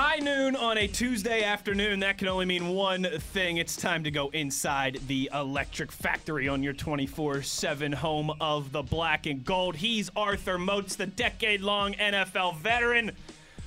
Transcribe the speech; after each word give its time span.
High 0.00 0.20
noon 0.20 0.54
on 0.54 0.78
a 0.78 0.86
Tuesday 0.86 1.42
afternoon. 1.42 1.98
That 1.98 2.18
can 2.18 2.28
only 2.28 2.44
mean 2.46 2.68
one 2.68 3.02
thing. 3.02 3.56
It's 3.56 3.74
time 3.74 4.04
to 4.04 4.12
go 4.12 4.28
inside 4.28 5.00
the 5.08 5.28
electric 5.34 5.90
factory 5.90 6.46
on 6.46 6.62
your 6.62 6.72
24 6.72 7.42
7 7.42 7.90
home 7.94 8.30
of 8.40 8.70
the 8.70 8.82
black 8.84 9.26
and 9.26 9.44
gold. 9.44 9.74
He's 9.74 10.08
Arthur 10.14 10.56
Moats, 10.56 10.94
the 10.94 11.06
decade 11.06 11.62
long 11.62 11.94
NFL 11.94 12.58
veteran. 12.58 13.10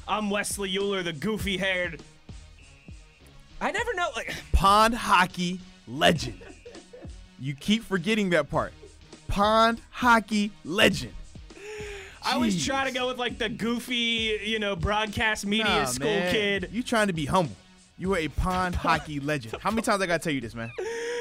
I'm 0.07 0.29
Wesley 0.29 0.73
Euler, 0.77 1.03
the 1.03 1.11
goofy 1.11 1.57
haired. 1.57 2.01
I 3.59 3.71
never 3.71 3.93
know. 3.93 4.07
Like, 4.15 4.33
Pond 4.53 4.93
hockey 4.93 5.59
legend. 5.85 6.41
You 7.41 7.55
keep 7.55 7.83
forgetting 7.83 8.29
that 8.29 8.49
part. 8.49 8.71
Pond 9.27 9.81
hockey 9.89 10.53
legend. 10.63 11.11
I 12.23 12.33
always 12.33 12.63
try 12.65 12.85
to 12.87 12.91
go 12.93 13.07
with 13.07 13.17
like 13.17 13.37
the 13.37 13.49
goofy, 13.49 14.39
you 14.43 14.59
know, 14.59 14.75
broadcast 14.75 15.45
media 15.45 15.65
Nah, 15.65 15.85
school 15.85 16.07
man. 16.07 16.31
kid. 16.31 16.69
You 16.71 16.83
trying 16.83 17.07
to 17.07 17.13
be 17.13 17.25
humble. 17.25 17.55
You 17.97 18.13
are 18.13 18.19
a 18.19 18.27
pond 18.27 18.75
hockey 18.85 19.19
legend. 19.19 19.55
How 19.61 19.71
many 19.71 19.81
times 19.81 20.01
I 20.01 20.05
gotta 20.07 20.23
tell 20.23 20.33
you 20.33 20.41
this, 20.41 20.55
man? 20.55 20.71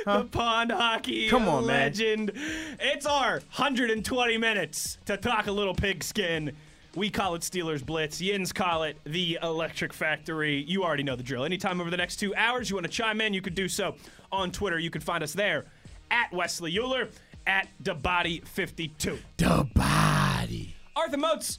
the 0.07 0.25
pond 0.33 0.73
hockey 0.73 1.29
Come 1.29 1.47
on, 1.49 1.67
man. 1.67 1.85
legend. 1.85 2.33
It's 2.81 3.05
our 3.07 3.33
120 3.57 4.39
minutes 4.39 4.99
to 5.07 5.17
talk 5.17 5.47
a 5.47 5.53
little 5.53 5.75
pigskin. 5.75 6.53
We 6.97 7.09
call 7.11 7.35
it 7.37 7.43
Steelers 7.43 7.85
Blitz. 7.85 8.21
Yins 8.21 8.53
call 8.53 8.83
it 8.83 8.97
the 9.05 9.39
Electric 9.43 9.93
Factory. 9.93 10.63
You 10.63 10.83
already 10.85 11.03
know 11.05 11.17
the 11.17 11.23
drill. 11.23 11.45
Anytime 11.45 11.81
over 11.81 11.89
the 11.91 11.97
next 11.97 12.17
two 12.17 12.35
hours 12.35 12.69
you 12.69 12.77
want 12.77 12.87
to 12.87 12.91
chime 12.93 13.21
in, 13.21 13.33
you 13.33 13.41
could 13.43 13.55
do 13.55 13.69
so 13.69 13.95
on 14.33 14.51
Twitter. 14.51 14.79
You 14.79 14.91
can 14.91 15.01
find 15.01 15.23
us 15.23 15.33
there 15.33 15.67
at 16.11 16.33
Wesley 16.33 16.77
Euler, 16.79 17.09
at 17.47 17.69
DeBody52. 17.85 19.19
The 19.37 19.69
body. 19.75 20.75
Arthur 20.97 21.17
Moats, 21.17 21.59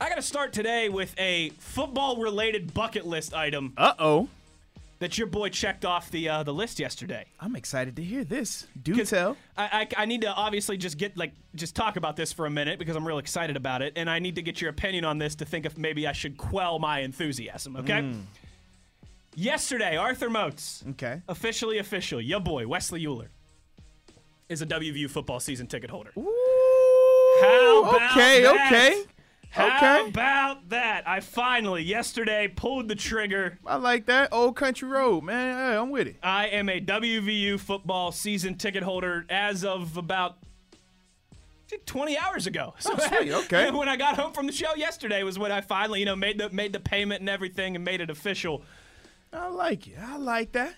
I 0.00 0.08
got 0.08 0.16
to 0.16 0.22
start 0.22 0.52
today 0.52 0.88
with 0.88 1.14
a 1.18 1.50
football 1.58 2.16
related 2.16 2.74
bucket 2.74 3.06
list 3.06 3.34
item 3.34 3.72
Uh 3.76 3.94
oh. 3.98 4.28
that 4.98 5.16
your 5.18 5.26
boy 5.26 5.48
checked 5.48 5.84
off 5.84 6.10
the 6.10 6.28
uh, 6.28 6.42
the 6.42 6.52
list 6.52 6.78
yesterday. 6.80 7.24
I'm 7.40 7.54
excited 7.56 7.96
to 7.96 8.02
hear 8.02 8.24
this. 8.24 8.66
Do 8.82 9.04
tell. 9.04 9.36
I, 9.56 9.86
I, 9.96 10.02
I 10.02 10.06
need 10.06 10.22
to 10.22 10.28
obviously 10.32 10.76
just 10.76 10.98
get 10.98 11.16
like 11.16 11.32
just 11.54 11.74
talk 11.76 11.96
about 11.96 12.16
this 12.16 12.32
for 12.32 12.46
a 12.46 12.50
minute 12.50 12.78
because 12.78 12.96
I'm 12.96 13.06
real 13.06 13.18
excited 13.18 13.56
about 13.56 13.82
it, 13.82 13.92
and 13.96 14.10
I 14.10 14.18
need 14.18 14.34
to 14.36 14.42
get 14.42 14.60
your 14.60 14.70
opinion 14.70 15.04
on 15.04 15.18
this 15.18 15.36
to 15.36 15.44
think 15.44 15.66
if 15.66 15.78
maybe 15.78 16.06
I 16.06 16.12
should 16.12 16.36
quell 16.36 16.78
my 16.78 17.00
enthusiasm. 17.00 17.76
Okay. 17.76 18.12
Yesterday, 19.34 19.96
Arthur 19.96 20.28
Moats, 20.28 20.84
Okay. 20.90 21.22
officially 21.26 21.78
official, 21.78 22.20
your 22.20 22.38
boy 22.40 22.66
Wesley 22.68 23.06
Euler, 23.06 23.30
is 24.50 24.60
a 24.60 24.66
WVU 24.66 25.08
football 25.08 25.40
season 25.40 25.66
ticket 25.66 25.88
holder. 25.88 26.10
Ooh, 26.18 26.81
How 27.42 27.82
about 27.84 28.10
okay, 28.12 28.42
that? 28.42 28.66
okay. 28.66 29.02
How 29.50 29.76
Okay. 29.76 30.08
about 30.08 30.70
that? 30.70 31.06
I 31.06 31.20
finally 31.20 31.82
yesterday 31.82 32.48
pulled 32.48 32.88
the 32.88 32.94
trigger. 32.94 33.58
I 33.66 33.76
like 33.76 34.06
that. 34.06 34.30
Old 34.32 34.56
country 34.56 34.88
road, 34.88 35.24
man. 35.24 35.54
Hey, 35.54 35.76
I'm 35.76 35.90
with 35.90 36.06
it. 36.08 36.16
I 36.22 36.46
am 36.46 36.68
a 36.70 36.80
WVU 36.80 37.60
football 37.60 38.12
season 38.12 38.56
ticket 38.56 38.82
holder 38.82 39.26
as 39.28 39.62
of 39.62 39.98
about 39.98 40.38
20 41.86 42.16
hours 42.16 42.46
ago. 42.46 42.74
So 42.78 42.94
Oh, 42.94 42.98
sweet, 42.98 43.32
okay. 43.44 43.70
when 43.70 43.88
I 43.88 43.96
got 43.96 44.16
home 44.18 44.32
from 44.32 44.46
the 44.46 44.52
show 44.52 44.74
yesterday 44.74 45.22
was 45.22 45.38
when 45.38 45.52
I 45.52 45.60
finally, 45.60 46.00
you 46.00 46.06
know, 46.06 46.16
made 46.16 46.38
the 46.38 46.48
made 46.50 46.72
the 46.72 46.80
payment 46.80 47.20
and 47.20 47.28
everything 47.28 47.76
and 47.76 47.84
made 47.84 48.00
it 48.00 48.08
official. 48.10 48.62
I 49.32 49.48
like 49.48 49.86
it. 49.86 49.96
I 50.02 50.16
like 50.16 50.52
that. 50.52 50.74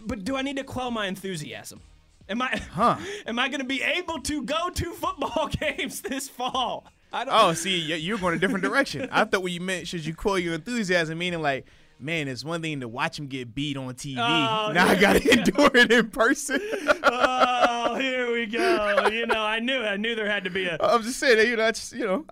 But 0.00 0.24
do 0.24 0.36
I 0.36 0.42
need 0.42 0.56
to 0.58 0.64
quell 0.64 0.90
my 0.90 1.06
enthusiasm? 1.06 1.80
Am 2.28 2.42
I 2.42 2.60
Huh. 2.72 2.96
am 3.26 3.38
I 3.38 3.48
going 3.48 3.60
to 3.60 3.66
be 3.66 3.82
able 3.82 4.20
to 4.22 4.42
go 4.42 4.70
to 4.70 4.92
football 4.92 5.48
games 5.60 6.02
this 6.02 6.28
fall? 6.28 6.86
I 7.12 7.24
don't 7.24 7.34
Oh, 7.34 7.52
see, 7.54 7.78
you're 7.78 8.18
going 8.18 8.34
a 8.36 8.38
different 8.38 8.62
direction. 8.64 9.08
I 9.10 9.24
thought 9.24 9.42
what 9.42 9.52
you 9.52 9.60
meant 9.60 9.88
should 9.88 10.04
you 10.04 10.14
quell 10.14 10.38
your 10.38 10.54
enthusiasm, 10.54 11.16
meaning 11.16 11.40
like, 11.40 11.66
man, 11.98 12.28
it's 12.28 12.44
one 12.44 12.60
thing 12.60 12.80
to 12.80 12.88
watch 12.88 13.18
him 13.18 13.28
get 13.28 13.54
beat 13.54 13.78
on 13.78 13.94
TV. 13.94 14.18
Oh, 14.18 14.72
now 14.72 14.86
I 14.88 14.94
gotta 14.94 15.26
endure 15.38 15.70
it 15.74 15.90
in 15.90 16.10
person. 16.10 16.60
Oh, 17.10 17.94
here 17.94 18.30
we 18.30 18.44
go. 18.44 19.08
You 19.10 19.26
know, 19.26 19.40
I 19.40 19.60
knew 19.60 19.80
I 19.82 19.96
knew 19.96 20.14
there 20.14 20.30
had 20.30 20.44
to 20.44 20.50
be 20.50 20.66
a 20.66 20.76
I'm 20.78 21.02
just 21.02 21.18
saying 21.18 21.48
you 21.48 21.56
know, 21.56 21.64
I 21.64 21.70
just, 21.70 21.92
you 21.94 22.04
know, 22.04 22.26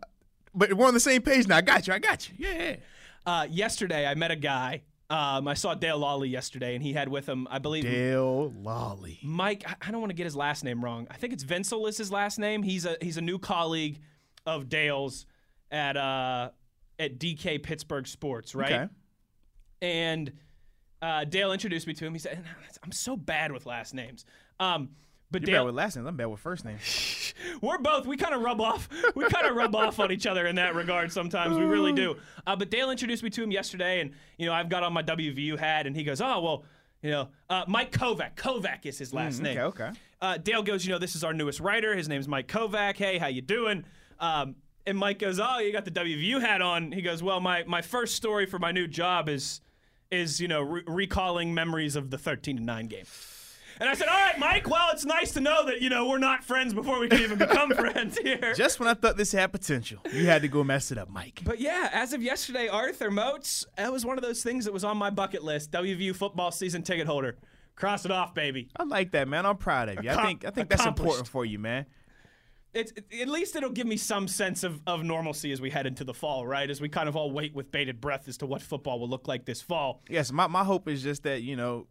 but 0.54 0.74
we're 0.74 0.86
on 0.86 0.92
the 0.92 1.00
same 1.00 1.22
page 1.22 1.46
now. 1.48 1.56
I 1.56 1.60
got 1.62 1.86
you. 1.86 1.94
I 1.94 1.98
got 1.98 2.28
you. 2.28 2.34
Yeah. 2.38 2.76
Uh, 3.24 3.46
yesterday, 3.50 4.06
I 4.06 4.14
met 4.14 4.30
a 4.30 4.36
guy. 4.36 4.82
Um, 5.08 5.46
I 5.46 5.54
saw 5.54 5.74
Dale 5.74 6.00
Lolley 6.00 6.28
yesterday, 6.30 6.74
and 6.74 6.82
he 6.82 6.92
had 6.92 7.08
with 7.08 7.28
him, 7.28 7.46
I 7.50 7.58
believe, 7.60 7.84
Dale 7.84 8.52
Lolley. 8.62 9.18
Mike. 9.22 9.62
I- 9.66 9.76
I 9.88 9.90
don't 9.92 10.00
want 10.00 10.10
to 10.10 10.16
get 10.16 10.24
his 10.24 10.34
last 10.36 10.64
name 10.64 10.84
wrong. 10.84 11.06
I 11.10 11.16
think 11.16 11.32
it's 11.32 11.44
Vincel 11.44 11.86
is 11.88 11.96
his 11.96 12.10
last 12.10 12.38
name. 12.38 12.62
He's 12.64 12.84
a 12.86 12.96
he's 13.00 13.16
a 13.16 13.20
new 13.22 13.38
colleague 13.38 14.00
of 14.46 14.68
Dale's 14.68 15.26
at 15.70 15.96
uh 15.96 16.50
at 16.98 17.18
DK 17.18 17.62
Pittsburgh 17.62 18.06
Sports, 18.08 18.54
right? 18.54 18.72
Okay. 18.72 18.88
And 19.82 20.32
uh, 21.02 21.24
Dale 21.24 21.52
introduced 21.52 21.86
me 21.86 21.92
to 21.94 22.04
him. 22.06 22.12
He 22.12 22.18
said, 22.18 22.42
"I'm 22.82 22.90
so 22.92 23.16
bad 23.16 23.52
with 23.52 23.66
last 23.66 23.94
names." 23.94 24.24
Um, 24.58 24.88
but 25.30 25.42
You're 25.42 25.46
Dale, 25.46 25.62
bad 25.62 25.66
with 25.66 25.74
last 25.74 25.96
names. 25.96 26.06
I'm 26.08 26.16
bad 26.16 26.26
with 26.26 26.40
first 26.40 26.64
names. 26.64 27.34
we're 27.60 27.78
both 27.78 28.06
we 28.06 28.16
kind 28.16 28.34
of 28.34 28.42
rub 28.42 28.60
off 28.60 28.88
we 29.14 29.26
kind 29.28 29.46
of 29.46 29.56
rub 29.56 29.74
off 29.74 29.98
on 29.98 30.12
each 30.12 30.26
other 30.26 30.46
in 30.46 30.56
that 30.56 30.74
regard 30.74 31.12
sometimes. 31.12 31.56
We 31.56 31.64
really 31.64 31.92
do. 31.92 32.16
Uh, 32.46 32.56
but 32.56 32.70
dale 32.70 32.90
introduced 32.90 33.22
me 33.22 33.30
to 33.30 33.42
him 33.42 33.50
yesterday 33.50 34.00
and 34.00 34.12
you 34.38 34.46
know 34.46 34.52
i've 34.52 34.68
got 34.68 34.82
on 34.82 34.92
my 34.92 35.02
wvu 35.02 35.58
hat 35.58 35.86
and 35.86 35.96
he 35.96 36.04
goes 36.04 36.20
oh 36.20 36.40
well 36.40 36.64
you 37.02 37.10
know 37.10 37.28
uh, 37.50 37.64
mike 37.66 37.92
kovac. 37.92 38.34
Kovac 38.36 38.86
is 38.86 38.98
his 38.98 39.12
last 39.12 39.40
name. 39.40 39.56
Mm, 39.56 39.62
okay, 39.64 39.84
okay. 39.84 39.98
uh, 40.22 40.36
dale 40.38 40.62
goes 40.62 40.86
you 40.86 40.92
know 40.92 40.98
this 40.98 41.16
is 41.16 41.24
our 41.24 41.34
newest 41.34 41.60
writer. 41.60 41.96
His 41.96 42.08
name's 42.08 42.28
mike 42.28 42.48
kovac. 42.48 42.96
Hey 42.96 43.18
how 43.18 43.26
you 43.26 43.42
doing? 43.42 43.84
Um, 44.20 44.56
and 44.86 44.96
mike 44.96 45.18
goes 45.18 45.40
oh 45.40 45.58
you 45.58 45.72
got 45.72 45.84
the 45.84 45.90
wvu 45.90 46.40
hat 46.40 46.62
on. 46.62 46.92
He 46.92 47.02
goes 47.02 47.22
well 47.22 47.40
my, 47.40 47.64
my 47.64 47.82
first 47.82 48.14
story 48.14 48.46
for 48.46 48.58
my 48.58 48.72
new 48.72 48.86
job 48.86 49.28
is 49.28 49.60
is 50.10 50.40
you 50.40 50.48
know 50.48 50.62
re- 50.62 50.84
recalling 50.86 51.52
memories 51.52 51.96
of 51.96 52.10
the 52.10 52.18
13 52.18 52.58
to 52.58 52.62
9 52.62 52.86
game 52.86 53.04
and 53.80 53.88
I 53.88 53.94
said, 53.94 54.08
"All 54.08 54.14
right, 54.14 54.38
Mike. 54.38 54.68
Well, 54.68 54.88
it's 54.92 55.04
nice 55.04 55.32
to 55.32 55.40
know 55.40 55.66
that 55.66 55.80
you 55.80 55.90
know 55.90 56.08
we're 56.08 56.18
not 56.18 56.44
friends 56.44 56.74
before 56.74 56.98
we 56.98 57.08
can 57.08 57.20
even 57.20 57.38
become 57.38 57.70
friends 57.74 58.18
here." 58.18 58.54
Just 58.54 58.80
when 58.80 58.88
I 58.88 58.94
thought 58.94 59.16
this 59.16 59.32
had 59.32 59.52
potential, 59.52 60.00
you 60.12 60.26
had 60.26 60.42
to 60.42 60.48
go 60.48 60.64
mess 60.64 60.90
it 60.92 60.98
up, 60.98 61.08
Mike. 61.08 61.40
but 61.44 61.60
yeah, 61.60 61.90
as 61.92 62.12
of 62.12 62.22
yesterday, 62.22 62.68
Arthur 62.68 63.10
Moats, 63.10 63.66
that 63.76 63.92
was 63.92 64.04
one 64.04 64.18
of 64.18 64.22
those 64.24 64.42
things 64.42 64.64
that 64.64 64.72
was 64.72 64.84
on 64.84 64.96
my 64.96 65.10
bucket 65.10 65.42
list. 65.44 65.70
WVU 65.70 66.14
football 66.14 66.50
season 66.50 66.82
ticket 66.82 67.06
holder. 67.06 67.36
Cross 67.74 68.06
it 68.06 68.10
off, 68.10 68.34
baby. 68.34 68.68
I 68.76 68.84
like 68.84 69.10
that, 69.12 69.28
man. 69.28 69.44
I'm 69.44 69.58
proud 69.58 69.90
of 69.90 70.02
you. 70.02 70.10
I 70.10 70.24
think 70.24 70.44
I 70.46 70.50
think 70.50 70.70
that's 70.70 70.86
important 70.86 71.28
for 71.28 71.44
you, 71.44 71.58
man. 71.58 71.84
It's 72.72 72.92
at 73.20 73.28
least 73.28 73.56
it'll 73.56 73.70
give 73.70 73.86
me 73.86 73.96
some 73.96 74.28
sense 74.28 74.62
of, 74.62 74.82
of 74.86 75.02
normalcy 75.02 75.50
as 75.50 75.62
we 75.62 75.70
head 75.70 75.86
into 75.86 76.04
the 76.04 76.12
fall, 76.12 76.46
right? 76.46 76.68
As 76.68 76.78
we 76.78 76.90
kind 76.90 77.08
of 77.08 77.16
all 77.16 77.30
wait 77.30 77.54
with 77.54 77.70
bated 77.70 78.02
breath 78.02 78.28
as 78.28 78.36
to 78.38 78.46
what 78.46 78.60
football 78.60 79.00
will 79.00 79.08
look 79.08 79.26
like 79.28 79.46
this 79.46 79.62
fall. 79.62 80.02
Yes, 80.10 80.30
my, 80.30 80.46
my 80.46 80.62
hope 80.62 80.86
is 80.86 81.02
just 81.02 81.22
that, 81.22 81.42
you 81.42 81.56
know, 81.56 81.86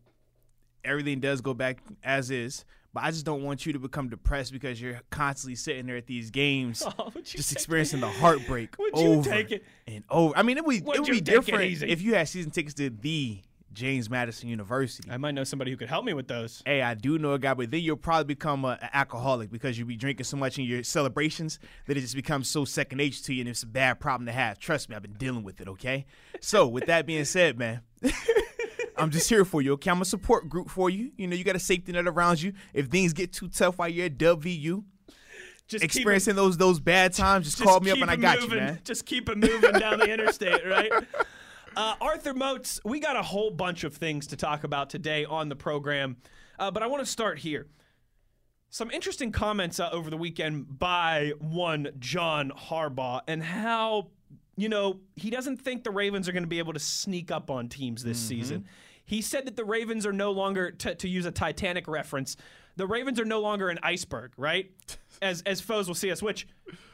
everything 0.85 1.19
does 1.19 1.41
go 1.41 1.53
back 1.53 1.79
as 2.03 2.31
is. 2.31 2.65
But 2.93 3.03
I 3.03 3.11
just 3.11 3.25
don't 3.25 3.43
want 3.43 3.65
you 3.65 3.73
to 3.73 3.79
become 3.79 4.07
depressed 4.07 4.53
because 4.53 4.81
you're 4.81 5.01
constantly 5.09 5.55
sitting 5.55 5.85
there 5.85 5.97
at 5.97 6.07
these 6.07 6.31
games, 6.31 6.81
Oh, 6.99 7.11
just 7.23 7.51
experiencing 7.51 7.99
the 7.99 8.07
heartbreak 8.07 8.73
Would 8.79 8.97
you 8.97 9.07
over 9.15 9.29
take 9.29 9.51
it? 9.51 9.65
and 9.85 10.03
over. 10.09 10.33
I 10.37 10.43
mean, 10.43 10.57
it 10.57 10.65
would, 10.65 10.85
Would 10.85 10.95
it 10.95 10.99
would 11.01 11.11
be 11.11 11.19
different 11.19 11.83
if 11.83 12.01
you 12.01 12.15
had 12.15 12.29
season 12.29 12.51
tickets 12.51 12.73
to 12.75 12.89
the 12.89 13.41
James 13.73 14.09
Madison 14.09 14.47
University. 14.47 15.11
I 15.11 15.17
might 15.17 15.31
know 15.35 15.43
somebody 15.43 15.69
who 15.69 15.75
could 15.75 15.89
help 15.89 16.05
me 16.05 16.13
with 16.13 16.29
those. 16.29 16.63
Hey, 16.65 16.81
I 16.81 16.93
do 16.93 17.19
know 17.19 17.33
a 17.33 17.39
guy, 17.39 17.53
but 17.53 17.69
then 17.69 17.81
you'll 17.81 17.97
probably 17.97 18.23
become 18.23 18.63
a, 18.63 18.79
an 18.81 18.89
alcoholic 18.93 19.51
because 19.51 19.77
you'll 19.77 19.89
be 19.89 19.97
drinking 19.97 20.23
so 20.23 20.37
much 20.37 20.57
in 20.57 20.63
your 20.63 20.81
celebrations 20.81 21.59
that 21.87 21.97
it 21.97 21.99
just 22.01 22.15
becomes 22.15 22.49
so 22.49 22.63
second 22.63 22.97
nature 22.99 23.21
to 23.25 23.33
you, 23.33 23.41
and 23.41 23.49
it's 23.49 23.63
a 23.63 23.67
bad 23.67 23.99
problem 23.99 24.25
to 24.27 24.31
have. 24.31 24.57
Trust 24.57 24.89
me, 24.89 24.95
I've 24.95 25.01
been 25.01 25.11
dealing 25.13 25.43
with 25.43 25.59
it. 25.59 25.67
Okay, 25.67 26.05
so 26.39 26.65
with 26.65 26.85
that 26.85 27.05
being 27.05 27.25
said, 27.25 27.59
man. 27.59 27.81
I'm 28.97 29.11
just 29.11 29.27
here 29.29 29.45
for 29.45 29.61
you, 29.61 29.73
okay? 29.73 29.91
I'm 29.91 30.01
a 30.01 30.05
support 30.05 30.47
group 30.49 30.69
for 30.69 30.89
you. 30.89 31.11
You 31.17 31.27
know, 31.27 31.35
you 31.35 31.43
got 31.43 31.55
a 31.55 31.59
safety 31.59 31.91
net 31.91 32.07
around 32.07 32.41
you. 32.41 32.53
If 32.73 32.87
things 32.87 33.13
get 33.13 33.33
too 33.33 33.47
tough 33.49 33.77
while 33.77 33.89
you're 33.89 34.05
at 34.05 34.17
WVU, 34.17 34.83
Just 35.67 35.83
it- 35.83 35.85
experiencing 35.85 36.35
those 36.35 36.57
those 36.57 36.79
bad 36.79 37.13
times, 37.13 37.45
just, 37.45 37.57
Just 37.57 37.67
call 37.69 37.79
me 37.81 37.91
up 37.91 37.97
and 37.99 38.09
I 38.09 38.15
got 38.15 38.39
moving. 38.39 38.57
you, 38.59 38.63
man. 38.65 38.79
Just 38.83 39.05
keep 39.05 39.29
it 39.29 39.37
moving 39.37 39.73
down 39.73 39.99
the 39.99 40.09
interstate, 40.13 40.65
right? 40.65 40.91
Uh, 41.75 41.95
Arthur 41.99 42.33
Moats, 42.33 42.79
we 42.85 42.99
got 42.99 43.15
a 43.17 43.21
whole 43.21 43.51
bunch 43.51 43.83
of 43.83 43.95
things 43.95 44.27
to 44.27 44.37
talk 44.37 44.63
about 44.63 44.89
today 44.89 45.25
on 45.25 45.49
the 45.49 45.55
program, 45.57 46.15
uh, 46.57 46.71
but 46.71 46.81
I 46.83 46.87
want 46.87 47.03
to 47.03 47.09
start 47.11 47.39
here. 47.39 47.67
Some 48.69 48.91
interesting 48.91 49.31
comments 49.31 49.79
uh, 49.79 49.89
over 49.91 50.09
the 50.09 50.17
weekend 50.17 50.79
by 50.79 51.33
one 51.39 51.89
John 51.99 52.51
Harbaugh 52.51 53.21
and 53.27 53.41
how 53.43 54.07
you 54.57 54.69
know, 54.69 55.01
he 55.17 55.29
doesn't 55.29 55.57
think 55.57 55.83
the 55.83 55.91
Ravens 55.91 56.29
are 56.29 56.31
going 56.31 56.43
to 56.43 56.47
be 56.47 56.59
able 56.59 56.71
to 56.71 56.79
sneak 56.79 57.29
up 57.29 57.51
on 57.51 57.67
teams 57.67 58.05
this 58.05 58.17
Mm-hmm. 58.19 58.27
season. 58.29 58.65
He 59.05 59.21
said 59.21 59.45
that 59.45 59.55
the 59.55 59.63
Ravens 59.65 60.05
are 60.05 60.11
no 60.13 60.31
longer, 60.31 60.71
to, 60.71 60.95
to 60.95 61.07
use 61.07 61.25
a 61.25 61.31
Titanic 61.31 61.87
reference, 61.87 62.35
the 62.75 62.87
Ravens 62.87 63.19
are 63.19 63.25
no 63.25 63.39
longer 63.39 63.69
an 63.69 63.79
iceberg, 63.83 64.31
right? 64.37 64.71
As 65.21 65.41
as 65.43 65.61
foes 65.61 65.87
will 65.87 65.95
see 65.95 66.11
us. 66.11 66.21
Which, 66.21 66.45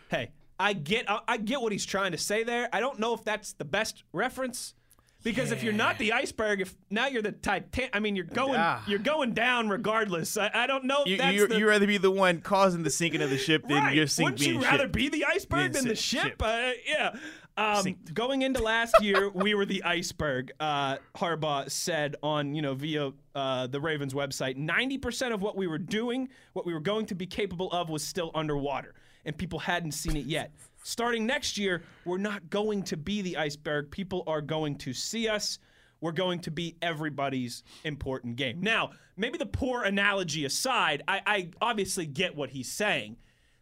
hey, 0.10 0.30
I 0.60 0.74
get 0.74 1.10
I, 1.10 1.22
I 1.28 1.38
get 1.38 1.60
what 1.60 1.72
he's 1.72 1.86
trying 1.88 2.12
to 2.12 2.20
say 2.20 2.44
there. 2.44 2.70
I 2.72 2.80
don't 2.80 3.00
know 3.00 3.16
if 3.16 3.24
that's 3.24 3.54
the 3.54 3.66
best 3.66 4.04
reference. 4.14 4.76
Because 5.24 5.52
if 5.52 5.62
you're 5.62 5.72
not 5.74 6.00
the 6.00 6.14
iceberg, 6.14 6.62
if 6.62 6.76
now 6.90 7.06
you're 7.06 7.22
the 7.22 7.32
Titanic, 7.32 7.92
I 7.94 8.00
mean, 8.00 8.16
you're 8.16 8.26
going, 8.26 8.56
Ah. 8.58 8.84
you're 8.88 8.98
going 8.98 9.34
down 9.34 9.70
regardless. 9.70 10.36
I, 10.36 10.50
I 10.52 10.66
don't 10.66 10.86
know 10.86 11.02
if 11.04 11.10
You, 11.10 11.18
that's 11.18 11.36
you, 11.38 11.48
the, 11.48 11.64
rather 11.64 11.86
be 11.86 12.00
the 12.00 12.10
one 12.10 12.42
causing 12.42 12.82
the 12.82 12.90
sinking 12.90 13.22
of 13.22 13.30
the 13.30 13.38
ship 13.38 13.68
than 13.68 13.84
right. 13.84 13.96
your 13.96 14.08
sink 14.08 14.26
Wouldn't 14.26 14.40
being 14.40 14.56
you 14.56 14.62
rather 14.64 14.86
ship. 14.86 14.92
be 14.94 15.10
the 15.10 15.26
iceberg 15.26 15.60
Being 15.60 15.72
than 15.74 15.88
the 15.90 15.96
ship? 15.96 16.24
ship. 16.24 16.42
Uh, 16.44 16.72
yeah. 16.88 17.16
Um, 17.62 17.96
going 18.14 18.42
into 18.42 18.62
last 18.62 19.02
year, 19.02 19.30
we 19.30 19.54
were 19.54 19.66
the 19.66 19.84
iceberg. 19.84 20.52
Uh, 20.60 20.98
Harbaugh 21.16 21.70
said 21.70 22.16
on 22.24 22.56
you 22.56 22.62
know 22.62 22.74
via 22.74 23.12
uh, 23.36 23.68
the 23.68 23.80
Ravens 23.80 24.14
website, 24.14 24.56
ninety 24.58 24.98
percent 24.98 25.34
of 25.34 25.42
what 25.42 25.56
we 25.56 25.68
were 25.68 25.78
doing, 25.78 26.30
what 26.54 26.66
we 26.66 26.74
were 26.74 26.80
going 26.80 27.06
to 27.08 27.16
be 27.16 27.28
capable 27.28 27.72
of, 27.72 27.90
was 27.90 28.04
still 28.04 28.32
underwater, 28.34 28.96
and 29.26 29.38
people 29.38 29.60
hadn't 29.60 29.92
seen 29.92 30.18
it 30.18 30.26
yet. 30.26 30.52
Starting 30.84 31.28
next 31.28 31.58
year, 31.58 31.84
we're 32.06 32.18
not 32.18 32.50
going 32.50 32.82
to 32.84 32.98
be 32.98 33.22
the 33.22 33.38
iceberg. 33.38 33.92
People 33.92 34.24
are 34.26 34.42
going 34.42 34.76
to 34.78 34.94
see 34.94 35.28
us. 35.28 35.60
We're 36.00 36.12
going 36.12 36.40
to 36.40 36.52
be 36.52 36.76
everybody's 36.82 37.64
important 37.84 38.36
game. 38.36 38.60
Now, 38.62 38.90
maybe 39.16 39.38
the 39.38 39.46
poor 39.46 39.84
analogy 39.84 40.46
aside, 40.46 41.04
I, 41.08 41.22
I 41.28 41.50
obviously 41.62 42.08
get 42.08 42.36
what 42.36 42.50
he's 42.50 42.72
saying. 42.72 43.18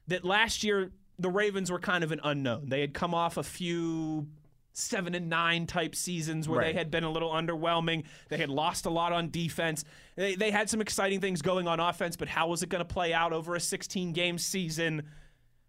That 0.07 0.23
last 0.23 0.63
year 0.63 0.91
the 1.19 1.29
Ravens 1.29 1.69
were 1.71 1.79
kind 1.79 2.03
of 2.03 2.11
an 2.11 2.21
unknown. 2.23 2.69
They 2.69 2.81
had 2.81 2.93
come 2.93 3.13
off 3.13 3.37
a 3.37 3.43
few 3.43 4.27
seven 4.73 5.13
and 5.13 5.29
nine 5.29 5.67
type 5.67 5.93
seasons 5.93 6.47
where 6.47 6.63
they 6.63 6.73
had 6.73 6.89
been 6.89 7.03
a 7.03 7.11
little 7.11 7.31
underwhelming. 7.31 8.05
They 8.29 8.37
had 8.37 8.49
lost 8.49 8.85
a 8.85 8.89
lot 8.89 9.11
on 9.11 9.29
defense. 9.29 9.83
They, 10.15 10.35
they 10.35 10.51
had 10.51 10.69
some 10.69 10.79
exciting 10.79 11.19
things 11.19 11.41
going 11.41 11.67
on 11.67 11.79
offense, 11.79 12.15
but 12.15 12.29
how 12.29 12.47
was 12.47 12.63
it 12.63 12.69
going 12.69 12.79
to 12.79 12.93
play 12.93 13.13
out 13.13 13.33
over 13.33 13.55
a 13.55 13.59
16 13.59 14.13
game 14.13 14.37
season? 14.37 15.03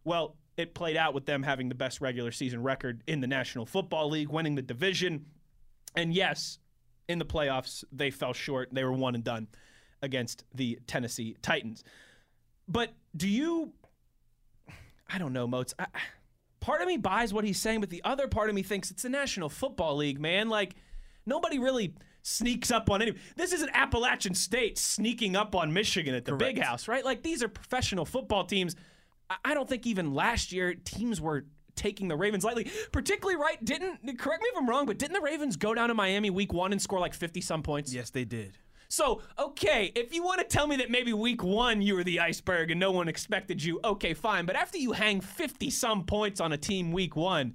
Well, 0.05 0.37
it 0.57 0.75
played 0.75 0.97
out 0.97 1.15
with 1.15 1.27
them 1.27 1.43
having 1.43 1.69
the 1.69 1.75
best 1.75 2.01
regular 2.01 2.31
season 2.31 2.63
record 2.63 3.03
in 3.07 3.21
the 3.21 3.27
National 3.27 3.67
Football 3.67 4.11
League, 4.11 4.29
winning 4.29 4.55
the 4.55 4.63
division. 4.63 5.27
And 5.97 6.15
yes, 6.15 6.59
in 7.09 7.19
the 7.19 7.25
playoffs, 7.25 7.83
they 7.91 8.11
fell 8.11 8.33
short. 8.33 8.69
They 8.73 8.85
were 8.85 8.93
one 8.93 9.15
and 9.15 9.25
done 9.25 9.49
against 10.03 10.45
the 10.55 10.79
Tennessee 10.87 11.37
Titans. 11.43 11.83
But 12.69 12.93
do 13.17 13.29
you 13.29 13.73
I 15.13 15.19
don't 15.19 15.33
know, 15.33 15.47
Moats. 15.47 15.75
I, 15.79 15.87
part 16.61 16.83
of 16.83 16.89
me 16.89 16.97
buys 16.97 17.33
what 17.33 17.45
he's 17.45 17.59
saying, 17.59 17.81
but 17.81 17.91
the 17.91 18.03
other 18.05 18.29
part 18.29 18.49
of 18.49 18.55
me 18.55 18.63
thinks 18.63 18.91
it's 18.91 19.03
the 19.03 19.09
National 19.09 19.49
Football 19.49 19.97
League, 19.97 20.21
man. 20.21 20.49
Like 20.49 20.77
nobody 21.27 21.59
really 21.59 21.95
sneaks 22.23 22.71
up 22.71 22.91
on 22.91 23.03
any. 23.03 23.15
This 23.37 23.53
isn't 23.53 23.71
Appalachian 23.75 24.35
State 24.35 24.79
sneaking 24.79 25.37
up 25.37 25.55
on 25.55 25.73
Michigan 25.73 26.15
at 26.15 26.25
the 26.25 26.35
Big 26.35 26.61
House, 26.61 26.89
right? 26.89 27.05
Like 27.05 27.23
these 27.23 27.43
are 27.43 27.49
professional 27.49 28.05
football 28.05 28.45
teams. 28.45 28.77
I, 29.29 29.37
I 29.47 29.55
don't 29.55 29.69
think 29.69 29.87
even 29.87 30.15
last 30.15 30.53
year 30.53 30.75
teams 30.75 31.21
were 31.21 31.47
taking 31.77 32.09
the 32.09 32.17
Ravens 32.17 32.45
lightly. 32.45 32.71
Particularly, 32.93 33.41
right? 33.41 33.63
Didn't 33.65 34.19
correct 34.19 34.43
me 34.43 34.49
if 34.53 34.59
I'm 34.59 34.69
wrong, 34.69 34.87
but 34.87 34.99
didn't 34.99 35.15
the 35.15 35.21
Ravens 35.21 35.57
go 35.57 35.75
down 35.75 35.89
to 35.89 35.95
Miami 35.95 36.31
Week 36.31 36.53
One 36.53 36.73
and 36.73 36.81
score 36.81 37.01
like 37.01 37.15
50 37.15 37.41
some 37.41 37.63
points? 37.63 37.93
Yes, 37.93 38.11
they 38.11 38.25
did. 38.25 38.57
So, 38.91 39.23
okay, 39.39 39.93
if 39.95 40.13
you 40.13 40.25
want 40.25 40.41
to 40.41 40.45
tell 40.45 40.67
me 40.67 40.77
that 40.77 40.91
maybe 40.91 41.13
week 41.13 41.45
one 41.45 41.81
you 41.81 41.95
were 41.95 42.03
the 42.03 42.19
iceberg 42.19 42.73
and 42.73 42.81
no 42.81 42.91
one 42.91 43.07
expected 43.07 43.63
you, 43.63 43.79
okay, 43.85 44.15
fine. 44.15 44.47
But 44.47 44.57
after 44.57 44.79
you 44.79 44.91
hang 44.91 45.21
50 45.21 45.71
some 45.71 46.05
points 46.05 46.41
on 46.41 46.53
a 46.53 46.57
team 46.57 46.91
week 46.91 47.15
one, 47.15 47.55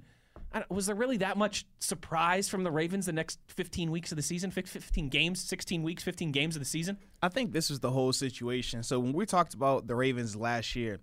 was 0.70 0.86
there 0.86 0.94
really 0.94 1.18
that 1.18 1.36
much 1.36 1.66
surprise 1.78 2.48
from 2.48 2.64
the 2.64 2.70
Ravens 2.70 3.04
the 3.04 3.12
next 3.12 3.38
15 3.48 3.90
weeks 3.90 4.12
of 4.12 4.16
the 4.16 4.22
season? 4.22 4.50
15 4.50 5.10
games, 5.10 5.42
16 5.42 5.82
weeks, 5.82 6.02
15 6.02 6.32
games 6.32 6.56
of 6.56 6.60
the 6.60 6.66
season? 6.66 6.96
I 7.22 7.28
think 7.28 7.52
this 7.52 7.70
is 7.70 7.80
the 7.80 7.90
whole 7.90 8.14
situation. 8.14 8.82
So 8.82 8.98
when 8.98 9.12
we 9.12 9.26
talked 9.26 9.52
about 9.52 9.86
the 9.86 9.94
Ravens 9.94 10.36
last 10.36 10.74
year, 10.74 11.00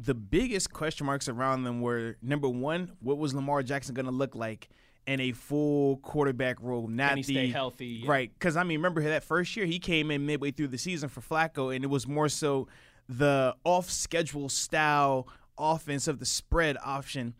the 0.00 0.14
biggest 0.14 0.72
question 0.72 1.06
marks 1.06 1.28
around 1.28 1.62
them 1.62 1.80
were 1.80 2.16
number 2.20 2.48
one, 2.48 2.90
what 2.98 3.18
was 3.18 3.34
Lamar 3.34 3.62
Jackson 3.62 3.94
going 3.94 4.06
to 4.06 4.12
look 4.12 4.34
like 4.34 4.68
in 5.06 5.20
a 5.20 5.32
full 5.32 5.98
quarterback 5.98 6.56
role? 6.60 6.88
Not 6.88 7.16
he 7.16 7.22
the 7.22 7.32
stay 7.34 7.48
healthy? 7.48 7.86
Yeah. 7.86 8.10
right? 8.10 8.32
Because 8.32 8.56
I 8.56 8.62
mean, 8.62 8.78
remember 8.78 9.02
that 9.02 9.24
first 9.24 9.56
year 9.56 9.66
he 9.66 9.78
came 9.78 10.10
in 10.10 10.26
midway 10.26 10.50
through 10.50 10.68
the 10.68 10.78
season 10.78 11.08
for 11.08 11.20
Flacco, 11.20 11.74
and 11.74 11.84
it 11.84 11.88
was 11.88 12.06
more 12.06 12.28
so 12.28 12.68
the 13.08 13.54
off-schedule 13.64 14.48
style 14.48 15.28
offense 15.58 16.08
of 16.08 16.18
the 16.18 16.26
spread 16.26 16.76
option 16.84 17.34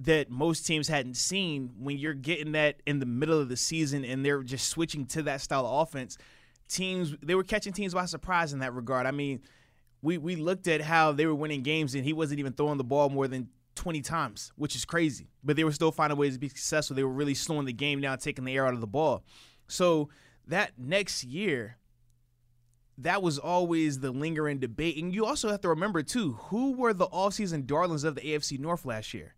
that 0.00 0.30
most 0.30 0.66
teams 0.66 0.88
hadn't 0.88 1.16
seen. 1.16 1.70
When 1.78 1.98
you're 1.98 2.14
getting 2.14 2.52
that 2.52 2.82
in 2.86 3.00
the 3.00 3.06
middle 3.06 3.40
of 3.40 3.48
the 3.48 3.56
season, 3.56 4.04
and 4.04 4.24
they're 4.24 4.42
just 4.42 4.68
switching 4.68 5.06
to 5.06 5.22
that 5.22 5.40
style 5.40 5.66
of 5.66 5.88
offense 5.88 6.16
teams 6.68 7.14
they 7.22 7.34
were 7.34 7.42
catching 7.42 7.72
teams 7.72 7.94
by 7.94 8.04
surprise 8.04 8.52
in 8.52 8.60
that 8.60 8.74
regard. 8.74 9.06
I 9.06 9.10
mean, 9.10 9.40
we 10.02 10.18
we 10.18 10.36
looked 10.36 10.68
at 10.68 10.80
how 10.80 11.12
they 11.12 11.26
were 11.26 11.34
winning 11.34 11.62
games 11.62 11.94
and 11.94 12.04
he 12.04 12.12
wasn't 12.12 12.40
even 12.40 12.52
throwing 12.52 12.78
the 12.78 12.84
ball 12.84 13.08
more 13.08 13.26
than 13.26 13.48
20 13.78 14.02
times, 14.02 14.52
which 14.56 14.76
is 14.76 14.84
crazy. 14.84 15.30
But 15.42 15.56
they 15.56 15.64
were 15.64 15.72
still 15.72 15.92
finding 15.92 16.18
ways 16.18 16.34
to 16.34 16.38
be 16.38 16.48
successful. 16.48 16.94
They 16.94 17.04
were 17.04 17.08
really 17.08 17.34
slowing 17.34 17.64
the 17.64 17.72
game 17.72 18.00
down, 18.00 18.18
taking 18.18 18.44
the 18.44 18.54
air 18.54 18.66
out 18.66 18.74
of 18.74 18.80
the 18.80 18.86
ball. 18.86 19.24
So 19.68 20.10
that 20.46 20.72
next 20.76 21.24
year, 21.24 21.78
that 22.98 23.22
was 23.22 23.38
always 23.38 24.00
the 24.00 24.10
lingering 24.10 24.58
debate. 24.58 24.96
And 24.96 25.14
you 25.14 25.24
also 25.24 25.48
have 25.50 25.60
to 25.62 25.68
remember 25.68 26.02
too, 26.02 26.32
who 26.32 26.72
were 26.72 26.92
the 26.92 27.06
offseason 27.06 27.66
darlings 27.66 28.04
of 28.04 28.16
the 28.16 28.20
AFC 28.20 28.58
North 28.58 28.84
last 28.84 29.14
year? 29.14 29.34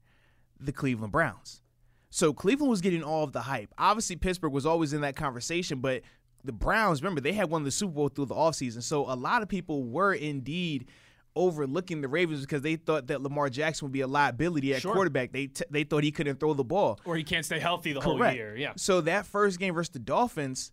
The 0.58 0.72
Cleveland 0.72 1.12
Browns. 1.12 1.62
So 2.08 2.32
Cleveland 2.32 2.70
was 2.70 2.80
getting 2.80 3.02
all 3.02 3.22
of 3.22 3.32
the 3.32 3.42
hype. 3.42 3.72
Obviously, 3.78 4.16
Pittsburgh 4.16 4.52
was 4.52 4.66
always 4.66 4.92
in 4.92 5.02
that 5.02 5.14
conversation, 5.14 5.80
but 5.80 6.02
the 6.42 6.52
Browns, 6.52 7.02
remember, 7.02 7.20
they 7.20 7.34
had 7.34 7.50
won 7.50 7.64
the 7.64 7.70
Super 7.70 7.92
Bowl 7.92 8.08
through 8.08 8.26
the 8.26 8.34
offseason. 8.34 8.82
So 8.82 9.02
a 9.10 9.14
lot 9.14 9.42
of 9.42 9.48
people 9.48 9.84
were 9.84 10.14
indeed 10.14 10.88
overlooking 11.36 12.00
the 12.00 12.08
Ravens 12.08 12.40
because 12.40 12.62
they 12.62 12.76
thought 12.76 13.06
that 13.06 13.22
Lamar 13.22 13.48
Jackson 13.50 13.86
would 13.86 13.92
be 13.92 14.00
a 14.00 14.06
liability 14.06 14.74
at 14.74 14.82
Sure. 14.82 14.92
quarterback. 14.92 15.32
They 15.32 15.46
t- 15.46 15.64
they 15.70 15.84
thought 15.84 16.02
he 16.04 16.10
couldn't 16.10 16.40
throw 16.40 16.54
the 16.54 16.64
ball. 16.64 16.98
Or 17.04 17.16
he 17.16 17.22
can't 17.24 17.44
stay 17.44 17.58
healthy 17.60 17.92
the 17.92 18.00
whole 18.00 18.18
year. 18.32 18.56
Yeah. 18.56 18.72
So 18.76 19.00
that 19.02 19.26
first 19.26 19.58
game 19.58 19.74
versus 19.74 19.90
the 19.92 19.98
Dolphins, 20.00 20.72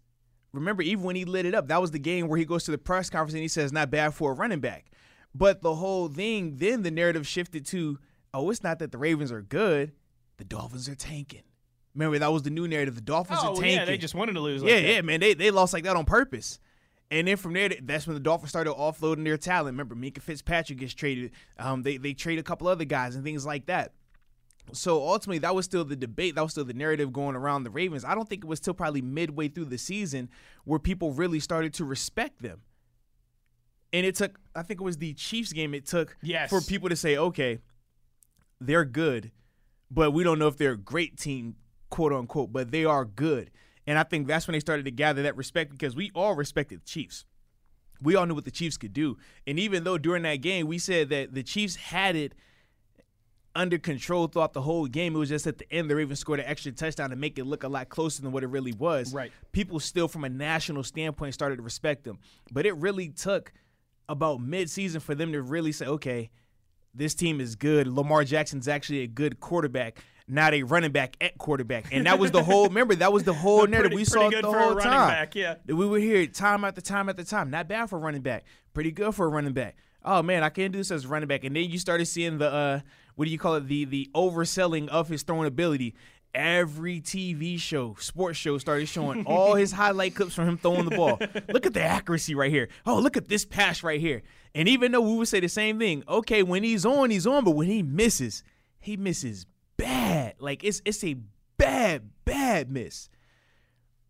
remember, 0.54 0.82
even 0.82 1.04
when 1.04 1.16
he 1.16 1.26
lit 1.26 1.46
it 1.46 1.54
up, 1.54 1.68
that 1.68 1.80
was 1.82 1.92
the 1.92 2.00
game 2.00 2.28
where 2.28 2.38
he 2.40 2.46
goes 2.46 2.64
to 2.66 2.72
the 2.72 2.78
press 2.78 3.10
conference 3.10 3.34
and 3.34 3.42
he 3.42 3.48
says, 3.48 3.72
not 3.72 3.92
bad 3.92 4.14
for 4.14 4.32
a 4.32 4.34
running 4.34 4.60
back. 4.60 4.86
But 5.36 5.62
the 5.62 5.76
whole 5.76 6.08
thing, 6.08 6.56
then 6.58 6.82
the 6.82 6.90
narrative 6.92 7.28
shifted 7.28 7.66
to, 7.68 8.00
oh, 8.34 8.50
it's 8.50 8.64
not 8.64 8.80
that 8.80 8.92
the 8.92 8.98
Ravens 8.98 9.32
are 9.32 9.42
good, 9.44 9.92
the 10.38 10.44
Dolphins 10.44 10.90
are 10.90 10.96
tanking. 10.96 11.44
Remember, 11.94 12.18
that 12.20 12.32
was 12.32 12.44
the 12.44 12.50
new 12.50 12.68
narrative. 12.68 12.96
The 12.96 13.02
Dolphins 13.02 13.40
Oh, 13.44 13.50
are 13.50 13.56
tanking. 13.56 13.72
yeah, 13.74 13.86
they 13.86 13.98
just 13.98 14.16
wanted 14.16 14.34
to 14.34 14.40
lose. 14.40 14.62
Like 14.64 14.72
yeah, 14.72 14.82
that. 14.82 14.88
yeah, 14.88 15.02
man. 15.02 15.20
They, 15.20 15.34
they 15.34 15.52
lost 15.52 15.74
like 15.74 15.84
that 15.84 15.96
on 15.96 16.06
purpose. 16.06 16.60
And 17.10 17.28
then 17.28 17.38
from 17.38 17.54
there, 17.54 17.70
that's 17.82 18.06
when 18.06 18.16
the 18.16 18.20
Dolphins 18.20 18.50
started 18.50 18.74
offloading 18.74 19.24
their 19.24 19.38
talent. 19.38 19.78
Remember, 19.78 19.96
Minkah 19.96 20.22
Fitzpatrick 20.22 20.80
gets 20.80 20.94
traded. 20.94 21.32
Um, 21.58 21.84
they 21.84 21.98
they 21.98 22.14
trade 22.14 22.38
a 22.40 22.44
couple 22.44 22.68
other 22.68 22.84
guys 22.86 23.16
and 23.16 23.24
things 23.24 23.46
like 23.46 23.68
that. 23.68 23.94
So 24.74 25.02
ultimately, 25.08 25.40
that 25.40 25.56
was 25.56 25.64
still 25.64 25.86
the 25.86 25.96
debate. 25.96 26.36
That 26.36 26.42
was 26.42 26.52
still 26.52 26.66
the 26.66 26.74
narrative 26.74 27.14
going 27.14 27.38
around 27.38 27.64
the 27.64 27.70
Ravens. 27.70 28.04
I 28.04 28.14
don't 28.14 28.28
think 28.28 28.44
it 28.44 28.48
was 28.48 28.60
till 28.60 28.74
probably 28.74 29.02
midway 29.02 29.48
through 29.48 29.66
the 29.66 29.78
season 29.78 30.30
where 30.66 30.80
people 30.80 31.14
really 31.14 31.40
started 31.40 31.74
to 31.76 31.86
respect 31.86 32.42
them. 32.42 32.60
And 33.94 34.06
it 34.06 34.16
took, 34.16 34.38
I 34.54 34.64
think 34.64 34.82
it 34.82 34.84
was 34.84 34.98
the 34.98 35.14
Chiefs 35.14 35.54
game. 35.54 35.74
It 35.74 35.86
took 35.86 36.18
Yes. 36.22 36.50
for 36.50 36.60
people 36.60 36.90
to 36.90 36.98
say, 36.98 37.16
okay, 37.16 37.60
they're 38.60 38.84
good, 38.84 39.32
but 39.90 40.12
we 40.12 40.26
don't 40.26 40.38
know 40.40 40.50
if 40.50 40.58
they're 40.58 40.74
a 40.74 40.78
great 40.78 41.18
team, 41.18 41.56
quote 41.90 42.12
unquote, 42.12 42.52
but 42.52 42.72
they 42.72 42.84
are 42.84 43.06
good. 43.06 43.50
And 43.88 43.98
I 43.98 44.04
think 44.04 44.28
that's 44.28 44.46
when 44.46 44.54
they 44.54 44.60
started 44.60 44.86
to 44.86 44.92
gather 44.92 45.24
that 45.24 45.38
respect 45.38 45.72
because 45.72 45.96
we 45.96 46.12
all 46.14 46.36
respected 46.36 46.82
the 46.82 46.86
Chiefs. 46.86 47.26
We 48.02 48.16
all 48.16 48.26
knew 48.26 48.36
what 48.36 48.46
the 48.46 48.52
Chiefs 48.52 48.78
could 48.78 48.94
do. 48.94 49.18
And 49.48 49.58
even 49.58 49.84
though 49.84 49.98
during 49.98 50.24
that 50.24 50.36
game 50.36 50.68
we 50.68 50.78
said 50.78 51.10
that 51.10 51.34
the 51.34 51.42
Chiefs 51.42 51.78
had 51.78 52.16
it 52.16 52.36
under 53.56 53.80
control 53.80 54.28
throughout 54.28 54.54
the 54.54 54.62
whole 54.62 54.86
game, 54.86 55.16
it 55.16 55.18
was 55.18 55.30
just 55.30 55.48
at 55.48 55.58
the 55.58 55.74
end 55.74 55.90
the 55.90 55.96
Ravens 55.96 56.20
scored 56.20 56.40
an 56.40 56.46
extra 56.46 56.72
touchdown 56.72 57.10
to 57.10 57.16
make 57.16 57.40
it 57.40 57.46
look 57.46 57.64
a 57.64 57.68
lot 57.68 57.90
closer 57.90 58.22
than 58.22 58.32
what 58.32 58.44
it 58.44 58.48
really 58.48 58.74
was. 58.74 59.14
Right. 59.14 59.32
People 59.52 59.80
still, 59.80 60.08
from 60.08 60.26
a 60.26 60.30
national 60.30 60.84
standpoint, 60.84 61.34
started 61.34 61.56
to 61.56 61.64
respect 61.64 62.04
them. 62.04 62.20
But 62.52 62.68
it 62.68 62.76
really 62.76 63.10
took 63.10 63.52
about 64.08 64.42
mid-season 64.42 65.02
for 65.02 65.16
them 65.16 65.32
to 65.32 65.42
really 65.42 65.72
say, 65.72 65.88
okay, 65.88 66.30
this 66.94 67.16
team 67.16 67.42
is 67.42 67.56
good. 67.56 67.88
Lamar 67.88 68.24
Jackson's 68.24 68.68
actually 68.68 69.02
a 69.02 69.08
good 69.08 69.40
quarterback. 69.40 70.04
Now 70.28 70.50
they 70.50 70.64
running 70.64 70.92
back 70.92 71.16
at 71.22 71.38
quarterback, 71.38 71.86
and 71.92 72.06
that 72.06 72.20
was 72.20 72.32
the 72.32 72.44
whole. 72.44 72.64
remember, 72.68 72.96
that 72.96 73.14
was 73.14 73.24
the 73.24 73.34
whole 73.34 73.66
narrative 73.66 73.92
we 73.94 74.04
pretty 74.04 74.12
saw 74.12 74.30
good 74.30 74.44
the 74.44 74.50
for 74.52 74.58
a 74.58 74.62
whole 74.62 74.76
running 74.76 74.92
time. 74.92 75.10
back, 75.10 75.36
yeah. 75.36 75.56
We 75.66 75.74
would 75.74 76.02
hear 76.02 76.26
time 76.28 76.66
after 76.66 76.82
time 76.82 77.08
after 77.08 77.24
time. 77.24 77.50
Not 77.50 77.70
bad 77.70 77.90
for 77.90 77.96
a 77.96 78.00
running 78.00 78.22
back. 78.22 78.44
Pretty 78.74 78.92
good 78.92 79.16
for 79.16 79.26
a 79.26 79.30
running 79.30 79.54
back. 79.54 79.78
Oh 80.04 80.22
man, 80.22 80.44
I 80.44 80.50
can't 80.50 80.74
do 80.74 80.80
this 80.80 80.92
as 80.92 81.06
a 81.06 81.08
running 81.08 81.28
back. 81.28 81.46
And 81.46 81.56
then 81.56 81.70
you 81.70 81.80
started 81.80 82.06
seeing 82.08 82.40
the 82.40 82.52
uh, 82.52 82.80
what 83.16 83.26
do 83.26 83.32
you 83.32 83.40
call 83.40 83.56
it? 83.56 83.68
The 83.68 83.86
the 83.86 84.10
overselling 84.14 84.90
of 84.90 85.08
his 85.08 85.24
throwing 85.24 85.48
ability. 85.48 85.96
Every 86.34 87.02
TV 87.02 87.58
show, 87.58 87.96
sports 88.00 88.38
show, 88.38 88.58
started 88.58 88.88
showing 88.88 89.26
all 89.26 89.56
his 89.56 89.72
highlight 89.72 90.14
clips 90.14 90.36
from 90.36 90.48
him 90.48 90.58
throwing 90.58 90.86
the 90.86 90.96
ball. 90.96 91.18
Look 91.50 91.66
at 91.66 91.74
the 91.74 91.82
accuracy 91.82 92.36
right 92.36 92.52
here. 92.52 92.68
Oh, 92.86 93.00
look 93.00 93.18
at 93.18 93.28
this 93.28 93.46
pass 93.46 93.82
right 93.82 94.00
here. 94.00 94.24
And 94.54 94.68
even 94.68 94.92
though 94.92 95.02
we 95.02 95.16
would 95.16 95.28
say 95.28 95.40
the 95.40 95.50
same 95.50 95.80
thing, 95.80 96.04
okay, 96.08 96.44
when 96.44 96.64
he's 96.64 96.86
on, 96.86 97.10
he's 97.10 97.26
on, 97.26 97.44
but 97.44 97.52
when 97.52 97.68
he 97.68 97.82
misses, 97.82 98.44
he 98.80 98.98
misses 98.98 99.46
bad. 99.78 100.36
Like 100.40 100.64
it's 100.64 100.82
it's 100.86 101.04
a 101.04 101.18
bad, 101.58 102.10
bad 102.26 102.72
miss. 102.72 103.10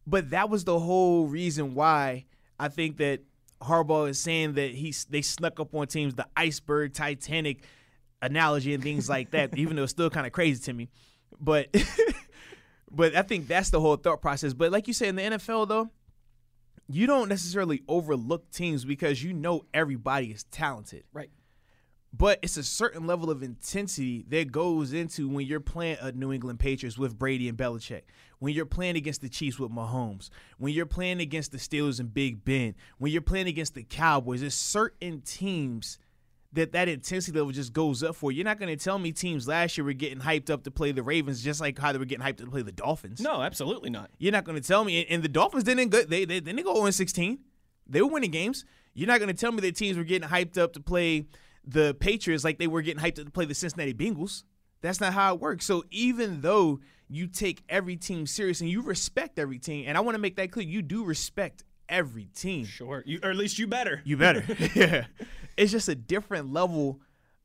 But 0.05 0.29
that 0.29 0.49
was 0.49 0.63
the 0.63 0.79
whole 0.79 1.27
reason 1.27 1.75
why 1.75 2.25
I 2.59 2.69
think 2.69 2.97
that 2.97 3.21
Harbaugh 3.61 4.09
is 4.09 4.19
saying 4.19 4.53
that 4.53 4.71
he's 4.71 5.05
they 5.05 5.21
snuck 5.21 5.59
up 5.59 5.73
on 5.73 5.87
teams, 5.87 6.15
the 6.15 6.27
iceberg, 6.35 6.93
Titanic 6.93 7.63
analogy 8.21 8.73
and 8.73 8.81
things 8.81 9.09
like 9.09 9.31
that, 9.31 9.57
even 9.57 9.75
though 9.75 9.83
it's 9.83 9.91
still 9.91 10.09
kind 10.09 10.25
of 10.25 10.33
crazy 10.33 10.63
to 10.63 10.73
me. 10.73 10.89
But 11.39 11.75
but 12.91 13.15
I 13.15 13.21
think 13.21 13.47
that's 13.47 13.69
the 13.69 13.79
whole 13.79 13.95
thought 13.95 14.21
process. 14.21 14.53
But 14.53 14.71
like 14.71 14.87
you 14.87 14.93
say 14.93 15.07
in 15.07 15.15
the 15.15 15.23
NFL 15.23 15.67
though, 15.67 15.89
you 16.87 17.05
don't 17.07 17.29
necessarily 17.29 17.81
overlook 17.87 18.49
teams 18.51 18.85
because 18.85 19.21
you 19.23 19.33
know 19.33 19.65
everybody 19.73 20.27
is 20.27 20.43
talented. 20.45 21.03
Right. 21.11 21.29
But 22.17 22.39
it's 22.41 22.57
a 22.57 22.63
certain 22.63 23.05
level 23.05 23.29
of 23.29 23.43
intensity 23.43 24.25
that 24.29 24.51
goes 24.51 24.91
into 24.91 25.29
when 25.29 25.45
you're 25.45 25.59
playing 25.59 25.97
a 26.01 26.11
New 26.11 26.33
England 26.33 26.59
Patriots 26.59 26.97
with 26.97 27.17
Brady 27.17 27.47
and 27.47 27.57
Belichick, 27.57 28.03
when 28.39 28.53
you're 28.53 28.65
playing 28.65 28.95
against 28.95 29.21
the 29.21 29.29
Chiefs 29.29 29.59
with 29.59 29.71
Mahomes, 29.71 30.29
when 30.57 30.73
you're 30.73 30.87
playing 30.87 31.19
against 31.19 31.51
the 31.51 31.57
Steelers 31.57 31.99
and 31.99 32.11
Big 32.11 32.43
Ben, 32.43 32.73
when 32.97 33.11
you're 33.11 33.21
playing 33.21 33.47
against 33.47 33.75
the 33.75 33.83
Cowboys. 33.83 34.41
There's 34.41 34.55
certain 34.55 35.21
teams 35.21 35.99
that 36.53 36.71
that 36.71 36.87
intensity 36.87 37.37
level 37.37 37.51
just 37.51 37.73
goes 37.73 38.01
up 38.01 38.15
for. 38.15 38.31
You're 38.31 38.45
not 38.45 38.57
going 38.57 38.75
to 38.75 38.83
tell 38.83 38.97
me 38.97 39.11
teams 39.11 39.47
last 39.47 39.77
year 39.77 39.85
were 39.85 39.93
getting 39.93 40.19
hyped 40.19 40.49
up 40.49 40.63
to 40.63 40.71
play 40.71 40.91
the 40.91 41.03
Ravens 41.03 41.43
just 41.43 41.61
like 41.61 41.77
how 41.77 41.91
they 41.91 41.99
were 41.99 42.05
getting 42.05 42.25
hyped 42.25 42.39
up 42.41 42.45
to 42.45 42.51
play 42.51 42.63
the 42.63 42.71
Dolphins. 42.71 43.19
No, 43.19 43.41
absolutely 43.41 43.89
not. 43.89 44.09
You're 44.17 44.31
not 44.31 44.43
going 44.43 44.59
to 44.59 44.67
tell 44.67 44.83
me. 44.83 45.05
And 45.05 45.21
the 45.21 45.29
Dolphins 45.29 45.65
didn't 45.65 45.89
go. 45.89 46.01
They 46.03 46.25
they 46.25 46.39
didn't 46.39 46.63
go 46.63 46.73
0 46.75 46.89
16. 46.89 47.39
They 47.85 48.01
were 48.01 48.09
winning 48.09 48.31
games. 48.31 48.65
You're 48.93 49.07
not 49.07 49.19
going 49.19 49.33
to 49.33 49.39
tell 49.39 49.51
me 49.51 49.61
that 49.61 49.75
teams 49.75 49.97
were 49.97 50.03
getting 50.03 50.27
hyped 50.27 50.57
up 50.57 50.73
to 50.73 50.79
play 50.79 51.27
the 51.67 51.95
Patriots 51.99 52.43
like 52.43 52.57
they 52.57 52.67
were 52.67 52.81
getting 52.81 53.03
hyped 53.03 53.19
up 53.19 53.25
to 53.25 53.31
play 53.31 53.45
the 53.45 53.53
Cincinnati 53.53 53.93
Bengals. 53.93 54.43
That's 54.81 55.01
not 55.01 55.13
how 55.13 55.33
it 55.33 55.41
works. 55.41 55.65
So 55.65 55.83
even 55.91 56.41
though 56.41 56.79
you 57.09 57.27
take 57.27 57.63
every 57.67 57.97
team 57.97 58.25
serious 58.25 58.61
and 58.61 58.69
you 58.69 58.81
respect 58.81 59.37
every 59.37 59.59
team, 59.59 59.85
and 59.87 59.97
I 59.97 60.01
want 60.01 60.15
to 60.15 60.21
make 60.21 60.37
that 60.37 60.51
clear, 60.51 60.65
you 60.65 60.81
do 60.81 61.03
respect 61.03 61.63
every 61.89 62.25
team. 62.25 62.65
Sure, 62.65 63.03
you 63.05 63.19
or 63.21 63.31
at 63.31 63.35
least 63.35 63.59
you 63.59 63.67
better. 63.67 64.01
You 64.05 64.17
better. 64.17 64.43
yeah, 64.75 65.05
it's 65.57 65.71
just 65.71 65.89
a 65.89 65.95
different 65.95 66.53
level 66.53 67.01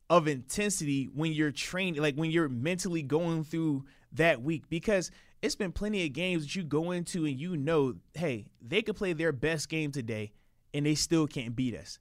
of 0.09 0.27
intensity 0.27 1.09
when 1.13 1.33
you're 1.33 1.51
training, 1.51 2.01
like 2.01 2.15
when 2.15 2.31
you're 2.31 2.49
mentally 2.49 3.01
going 3.01 3.43
through 3.43 3.83
that 4.13 4.41
week, 4.41 4.69
because 4.69 5.11
it's 5.41 5.55
been 5.55 5.71
plenty 5.71 6.05
of 6.05 6.13
games 6.13 6.43
that 6.43 6.55
you 6.55 6.63
go 6.63 6.91
into 6.91 7.25
and 7.25 7.39
you 7.39 7.57
know, 7.57 7.95
hey, 8.13 8.45
they 8.61 8.81
could 8.81 8.95
play 8.95 9.13
their 9.13 9.31
best 9.31 9.69
game 9.69 9.91
today 9.91 10.31
and 10.73 10.85
they 10.85 10.95
still 10.95 11.27
can't 11.27 11.55
beat 11.55 11.75
us. 11.75 11.99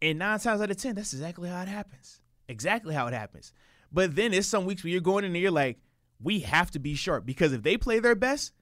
And 0.00 0.18
nine 0.18 0.38
times 0.38 0.60
out 0.60 0.70
of 0.70 0.76
ten, 0.76 0.94
that's 0.94 1.12
exactly 1.12 1.48
how 1.48 1.62
it 1.62 1.68
happens. 1.68 2.20
Exactly 2.48 2.94
how 2.94 3.06
it 3.08 3.14
happens. 3.14 3.52
But 3.92 4.14
then 4.14 4.32
it's 4.32 4.46
some 4.46 4.64
weeks 4.64 4.84
where 4.84 4.90
you're 4.92 5.00
going 5.00 5.24
in 5.24 5.32
and 5.34 5.40
you're 5.42 5.50
like, 5.50 5.78
we 6.22 6.40
have 6.40 6.70
to 6.72 6.78
be 6.78 6.94
sharp 6.94 7.24
because 7.26 7.52
if 7.52 7.62
they 7.62 7.76
play 7.76 7.98
their 8.00 8.14
best, 8.14 8.52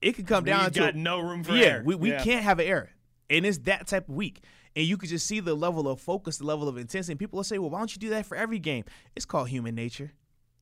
it 0.00 0.12
could 0.12 0.26
come 0.26 0.44
down 0.44 0.64
We've 0.64 0.72
to 0.74 0.80
got 0.80 0.96
no 0.96 1.20
room 1.20 1.44
for 1.44 1.52
yeah, 1.54 1.66
error. 1.66 1.82
we, 1.84 1.94
we 1.94 2.10
Yeah. 2.10 2.22
can't 2.24 2.42
have 2.44 2.58
an 2.58 2.66
error. 2.66 2.90
And 3.30 3.46
it's 3.46 3.58
that 3.58 3.86
type 3.86 4.08
of 4.08 4.14
week. 4.14 4.42
And 4.74 4.84
you 4.86 4.96
could 4.96 5.08
just 5.10 5.26
see 5.26 5.40
the 5.40 5.54
level 5.54 5.88
of 5.88 6.00
focus, 6.00 6.38
the 6.38 6.46
level 6.46 6.68
of 6.68 6.76
intensity. 6.76 7.12
And 7.12 7.18
people 7.20 7.36
will 7.38 7.44
say, 7.44 7.58
well, 7.58 7.70
why 7.70 7.78
don't 7.78 7.94
you 7.94 8.00
do 8.00 8.10
that 8.10 8.26
for 8.26 8.36
every 8.36 8.58
game? 8.58 8.84
It's 9.14 9.24
called 9.24 9.48
human 9.48 9.74
nature. 9.74 10.12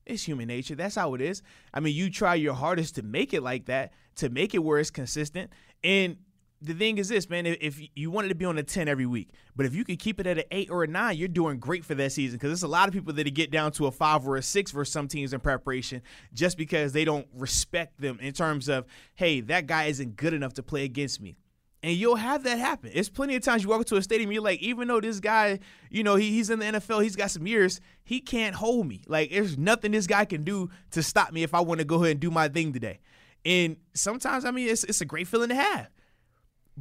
It's 0.05 0.23
human 0.23 0.47
nature. 0.47 0.75
That's 0.75 0.95
how 0.95 1.13
it 1.15 1.21
is. 1.21 1.41
I 1.73 1.79
mean, 1.79 1.95
you 1.95 2.09
try 2.09 2.35
your 2.35 2.53
hardest 2.53 2.95
to 2.95 3.03
make 3.03 3.33
it 3.33 3.41
like 3.41 3.65
that, 3.65 3.93
to 4.17 4.29
make 4.29 4.53
it 4.53 4.59
where 4.59 4.79
it's 4.79 4.89
consistent. 4.91 5.51
And 5.83 6.17
the 6.61 6.73
thing 6.73 6.99
is 6.99 7.09
this, 7.09 7.27
man, 7.29 7.45
if- 7.45 7.81
you 7.95 8.11
wanted 8.11 8.29
to 8.29 8.35
be 8.35 8.45
on 8.45 8.57
a 8.57 8.63
10 8.63 8.87
every 8.87 9.05
week, 9.05 9.29
but 9.55 9.65
if 9.65 9.73
you 9.73 9.83
could 9.83 9.99
keep 9.99 10.19
it 10.19 10.27
at 10.27 10.37
an 10.37 10.43
8 10.51 10.69
or 10.69 10.83
a 10.83 10.87
9, 10.87 11.17
you're 11.17 11.27
doing 11.27 11.57
great 11.57 11.83
for 11.83 11.95
that 11.95 12.11
season 12.11 12.37
because 12.37 12.49
there's 12.49 12.63
a 12.63 12.67
lot 12.67 12.87
of 12.87 12.93
people 12.93 13.13
that 13.13 13.33
get 13.33 13.49
down 13.51 13.71
to 13.73 13.87
a 13.87 13.91
5 13.91 14.27
or 14.27 14.37
a 14.37 14.43
6 14.43 14.71
for 14.71 14.85
some 14.85 15.07
teams 15.07 15.33
in 15.33 15.39
preparation 15.39 16.01
just 16.33 16.57
because 16.57 16.93
they 16.93 17.03
don't 17.03 17.27
respect 17.33 17.99
them 17.99 18.19
in 18.21 18.33
terms 18.33 18.69
of, 18.69 18.85
hey, 19.15 19.41
that 19.41 19.65
guy 19.65 19.85
isn't 19.85 20.15
good 20.15 20.33
enough 20.33 20.53
to 20.53 20.63
play 20.63 20.83
against 20.83 21.19
me. 21.19 21.35
And 21.83 21.95
you'll 21.97 22.15
have 22.17 22.43
that 22.43 22.59
happen. 22.59 22.91
It's 22.93 23.09
plenty 23.09 23.35
of 23.35 23.41
times 23.41 23.63
you 23.63 23.69
walk 23.69 23.79
into 23.79 23.95
a 23.95 24.03
stadium, 24.03 24.31
you're 24.31 24.43
like, 24.43 24.61
even 24.61 24.87
though 24.87 25.01
this 25.01 25.19
guy, 25.19 25.59
you 25.89 26.03
know, 26.03 26.15
he, 26.15 26.29
he's 26.29 26.51
in 26.51 26.59
the 26.59 26.65
NFL, 26.65 27.01
he's 27.01 27.15
got 27.15 27.31
some 27.31 27.47
years, 27.47 27.81
he 28.03 28.19
can't 28.19 28.55
hold 28.55 28.87
me. 28.87 29.01
Like, 29.07 29.31
there's 29.31 29.57
nothing 29.57 29.93
this 29.93 30.05
guy 30.05 30.25
can 30.25 30.43
do 30.43 30.69
to 30.91 31.01
stop 31.01 31.33
me 31.33 31.41
if 31.41 31.55
I 31.55 31.61
want 31.61 31.79
to 31.79 31.85
go 31.85 31.95
ahead 31.95 32.11
and 32.11 32.19
do 32.19 32.29
my 32.29 32.49
thing 32.49 32.71
today. 32.71 32.99
And 33.43 33.77
sometimes, 33.95 34.45
I 34.45 34.51
mean, 34.51 34.69
it's, 34.69 34.83
it's 34.83 35.01
a 35.01 35.05
great 35.05 35.27
feeling 35.27 35.49
to 35.49 35.55
have. 35.55 35.87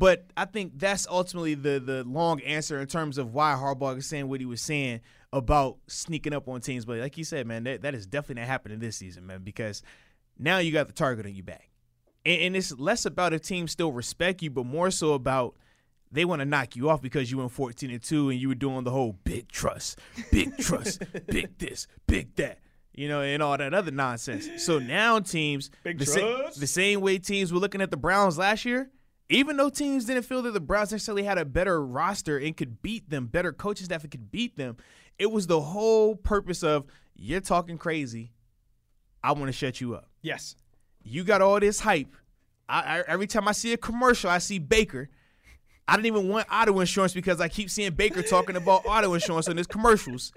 But 0.01 0.25
I 0.35 0.47
think 0.47 0.79
that's 0.79 1.07
ultimately 1.07 1.55
the 1.55 1.79
the 1.79 2.05
long 2.05 2.41
answer 2.41 2.81
in 2.81 2.87
terms 2.87 3.19
of 3.19 3.35
why 3.35 3.53
Harbaugh 3.53 3.99
is 3.99 4.07
saying 4.07 4.31
what 4.31 4.41
he 4.41 4.47
was 4.47 4.63
saying 4.63 5.03
about 5.31 5.77
sneaking 5.89 6.33
up 6.33 6.49
on 6.49 6.63
teams. 6.63 6.87
But 6.87 7.01
like 7.01 7.19
you 7.19 7.25
said, 7.25 7.47
man, 7.47 7.65
that, 7.65 7.83
that 7.83 7.95
is 7.95 8.07
definitely 8.07 8.41
not 8.41 8.49
happening 8.49 8.79
this 8.79 8.97
season, 8.97 9.27
man, 9.27 9.43
because 9.43 9.83
now 10.39 10.57
you 10.57 10.73
got 10.73 10.87
the 10.87 10.95
target 10.95 11.27
on 11.27 11.35
your 11.35 11.45
back. 11.45 11.69
And, 12.25 12.41
and 12.41 12.57
it's 12.57 12.73
less 12.79 13.05
about 13.05 13.35
if 13.35 13.43
teams 13.43 13.73
still 13.73 13.93
respect 13.93 14.41
you, 14.41 14.49
but 14.49 14.65
more 14.65 14.91
so 14.91 15.13
about 15.13 15.55
they 16.11 16.25
want 16.25 16.41
to 16.41 16.47
knock 16.47 16.77
you 16.77 16.89
off 16.89 17.03
because 17.03 17.31
you 17.31 17.37
went 17.37 17.53
14 17.53 17.91
and 17.91 18.03
2 18.03 18.31
and 18.31 18.41
you 18.41 18.49
were 18.49 18.55
doing 18.55 18.85
the 18.85 18.91
whole 18.91 19.19
big 19.25 19.53
trust, 19.53 19.99
big 20.33 20.57
trust, 20.57 21.03
big 21.27 21.51
this, 21.59 21.87
big 22.07 22.35
that. 22.37 22.59
You 22.95 23.07
know, 23.07 23.21
and 23.21 23.43
all 23.43 23.57
that 23.59 23.75
other 23.75 23.91
nonsense. 23.91 24.65
So 24.65 24.79
now 24.79 25.21
teams, 25.21 25.71
the, 25.85 26.07
sa- 26.07 26.59
the 26.59 26.67
same 26.67 27.03
way 27.03 27.19
teams 27.19 27.53
were 27.53 27.59
looking 27.61 27.83
at 27.83 27.91
the 27.91 27.99
Browns 27.99 28.39
last 28.39 28.65
year, 28.65 28.91
even 29.31 29.57
though 29.57 29.71
teams 29.71 30.07
didn't 30.07 30.25
feel 30.25 30.43
that 30.43 30.51
the 30.51 30.61
Browns 30.61 30.91
necessarily 30.91 31.23
had 31.23 31.39
a 31.39 31.45
better 31.45 31.85
roster 31.85 32.37
and 32.37 32.57
could 32.57 32.83
beat 32.83 33.09
them, 33.09 33.27
better 33.27 33.53
coaching 33.53 33.85
staff 33.85 34.03
and 34.03 34.11
could 34.11 34.31
beat 34.33 34.57
them, 34.57 34.77
it 35.19 35.31
was 35.31 35.47
the 35.47 35.61
whole 35.61 36.17
purpose 36.17 36.65
of 36.65 36.85
you're 37.15 37.41
talking 37.41 37.79
crazy. 37.79 38.33
I 39.23 39.33
want 39.33 39.47
to 39.47 39.53
shut 39.53 39.81
you 39.81 39.95
up. 39.95 40.09
Yes. 40.21 40.57
You 41.05 41.23
got 41.23 41.43
all 41.43 41.61
this 41.61 41.79
hype. 41.81 42.15
I, 42.69 42.99
I, 42.99 43.05
every 43.07 43.29
time 43.29 43.47
I 43.47 43.53
see 43.53 43.73
a 43.73 43.77
commercial, 43.77 44.31
I 44.31 44.39
see 44.39 44.59
Baker. 44.59 45.09
I 45.87 45.95
didn't 45.95 46.07
even 46.07 46.29
want 46.29 46.47
auto 46.53 46.81
insurance 46.81 47.15
because 47.15 47.41
I 47.41 47.49
keep 47.49 47.71
seeing 47.71 47.93
Baker 47.93 48.23
talking 48.23 48.57
about 48.57 48.83
auto 48.87 49.15
insurance 49.15 49.47
in 49.47 49.57
his 49.57 49.67
commercials. 49.67 50.33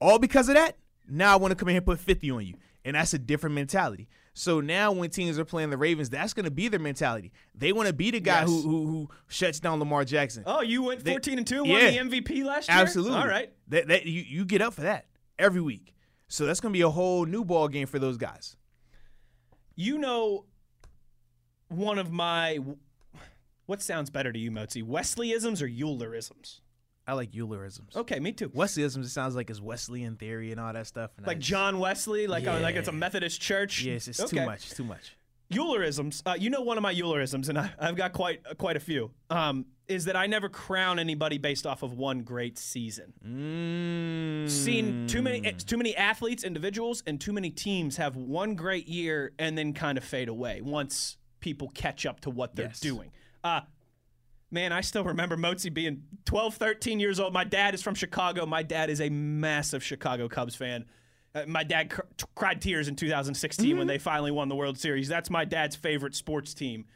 All 0.00 0.18
because 0.18 0.48
of 0.48 0.56
that, 0.56 0.76
now 1.08 1.32
I 1.32 1.36
want 1.36 1.52
to 1.52 1.56
come 1.56 1.68
in 1.68 1.74
here 1.74 1.78
and 1.78 1.86
put 1.86 2.00
50 2.00 2.30
on 2.30 2.46
you. 2.46 2.54
And 2.84 2.96
that's 2.96 3.14
a 3.14 3.18
different 3.18 3.54
mentality. 3.54 4.08
So 4.38 4.60
now 4.60 4.92
when 4.92 5.10
teams 5.10 5.36
are 5.36 5.44
playing 5.44 5.70
the 5.70 5.76
Ravens, 5.76 6.08
that's 6.10 6.32
going 6.32 6.44
to 6.44 6.50
be 6.52 6.68
their 6.68 6.78
mentality. 6.78 7.32
They 7.56 7.72
want 7.72 7.88
to 7.88 7.92
be 7.92 8.12
the 8.12 8.20
guy 8.20 8.42
Yes. 8.42 8.48
who, 8.48 8.62
who 8.62 8.86
who 8.86 9.08
shuts 9.26 9.58
down 9.58 9.80
Lamar 9.80 10.04
Jackson. 10.04 10.44
Oh, 10.46 10.60
you 10.60 10.84
went 10.84 11.02
They- 11.02 11.10
14 11.10 11.38
and 11.38 11.46
2, 11.46 11.64
won 11.64 11.68
yeah. 11.70 11.90
the 11.90 11.98
MVP 11.98 12.44
last 12.44 12.68
year? 12.68 12.78
Absolutely. 12.78 13.18
All 13.18 13.26
right. 13.26 13.52
That, 13.66 13.88
that 13.88 14.06
you, 14.06 14.22
you 14.22 14.44
get 14.44 14.62
up 14.62 14.74
for 14.74 14.82
that 14.82 15.06
every 15.40 15.60
week. 15.60 15.92
So 16.28 16.46
that's 16.46 16.60
going 16.60 16.72
to 16.72 16.76
be 16.76 16.82
a 16.82 16.88
whole 16.88 17.26
new 17.26 17.44
ball 17.44 17.66
game 17.66 17.88
for 17.88 17.98
those 17.98 18.16
guys. 18.16 18.56
You 19.74 19.98
know 19.98 20.44
one 21.68 21.98
of 21.98 22.12
my 22.12 22.58
what 23.66 23.82
sounds 23.82 24.08
better 24.08 24.32
to 24.32 24.38
you, 24.38 24.52
Mozi? 24.52 24.84
Wesleyisms 24.84 25.60
or 25.60 25.68
Eulerisms? 25.68 26.60
I 27.08 27.14
like 27.14 27.32
Eulerisms. 27.32 27.96
Okay, 27.96 28.20
me 28.20 28.32
too. 28.32 28.50
Wesleyisms, 28.50 29.04
it 29.04 29.08
sounds 29.08 29.34
like 29.34 29.48
it's 29.48 29.60
Wesleyan 29.62 30.16
theory 30.16 30.52
and 30.52 30.60
all 30.60 30.72
that 30.72 30.86
stuff. 30.86 31.10
And 31.16 31.26
Like 31.26 31.38
just- 31.38 31.48
John 31.48 31.78
Wesley, 31.78 32.26
like 32.26 32.46
uh, 32.46 32.60
like 32.60 32.76
it's 32.76 32.88
a 32.88 32.92
Methodist 32.92 33.40
church. 33.40 33.82
Yes, 33.82 34.06
it's 34.08 34.20
Okay. 34.20 34.36
too 34.38 34.44
much. 34.44 34.66
It's 34.66 34.74
too 34.76 34.84
much. 34.84 35.16
Eulerisms. 35.50 36.22
Uh, 36.26 36.36
you 36.38 36.50
know 36.50 36.60
one 36.60 36.76
of 36.76 36.82
my 36.82 36.94
Eulerisms, 36.94 37.48
and 37.48 37.58
I, 37.58 37.70
I've 37.80 37.96
got 37.96 38.12
quite 38.12 38.42
quite 38.58 38.76
a 38.76 38.80
few. 38.80 39.10
Um, 39.30 39.64
is 39.88 40.04
that 40.04 40.14
I 40.16 40.26
never 40.26 40.50
crown 40.50 40.98
anybody 40.98 41.38
based 41.38 41.66
off 41.66 41.82
of 41.82 41.94
one 41.94 42.20
great 42.20 42.58
season. 42.58 43.14
Mm. 43.26 44.50
Seen 44.50 45.06
too 45.06 45.22
many 45.22 45.46
eh, 45.46 45.52
too 45.52 45.78
many 45.78 45.96
athletes, 45.96 46.44
individuals, 46.44 47.02
and 47.06 47.18
too 47.18 47.32
many 47.32 47.48
teams 47.48 47.96
have 47.96 48.14
one 48.16 48.54
great 48.54 48.86
year 48.86 49.32
and 49.38 49.56
then 49.56 49.72
kind 49.72 49.96
of 49.96 50.04
fade 50.04 50.28
away 50.28 50.60
once 50.60 51.16
people 51.40 51.70
catch 51.70 52.04
up 52.04 52.20
to 52.20 52.28
what 52.30 52.54
they're 52.54 52.66
Yes. 52.66 52.80
doing. 52.80 53.10
Uh, 53.42 53.62
man, 54.50 54.72
I 54.72 54.80
still 54.80 55.04
remember 55.04 55.36
Mozi 55.36 55.72
being 55.72 56.02
12, 56.24 56.54
13 56.54 57.00
years 57.00 57.20
old. 57.20 57.32
My 57.32 57.44
dad 57.44 57.74
is 57.74 57.82
from 57.82 57.94
Chicago. 57.94 58.46
My 58.46 58.62
dad 58.62 58.90
is 58.90 59.00
a 59.00 59.08
massive 59.10 59.82
Chicago 59.82 60.28
Cubs 60.28 60.54
fan. 60.54 60.86
Uh, 61.34 61.44
my 61.46 61.62
dad 61.62 61.90
cr- 61.90 62.02
cried 62.34 62.62
tears 62.62 62.88
in 62.88 62.96
2016 62.96 63.76
when 63.76 63.86
they 63.86 63.98
finally 63.98 64.30
won 64.30 64.48
the 64.48 64.56
World 64.56 64.78
Series. 64.78 65.08
That's 65.08 65.28
my 65.28 65.44
dad's 65.44 65.76
favorite 65.76 66.14
sports 66.14 66.54
team. 66.54 66.86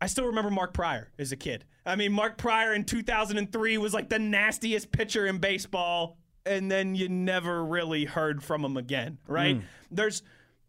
I 0.00 0.06
still 0.06 0.26
remember 0.26 0.50
Mark 0.50 0.74
Prior 0.74 1.10
as 1.18 1.32
a 1.32 1.36
kid. 1.36 1.64
I 1.86 1.96
mean, 1.96 2.12
Mark 2.12 2.36
Prior 2.36 2.74
in 2.74 2.84
2003 2.84 3.78
was 3.78 3.94
like 3.94 4.08
the 4.08 4.18
nastiest 4.18 4.90
pitcher 4.90 5.26
in 5.26 5.38
baseball, 5.38 6.18
and 6.44 6.70
then 6.70 6.94
you 6.94 7.08
never 7.08 7.64
really 7.64 8.04
heard 8.04 8.42
from 8.42 8.64
him 8.64 8.76
again, 8.76 9.18
right? 9.26 9.56
There's 9.90 10.22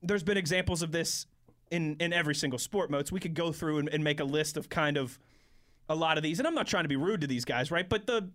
there's 0.04 0.24
been 0.24 0.38
examples 0.38 0.84
of 0.84 0.92
this 0.92 1.26
in 1.72 1.98
in 2.00 2.14
every 2.14 2.36
single 2.36 2.60
sport 2.60 2.92
Moats. 2.92 3.12
We 3.12 3.20
could 3.20 3.34
go 3.34 3.52
through 3.52 3.80
and, 3.80 3.90
and 3.90 4.04
make 4.04 4.20
a 4.20 4.24
list 4.24 4.56
of 4.56 4.70
kind 4.70 4.98
of 4.98 5.18
a 5.90 5.96
lot 5.96 6.18
of 6.18 6.24
these, 6.24 6.40
and 6.40 6.48
I'm 6.48 6.56
not 6.56 6.68
trying 6.68 6.84
to 6.84 6.90
be 6.90 6.96
rude 6.96 7.22
to 7.22 7.28
these 7.28 7.46
guys, 7.46 7.72
right? 7.72 7.88
But 7.88 8.08
the 8.08 8.30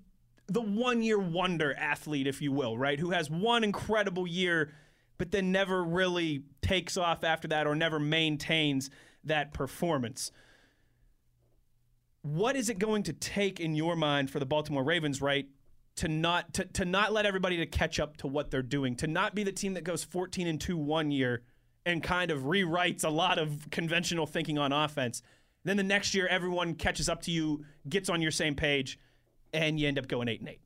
the 0.47 0.61
one 0.61 1.01
year 1.01 1.19
wonder 1.19 1.75
athlete, 1.75 2.27
if 2.27 2.43
you 2.43 2.51
will, 2.51 2.77
right, 2.77 2.99
who 2.99 3.11
has 3.11 3.31
one 3.31 3.63
incredible 3.63 4.27
year, 4.27 4.73
but 5.17 5.31
then 5.31 5.53
never 5.53 5.85
really 5.85 6.43
takes 6.61 6.97
off 6.97 7.23
after 7.23 7.47
that 7.49 7.69
or 7.69 7.77
never 7.77 8.01
maintains 8.01 8.91
that 9.23 9.53
performance. 9.55 10.33
What 12.23 12.57
is 12.57 12.69
it 12.69 12.81
going 12.81 13.05
to 13.05 13.13
take 13.13 13.61
in 13.61 13.77
your 13.77 13.95
mind 13.95 14.31
for 14.31 14.41
the 14.41 14.47
Baltimore 14.47 14.83
Ravens, 14.83 15.23
right, 15.23 15.47
to 15.97 16.09
not 16.09 16.55
to, 16.55 16.65
to 16.65 16.85
not 16.85 17.13
let 17.13 17.27
everybody 17.27 17.57
to 17.59 17.67
catch 17.67 18.01
up 18.01 18.17
to 18.19 18.27
what 18.27 18.51
they're 18.51 18.63
doing, 18.63 18.97
to 18.97 19.07
not 19.07 19.35
be 19.35 19.45
the 19.45 19.53
team 19.53 19.75
that 19.75 19.85
goes 19.85 20.03
14 20.03 20.47
and 20.47 20.61
2 20.61 20.77
one 20.77 21.11
year 21.11 21.43
and 21.87 22.03
kind 22.03 22.31
of 22.31 22.43
rewrites 22.43 23.05
a 23.05 23.09
lot 23.09 23.39
of 23.39 23.71
conventional 23.71 24.27
thinking 24.27 24.59
on 24.59 24.73
offense. 24.73 25.23
Then 25.65 25.77
the 25.77 25.83
next 25.83 26.15
year 26.15 26.27
everyone 26.27 26.75
catches 26.75 27.09
up 27.09 27.23
to 27.23 27.31
you, 27.31 27.65
gets 27.89 28.09
on 28.09 28.23
your 28.23 28.31
same 28.31 28.55
page, 28.55 28.99
and 29.53 29.79
you 29.79 29.89
end 29.89 29.99
up 29.99 30.09
going 30.09 30.29
8 30.29 30.41
and 30.41 30.49
8. 30.49 30.61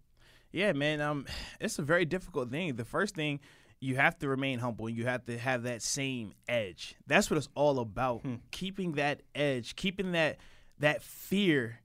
Yeah, 0.53 0.73
man. 0.73 1.01
Um, 1.01 1.27
it's 1.61 1.79
a 1.79 1.83
very 1.83 2.05
difficult 2.05 2.51
thing. 2.51 2.77
The 2.77 2.85
first 2.85 3.15
thing 3.15 3.41
you 3.85 3.97
have 3.97 4.19
to 4.19 4.29
remain 4.29 4.59
humble. 4.59 4.87
And 4.87 4.97
you 4.97 5.05
have 5.07 5.27
to 5.27 5.39
have 5.39 5.65
that 5.65 5.83
same 5.83 6.33
edge. 6.49 6.97
That's 7.07 7.31
what 7.31 7.37
it's 7.37 7.49
all 7.55 7.79
about. 7.79 8.23
Hmm. 8.23 8.37
Keeping 8.51 8.93
that 8.93 9.23
edge, 9.35 9.77
keeping 9.77 10.13
that 10.13 10.39
that 10.79 11.03
fear 11.03 11.81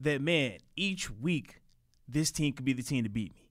that 0.00 0.20
man, 0.20 0.58
each 0.76 1.10
week 1.10 1.60
this 2.06 2.30
team 2.30 2.52
could 2.52 2.64
be 2.64 2.72
the 2.72 2.82
team 2.82 3.04
to 3.04 3.10
beat 3.10 3.34
me. 3.34 3.48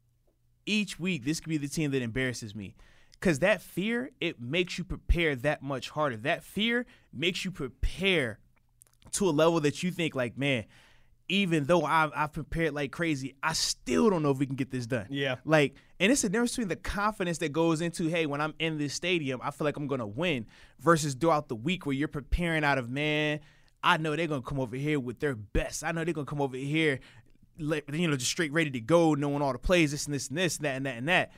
Each 0.66 1.00
week 1.00 1.26
this 1.26 1.40
could 1.40 1.50
be 1.50 1.58
the 1.58 1.68
team 1.68 1.92
that 1.92 2.02
embarrasses 2.02 2.56
me. 2.56 2.76
Cause 3.20 3.40
that 3.40 3.64
fear, 3.64 4.12
it 4.22 4.40
makes 4.40 4.78
you 4.78 4.84
prepare 4.84 5.36
that 5.36 5.64
much 5.64 5.90
harder. 5.90 6.18
That 6.18 6.44
fear 6.44 6.86
makes 7.12 7.44
you 7.44 7.50
prepare 7.50 8.38
to 9.14 9.30
a 9.30 9.32
level 9.32 9.60
that 9.62 9.84
you 9.84 9.92
think 9.92 10.16
like, 10.16 10.38
man, 10.38 10.66
even 11.30 11.66
though 11.66 11.84
I've, 11.84 12.12
I've 12.16 12.32
prepared 12.32 12.74
like 12.74 12.92
crazy, 12.92 13.36
I 13.44 13.54
still 13.54 14.10
don't 14.10 14.24
know 14.24 14.32
if 14.32 14.38
we 14.38 14.46
can 14.46 14.56
get 14.56 14.72
this 14.72 14.86
done. 14.86 15.08
Yeah. 15.10 15.36
Like, 15.44 15.76
and 16.00 16.12
it's 16.12 16.24
a 16.24 16.30
difference 16.30 16.52
between 16.52 16.70
the 16.70 16.78
confidence 16.78 17.40
that 17.40 17.52
goes 17.52 17.82
into, 17.82 18.08
hey, 18.08 18.26
when 18.26 18.40
I'm 18.40 18.54
in 18.60 18.78
this 18.78 18.94
stadium, 18.94 19.42
I 19.44 19.52
feel 19.52 19.66
like 19.66 19.76
I'm 19.76 19.88
going 19.88 20.00
to 20.00 20.08
win, 20.08 20.46
versus 20.80 21.16
throughout 21.16 21.50
the 21.50 21.56
week 21.56 21.86
where 21.86 21.94
you're 21.94 22.08
preparing 22.08 22.64
out 22.64 22.78
of, 22.78 22.90
man, 22.90 23.42
I 23.84 23.98
know 23.98 24.16
they're 24.16 24.28
going 24.28 24.42
to 24.42 24.48
come 24.48 24.60
over 24.60 24.76
here 24.76 25.00
with 25.00 25.20
their 25.20 25.36
best. 25.36 25.84
I 25.84 25.92
know 25.92 26.04
they're 26.04 26.14
going 26.14 26.26
to 26.26 26.30
come 26.30 26.42
over 26.42 26.56
here, 26.56 27.00
you 27.58 28.08
know, 28.08 28.16
just 28.16 28.32
straight 28.32 28.54
ready 28.54 28.72
to 28.72 28.80
go, 28.80 29.14
knowing 29.14 29.42
all 29.42 29.52
the 29.52 29.60
plays, 29.60 29.92
this 29.92 30.06
and 30.06 30.16
this 30.16 30.30
and 30.30 30.38
this, 30.38 30.58
and 30.58 30.66
that 30.66 30.76
and 30.78 30.86
that 30.86 30.98
and 30.98 31.08
that. 31.10 31.32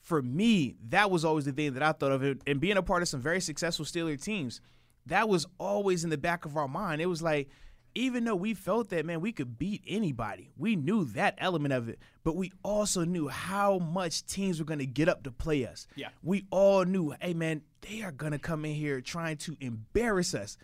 For 0.00 0.20
me, 0.20 0.74
that 0.88 1.10
was 1.10 1.24
always 1.24 1.44
the 1.44 1.52
thing 1.52 1.72
that 1.74 1.82
I 1.82 1.92
thought 1.92 2.12
of. 2.12 2.22
And 2.46 2.60
being 2.60 2.76
a 2.76 2.82
part 2.82 3.02
of 3.02 3.08
some 3.08 3.20
very 3.20 3.40
successful 3.40 3.84
Steeler 3.84 4.20
teams, 4.20 4.60
that 5.06 5.28
was 5.28 5.46
always 5.58 6.04
in 6.04 6.10
the 6.10 6.18
back 6.18 6.44
of 6.44 6.56
our 6.56 6.68
mind. 6.68 7.00
It 7.00 7.06
was 7.06 7.22
like, 7.22 7.48
even 7.94 8.24
though 8.24 8.36
we 8.36 8.54
felt 8.54 8.88
that, 8.88 9.04
man, 9.04 9.20
we 9.20 9.32
could 9.32 9.58
beat 9.58 9.82
anybody, 9.86 10.50
we 10.56 10.76
knew 10.76 11.04
that 11.06 11.34
element 11.36 11.74
of 11.74 11.88
it, 11.90 11.98
but 12.24 12.36
we 12.36 12.50
also 12.62 13.04
knew 13.04 13.28
how 13.28 13.78
much 13.78 14.24
teams 14.24 14.58
were 14.58 14.64
going 14.64 14.78
to 14.78 14.86
get 14.86 15.10
up 15.10 15.24
to 15.24 15.30
play 15.30 15.66
us. 15.66 15.86
Yeah. 15.94 16.08
We 16.22 16.46
all 16.50 16.84
knew, 16.84 17.14
hey, 17.20 17.34
man, 17.34 17.62
they 17.82 18.02
are 18.02 18.12
going 18.12 18.32
to 18.32 18.38
come 18.38 18.64
in 18.64 18.74
here 18.74 19.02
trying 19.02 19.36
to 19.38 19.56
embarrass 19.60 20.34
us 20.34 20.56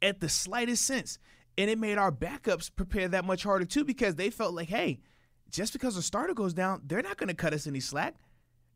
at 0.00 0.20
the 0.20 0.28
slightest 0.30 0.86
sense. 0.86 1.18
And 1.58 1.68
it 1.68 1.78
made 1.78 1.98
our 1.98 2.10
backups 2.10 2.70
prepare 2.74 3.08
that 3.08 3.26
much 3.26 3.42
harder, 3.42 3.66
too, 3.66 3.84
because 3.84 4.14
they 4.14 4.30
felt 4.30 4.54
like, 4.54 4.68
hey, 4.68 5.00
just 5.50 5.72
because 5.72 5.96
the 5.96 6.02
starter 6.02 6.34
goes 6.34 6.54
down, 6.54 6.80
they're 6.86 7.02
not 7.02 7.18
going 7.18 7.28
to 7.28 7.34
cut 7.34 7.52
us 7.52 7.66
any 7.66 7.80
slack. 7.80 8.14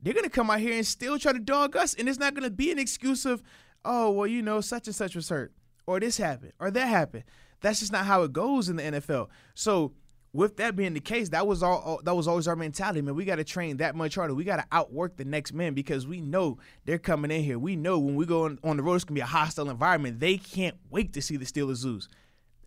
They're 0.03 0.15
going 0.15 0.25
to 0.25 0.31
come 0.31 0.51
out 0.51 0.61
here 0.61 0.75
and 0.75 0.87
still 0.87 1.19
try 1.19 1.33
to 1.33 1.41
dog 1.41 1.75
us. 1.75 1.95
And 1.95 2.09
it's 2.09 2.19
not 2.19 2.35
going 2.35 2.45
to 2.45 2.55
be 2.55 2.71
an 2.71 2.79
excuse 2.79 3.25
of, 3.25 3.43
oh, 3.89 4.13
well, 4.13 4.27
you 4.27 4.43
know, 4.43 4.61
such 4.61 4.87
and 4.87 4.95
such 4.95 5.17
was 5.17 5.29
hurt, 5.29 5.53
or 5.87 5.99
this 5.99 6.19
happened, 6.19 6.53
or 6.61 6.71
that 6.71 6.87
happened 6.87 7.25
that's 7.61 7.81
just 7.81 7.93
not 7.93 8.07
how 8.07 8.23
it 8.23 8.33
goes 8.33 8.69
in 8.69 8.77
the 8.77 8.83
NFL. 8.83 9.29
So 9.55 9.93
with 10.33 10.57
that 10.59 10.77
being 10.77 10.95
the 10.95 11.01
case, 11.01 11.31
that 11.31 11.47
was 11.47 11.63
all. 11.63 12.01
That 12.05 12.15
was 12.15 12.29
always 12.29 12.47
our 12.47 12.57
mentality, 12.57 13.01
man. 13.01 13.15
We 13.15 13.25
got 13.25 13.37
to 13.37 13.45
train 13.45 13.79
that 13.79 13.95
much 13.95 14.15
harder. 14.15 14.35
We 14.35 14.45
got 14.45 14.57
to 14.57 14.67
outwork 14.71 15.17
the 15.17 15.25
next 15.25 15.53
man 15.53 15.75
because 15.75 16.07
we 16.07 16.21
know 16.21 16.59
they're 16.85 16.99
coming 16.99 17.31
in 17.31 17.43
here. 17.43 17.59
We 17.59 17.77
know 17.77 17.99
when 17.99 18.15
we 18.15 18.27
go 18.27 18.45
on, 18.45 18.59
on 18.63 18.77
the 18.77 18.83
road, 18.83 18.97
it's 18.97 19.05
gonna 19.05 19.17
be 19.17 19.23
a 19.23 19.27
hostile 19.27 19.71
environment. 19.71 20.21
They 20.21 20.37
can't 20.37 20.77
wait 20.91 21.15
to 21.15 21.23
see 21.23 21.37
the 21.37 21.47
Steelers 21.47 21.85
lose. 21.85 22.09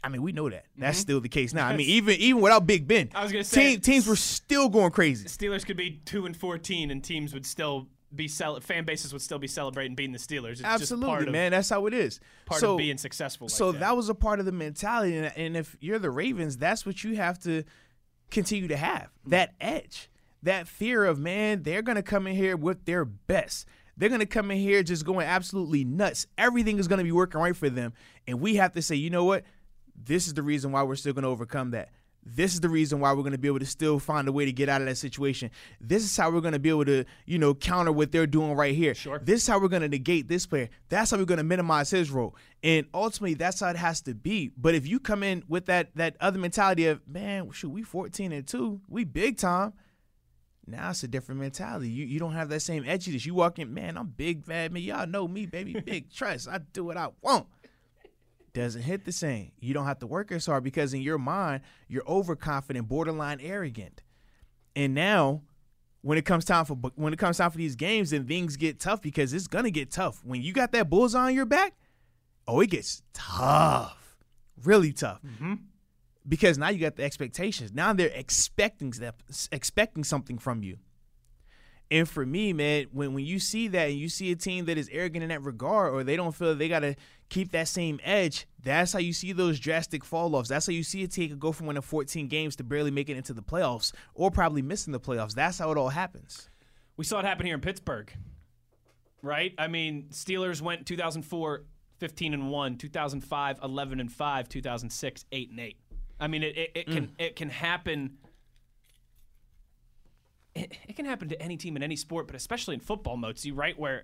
I 0.03 0.09
mean, 0.09 0.23
we 0.23 0.31
know 0.31 0.49
that. 0.49 0.65
That's 0.75 0.97
mm-hmm. 0.97 1.01
still 1.01 1.21
the 1.21 1.29
case 1.29 1.53
now. 1.53 1.67
I 1.67 1.77
mean, 1.77 1.87
even 1.87 2.15
even 2.15 2.41
without 2.41 2.65
Big 2.65 2.87
Ben, 2.87 3.09
I 3.13 3.21
was 3.23 3.31
gonna 3.31 3.43
say 3.43 3.73
team, 3.73 3.81
teams 3.81 4.07
were 4.07 4.15
still 4.15 4.67
going 4.67 4.91
crazy. 4.91 5.27
Steelers 5.27 5.65
could 5.65 5.77
be 5.77 6.01
two 6.03 6.25
and 6.25 6.35
fourteen, 6.35 6.89
and 6.89 7.03
teams 7.03 7.33
would 7.33 7.45
still 7.45 7.87
be 8.13 8.27
cel- 8.27 8.59
fan 8.59 8.85
bases 8.85 9.13
would 9.13 9.21
still 9.21 9.39
be 9.39 9.47
celebrating 9.47 9.95
beating 9.95 10.11
the 10.11 10.19
Steelers. 10.19 10.53
It's 10.53 10.63
Absolutely, 10.63 11.27
of, 11.27 11.31
man. 11.31 11.51
That's 11.51 11.69
how 11.69 11.85
it 11.87 11.93
is. 11.93 12.19
Part 12.45 12.61
so, 12.61 12.73
of 12.73 12.77
being 12.77 12.97
successful. 12.97 13.45
Like 13.45 13.55
so 13.55 13.71
that. 13.71 13.79
that 13.79 13.95
was 13.97 14.09
a 14.09 14.15
part 14.15 14.39
of 14.39 14.45
the 14.45 14.51
mentality, 14.51 15.17
and, 15.17 15.31
and 15.35 15.57
if 15.57 15.75
you're 15.79 15.99
the 15.99 16.11
Ravens, 16.11 16.57
that's 16.57 16.85
what 16.85 17.03
you 17.03 17.15
have 17.15 17.39
to 17.39 17.63
continue 18.29 18.67
to 18.67 18.77
have 18.77 19.09
that 19.27 19.53
edge, 19.59 20.09
that 20.43 20.67
fear 20.67 21.05
of 21.05 21.19
man. 21.19 21.63
They're 21.63 21.81
gonna 21.81 22.03
come 22.03 22.27
in 22.27 22.35
here 22.35 22.57
with 22.57 22.85
their 22.85 23.05
best. 23.05 23.67
They're 23.97 24.09
gonna 24.09 24.25
come 24.25 24.51
in 24.51 24.57
here 24.57 24.83
just 24.83 25.05
going 25.05 25.27
absolutely 25.27 25.83
nuts. 25.83 26.27
Everything 26.37 26.79
is 26.79 26.87
gonna 26.87 27.03
be 27.03 27.11
working 27.11 27.39
right 27.41 27.55
for 27.55 27.69
them, 27.69 27.93
and 28.27 28.41
we 28.41 28.55
have 28.55 28.73
to 28.73 28.81
say, 28.81 28.95
you 28.95 29.09
know 29.09 29.25
what? 29.25 29.43
This 29.95 30.27
is 30.27 30.33
the 30.33 30.43
reason 30.43 30.71
why 30.71 30.83
we're 30.83 30.95
still 30.95 31.13
gonna 31.13 31.29
overcome 31.29 31.71
that. 31.71 31.89
This 32.23 32.53
is 32.53 32.59
the 32.59 32.69
reason 32.69 32.99
why 32.99 33.11
we're 33.13 33.23
going 33.23 33.31
to 33.31 33.39
be 33.39 33.47
able 33.47 33.59
to 33.59 33.65
still 33.65 33.97
find 33.97 34.27
a 34.27 34.31
way 34.31 34.45
to 34.45 34.51
get 34.51 34.69
out 34.69 34.81
of 34.81 34.87
that 34.87 34.97
situation. 34.97 35.49
This 35.79 36.03
is 36.03 36.15
how 36.15 36.29
we're 36.29 36.41
going 36.41 36.53
to 36.53 36.59
be 36.59 36.69
able 36.69 36.85
to, 36.85 37.03
you 37.25 37.39
know, 37.39 37.55
counter 37.55 37.91
what 37.91 38.11
they're 38.11 38.27
doing 38.27 38.53
right 38.53 38.75
here. 38.75 38.93
Sure. 38.93 39.19
This 39.19 39.41
is 39.41 39.47
how 39.47 39.59
we're 39.59 39.69
going 39.69 39.81
to 39.81 39.89
negate 39.89 40.27
this 40.27 40.45
player. 40.45 40.69
That's 40.89 41.11
how 41.11 41.17
we're 41.17 41.25
going 41.25 41.39
to 41.39 41.43
minimize 41.43 41.89
his 41.89 42.11
role. 42.11 42.35
And 42.63 42.85
ultimately, 42.93 43.33
that's 43.33 43.59
how 43.59 43.69
it 43.69 43.75
has 43.75 44.01
to 44.01 44.13
be. 44.13 44.51
But 44.55 44.75
if 44.75 44.85
you 44.85 44.99
come 44.99 45.23
in 45.23 45.43
with 45.47 45.65
that 45.65 45.95
that 45.95 46.15
other 46.19 46.37
mentality 46.37 46.85
of, 46.87 47.01
man, 47.07 47.49
shoot, 47.51 47.69
we 47.69 47.81
14 47.81 48.31
and 48.31 48.47
2, 48.47 48.81
we 48.87 49.03
big 49.03 49.37
time. 49.37 49.73
Now 50.67 50.91
it's 50.91 51.01
a 51.03 51.07
different 51.07 51.41
mentality. 51.41 51.89
You 51.89 52.05
you 52.05 52.19
don't 52.19 52.33
have 52.33 52.49
that 52.49 52.59
same 52.59 52.83
edginess. 52.83 53.25
You 53.25 53.33
walk 53.33 53.57
in, 53.57 53.73
man, 53.73 53.97
I'm 53.97 54.07
big, 54.07 54.45
bad 54.45 54.71
man. 54.71 54.83
Y'all 54.83 55.07
know 55.07 55.27
me, 55.27 55.47
baby. 55.47 55.73
Big 55.73 56.11
trust. 56.13 56.47
I 56.47 56.59
do 56.71 56.85
what 56.85 56.97
I 56.97 57.09
want 57.23 57.47
doesn't 58.53 58.81
hit 58.81 59.05
the 59.05 59.11
same. 59.11 59.51
You 59.59 59.73
don't 59.73 59.85
have 59.85 59.99
to 59.99 60.07
work 60.07 60.31
as 60.31 60.45
hard 60.45 60.63
because 60.63 60.93
in 60.93 61.01
your 61.01 61.17
mind, 61.17 61.61
you're 61.87 62.07
overconfident, 62.07 62.87
borderline 62.87 63.39
arrogant. 63.41 64.01
And 64.75 64.93
now, 64.93 65.41
when 66.01 66.17
it 66.17 66.25
comes 66.25 66.45
time 66.45 66.65
for 66.65 66.75
when 66.95 67.13
it 67.13 67.19
comes 67.19 67.37
time 67.37 67.51
for 67.51 67.57
these 67.57 67.75
games, 67.75 68.11
then 68.11 68.25
things 68.25 68.57
get 68.57 68.79
tough 68.79 69.01
because 69.01 69.33
it's 69.33 69.47
gonna 69.47 69.71
get 69.71 69.91
tough. 69.91 70.21
When 70.23 70.41
you 70.41 70.53
got 70.53 70.71
that 70.71 70.89
bullseye 70.89 71.27
on 71.27 71.35
your 71.35 71.45
back, 71.45 71.73
oh, 72.47 72.59
it 72.61 72.69
gets 72.69 73.03
tough, 73.13 74.17
really 74.63 74.93
tough. 74.93 75.21
Mm-hmm. 75.25 75.53
Because 76.27 76.57
now 76.57 76.69
you 76.69 76.79
got 76.79 76.95
the 76.95 77.03
expectations. 77.03 77.73
Now 77.73 77.93
they're 77.93 78.07
expecting 78.07 78.91
that, 78.91 79.15
expecting 79.51 80.03
something 80.03 80.37
from 80.37 80.63
you. 80.63 80.77
And 81.91 82.07
for 82.07 82.25
me, 82.25 82.53
man, 82.53 82.85
when, 82.93 83.13
when 83.13 83.25
you 83.25 83.37
see 83.37 83.67
that 83.67 83.89
and 83.89 83.99
you 83.99 84.07
see 84.07 84.31
a 84.31 84.35
team 84.37 84.63
that 84.65 84.77
is 84.77 84.89
arrogant 84.93 85.23
in 85.23 85.29
that 85.29 85.43
regard, 85.43 85.93
or 85.93 86.05
they 86.05 86.15
don't 86.15 86.33
feel 86.33 86.55
they 86.55 86.69
got 86.69 86.79
to 86.79 86.95
keep 87.27 87.51
that 87.51 87.67
same 87.67 87.99
edge, 88.01 88.47
that's 88.63 88.93
how 88.93 88.99
you 88.99 89.11
see 89.11 89.33
those 89.33 89.59
drastic 89.59 90.05
fall 90.05 90.33
offs. 90.33 90.47
That's 90.47 90.65
how 90.65 90.71
you 90.71 90.83
see 90.83 91.03
a 91.03 91.07
team 91.09 91.37
go 91.37 91.51
from 91.51 91.67
winning 91.67 91.81
14 91.81 92.29
games 92.29 92.55
to 92.55 92.63
barely 92.63 92.91
making 92.91 93.15
it 93.15 93.19
into 93.19 93.33
the 93.33 93.41
playoffs 93.41 93.91
or 94.15 94.31
probably 94.31 94.61
missing 94.61 94.93
the 94.93 95.01
playoffs. 95.01 95.33
That's 95.33 95.59
how 95.59 95.69
it 95.71 95.77
all 95.77 95.89
happens. 95.89 96.49
We 96.95 97.03
saw 97.03 97.19
it 97.19 97.25
happen 97.25 97.45
here 97.45 97.55
in 97.55 97.61
Pittsburgh, 97.61 98.13
right? 99.21 99.53
I 99.57 99.67
mean, 99.67 100.07
Steelers 100.11 100.61
went 100.61 100.85
2004 100.85 101.65
15 101.97 102.33
and 102.33 102.49
1, 102.49 102.77
2005 102.77 103.59
11 103.61 103.99
and 103.99 104.11
5, 104.11 104.49
2006 104.49 105.25
8 105.31 105.49
and 105.49 105.59
8. 105.59 105.77
I 106.21 106.27
mean, 106.27 106.43
it, 106.43 106.57
it, 106.57 106.71
it 106.73 106.85
can 106.87 107.07
mm. 107.07 107.11
it 107.17 107.35
can 107.35 107.49
happen 107.49 108.17
it, 110.55 110.77
it, 110.87 110.95
can 110.95 111.05
happen 111.05 111.29
to 111.29 111.41
any 111.41 111.57
team 111.57 111.75
in 111.75 111.83
any 111.83 111.95
sport, 111.95 112.27
but 112.27 112.35
especially 112.35 112.75
in 112.75 112.81
football, 112.81 113.17
Mozi, 113.17 113.51
right? 113.55 113.77
Where 113.77 114.03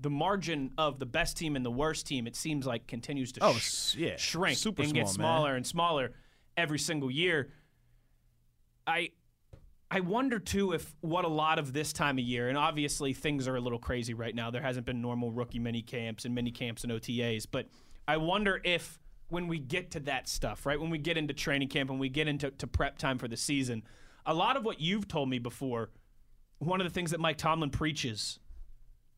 the 0.00 0.10
margin 0.10 0.72
of 0.78 0.98
the 0.98 1.06
best 1.06 1.36
team 1.36 1.56
and 1.56 1.64
the 1.64 1.70
worst 1.70 2.06
team, 2.06 2.26
it 2.26 2.36
seems 2.36 2.66
like 2.66 2.86
continues 2.86 3.32
to 3.32 3.44
oh, 3.44 3.54
sh- 3.54 3.96
yeah. 3.96 4.16
shrink 4.16 4.56
Super 4.58 4.82
and 4.82 4.90
small, 4.90 5.02
get 5.02 5.08
smaller 5.08 5.48
man. 5.48 5.56
and 5.56 5.66
smaller 5.66 6.12
every 6.56 6.78
single 6.78 7.10
year. 7.10 7.50
I 8.86 9.10
I 9.90 10.00
wonder 10.00 10.38
too 10.38 10.72
if 10.72 10.94
what 11.00 11.24
a 11.24 11.28
lot 11.28 11.58
of 11.58 11.72
this 11.72 11.92
time 11.92 12.18
of 12.18 12.24
year, 12.24 12.48
and 12.48 12.58
obviously 12.58 13.14
things 13.14 13.48
are 13.48 13.56
a 13.56 13.60
little 13.60 13.78
crazy 13.78 14.12
right 14.14 14.34
now. 14.34 14.50
There 14.50 14.62
hasn't 14.62 14.84
been 14.84 15.00
normal 15.00 15.30
rookie 15.30 15.58
mini 15.58 15.82
camps 15.82 16.24
and 16.24 16.34
mini 16.34 16.50
camps 16.50 16.84
and 16.84 16.92
OTAs, 16.92 17.46
but 17.50 17.68
I 18.06 18.18
wonder 18.18 18.60
if 18.64 18.98
when 19.28 19.48
we 19.48 19.58
get 19.58 19.90
to 19.92 20.00
that 20.00 20.28
stuff, 20.28 20.66
right? 20.66 20.78
When 20.80 20.90
we 20.90 20.98
get 20.98 21.16
into 21.16 21.34
training 21.34 21.68
camp 21.68 21.90
and 21.90 21.98
we 21.98 22.08
get 22.08 22.28
into 22.28 22.50
prep 22.50 22.98
time 22.98 23.18
for 23.18 23.28
the 23.28 23.36
season, 23.36 23.82
a 24.28 24.34
lot 24.34 24.56
of 24.56 24.64
what 24.64 24.80
you've 24.80 25.08
told 25.08 25.28
me 25.28 25.38
before, 25.38 25.90
one 26.58 26.80
of 26.80 26.86
the 26.86 26.92
things 26.92 27.10
that 27.10 27.18
Mike 27.18 27.38
Tomlin 27.38 27.70
preaches, 27.70 28.38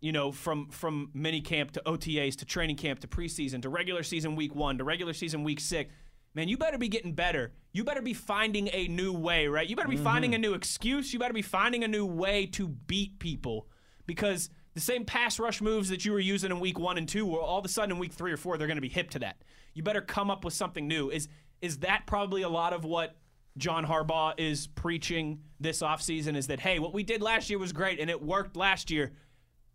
you 0.00 0.12
know, 0.12 0.30
from 0.30 0.68
from 0.70 1.10
mini 1.12 1.40
camp 1.40 1.72
to 1.72 1.82
OTAs 1.84 2.36
to 2.36 2.44
training 2.46 2.76
camp 2.76 3.00
to 3.00 3.08
preseason 3.08 3.60
to 3.62 3.68
regular 3.68 4.04
season 4.04 4.36
week 4.36 4.54
one 4.54 4.78
to 4.78 4.84
regular 4.84 5.12
season 5.12 5.42
week 5.42 5.58
six, 5.58 5.92
man, 6.32 6.48
you 6.48 6.56
better 6.56 6.78
be 6.78 6.88
getting 6.88 7.12
better. 7.12 7.52
You 7.72 7.82
better 7.82 8.02
be 8.02 8.14
finding 8.14 8.68
a 8.72 8.86
new 8.86 9.12
way, 9.12 9.48
right? 9.48 9.68
You 9.68 9.74
better 9.74 9.88
be 9.88 9.96
mm-hmm. 9.96 10.04
finding 10.04 10.34
a 10.34 10.38
new 10.38 10.54
excuse. 10.54 11.12
You 11.12 11.18
better 11.18 11.34
be 11.34 11.42
finding 11.42 11.82
a 11.82 11.88
new 11.88 12.06
way 12.06 12.46
to 12.46 12.68
beat 12.68 13.18
people 13.18 13.66
because 14.06 14.48
the 14.74 14.80
same 14.80 15.04
pass 15.04 15.40
rush 15.40 15.60
moves 15.60 15.88
that 15.88 16.04
you 16.04 16.12
were 16.12 16.20
using 16.20 16.52
in 16.52 16.60
week 16.60 16.78
one 16.78 16.96
and 16.98 17.08
two, 17.08 17.26
well, 17.26 17.40
all 17.40 17.58
of 17.58 17.64
a 17.64 17.68
sudden 17.68 17.90
in 17.90 17.98
week 17.98 18.12
three 18.12 18.30
or 18.30 18.36
four, 18.36 18.56
they're 18.56 18.68
going 18.68 18.76
to 18.76 18.80
be 18.80 18.88
hip 18.88 19.10
to 19.10 19.18
that. 19.18 19.42
You 19.74 19.82
better 19.82 20.00
come 20.00 20.30
up 20.30 20.44
with 20.44 20.54
something 20.54 20.86
new. 20.86 21.10
Is 21.10 21.28
is 21.60 21.78
that 21.78 22.06
probably 22.06 22.42
a 22.42 22.48
lot 22.48 22.72
of 22.72 22.84
what 22.84 23.16
John 23.56 23.84
Harbaugh 23.84 24.34
is 24.38 24.66
preaching 24.68 25.40
this 25.58 25.82
offseason 25.82 26.36
is 26.36 26.46
that, 26.46 26.60
hey, 26.60 26.78
what 26.78 26.94
we 26.94 27.02
did 27.02 27.22
last 27.22 27.50
year 27.50 27.58
was 27.58 27.72
great 27.72 28.00
and 28.00 28.08
it 28.08 28.22
worked 28.22 28.56
last 28.56 28.90
year, 28.90 29.12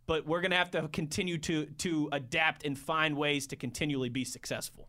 but 0.07 0.25
we're 0.25 0.41
going 0.41 0.51
to 0.51 0.57
have 0.57 0.71
to 0.71 0.88
continue 0.89 1.38
to, 1.39 1.65
to 1.65 2.09
adapt 2.11 2.65
and 2.65 2.77
find 2.77 3.17
ways 3.17 3.47
to 3.47 3.55
continually 3.55 4.09
be 4.09 4.23
successful. 4.23 4.88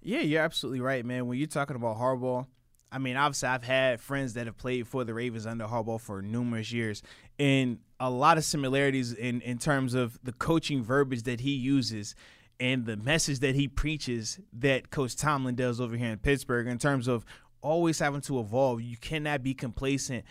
Yeah, 0.00 0.20
you're 0.20 0.42
absolutely 0.42 0.80
right, 0.80 1.04
man. 1.04 1.26
When 1.26 1.38
you're 1.38 1.48
talking 1.48 1.76
about 1.76 1.98
Harbaugh, 1.98 2.46
I 2.90 2.98
mean, 2.98 3.16
obviously, 3.16 3.48
I've 3.48 3.64
had 3.64 4.00
friends 4.00 4.34
that 4.34 4.46
have 4.46 4.56
played 4.56 4.86
for 4.86 5.04
the 5.04 5.12
Ravens 5.12 5.46
under 5.46 5.66
Harbaugh 5.66 6.00
for 6.00 6.22
numerous 6.22 6.72
years, 6.72 7.02
and 7.38 7.80
a 8.00 8.08
lot 8.08 8.38
of 8.38 8.44
similarities 8.44 9.12
in 9.12 9.42
in 9.42 9.58
terms 9.58 9.94
of 9.94 10.18
the 10.22 10.32
coaching 10.32 10.82
verbiage 10.82 11.24
that 11.24 11.40
he 11.40 11.50
uses 11.50 12.14
and 12.60 12.86
the 12.86 12.96
message 12.96 13.40
that 13.40 13.54
he 13.54 13.68
preaches 13.68 14.40
that 14.52 14.90
Coach 14.90 15.16
Tomlin 15.16 15.54
does 15.54 15.80
over 15.80 15.96
here 15.96 16.10
in 16.10 16.18
Pittsburgh 16.18 16.66
in 16.66 16.78
terms 16.78 17.06
of 17.06 17.24
always 17.60 17.98
having 17.98 18.20
to 18.22 18.40
evolve. 18.40 18.80
You 18.80 18.96
cannot 18.96 19.42
be 19.42 19.54
complacent. 19.54 20.24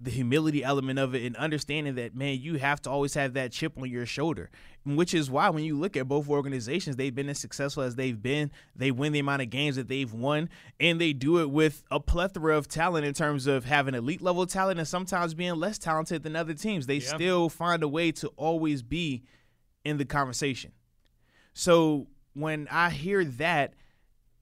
The 0.00 0.10
humility 0.10 0.64
element 0.64 0.98
of 0.98 1.14
it 1.14 1.22
and 1.24 1.36
understanding 1.36 1.94
that, 1.94 2.16
man, 2.16 2.40
you 2.40 2.56
have 2.56 2.82
to 2.82 2.90
always 2.90 3.14
have 3.14 3.34
that 3.34 3.52
chip 3.52 3.78
on 3.78 3.88
your 3.88 4.04
shoulder, 4.04 4.50
which 4.84 5.14
is 5.14 5.30
why 5.30 5.48
when 5.50 5.62
you 5.62 5.78
look 5.78 5.96
at 5.96 6.08
both 6.08 6.28
organizations, 6.28 6.96
they've 6.96 7.14
been 7.14 7.28
as 7.28 7.38
successful 7.38 7.84
as 7.84 7.94
they've 7.94 8.20
been. 8.20 8.50
They 8.74 8.90
win 8.90 9.12
the 9.12 9.20
amount 9.20 9.42
of 9.42 9.50
games 9.50 9.76
that 9.76 9.86
they've 9.86 10.12
won, 10.12 10.48
and 10.80 11.00
they 11.00 11.12
do 11.12 11.38
it 11.38 11.50
with 11.50 11.84
a 11.88 12.00
plethora 12.00 12.58
of 12.58 12.66
talent 12.66 13.06
in 13.06 13.14
terms 13.14 13.46
of 13.46 13.64
having 13.64 13.94
elite 13.94 14.20
level 14.20 14.44
talent 14.44 14.80
and 14.80 14.88
sometimes 14.88 15.34
being 15.34 15.54
less 15.54 15.78
talented 15.78 16.24
than 16.24 16.34
other 16.34 16.54
teams. 16.54 16.86
They 16.88 16.96
Yeah. 16.96 17.14
still 17.14 17.48
find 17.48 17.84
a 17.84 17.88
way 17.88 18.10
to 18.10 18.28
always 18.36 18.82
be 18.82 19.22
in 19.84 19.98
the 19.98 20.04
conversation. 20.04 20.72
So 21.54 22.08
when 22.34 22.66
I 22.72 22.90
hear 22.90 23.24
that, 23.24 23.74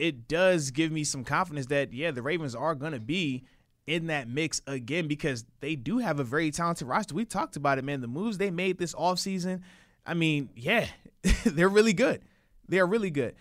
it 0.01 0.29
does 0.29 0.71
give 0.71 0.91
me 0.91 1.05
some 1.05 1.25
confidence 1.25 1.67
that 1.67 1.93
yeah, 1.93 2.11
the 2.11 2.23
Ravens 2.23 2.55
are 2.55 2.75
going 2.75 2.93
to 2.93 3.01
be 3.01 3.45
in 3.87 4.07
that 4.07 4.29
mix 4.29 4.63
again 4.67 5.07
because 5.07 5.45
they 5.61 5.77
do 5.77 5.99
have 5.99 6.19
a 6.19 6.25
very 6.25 6.51
talented 6.51 6.89
roster. 6.89 7.15
We 7.15 7.27
talked 7.27 7.57
about 7.57 7.77
it, 7.77 7.85
man. 7.85 8.01
The 8.01 8.09
moves 8.09 8.39
they 8.39 8.51
made 8.51 8.79
this 8.79 8.95
offseason, 8.95 9.61
I 10.07 10.15
mean, 10.15 10.49
yeah, 10.57 10.87
they're 11.45 11.69
really 11.69 11.93
good. 11.93 12.23
They 12.67 12.79
are 12.79 12.87
really 12.87 13.11
good. 13.11 13.35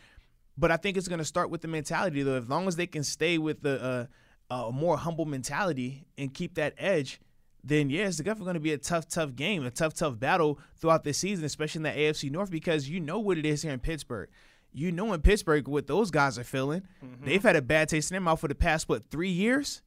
But 0.58 0.69
I 0.69 0.76
think 0.76 0.98
it's 0.98 1.08
going 1.08 1.19
to 1.19 1.26
start 1.26 1.50
with 1.50 1.62
the 1.62 1.69
mentality 1.69 2.24
though. 2.24 2.36
As 2.36 2.50
long 2.50 2.67
as 2.67 2.76
they 2.76 2.88
can 2.88 3.06
stay 3.06 3.38
with 3.38 3.62
the 3.62 4.10
uh, 4.52 4.67
a 4.67 4.72
more 4.74 4.98
humble 4.98 5.26
mentality 5.26 6.08
and 6.17 6.34
keep 6.34 6.56
that 6.56 6.74
edge, 6.78 7.22
then 7.63 7.89
yeah, 7.89 8.08
it's 8.08 8.17
definitely 8.17 8.45
going 8.45 8.54
to 8.56 8.60
be 8.60 8.74
a 8.74 8.78
tough, 8.78 9.08
tough 9.08 9.34
game, 9.34 9.65
a 9.65 9.72
tough, 9.72 9.93
tough 9.93 10.19
battle 10.19 10.60
throughout 10.76 11.06
the 11.06 11.13
season, 11.13 11.45
especially 11.45 11.80
in 11.80 11.84
the 11.84 11.89
AFC 11.89 12.30
North, 12.30 12.52
because 12.52 12.89
you 12.89 13.00
know 13.00 13.19
what 13.19 13.38
it 13.38 13.45
is 13.45 13.62
here 13.62 13.72
in 13.72 13.80
Pittsburgh. 13.80 14.28
You 14.72 14.92
know 14.92 15.14
in 15.14 15.22
Pittsburgh 15.22 15.68
what 15.68 15.88
those 15.88 16.12
guys 16.12 16.38
are 16.38 16.44
feeling. 16.44 16.84
Mm-hmm. 17.04 17.26
They've 17.26 17.42
had 17.44 17.56
a 17.56 17.62
bad 17.62 17.90
taste 17.90 18.12
in 18.12 18.16
their 18.16 18.22
mouth 18.22 18.40
for 18.40 18.48
the 18.48 18.56
past 18.56 18.88
what 18.88 19.10
three 19.10 19.30
years, 19.32 19.82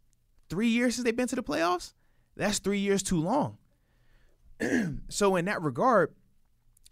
three 0.50 0.68
years 0.68 0.94
since 0.96 1.04
they've 1.04 1.16
been 1.16 1.28
to 1.28 1.36
the 1.36 1.42
playoffs. 1.42 1.94
That's 2.36 2.58
three 2.58 2.78
years 2.80 3.02
too 3.02 3.20
long. 3.20 3.58
so 5.08 5.36
in 5.36 5.44
that 5.46 5.62
regard, 5.62 6.14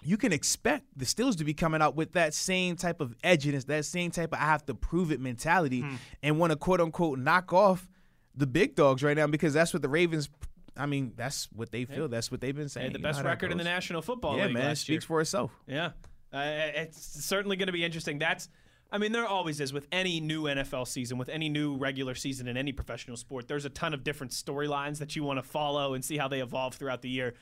you 0.02 0.16
can 0.16 0.32
expect 0.32 0.84
the 0.96 1.04
Steelers 1.04 1.36
to 1.38 1.44
be 1.44 1.52
coming 1.54 1.82
out 1.82 1.94
with 1.94 2.12
that 2.12 2.32
same 2.34 2.76
type 2.76 3.00
of 3.00 3.14
edginess, 3.22 3.66
that 3.66 3.84
same 3.84 4.10
type 4.10 4.32
of 4.32 4.38
I 4.38 4.44
have 4.44 4.64
to 4.66 4.74
prove 4.74 5.12
it 5.12 5.20
mentality, 5.20 5.80
hmm. 5.82 5.94
and 6.22 6.38
want 6.38 6.52
to 6.52 6.56
quote 6.56 6.80
unquote 6.80 7.18
knock 7.18 7.52
off 7.52 7.88
the 8.34 8.46
big 8.46 8.76
dogs 8.76 9.02
right 9.02 9.16
now 9.16 9.26
because 9.26 9.52
that's 9.52 9.72
what 9.72 9.82
the 9.82 9.88
Ravens. 9.88 10.28
I 10.76 10.86
mean, 10.86 11.12
that's 11.16 11.48
what 11.52 11.72
they 11.72 11.84
feel. 11.84 12.08
That's 12.08 12.30
what 12.30 12.40
they've 12.40 12.54
been 12.54 12.64
They 12.64 12.68
saying. 12.68 12.84
had 12.86 12.94
the 12.94 12.98
You 13.00 13.02
know 13.02 13.08
best 13.10 13.24
record 13.24 13.52
in 13.52 13.58
the. 13.58 13.64
National 13.64 14.00
Football 14.00 14.36
Yeah, 14.38 14.44
League 14.46 14.54
man, 14.54 14.62
it 14.62 14.68
last 14.68 14.88
year. 14.88 14.96
speaks 14.96 15.04
for 15.04 15.20
itself. 15.20 15.50
Yeah, 15.66 15.90
uh, 16.32 16.42
it's 16.74 17.24
certainly 17.24 17.56
going 17.56 17.66
to 17.66 17.72
be 17.72 17.84
interesting. 17.84 18.18
That's, 18.18 18.48
I 18.92 18.98
mean, 18.98 19.12
there 19.12 19.26
always 19.26 19.60
is 19.60 19.72
with 19.72 19.86
any 19.90 20.20
new 20.20 20.44
NFL 20.44 20.86
season, 20.86 21.18
with 21.18 21.28
any 21.28 21.48
new 21.48 21.76
regular 21.76 22.14
season 22.14 22.48
in 22.48 22.56
any 22.56 22.72
professional 22.72 23.16
sport. 23.16 23.48
There's 23.48 23.64
a 23.64 23.70
ton 23.70 23.94
of 23.94 24.04
different 24.04 24.32
storylines 24.32 24.98
that 24.98 25.16
you 25.16 25.24
want 25.24 25.38
to 25.38 25.42
follow 25.42 25.94
and 25.94 26.04
see 26.04 26.16
how 26.16 26.28
they 26.28 26.40
evolve 26.40 26.74
throughout 26.74 27.02
the 27.02 27.10
year. 27.10 27.34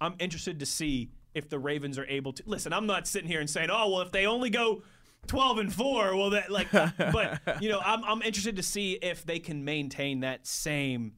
I'm 0.00 0.14
interested 0.18 0.58
to 0.60 0.66
see 0.66 1.10
if 1.34 1.48
the 1.48 1.58
Ravens 1.58 1.98
are 1.98 2.06
able 2.06 2.32
to. 2.32 2.42
Listen, 2.46 2.72
I'm 2.72 2.86
not 2.86 3.06
sitting 3.06 3.28
here 3.28 3.40
and 3.40 3.48
saying, 3.48 3.68
oh, 3.70 3.90
well, 3.90 4.00
if 4.00 4.12
they 4.12 4.26
only 4.26 4.50
go. 4.50 4.82
12 5.26 5.58
and 5.58 5.72
4 5.72 6.16
well 6.16 6.30
that 6.30 6.50
like 6.50 6.72
but 6.72 7.62
you 7.62 7.68
know 7.68 7.78
I'm 7.84 8.02
I'm 8.04 8.22
interested 8.22 8.56
to 8.56 8.62
see 8.62 8.94
if 8.94 9.22
they 9.22 9.38
can 9.38 9.66
maintain 9.66 10.20
that 10.20 10.46
same 10.46 11.12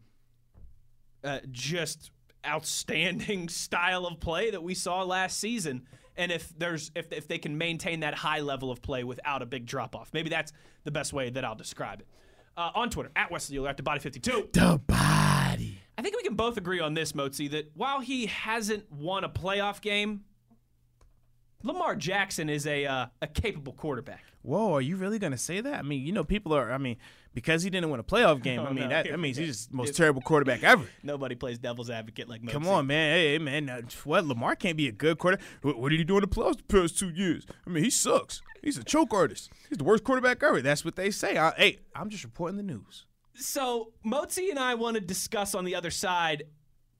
uh, 1.23 1.39
just 1.53 2.11
outstanding 2.45 3.49
style 3.49 4.05
of 4.05 4.19
play 4.19 4.51
that 4.51 4.61
we 4.61 4.75
saw 4.75 5.05
last 5.05 5.39
season 5.39 5.87
and 6.17 6.31
if 6.33 6.53
there's 6.59 6.91
if, 6.95 7.13
if 7.13 7.29
they 7.29 7.39
can 7.39 7.57
maintain 7.59 8.01
that 8.01 8.15
high 8.15 8.41
level 8.41 8.71
of 8.71 8.83
play 8.83 9.05
without 9.05 9.43
a 9.43 9.47
big 9.47 9.67
drop 9.67 9.95
off 9.97 10.11
maybe 10.13 10.29
that's 10.31 10.53
the 10.85 10.91
best 10.91 11.13
way 11.13 11.31
that 11.31 11.45
i'll 11.45 11.55
describe 11.55 12.01
it 12.01 12.07
uh, 12.57 12.71
on 12.75 12.91
twitter 12.91 13.11
at 13.17 13.31
wesley 13.31 13.57
Euler, 13.59 13.69
at 13.71 13.77
the 13.77 13.83
body 13.83 14.01
52 14.01 14.49
The 14.53 14.81
body. 14.87 15.79
i 15.97 16.03
think 16.03 16.17
we 16.17 16.23
can 16.23 16.35
both 16.35 16.57
agree 16.57 16.81
on 16.81 16.95
this 16.95 17.13
Mozi, 17.13 17.51
that 17.51 17.71
while 17.75 18.01
he 18.01 18.27
hasn't 18.27 18.91
won 18.91 19.25
a 19.25 19.29
playoff 19.29 19.81
game 19.81 20.23
lamar 21.63 21.97
jackson 21.97 22.49
is 22.49 22.67
a 22.67 22.85
uh, 22.87 23.07
a 23.21 23.27
capable 23.27 23.73
quarterback 23.73 24.25
Whoa, 24.43 24.75
are 24.75 24.81
you 24.81 24.97
really 24.97 25.21
gonna 25.21 25.39
say 25.39 25.61
that? 25.61 25.75
I 25.75 25.83
mean, 25.83 26.05
you 26.05 26.13
know, 26.13 26.25
people 26.25 26.53
are. 26.53 26.73
I 26.73 26.79
mean, 26.79 26.97
because 27.35 27.63
he 27.63 27.71
didn't 27.71 27.91
win 27.91 28.01
a 28.01 28.05
playoff 28.05 28.27
oh, 28.37 28.39
game. 28.39 28.61
Oh, 28.61 28.67
I 28.67 28.73
mean, 28.73 28.85
no. 28.85 28.89
that, 28.91 29.09
that 29.09 29.21
means 29.21 29.37
he's 29.37 29.49
just 29.49 29.71
the 29.71 29.77
most 29.77 29.97
terrible 29.97 30.23
quarterback 30.23 30.63
ever. 30.63 30.85
nobody 31.03 31.35
plays 31.35 31.59
devil's 31.59 31.91
advocate 31.91 32.29
like 32.29 32.43
Mozi. 32.43 32.53
Come 32.53 32.69
on, 32.69 32.87
man. 32.87 33.15
Hey, 33.15 33.39
man. 33.39 33.87
What? 34.05 34.27
Lamar 34.27 34.57
can't 34.57 34.77
be 34.77 34.89
a 34.89 34.93
good 34.93 35.19
quarterback. 35.19 35.47
What, 35.63 35.79
what 35.79 35.91
did 35.91 35.99
he 35.99 36.05
do 36.05 36.17
in 36.17 36.23
the 36.23 36.29
playoffs 36.29 36.59
the 36.59 36.65
past 36.65 36.99
two 36.99 37.11
years? 37.11 37.47
I 37.67 37.71
mean, 37.71 37.85
he 37.85 37.91
sucks. 37.91 38.43
He's 38.63 38.79
a 38.79 38.85
choke 38.85 39.13
artist. 39.13 39.51
He's 39.69 39.79
the 39.79 39.85
worst 39.85 40.05
quarterback 40.05 40.43
ever. 40.43 40.63
That's 40.63 40.85
what 40.85 40.97
they 40.97 41.11
say. 41.11 41.37
I, 41.37 41.53
hey, 41.57 41.79
I'm 41.97 42.09
just 42.09 42.25
reporting 42.25 42.57
the 42.57 42.63
news. 42.63 43.07
So 43.35 43.93
Mozi 44.07 44.51
and 44.51 44.59
I 44.59 44.75
want 44.75 44.95
to 44.95 45.01
discuss 45.01 45.55
on 45.55 45.65
the 45.65 45.75
other 45.75 45.91
side 45.91 46.45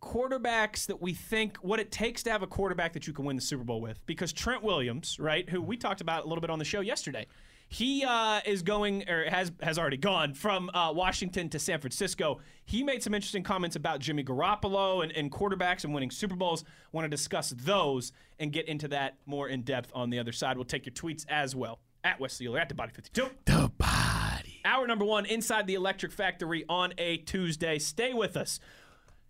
quarterbacks 0.03 0.87
that 0.87 1.01
we 1.01 1.15
think 1.15 1.57
what 1.59 1.79
it 1.79 1.93
takes 1.93 2.25
to 2.25 2.31
have 2.31 2.43
a 2.43 2.47
quarterback 2.47 2.93
that 2.93 3.07
you 3.07 3.13
can 3.13 3.25
win 3.25 3.37
the 3.37 3.43
Super 3.43 3.63
Bowl 3.63 3.81
with. 3.81 4.05
Because 4.05 4.33
Trent 4.33 4.63
Williams, 4.63 5.19
right, 5.21 5.49
who 5.49 5.63
we 5.63 5.77
talked 5.77 6.01
about 6.01 6.25
a 6.25 6.29
little 6.29 6.41
bit 6.41 6.51
on 6.51 6.59
the 6.59 6.65
show 6.65 6.81
yesterday, 6.81 7.27
he 7.73 8.05
uh, 8.05 8.41
is 8.45 8.63
going 8.63 9.09
or 9.09 9.25
has 9.31 9.51
has 9.63 9.79
already 9.79 9.97
gone 9.97 10.35
from 10.35 10.71
uh, 10.75 10.93
Washington 10.95 11.49
to 11.49 11.59
San 11.59 11.81
Francisco. 11.81 12.39
He 12.67 12.83
made 12.83 13.03
some 13.03 13.15
interesting 13.15 13.43
comments 13.43 13.77
about 13.77 14.01
Jimmy 14.01 14.23
Garoppolo 14.23 15.03
and, 15.03 15.11
and 15.13 15.33
quarterbacks 15.33 15.85
and 15.85 15.95
winning 15.95 16.11
Super 16.11 16.37
Bowls. 16.37 16.65
Want 16.93 17.07
to 17.07 17.09
discuss 17.09 17.51
those 17.51 18.13
and 18.39 18.53
get 18.53 18.69
into 18.69 18.89
that 18.89 19.17
more 19.25 19.49
in 19.49 19.63
depth 19.63 19.91
on 19.95 20.11
the 20.11 20.19
other 20.19 20.33
side. 20.33 20.59
We'll 20.59 20.67
take 20.67 20.85
your 20.85 20.93
tweets 20.93 21.25
as 21.31 21.57
well 21.57 21.81
at 22.05 22.21
Wesley 22.21 22.47
Euler 22.47 22.59
at 22.61 22.69
the 22.69 22.75
Body 22.75 22.93
52. 22.93 23.31
The 23.47 23.73
body. 23.79 24.61
Hour 24.67 24.87
number 24.87 25.07
one 25.07 25.25
inside 25.25 25.67
the 25.67 25.75
Electric 25.75 26.13
Factory 26.13 26.67
on 26.69 26.93
a 26.99 27.17
Tuesday. 27.19 27.79
Stay 27.79 28.13
with 28.13 28.37
us. 28.37 28.61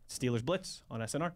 Steelers 0.08 0.44
Blitz 0.44 0.82
on 0.90 0.98
SNR. 1.00 1.32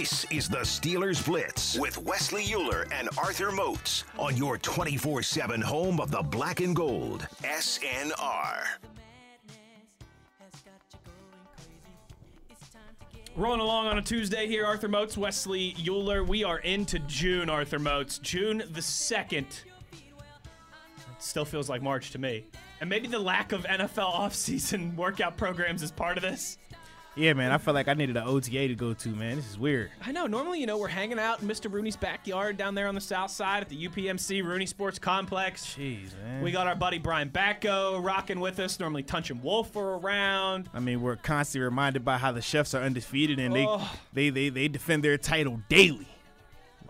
This 0.00 0.24
is 0.30 0.48
the 0.48 0.60
Steelers 0.60 1.22
Blitz 1.22 1.78
with 1.78 1.98
Wesley 1.98 2.54
Euler 2.54 2.86
and 2.90 3.10
Arthur 3.18 3.52
Moats 3.52 4.04
on 4.18 4.34
your 4.34 4.56
24 4.56 5.22
7 5.22 5.60
home 5.60 6.00
of 6.00 6.10
the 6.10 6.22
black 6.22 6.60
and 6.60 6.74
gold. 6.74 7.28
SNR. 7.42 8.64
Rolling 13.36 13.60
along 13.60 13.88
on 13.88 13.98
a 13.98 14.02
Tuesday 14.02 14.46
here, 14.46 14.64
Arthur 14.64 14.88
Moats, 14.88 15.18
Wesley 15.18 15.76
Euler. 15.86 16.24
We 16.24 16.44
are 16.44 16.60
into 16.60 16.98
June, 17.00 17.50
Arthur 17.50 17.78
Moats. 17.78 18.16
June 18.20 18.62
the 18.72 18.80
2nd. 18.80 19.44
It 19.52 19.64
still 21.18 21.44
feels 21.44 21.68
like 21.68 21.82
March 21.82 22.10
to 22.12 22.18
me. 22.18 22.46
And 22.80 22.88
maybe 22.88 23.06
the 23.06 23.18
lack 23.18 23.52
of 23.52 23.64
NFL 23.64 24.14
offseason 24.14 24.96
workout 24.96 25.36
programs 25.36 25.82
is 25.82 25.90
part 25.90 26.16
of 26.16 26.22
this. 26.22 26.56
Yeah, 27.16 27.32
man. 27.32 27.50
I 27.50 27.58
felt 27.58 27.74
like 27.74 27.88
I 27.88 27.94
needed 27.94 28.16
an 28.16 28.22
OTA 28.24 28.68
to 28.68 28.74
go 28.76 28.94
to, 28.94 29.08
man. 29.08 29.36
This 29.36 29.48
is 29.50 29.58
weird. 29.58 29.90
I 30.04 30.12
know. 30.12 30.26
Normally, 30.26 30.60
you 30.60 30.66
know, 30.66 30.78
we're 30.78 30.86
hanging 30.88 31.18
out 31.18 31.42
in 31.42 31.48
Mr. 31.48 31.70
Rooney's 31.70 31.96
backyard 31.96 32.56
down 32.56 32.74
there 32.76 32.86
on 32.86 32.94
the 32.94 33.00
south 33.00 33.32
side 33.32 33.62
at 33.62 33.68
the 33.68 33.88
UPMC 33.88 34.44
Rooney 34.44 34.64
Sports 34.66 34.98
Complex. 35.00 35.74
Jeez, 35.76 36.16
man. 36.22 36.40
We 36.40 36.52
got 36.52 36.68
our 36.68 36.76
buddy 36.76 36.98
Brian 36.98 37.28
Backo 37.28 38.02
rocking 38.02 38.38
with 38.38 38.60
us. 38.60 38.78
Normally, 38.78 39.02
Tunch 39.02 39.30
and 39.30 39.42
Wolf 39.42 39.74
are 39.76 39.94
around. 39.96 40.70
I 40.72 40.78
mean, 40.78 41.00
we're 41.02 41.16
constantly 41.16 41.64
reminded 41.64 42.04
by 42.04 42.16
how 42.16 42.30
the 42.30 42.40
chefs 42.42 42.74
are 42.74 42.82
undefeated 42.82 43.40
and 43.40 43.54
they, 43.54 43.66
Oh. 43.68 43.90
they, 44.12 44.30
they, 44.30 44.48
they 44.48 44.68
defend 44.68 45.02
their 45.02 45.18
title 45.18 45.60
daily. 45.68 46.06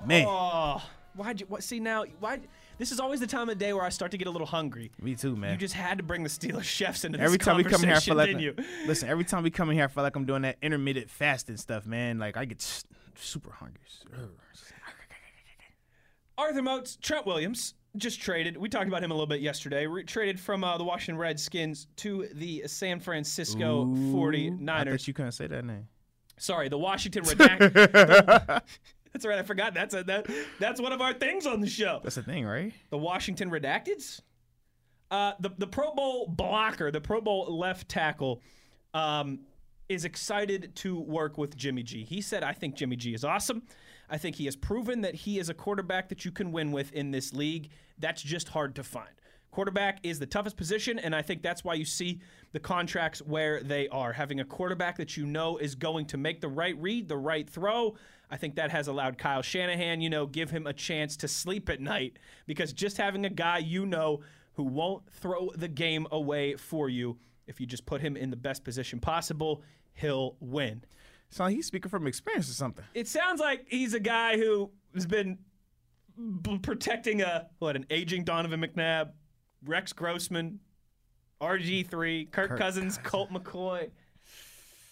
Man, 0.06 0.26
Oh, 0.28 0.83
why'd 1.14 1.40
you? 1.40 1.46
What? 1.46 1.62
See 1.62 1.80
now, 1.80 2.04
why? 2.20 2.40
This 2.81 2.93
is 2.93 2.99
always 2.99 3.21
the 3.21 3.27
time 3.27 3.51
of 3.51 3.59
day 3.59 3.75
where 3.75 3.85
I 3.85 3.90
start 3.90 4.11
to 4.12 4.16
get 4.16 4.27
a 4.27 4.31
little 4.31 4.47
hungry. 4.47 4.90
me 5.03 5.14
too, 5.14 5.37
man. 5.37 5.53
You 5.53 5.59
just 5.59 5.75
had 5.75 5.99
to 5.99 6.03
bring 6.03 6.23
the 6.23 6.31
Steelers 6.31 6.62
chefs 6.79 7.05
into 7.05 7.19
this 7.19 7.25
every 7.27 7.37
time 7.37 7.59
we 7.59 7.64
come 7.64 7.83
here, 7.83 7.95
I 7.95 8.01
feel 8.01 8.14
like 8.14 8.40
you? 8.40 8.55
listen. 8.87 9.07
Every 9.07 9.25
time 9.25 9.43
we 9.43 9.51
come 9.51 9.69
in 9.69 9.77
here, 9.77 9.85
I 9.85 9.88
feel 9.88 10.03
like 10.03 10.16
I'm 10.16 10.25
doing 10.25 10.40
that 10.43 10.57
intermittent 10.62 11.11
fasting 11.11 11.59
stuff, 11.59 11.85
man. 11.85 12.19
Like 12.19 12.38
I 12.38 12.47
get 12.47 12.66
super 13.16 13.51
hungry. 13.51 13.83
Arthur 16.38 16.62
Moats, 16.62 16.97
Trent 16.97 17.27
Williams 17.27 17.75
just 17.99 18.19
traded. 18.19 18.57
We 18.57 18.71
talked 18.71 18.88
about 18.88 19.05
him 19.05 19.11
a 19.11 19.14
little 19.14 19.27
bit 19.27 19.43
yesterday. 19.43 19.87
Traded 20.05 20.40
from 20.40 20.64
uh, 20.64 20.79
the 20.79 20.85
Washington 20.85 21.19
Redskins 21.19 21.87
to 21.97 22.29
the 22.33 22.62
San 22.64 22.99
Francisco 22.99 23.83
I 23.83 23.87
49ers. 23.88 24.90
thought 24.90 25.07
you 25.07 25.12
couldn't 25.12 25.33
say 25.33 25.49
that 25.49 25.66
name. 25.66 25.87
Sorry, 26.38 26.71
the 26.71 26.79
Washington 26.79 27.25
Redacted. 27.25 28.62
That's 29.12 29.27
right. 29.27 29.38
I 29.38 29.42
forgot. 29.42 29.75
That's 29.75 29.94
a, 29.94 30.05
that. 30.05 30.27
That's 30.59 30.81
one 30.81 30.92
of 30.92 31.01
our 31.01 31.12
things 31.12 31.46
on 31.46 31.61
the 31.61 31.68
show. 31.68 32.01
That's 32.03 32.16
the 32.16 32.23
thing, 32.23 32.46
right? 32.46 32.73
The 32.90 32.99
Washington 32.99 33.51
Redacteds. 33.51 34.20
Uh, 35.11 35.33
the 35.40 35.51
the 35.59 35.66
Pro 35.66 35.92
Bowl 35.92 36.29
blocker, 36.29 36.90
the 36.90 37.01
Pro 37.01 37.20
Bowl 37.20 37.59
left 37.59 37.88
tackle, 37.88 38.40
um, 38.94 39.40
is 39.88 40.05
excited 40.05 40.75
to 40.77 40.99
work 40.99 41.37
with 41.37 41.57
Jimmy 41.57 41.83
G. 41.83 42.05
He 42.05 42.20
said, 42.20 42.44
"I 42.44 42.53
think 42.53 42.77
Jimmy 42.77 42.96
G 42.96 43.14
is 43.14 43.25
awesome. 43.25 43.62
I 44.09 44.18
think 44.18 44.37
he 44.37 44.44
has 44.46 44.57
proven 44.57 45.01
that 45.03 45.14
he 45.14 45.38
is 45.38 45.49
a 45.49 45.55
quarterback 45.55 46.09
that 46.09 46.25
you 46.25 46.31
can 46.31 46.53
win 46.53 46.73
with 46.73 46.92
in 46.92 47.11
this 47.11 47.33
league. 47.33 47.70
That's 47.99 48.23
just 48.23 48.49
hard 48.51 48.77
to 48.77 48.85
find." 48.85 49.09
Quarterback 49.51 49.99
is 50.05 50.19
the 50.19 50.27
toughest 50.27 50.57
position, 50.57 50.99
and 50.99 51.15
I 51.15 51.23
think 51.23 51.43
that's 51.43 51.65
why 51.65 51.75
you 51.75 51.85
see 51.85 52.21
the 52.53 52.61
contracts 52.61 53.21
where 53.21 53.63
they 53.63 53.89
are. 53.89 54.13
Having 54.13 54.41
a 54.41 54.45
quarterback 54.45 54.97
that 54.99 55.17
you 55.17 55.27
know 55.27 55.59
is 55.59 55.75
going 55.75 56.07
to 56.07 56.17
make 56.17 56.41
the 56.41 56.49
right 56.49 56.81
read, 56.81 57.09
the 57.09 57.17
right 57.17 57.49
throw, 57.49 57.97
I 58.31 58.37
think 58.37 58.55
that 58.57 58.71
has 58.71 58.87
allowed 58.87 59.19
Kyle 59.19 59.43
Shanahan, 59.43 60.01
you 60.01 60.09
know, 60.09 60.27
give 60.27 60.51
him 60.51 60.67
a 60.67 60.73
chance 60.73 61.17
to 61.19 61.29
sleep 61.29 61.69
at 61.69 61.81
night 61.81 62.19
because 62.47 62.73
just 62.73 62.97
having 62.97 63.25
a 63.25 63.31
guy 63.31 63.59
you 63.59 63.87
know 63.87 64.21
who 64.55 64.63
won't 64.63 65.11
throw 65.13 65.51
the 65.57 65.69
game 65.69 66.07
away 66.13 66.55
for 66.55 66.89
you, 66.89 67.19
if 67.47 67.61
you 67.61 67.67
just 67.67 67.87
put 67.87 68.01
him 68.01 68.17
in 68.17 68.31
the 68.31 68.37
best 68.37 68.63
position 68.63 69.01
possible, 69.01 69.63
he'll 69.95 70.37
win. 70.39 70.85
So 71.31 71.47
he's 71.47 71.67
speaking 71.67 71.91
from 71.91 72.07
experience 72.07 72.49
or 72.51 72.55
something. 72.55 72.85
It 72.95 73.09
sounds 73.09 73.41
like 73.41 73.67
he's 73.69 73.95
a 73.95 74.01
guy 74.01 74.37
who 74.37 74.71
has 74.95 75.07
been 75.07 75.39
b- 76.43 76.59
protecting 76.59 77.23
a 77.23 77.49
what 77.59 77.77
an 77.77 77.87
aging 77.91 78.25
Donovan 78.25 78.61
McNabb, 78.61 79.11
Rex 79.64 79.92
Grossman, 79.92 80.61
RG3, 81.40 82.31
Kirk, 82.31 82.51
Kirk 82.51 82.59
Cousins, 82.59 82.99
Colt 83.03 83.31
McCoy, 83.33 83.90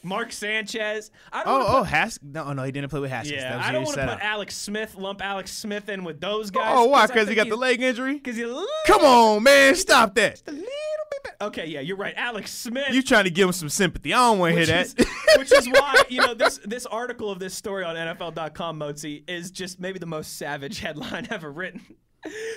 Mark 0.02 0.32
Sanchez. 0.32 1.10
I 1.32 1.44
don't 1.44 1.60
Oh, 1.60 1.66
oh, 1.66 1.78
put- 1.80 1.88
Haskins. 1.88 2.34
No, 2.34 2.52
no, 2.52 2.62
he 2.62 2.72
didn't 2.72 2.88
play 2.90 3.00
with 3.00 3.10
Haskins. 3.10 3.42
yeah, 3.42 3.60
I 3.62 3.72
don't 3.72 3.84
want 3.84 3.96
to 3.96 4.06
put. 4.06 4.20
Alex 4.20 4.56
Smith, 4.56 4.94
lump 4.94 5.22
Alex 5.22 5.50
Smith 5.52 5.88
in 5.88 6.04
with 6.04 6.20
those 6.20 6.50
oh, 6.50 6.52
guys. 6.54 6.74
Oh, 6.76 6.84
why? 6.86 7.06
Because 7.06 7.28
he 7.28 7.34
got 7.34 7.48
the 7.48 7.56
leg 7.56 7.82
injury? 7.82 8.14
Because 8.14 8.36
little, 8.38 8.64
Come 8.86 9.02
on, 9.04 9.42
man. 9.42 9.74
Stop 9.74 10.14
that. 10.14 10.42
a 10.46 10.52
little 10.52 10.64
bit 11.10 11.22
better. 11.24 11.36
Okay, 11.42 11.66
yeah, 11.66 11.80
you're 11.80 11.96
right. 11.96 12.14
Alex 12.16 12.52
Smith. 12.52 12.90
You 12.92 13.02
trying 13.02 13.24
to 13.24 13.30
give 13.30 13.48
him 13.48 13.52
some 13.52 13.68
sympathy. 13.68 14.14
I 14.14 14.18
don't 14.18 14.38
want 14.38 14.54
to 14.54 14.56
hear 14.58 14.66
that. 14.66 14.86
is, 14.86 14.94
which 15.36 15.52
is 15.52 15.68
why 15.68 16.02
you 16.08 16.20
know 16.20 16.34
this 16.34 16.58
this 16.64 16.86
article 16.86 17.30
of 17.30 17.38
this 17.40 17.54
story 17.54 17.84
on 17.84 17.96
NFL.com, 17.96 18.78
Mozi, 18.78 19.28
is 19.28 19.50
just 19.50 19.80
maybe 19.80 19.98
the 19.98 20.06
most 20.06 20.38
savage 20.38 20.78
headline 20.80 21.26
ever 21.30 21.50
written. 21.50 21.80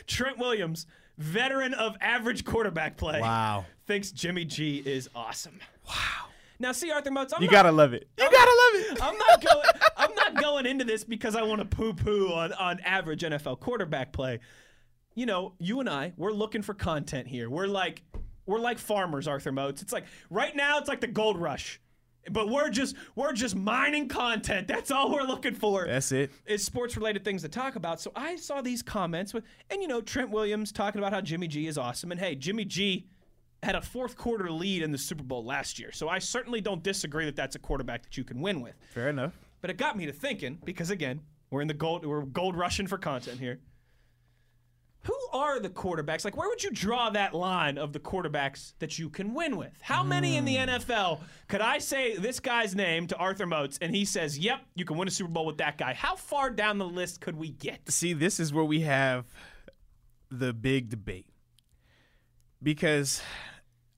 Trent 0.07 0.37
Williams, 0.37 0.85
veteran 1.17 1.73
of 1.73 1.95
average 2.01 2.45
quarterback 2.45 2.97
play, 2.97 3.21
Wow. 3.21 3.65
thinks 3.85 4.11
Jimmy 4.11 4.45
G 4.45 4.77
is 4.85 5.09
awesome. 5.15 5.59
Wow. 5.87 5.95
Now, 6.59 6.71
see, 6.73 6.91
Arthur 6.91 7.09
Moats, 7.11 7.33
I'm 7.33 7.41
You 7.41 7.47
not, 7.47 7.51
gotta 7.53 7.71
love 7.71 7.93
it. 7.93 8.07
You 8.19 8.29
gotta 8.31 8.35
love 8.51 8.91
it. 8.91 9.03
I'm 9.03 9.17
not 9.17 9.41
going. 9.43 9.65
I'm 9.97 10.15
not 10.15 10.35
going 10.41 10.65
into 10.67 10.85
this 10.85 11.03
because 11.03 11.35
I 11.35 11.41
want 11.41 11.59
to 11.59 11.65
poo-poo 11.65 12.31
on 12.31 12.53
on 12.53 12.79
average 12.81 13.21
NFL 13.23 13.59
quarterback 13.59 14.13
play. 14.13 14.39
You 15.15 15.25
know, 15.25 15.53
you 15.59 15.79
and 15.79 15.89
I, 15.89 16.13
we're 16.17 16.31
looking 16.31 16.61
for 16.61 16.73
content 16.73 17.27
here. 17.27 17.49
We're 17.49 17.65
like, 17.67 18.03
we're 18.45 18.59
like 18.59 18.77
farmers, 18.77 19.27
Arthur 19.27 19.51
Moats. 19.51 19.81
It's 19.81 19.91
like 19.91 20.05
right 20.29 20.55
now, 20.55 20.77
it's 20.77 20.87
like 20.87 21.01
the 21.01 21.07
gold 21.07 21.37
rush, 21.41 21.81
but 22.29 22.49
we're 22.49 22.69
just 22.69 22.95
we're 23.15 23.33
just 23.33 23.55
mining 23.55 24.07
content. 24.07 24.67
That's 24.67 24.91
all 24.91 25.11
we're 25.11 25.23
looking 25.23 25.55
for. 25.55 25.87
That's 25.87 26.11
it. 26.11 26.31
it. 26.45 26.53
Is 26.53 26.65
sports 26.65 26.95
related 26.95 27.23
things 27.23 27.41
to 27.41 27.49
talk 27.49 27.75
about. 27.75 27.99
So 27.99 28.11
I 28.15 28.35
saw 28.35 28.61
these 28.61 28.83
comments 28.83 29.33
with, 29.33 29.43
and 29.69 29.81
you 29.81 29.87
know, 29.87 30.01
Trent 30.01 30.29
Williams 30.29 30.71
talking 30.71 30.99
about 30.99 31.13
how 31.13 31.21
Jimmy 31.21 31.47
G 31.47 31.67
is 31.67 31.77
awesome, 31.77 32.11
and 32.11 32.19
hey, 32.19 32.35
Jimmy 32.35 32.65
G 32.65 33.07
had 33.63 33.75
a 33.75 33.81
fourth 33.81 34.17
quarter 34.17 34.51
lead 34.51 34.81
in 34.81 34.91
the 34.91 34.97
Super 34.97 35.23
Bowl 35.23 35.43
last 35.45 35.79
year. 35.79 35.91
So 35.91 36.09
I 36.09 36.19
certainly 36.19 36.61
don't 36.61 36.81
disagree 36.81 37.25
that 37.25 37.35
that's 37.35 37.55
a 37.55 37.59
quarterback 37.59 38.03
that 38.03 38.17
you 38.17 38.23
can 38.23 38.41
win 38.41 38.61
with. 38.61 38.73
Fair 38.93 39.09
enough. 39.09 39.37
But 39.61 39.69
it 39.69 39.77
got 39.77 39.95
me 39.95 40.07
to 40.07 40.11
thinking 40.11 40.57
because 40.63 40.89
again, 40.89 41.21
we're 41.51 41.61
in 41.61 41.67
the 41.67 41.73
gold 41.73 42.05
we're 42.05 42.21
gold 42.21 42.55
rushing 42.55 42.87
for 42.87 42.97
content 42.97 43.39
here. 43.39 43.59
Who 45.03 45.17
are 45.33 45.59
the 45.59 45.69
quarterbacks? 45.69 46.23
Like 46.23 46.37
where 46.37 46.47
would 46.47 46.63
you 46.63 46.71
draw 46.71 47.09
that 47.09 47.33
line 47.33 47.77
of 47.77 47.91
the 47.91 47.99
quarterbacks 47.99 48.73
that 48.79 48.99
you 48.99 49.09
can 49.09 49.33
win 49.33 49.57
with? 49.57 49.73
How 49.81 50.03
many 50.03 50.35
in 50.35 50.45
the 50.45 50.57
hmm. 50.57 50.69
NFL 50.69 51.19
could 51.47 51.61
I 51.61 51.79
say 51.79 52.17
this 52.17 52.39
guy's 52.39 52.75
name 52.75 53.07
to 53.07 53.15
Arthur 53.17 53.47
Moats 53.47 53.79
and 53.81 53.95
he 53.95 54.05
says, 54.05 54.37
"Yep, 54.37 54.61
you 54.75 54.85
can 54.85 54.97
win 54.97 55.07
a 55.07 55.11
Super 55.11 55.31
Bowl 55.31 55.45
with 55.45 55.57
that 55.57 55.77
guy." 55.77 55.93
How 55.93 56.15
far 56.15 56.49
down 56.49 56.77
the 56.77 56.87
list 56.87 57.21
could 57.21 57.35
we 57.35 57.49
get? 57.49 57.89
See, 57.89 58.13
this 58.13 58.39
is 58.39 58.53
where 58.53 58.65
we 58.65 58.81
have 58.81 59.25
the 60.29 60.53
big 60.53 60.89
debate. 60.89 61.25
Because 62.63 63.21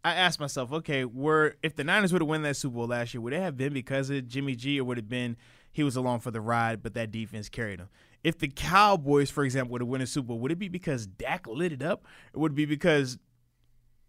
I 0.03 0.15
asked 0.15 0.39
myself, 0.39 0.71
okay, 0.71 1.05
were 1.05 1.55
if 1.61 1.75
the 1.75 1.83
Niners 1.83 2.11
would 2.11 2.21
have 2.21 2.29
won 2.29 2.41
that 2.41 2.57
Super 2.57 2.75
Bowl 2.75 2.87
last 2.87 3.13
year, 3.13 3.21
would 3.21 3.33
it 3.33 3.41
have 3.41 3.55
been 3.55 3.73
because 3.73 4.09
of 4.09 4.27
Jimmy 4.27 4.55
G 4.55 4.79
or 4.79 4.83
would 4.83 4.97
it 4.97 5.01
have 5.03 5.09
been 5.09 5.37
he 5.71 5.83
was 5.83 5.95
along 5.95 6.19
for 6.19 6.31
the 6.31 6.41
ride, 6.41 6.83
but 6.83 6.93
that 6.93 7.11
defense 7.11 7.49
carried 7.49 7.79
him? 7.79 7.89
If 8.23 8.39
the 8.39 8.47
Cowboys, 8.47 9.29
for 9.29 9.43
example, 9.43 9.73
would 9.73 9.81
have 9.81 9.87
won 9.89 10.01
a 10.01 10.07
Super 10.07 10.27
Bowl, 10.29 10.39
would 10.39 10.51
it 10.51 10.59
be 10.59 10.69
because 10.69 11.05
Dak 11.07 11.45
lit 11.47 11.71
it 11.73 11.81
up? 11.83 12.05
Or 12.33 12.41
would 12.43 12.53
it 12.53 12.55
be 12.55 12.65
because 12.65 13.17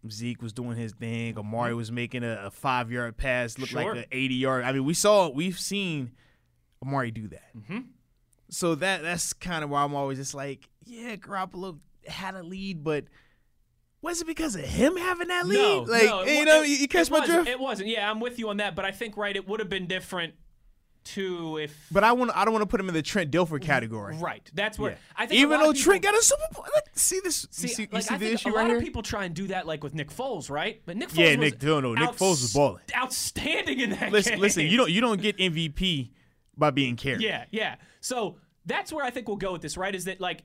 Zeke 0.09 0.41
was 0.41 0.53
doing 0.53 0.77
his 0.77 0.93
thing, 0.93 1.37
Amari 1.37 1.73
was 1.73 1.91
making 1.91 2.23
a, 2.23 2.45
a 2.45 2.51
five 2.51 2.91
yard 2.91 3.17
pass, 3.17 3.57
look 3.57 3.69
Sure. 3.69 3.83
like 3.93 4.03
an 4.03 4.05
80 4.11 4.35
yard. 4.35 4.63
I 4.63 4.71
mean, 4.71 4.85
we 4.85 4.93
saw, 4.93 5.29
we've 5.29 5.59
seen 5.59 6.11
Amari 6.85 7.11
do 7.11 7.27
that. 7.29 7.55
Mm-hmm. 7.57 7.79
So 8.49 8.75
that 8.75 9.01
that's 9.01 9.33
kind 9.33 9.63
of 9.63 9.69
why 9.71 9.83
I'm 9.83 9.95
always 9.95 10.17
just 10.19 10.35
like, 10.35 10.69
yeah, 10.85 11.15
Garoppolo 11.15 11.79
had 12.07 12.35
a 12.35 12.43
lead, 12.43 12.83
but 12.83 13.05
was 14.01 14.21
it 14.21 14.27
because 14.27 14.55
of 14.55 14.61
him 14.61 14.95
having 14.95 15.29
that 15.29 15.47
lead? 15.47 15.57
No, 15.57 15.79
like 15.81 16.03
no, 16.05 16.19
it 16.21 16.37
you 16.37 16.45
know, 16.45 16.61
it- 16.61 16.79
you 16.79 16.87
catch 16.87 17.09
my 17.09 17.25
drift. 17.25 17.49
It 17.49 17.59
wasn't. 17.59 17.89
Yeah, 17.89 18.09
I'm 18.09 18.19
with 18.19 18.37
you 18.37 18.49
on 18.49 18.57
that. 18.57 18.75
But 18.75 18.85
I 18.85 18.91
think 18.91 19.17
right, 19.17 19.35
it 19.35 19.47
would 19.47 19.59
have 19.59 19.69
been 19.69 19.87
different 19.87 20.35
too 21.05 21.57
if. 21.57 21.87
but 21.91 22.03
I 22.03 22.11
want 22.11 22.31
I 22.35 22.43
don't 22.43 22.53
want 22.53 22.63
to 22.63 22.67
put 22.67 22.79
him 22.79 22.87
in 22.89 22.93
the 22.93 23.01
Trent 23.01 23.31
Dilfer 23.31 23.61
category. 23.61 24.17
Right. 24.17 24.49
That's 24.53 24.77
where 24.77 24.91
Yeah. 24.91 24.97
I 25.15 25.25
think. 25.27 25.39
Even 25.41 25.59
though 25.61 25.71
Trent 25.71 26.01
got 26.03 26.13
a 26.13 26.21
Super 26.21 26.41
Bowl, 26.53 26.65
like, 26.73 26.83
see 26.93 27.19
this? 27.23 27.47
See, 27.51 27.67
you 27.69 27.73
see, 27.73 27.87
like, 27.91 28.03
see 28.03 28.15
I 28.15 28.17
the 28.17 28.25
think 28.35 28.45
a 28.45 28.49
right 28.49 28.55
lot 28.63 28.67
here? 28.67 28.77
of 28.77 28.83
people 28.83 29.01
try 29.03 29.23
and 29.25 29.33
do 29.33 29.47
that, 29.47 29.65
like 29.67 29.83
with 29.83 29.93
Nick 29.95 30.09
Foles, 30.09 30.49
right? 30.49 30.81
But 30.85 30.97
Nick 30.97 31.09
Foles 31.09 31.17
Yeah, 31.17 31.29
was 31.37 31.51
Nick- 31.51 31.63
no, 31.63 31.79
no, 31.79 31.93
Nick 31.93 32.09
Foles 32.11 32.41
was 32.41 32.53
balling. 32.53 32.81
outstanding 32.95 33.79
in 33.79 33.91
that 33.91 34.11
listen, 34.11 34.33
game. 34.33 34.41
listen, 34.41 34.67
you 34.67 34.75
don't 34.77 34.91
you 34.91 34.99
don't 34.99 35.21
get 35.21 35.37
MVP 35.37 36.11
by 36.57 36.71
being 36.71 36.95
carried. 36.95 37.21
Yeah, 37.21 37.45
yeah. 37.51 37.75
So 38.01 38.37
that's 38.65 38.91
where 38.91 39.05
I 39.05 39.11
think 39.11 39.27
we'll 39.27 39.37
go 39.37 39.51
with 39.53 39.61
this, 39.61 39.77
right? 39.77 39.93
Is 39.95 40.05
that 40.05 40.19
like 40.19 40.43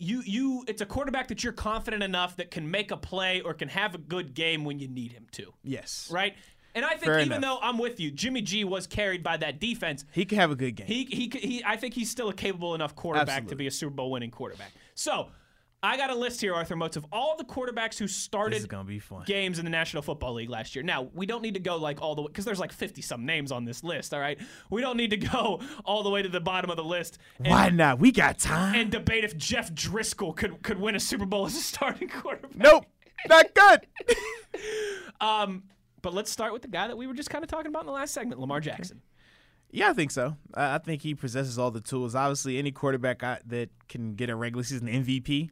you 0.00 0.22
you 0.24 0.64
it's 0.68 0.80
a 0.80 0.86
quarterback 0.86 1.28
that 1.28 1.42
you're 1.42 1.52
confident 1.52 2.02
enough 2.02 2.36
that 2.36 2.50
can 2.50 2.70
make 2.70 2.90
a 2.92 2.96
play 2.96 3.40
or 3.40 3.52
can 3.52 3.68
have 3.68 3.94
a 3.94 3.98
good 3.98 4.32
game 4.34 4.64
when 4.64 4.78
you 4.78 4.86
need 4.88 5.12
him 5.12 5.26
to, 5.32 5.52
Yes, 5.64 6.08
right? 6.12 6.36
And 6.74 6.84
I 6.84 6.90
think 6.90 7.04
Fair 7.04 7.20
even 7.20 7.32
enough. 7.32 7.60
though 7.60 7.66
I'm 7.66 7.78
with 7.78 7.98
you, 7.98 8.10
Jimmy 8.10 8.40
G 8.42 8.62
was 8.64 8.86
carried 8.86 9.22
by 9.22 9.36
that 9.38 9.58
defense. 9.58 10.04
he 10.12 10.24
can 10.24 10.38
have 10.38 10.50
a 10.50 10.56
good 10.56 10.76
game. 10.76 10.86
He 10.86 11.04
he 11.04 11.30
he. 11.34 11.62
I 11.64 11.76
think 11.76 11.94
he's 11.94 12.10
still 12.10 12.28
a 12.28 12.34
capable 12.34 12.74
enough 12.74 12.94
quarterback 12.94 13.48
to 13.48 13.56
be 13.56 13.66
a 13.66 13.70
Super 13.70 13.94
Bowl 13.94 14.10
winning 14.10 14.30
quarterback. 14.30 14.72
So. 14.94 15.28
I 15.80 15.96
got 15.96 16.10
a 16.10 16.14
list 16.16 16.40
here, 16.40 16.54
Arthur 16.54 16.74
Moats, 16.74 16.96
of 16.96 17.06
all 17.12 17.36
the 17.36 17.44
quarterbacks 17.44 17.96
who 17.96 18.08
started 18.08 18.68
gonna 18.68 18.82
be 18.82 18.98
fun. 18.98 19.22
games 19.26 19.60
in 19.60 19.64
the 19.64 19.70
National 19.70 20.02
Football 20.02 20.34
League 20.34 20.50
last 20.50 20.74
year. 20.74 20.82
Now, 20.82 21.08
we 21.14 21.24
don't 21.24 21.40
need 21.40 21.54
to 21.54 21.60
go 21.60 21.76
like 21.76 22.02
all 22.02 22.16
the 22.16 22.22
way 22.22 22.26
because 22.26 22.44
there's 22.44 22.58
like 22.58 22.72
50 22.72 23.00
some 23.00 23.24
names 23.24 23.52
on 23.52 23.64
this 23.64 23.84
list, 23.84 24.12
all 24.12 24.18
right? 24.18 24.40
We 24.70 24.80
don't 24.80 24.96
need 24.96 25.10
to 25.10 25.16
go 25.16 25.60
all 25.84 26.02
the 26.02 26.10
way 26.10 26.20
to 26.20 26.28
the 26.28 26.40
bottom 26.40 26.68
of 26.68 26.76
the 26.76 26.82
list 26.82 27.18
and, 27.38 27.46
Why 27.52 27.68
not? 27.68 28.00
We 28.00 28.10
got 28.10 28.38
time. 28.40 28.74
and 28.74 28.90
debate 28.90 29.22
if 29.22 29.36
Jeff 29.36 29.72
Driskel 29.72 30.34
could 30.34 30.64
could 30.64 30.80
win 30.80 30.96
a 30.96 31.00
Super 31.00 31.26
Bowl 31.26 31.46
as 31.46 31.54
a 31.54 31.60
starting 31.60 32.08
quarterback. 32.22 32.56
nope, 32.56 32.84
not 33.28 33.54
good. 33.54 33.86
Um, 35.20 35.64
but 36.02 36.14
let's 36.14 36.30
start 36.30 36.52
with 36.52 36.62
the 36.62 36.68
guy 36.68 36.88
that 36.88 36.96
we 36.96 37.06
were 37.06 37.14
just 37.14 37.30
kind 37.30 37.44
of 37.44 37.50
talking 37.50 37.68
about 37.68 37.80
in 37.80 37.86
the 37.86 37.92
last 37.92 38.14
segment, 38.14 38.40
Lamar 38.40 38.60
Jackson. 38.60 39.02
Yeah, 39.70 39.90
I 39.90 39.92
think 39.92 40.10
so. 40.10 40.36
I, 40.54 40.78
think 40.78 41.02
he 41.02 41.14
possesses 41.14 41.58
all 41.58 41.70
the 41.70 41.80
tools. 41.80 42.14
Obviously, 42.14 42.58
any 42.58 42.70
quarterback 42.70 43.22
uh, 43.22 43.36
that 43.46 43.68
can 43.88 44.14
get 44.14 44.30
a 44.30 44.36
regular 44.36 44.64
season 44.64 44.88
MVP. 44.88 45.50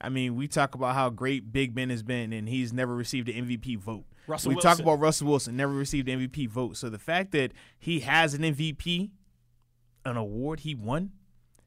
I 0.00 0.08
mean, 0.08 0.36
we 0.36 0.48
talk 0.48 0.74
about 0.74 0.94
how 0.94 1.10
great 1.10 1.52
Big 1.52 1.74
Ben 1.74 1.90
has 1.90 2.02
been, 2.02 2.32
and 2.32 2.48
he's 2.48 2.72
never 2.72 2.94
received 2.94 3.28
an 3.28 3.46
MVP 3.46 3.78
vote. 3.78 4.04
Russell 4.26 4.50
we 4.50 4.54
Wilson. 4.54 4.70
talk 4.70 4.80
about 4.80 5.00
Russell 5.00 5.28
Wilson, 5.28 5.56
never 5.56 5.72
received 5.72 6.08
an 6.08 6.20
MVP 6.20 6.48
vote. 6.48 6.76
So 6.76 6.88
the 6.88 6.98
fact 6.98 7.32
that 7.32 7.52
he 7.78 8.00
has 8.00 8.34
an 8.34 8.42
MVP, 8.42 9.10
an 10.04 10.16
award 10.16 10.60
he 10.60 10.74
won, 10.74 11.12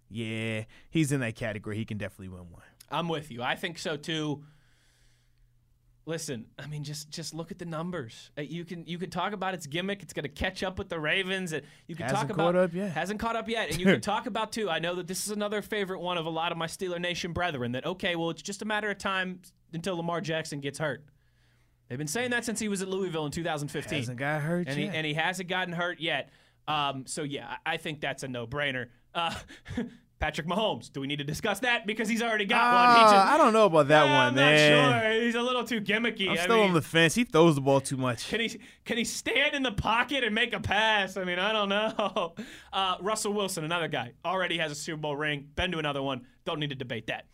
yeah, 0.10 0.64
he's 0.90 1.12
in 1.12 1.20
that 1.20 1.36
category. 1.36 1.78
He 1.78 1.86
can 1.86 1.98
definitely 1.98 2.30
win 2.30 2.50
one. 2.52 2.64
I'm 2.90 3.08
with 3.08 3.32
you. 3.32 3.42
I 3.42 3.56
think 3.56 3.78
so 3.78 3.96
too. 3.96 4.44
Listen, 6.08 6.48
I 6.58 6.66
mean, 6.66 6.84
just 6.84 7.12
just 7.12 7.34
look 7.34 7.52
at 7.52 7.60
the 7.60 7.66
numbers. 7.66 8.32
Uh, 8.38 8.42
You 8.42 8.66
can 8.66 8.86
you 8.88 8.98
can 8.98 9.10
talk 9.12 9.34
about 9.34 9.54
its 9.54 9.68
gimmick. 9.68 10.02
It's 10.02 10.14
going 10.14 10.24
to 10.24 10.30
catch 10.30 10.64
up 10.64 10.80
with 10.80 10.90
the 10.90 11.00
Ravens. 11.00 11.54
Uh, 11.54 11.62
You 11.88 11.96
can 11.96 12.08
Hasn't 12.08 12.30
talk 12.30 12.38
caught 12.38 12.50
about 12.50 12.64
up 12.64 12.74
yet. 12.74 12.92
hasn't 12.92 13.20
caught 13.20 13.36
up 13.36 13.48
yet, 13.48 13.70
and 13.70 13.80
you 13.80 13.86
can 13.92 14.02
talk 14.02 14.26
about 14.26 14.52
too. 14.52 14.68
I 14.70 14.80
know 14.80 14.96
that 14.96 15.06
this 15.08 15.26
is 15.26 15.32
another 15.32 15.62
favorite 15.62 16.00
one 16.00 16.18
of 16.18 16.26
a 16.26 16.30
lot 16.30 16.52
of 16.52 16.58
my 16.58 16.66
Steeler 16.68 17.00
Nation 17.00 17.34
brethren. 17.34 17.74
That 17.74 17.86
okay, 17.86 18.16
well, 18.16 18.32
it's 18.32 18.42
just 18.42 18.62
a 18.64 18.66
matter 18.66 18.90
of 18.90 18.98
time 18.98 19.42
until 19.74 19.96
Lamar 19.96 20.22
Jackson 20.22 20.60
gets 20.60 20.80
hurt. 20.80 21.04
They've 21.88 21.98
been 22.00 22.08
saying 22.08 22.32
that 22.32 22.46
since 22.46 22.60
he 22.60 22.68
was 22.68 22.82
at 22.82 22.88
Louisville 22.90 23.26
in 23.26 23.32
2015 23.32 24.00
Hasn't 24.00 24.18
got 24.18 24.42
hurt 24.42 24.68
and 24.68 24.78
he, 24.78 24.86
yet. 24.86 24.96
and 24.96 25.06
he 25.06 25.14
hasn't 25.14 25.50
gotten 25.50 25.74
hurt 25.74 26.00
yet. 26.00 26.30
Um, 26.68 27.06
so 27.06 27.22
yeah, 27.24 27.58
I 27.66 27.74
I 27.74 27.78
think 27.78 28.02
that's 28.02 28.24
a 28.24 28.28
no-brainer. 28.28 28.88
Uh, 29.14 29.36
Patrick 30.22 30.48
Mahomes. 30.48 30.94
Do 30.94 31.02
we 31.02 31.08
need 31.08 31.18
to 31.18 31.24
discuss 31.26 31.60
that 31.62 31.86
because 31.88 32.08
he's 32.08 32.22
already 32.22 32.46
got 32.46 32.58
one? 32.64 32.86
Ah, 32.96 33.12
just- 33.12 33.34
I 33.34 33.38
don't 33.38 33.52
know 33.54 33.66
about 33.66 33.88
that 33.90 34.04
one. 34.04 34.12
I'm 34.14 34.36
man. 34.36 34.92
not 34.92 35.02
sure. 35.02 35.22
He's 35.24 35.36
a 35.36 35.42
little 35.42 35.64
too 35.66 35.82
gimmicky. 35.82 36.28
I'm 36.28 36.38
I 36.38 36.44
still 36.44 36.58
mean, 36.58 36.68
on 36.70 36.74
the 36.76 36.82
fence. 36.82 37.16
He 37.16 37.24
throws 37.24 37.56
the 37.56 37.62
ball 37.62 37.82
too 37.82 37.98
much. 37.98 38.30
can 38.30 38.40
he 38.40 38.62
can 38.86 38.98
he 38.98 39.04
stand 39.04 39.56
in 39.56 39.64
the 39.64 39.72
pocket 39.72 40.24
and 40.24 40.34
make 40.34 40.54
a 40.54 40.60
pass? 40.60 41.18
I 41.18 41.24
mean, 41.26 41.40
I 41.40 41.52
don't 41.52 41.68
know. 41.70 42.36
Uh, 42.74 42.96
Russell 43.02 43.34
Wilson, 43.34 43.66
another 43.66 43.90
guy, 43.90 44.14
already 44.24 44.58
has 44.60 44.72
a 44.72 44.76
Super 44.76 45.02
Bowl 45.02 45.16
ring. 45.16 45.50
Been 45.56 45.72
to 45.74 45.80
another 45.80 46.02
one. 46.02 46.22
Don't 46.46 46.60
need 46.62 46.70
to 46.70 46.76
debate 46.76 47.08
that. 47.08 47.26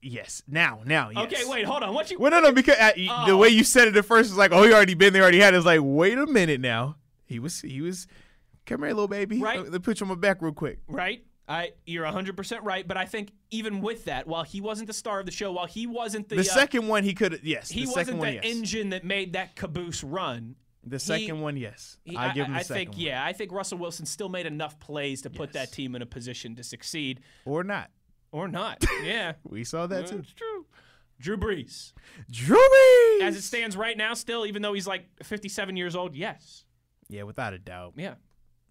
Yes. 0.00 0.42
Now, 0.46 0.80
now, 0.86 1.10
yes. 1.10 1.24
Okay, 1.24 1.42
wait, 1.46 1.64
hold 1.66 1.82
on. 1.82 1.92
What 1.92 2.10
you? 2.10 2.18
Well, 2.18 2.30
no, 2.30 2.40
no, 2.40 2.52
because 2.52 2.76
uh, 2.76 2.92
y- 2.96 3.24
the 3.26 3.32
Oh. 3.32 3.36
way 3.36 3.48
you 3.48 3.64
said 3.64 3.88
it 3.88 3.96
at 3.96 4.04
first 4.04 4.30
was 4.30 4.38
like, 4.38 4.52
oh, 4.52 4.62
he 4.62 4.72
already 4.72 4.94
been 4.94 5.12
there, 5.12 5.22
already 5.22 5.40
had. 5.40 5.54
It's 5.54 5.66
like, 5.66 5.80
wait 5.82 6.16
a 6.16 6.26
minute 6.26 6.60
now. 6.60 6.96
He 7.26 7.38
was, 7.38 7.60
he 7.60 7.80
was. 7.80 8.06
Come 8.64 8.80
here, 8.80 8.88
little 8.90 9.08
baby. 9.08 9.40
Right. 9.40 9.60
Let 9.62 9.72
me 9.72 9.78
put 9.80 9.98
you 10.00 10.04
on 10.04 10.08
my 10.08 10.14
back 10.14 10.40
real 10.40 10.52
quick. 10.52 10.78
right? 10.88 11.24
I 11.48 11.72
you're 11.86 12.04
100% 12.04 12.58
right, 12.62 12.86
but 12.86 12.96
I 12.96 13.06
think 13.06 13.32
even 13.50 13.80
with 13.80 14.04
that, 14.04 14.26
while 14.26 14.42
he 14.42 14.60
wasn't 14.60 14.86
the 14.86 14.92
star 14.92 15.20
of 15.20 15.26
the 15.26 15.32
show, 15.32 15.50
while 15.52 15.66
he 15.66 15.86
wasn't 15.86 16.28
the, 16.28 16.34
The 16.36 16.40
uh, 16.42 16.44
second 16.44 16.86
one, 16.88 17.04
he 17.04 17.14
could. 17.14 17.40
Yes. 17.42 17.70
he 17.70 17.82
the 17.84 17.86
wasn't 17.88 18.06
second 18.06 18.20
the 18.20 18.26
one, 18.26 18.34
yes. 18.34 18.44
engine 18.44 18.90
that 18.90 19.04
made 19.04 19.32
that 19.32 19.56
caboose 19.56 20.04
run. 20.04 20.56
the 20.84 20.98
second 20.98 21.40
one, 21.40 21.56
yes. 21.56 21.96
He- 22.04 22.16
I 22.16 22.32
give 22.34 22.46
him 22.46 22.52
the 22.52 22.60
I 22.60 22.62
think 22.62 22.90
one. 22.90 23.00
yeah, 23.00 23.24
I 23.24 23.32
think 23.32 23.50
Russell 23.52 23.78
Wilson 23.78 24.04
still 24.06 24.28
made 24.28 24.44
enough 24.46 24.78
plays 24.78 25.22
to 25.22 25.30
put 25.30 25.54
that 25.54 25.72
team 25.72 25.94
in 25.94 26.02
a 26.02 26.06
position 26.06 26.54
to 26.56 26.62
succeed 26.62 27.20
Or 27.46 27.64
not. 27.64 27.90
or 28.30 28.46
not. 28.48 28.84
Yeah. 29.02 29.32
We 29.44 29.64
saw 29.64 29.86
that 29.86 30.06
too. 30.06 30.16
That's 30.16 30.32
true. 30.34 30.66
Drew 31.20 31.36
Brees. 31.38 31.92
Drew 32.30 32.56
Brees. 32.58 33.22
As 33.22 33.36
it 33.36 33.42
stands 33.42 33.76
right 33.76 33.96
now, 33.96 34.14
still, 34.14 34.44
even 34.46 34.60
though 34.62 34.74
he's 34.74 34.86
like 34.86 35.06
57 35.24 35.76
years 35.76 35.96
old, 35.96 36.14
yes. 36.14 36.64
Yeah, 37.08 37.22
without 37.24 37.54
a 37.54 37.58
doubt. 37.58 37.94
Yeah. 37.96 38.14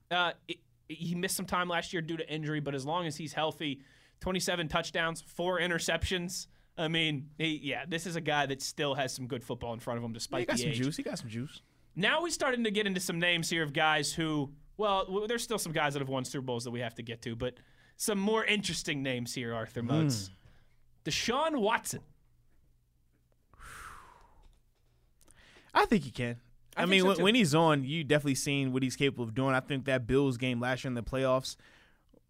Uh, 0.10 0.32
it, 0.48 0.58
he 0.89 1.15
missed 1.15 1.36
some 1.36 1.45
time 1.45 1.67
last 1.69 1.93
year 1.93 2.02
due 2.02 2.17
to 2.17 2.30
injury, 2.34 2.60
but 2.60 2.73
as 2.76 2.86
long 2.86 3.06
as 3.08 3.15
he's 3.17 3.34
healthy, 3.34 3.82
27 4.21 4.67
touchdowns, 4.67 5.21
four 5.21 5.60
interceptions. 5.60 6.47
I 6.78 6.88
mean, 6.88 7.30
he, 7.38 7.60
yeah, 7.63 7.86
this 7.88 8.06
is 8.06 8.15
a 8.15 8.21
guy 8.21 8.45
that 8.45 8.62
still 8.62 8.93
has 8.95 9.13
some 9.13 9.28
good 9.28 9.43
football 9.43 9.73
in 9.73 9.80
front 9.80 9.97
of 9.97 10.04
him 10.04 10.12
He 10.12 10.13
despite 10.15 10.47
got 10.47 10.58
the 10.58 10.62
some 10.63 10.69
age. 10.71 10.78
juice. 10.78 10.97
He 10.97 11.04
got 11.04 11.17
some 11.19 11.30
juice. 11.30 11.62
Now 11.95 12.21
we're 12.21 12.30
starting 12.30 12.63
to 12.63 12.71
get 12.71 12.86
into 12.86 13.00
some 13.00 13.19
names 13.19 13.50
here 13.50 13.63
of 13.63 13.73
guys 13.73 14.13
who, 14.13 14.52
well, 14.78 15.26
there's 15.28 15.41
still 15.43 15.58
some 15.58 15.71
guys 15.71 15.93
that 15.93 16.00
have 16.00 16.10
won 16.10 16.23
Super 16.26 16.43
Bowls 16.43 16.63
that 16.65 16.71
we 16.71 16.80
have 16.82 16.93
to 16.95 17.04
get 17.04 17.21
to, 17.23 17.36
but 17.36 17.56
some 17.95 18.19
more 18.19 18.45
interesting 18.45 19.02
names 19.02 19.34
here, 19.34 19.54
Arthur 19.56 19.82
Hmm. 19.82 19.88
Moats. 19.88 20.30
Deshaun 21.04 21.60
Watson. 21.60 22.02
I 25.73 25.86
think 25.86 26.04
he 26.04 26.12
can. 26.12 26.38
I 26.78 26.84
I, 26.84 26.86
mean, 26.86 27.02
so, 27.02 27.08
when, 27.08 27.22
when 27.24 27.36
he's 27.36 27.56
on, 27.56 27.84
you 27.84 28.04
definitely 28.04 28.36
seen 28.36 28.72
what 28.72 28.84
he's 28.84 28.96
capable 28.96 29.24
of 29.24 29.34
doing. 29.34 29.54
I 29.56 29.60
think 29.60 29.86
that 29.86 30.08
Bills 30.08 30.38
game 30.38 30.60
last 30.60 30.84
year 30.84 30.90
in 30.90 30.96
the 30.96 31.04
playoffs 31.04 31.56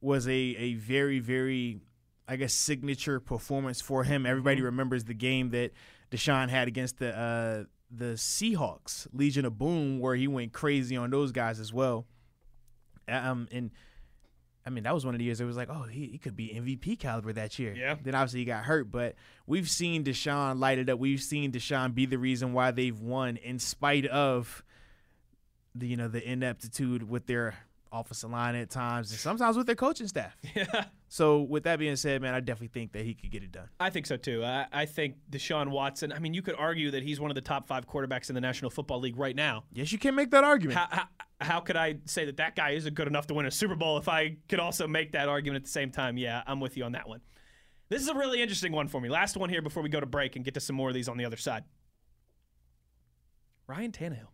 was 0.01 0.27
a 0.27 0.31
a 0.31 0.73
very 0.75 1.19
very, 1.19 1.79
I 2.27 2.35
guess, 2.35 2.53
signature 2.53 3.19
performance 3.19 3.81
for 3.81 4.03
him. 4.03 4.25
Everybody 4.25 4.57
Mm-hmm. 4.57 4.65
remembers 4.65 5.03
the 5.03 5.13
game 5.13 5.49
that 5.51 5.71
Deshaun 6.11 6.49
had 6.49 6.67
against 6.67 6.99
the 6.99 7.17
uh, 7.17 7.63
the 7.89 8.13
Seahawks, 8.15 9.07
Legion 9.13 9.45
of 9.45 9.57
Boom, 9.57 9.99
where 9.99 10.15
he 10.15 10.27
went 10.27 10.53
crazy 10.53 10.95
on 10.97 11.09
those 11.09 11.31
guys 11.31 11.59
as 11.59 11.71
well. 11.73 12.05
Um, 13.07 13.47
and 13.51 13.71
I 14.67 14.69
mean, 14.69 14.83
that 14.83 14.93
was 14.93 15.05
one 15.05 15.15
of 15.15 15.19
the 15.19 15.23
years 15.23 15.39
it 15.39 15.45
was 15.45 15.55
like, 15.55 15.69
oh, 15.71 15.83
he, 15.83 16.07
he 16.07 16.17
could 16.17 16.35
be 16.35 16.49
MVP 16.49 16.99
caliber 16.99 17.31
that 17.31 17.57
year. 17.57 17.73
Yeah. 17.73 17.95
Then 18.03 18.15
obviously 18.15 18.39
he 18.39 18.45
got 18.45 18.65
hurt, 18.65 18.91
but 18.91 19.15
we've 19.45 19.69
seen 19.69 20.03
Deshaun 20.03 20.59
light 20.59 20.77
it 20.77 20.89
up. 20.89 20.99
We've 20.99 21.21
seen 21.21 21.53
Deshaun 21.53 21.95
be 21.95 22.05
the 22.05 22.17
reason 22.17 22.51
why 22.51 22.71
they've 22.71 22.99
won, 22.99 23.37
in 23.37 23.59
spite 23.59 24.05
of 24.07 24.65
the 25.73 25.87
you 25.87 25.95
know 25.95 26.09
the 26.09 26.21
ineptitude 26.21 27.09
with 27.09 27.27
their 27.27 27.55
offensive 27.93 28.29
line 28.29 28.55
at 28.55 28.69
times, 28.69 29.09
and 29.11 29.19
sometimes 29.19 29.55
with 29.55 29.67
their 29.67 29.75
coaching 29.75 30.07
staff. 30.07 30.35
Yeah. 30.53 30.85
So 31.09 31.41
with 31.41 31.63
that 31.63 31.79
being 31.79 31.95
said, 31.95 32.21
man, 32.21 32.33
I 32.33 32.41
definitely 32.41 32.67
think 32.67 32.91
that 32.91 33.05
he 33.05 33.13
could 33.13 33.31
get 33.31 33.41
it 33.41 33.51
done. 33.51 33.69
I 33.79 33.89
think 33.89 34.05
so 34.05 34.17
too. 34.17 34.43
I, 34.43 34.67
I 34.73 34.85
think 34.85 35.15
Deshaun 35.29 35.69
Watson, 35.69 36.11
I 36.11 36.19
mean, 36.19 36.33
you 36.33 36.41
could 36.41 36.55
argue 36.55 36.91
that 36.91 37.03
he's 37.03 37.19
one 37.19 37.31
of 37.31 37.35
the 37.35 37.41
top 37.41 37.67
five 37.67 37.87
quarterbacks 37.87 38.29
in 38.29 38.35
the 38.35 38.41
National 38.41 38.69
Football 38.69 38.99
League 38.99 39.17
right 39.17 39.35
now. 39.35 39.63
Yes, 39.71 39.91
you 39.91 39.99
can 39.99 40.15
make 40.15 40.31
that 40.31 40.43
argument. 40.43 40.77
How, 40.77 40.87
how, 40.89 41.05
how 41.39 41.59
could 41.61 41.77
I 41.77 41.95
say 42.05 42.25
that 42.25 42.37
that 42.37 42.55
guy 42.55 42.71
isn't 42.71 42.93
good 42.93 43.07
enough 43.07 43.27
to 43.27 43.33
win 43.33 43.45
a 43.45 43.51
Super 43.51 43.75
Bowl 43.75 43.97
if 43.97 44.09
I 44.09 44.35
could 44.49 44.59
also 44.59 44.85
make 44.87 45.13
that 45.13 45.29
argument 45.29 45.61
at 45.61 45.63
the 45.63 45.71
same 45.71 45.91
time? 45.91 46.17
Yeah, 46.17 46.43
I'm 46.45 46.59
with 46.59 46.75
you 46.75 46.83
on 46.83 46.91
that 46.91 47.07
one. 47.07 47.21
This 47.89 48.01
is 48.01 48.09
a 48.09 48.15
really 48.15 48.41
interesting 48.41 48.73
one 48.73 48.89
for 48.89 48.99
me. 48.99 49.07
Last 49.07 49.37
one 49.37 49.49
here 49.49 49.61
before 49.61 49.83
we 49.83 49.89
go 49.89 50.01
to 50.01 50.05
break 50.05 50.35
and 50.35 50.43
get 50.43 50.55
to 50.55 50.59
some 50.59 50.75
more 50.75 50.89
of 50.89 50.93
these 50.93 51.07
on 51.07 51.15
the 51.15 51.23
other 51.23 51.37
side. 51.37 51.63
Ryan 53.65 53.93
Tannehill. 53.93 54.27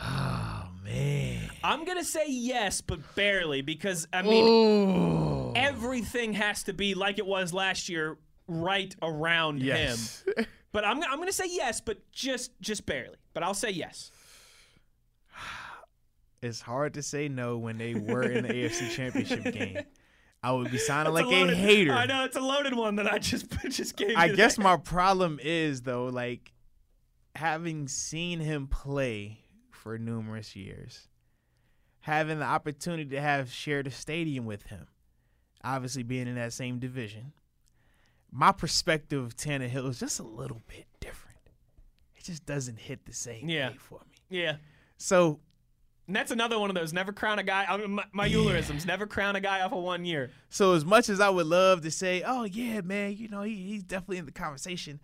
man. 0.88 1.50
I'm 1.62 1.84
going 1.84 1.98
to 1.98 2.04
say 2.04 2.24
yes, 2.28 2.80
but 2.80 3.00
barely 3.14 3.62
because, 3.62 4.06
I 4.12 4.22
mean, 4.22 5.52
everything 5.56 6.32
has 6.34 6.62
to 6.64 6.72
be 6.72 6.94
like 6.94 7.18
it 7.18 7.26
was 7.26 7.52
last 7.52 7.88
year 7.88 8.18
right 8.46 8.94
around 9.02 9.62
Yes. 9.62 10.24
him. 10.36 10.46
But 10.70 10.84
I'm, 10.84 11.02
I'm 11.02 11.16
going 11.16 11.28
to 11.28 11.32
say 11.32 11.46
yes, 11.48 11.80
but 11.80 11.98
just 12.12 12.50
just 12.60 12.84
barely. 12.84 13.16
But 13.32 13.42
I'll 13.42 13.54
say 13.54 13.70
yes. 13.70 14.10
it's 16.42 16.60
hard 16.60 16.94
to 16.94 17.02
say 17.02 17.28
no 17.28 17.56
when 17.58 17.78
they 17.78 17.94
were 17.94 18.22
in 18.22 18.46
the 18.46 18.52
AFC 18.52 18.90
Championship 18.94 19.44
game. 19.52 19.78
I 20.42 20.52
would 20.52 20.70
be 20.70 20.76
sounding 20.78 21.14
like 21.14 21.24
a, 21.24 21.28
loaded- 21.28 21.56
hater. 21.56 21.92
I 21.92 22.04
know 22.06 22.24
it's 22.24 22.36
a 22.36 22.40
loaded 22.40 22.74
one 22.74 22.96
that 22.96 23.10
I 23.12 23.18
just 23.18 23.46
just 23.70 23.96
gave. 23.96 24.16
I 24.16 24.28
guess 24.28 24.56
there. 24.56 24.62
my 24.64 24.76
problem 24.76 25.40
is 25.42 25.82
though, 25.82 26.04
like 26.06 26.52
having 27.34 27.88
seen 27.88 28.38
him 28.38 28.66
play 28.68 29.38
for 29.88 29.96
numerous 29.98 30.54
years, 30.54 31.08
having 32.00 32.40
the 32.40 32.44
opportunity 32.44 33.06
to 33.08 33.20
have 33.22 33.50
shared 33.50 33.86
a 33.86 33.90
stadium 33.90 34.44
with 34.44 34.64
him, 34.64 34.86
obviously 35.64 36.02
being 36.02 36.28
in 36.28 36.34
that 36.34 36.52
same 36.52 36.78
division, 36.78 37.32
my 38.30 38.52
perspective 38.52 39.24
of 39.24 39.34
Tannehill 39.34 39.88
is 39.88 39.98
just 39.98 40.20
a 40.20 40.24
little 40.24 40.60
bit 40.68 40.84
different. 41.00 41.38
It 42.16 42.24
just 42.24 42.44
doesn't 42.44 42.78
hit 42.78 43.06
the 43.06 43.14
same 43.14 43.48
Yeah. 43.48 43.70
way 43.70 43.76
for 43.78 44.00
me. 44.10 44.16
Yeah. 44.38 44.56
So 44.98 45.40
And 46.06 46.14
that's 46.14 46.30
another 46.32 46.58
one 46.58 46.68
of 46.68 46.76
those 46.76 46.92
never 46.92 47.12
crown 47.14 47.38
a 47.38 47.42
guy. 47.42 47.64
I 47.66 47.78
mean, 47.78 47.92
my, 47.92 48.04
my 48.12 48.28
Eulerisms 48.28 48.84
never 48.84 49.06
crown 49.06 49.36
a 49.36 49.40
guy 49.40 49.62
off 49.62 49.72
of 49.72 49.82
one 49.82 50.04
year. 50.04 50.30
So 50.50 50.74
as 50.74 50.84
much 50.84 51.08
as 51.08 51.18
I 51.18 51.30
would 51.30 51.46
love 51.46 51.80
to 51.82 51.90
say, 51.90 52.22
"Oh 52.26 52.44
yeah, 52.44 52.82
man, 52.82 53.16
you 53.16 53.28
know 53.28 53.40
he, 53.42 53.54
he's 53.56 53.84
definitely 53.84 54.18
in 54.18 54.26
the 54.26 54.32
conversation," 54.32 55.00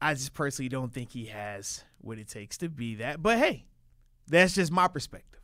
I 0.00 0.14
just 0.14 0.32
personally 0.32 0.68
don't 0.70 0.92
think 0.94 1.10
he 1.12 1.26
has 1.26 1.82
what 2.06 2.18
it 2.18 2.28
takes 2.28 2.58
to 2.58 2.68
be 2.68 2.96
that. 2.96 3.22
But 3.22 3.38
hey, 3.38 3.66
that's 4.26 4.54
just 4.54 4.72
my 4.72 4.88
perspective. 4.88 5.40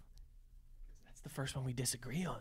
That's 1.07 1.20
the 1.20 1.29
first 1.29 1.55
one 1.57 1.64
we 1.64 1.72
disagree 1.72 2.25
on. 2.25 2.38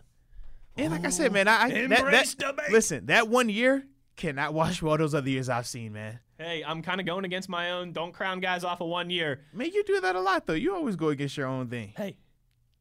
And 0.77 0.91
like 0.91 1.05
I 1.05 1.09
said, 1.09 1.33
man, 1.33 1.47
I, 1.47 1.63
I 1.63 1.87
that, 1.87 2.35
that, 2.39 2.71
listen 2.71 3.07
that 3.07 3.27
one 3.27 3.49
year 3.49 3.85
cannot 4.15 4.53
wash 4.53 4.81
all 4.81 4.97
those 4.97 5.13
other 5.13 5.29
years 5.29 5.49
I've 5.49 5.67
seen, 5.67 5.93
man. 5.93 6.19
Hey, 6.37 6.63
I'm 6.65 6.81
kind 6.81 6.99
of 6.99 7.05
going 7.05 7.25
against 7.25 7.49
my 7.49 7.71
own. 7.71 7.91
Don't 7.91 8.13
crown 8.13 8.39
guys 8.39 8.63
off 8.63 8.81
of 8.81 8.87
one 8.87 9.09
year. 9.09 9.41
Man, 9.53 9.69
you 9.73 9.83
do 9.83 9.99
that 10.01 10.15
a 10.15 10.21
lot 10.21 10.45
though. 10.47 10.53
You 10.53 10.73
always 10.73 10.95
go 10.95 11.09
against 11.09 11.37
your 11.37 11.47
own 11.47 11.67
thing. 11.67 11.93
Hey, 11.95 12.17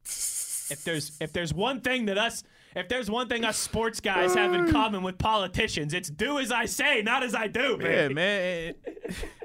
if 0.05 0.83
there's 0.85 1.16
if 1.20 1.33
there's 1.33 1.53
one 1.53 1.81
thing 1.81 2.07
that 2.07 2.16
us 2.16 2.44
if 2.76 2.88
there's 2.88 3.11
one 3.11 3.29
thing 3.29 3.44
us 3.44 3.57
sports 3.57 4.00
guys 4.00 4.35
have 4.35 4.55
in 4.55 4.70
common 4.70 5.03
with 5.03 5.18
politicians, 5.18 5.92
it's 5.92 6.09
do 6.09 6.38
as 6.38 6.53
I 6.53 6.66
say, 6.66 7.03
not 7.03 7.24
as 7.24 7.35
I 7.35 7.48
do. 7.48 7.79
Yeah, 7.81 8.09
man. 8.09 8.74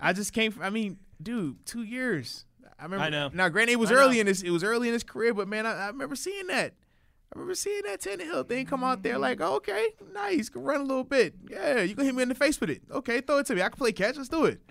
I 0.00 0.12
just 0.12 0.32
came. 0.32 0.52
From, 0.52 0.62
I 0.62 0.70
mean, 0.70 0.98
dude, 1.22 1.64
two 1.66 1.82
years. 1.82 2.44
I 2.78 2.84
remember. 2.84 3.04
I 3.04 3.08
know. 3.08 3.30
Now, 3.32 3.48
granted, 3.48 3.72
it 3.72 3.78
was 3.78 3.90
I 3.90 3.94
know. 3.94 4.00
early 4.00 4.20
in 4.20 4.26
his. 4.26 4.42
It 4.42 4.50
was 4.50 4.64
early 4.64 4.88
in 4.88 4.94
his 4.94 5.04
career, 5.04 5.34
but 5.34 5.48
man, 5.48 5.66
I, 5.66 5.72
I 5.72 5.86
remember 5.88 6.16
seeing 6.16 6.46
that. 6.48 6.74
I 7.30 7.38
remember 7.38 7.54
seeing 7.56 7.82
that 7.84 8.00
Tannehill 8.00 8.48
thing 8.48 8.64
come 8.64 8.82
out 8.82 9.02
there. 9.02 9.18
Like, 9.18 9.42
okay, 9.42 9.88
nice, 10.14 10.48
can 10.48 10.62
run 10.62 10.80
a 10.80 10.84
little 10.84 11.04
bit. 11.04 11.34
Yeah, 11.50 11.82
you 11.82 11.94
can 11.94 12.06
hit 12.06 12.14
me 12.14 12.22
in 12.22 12.30
the 12.30 12.34
face 12.34 12.58
with 12.58 12.70
it. 12.70 12.82
Okay, 12.90 13.20
throw 13.20 13.38
it 13.38 13.46
to 13.46 13.54
me. 13.54 13.60
I 13.60 13.68
can 13.68 13.76
play 13.76 13.92
catch. 13.92 14.16
Let's 14.16 14.30
do 14.30 14.46
it. 14.46 14.62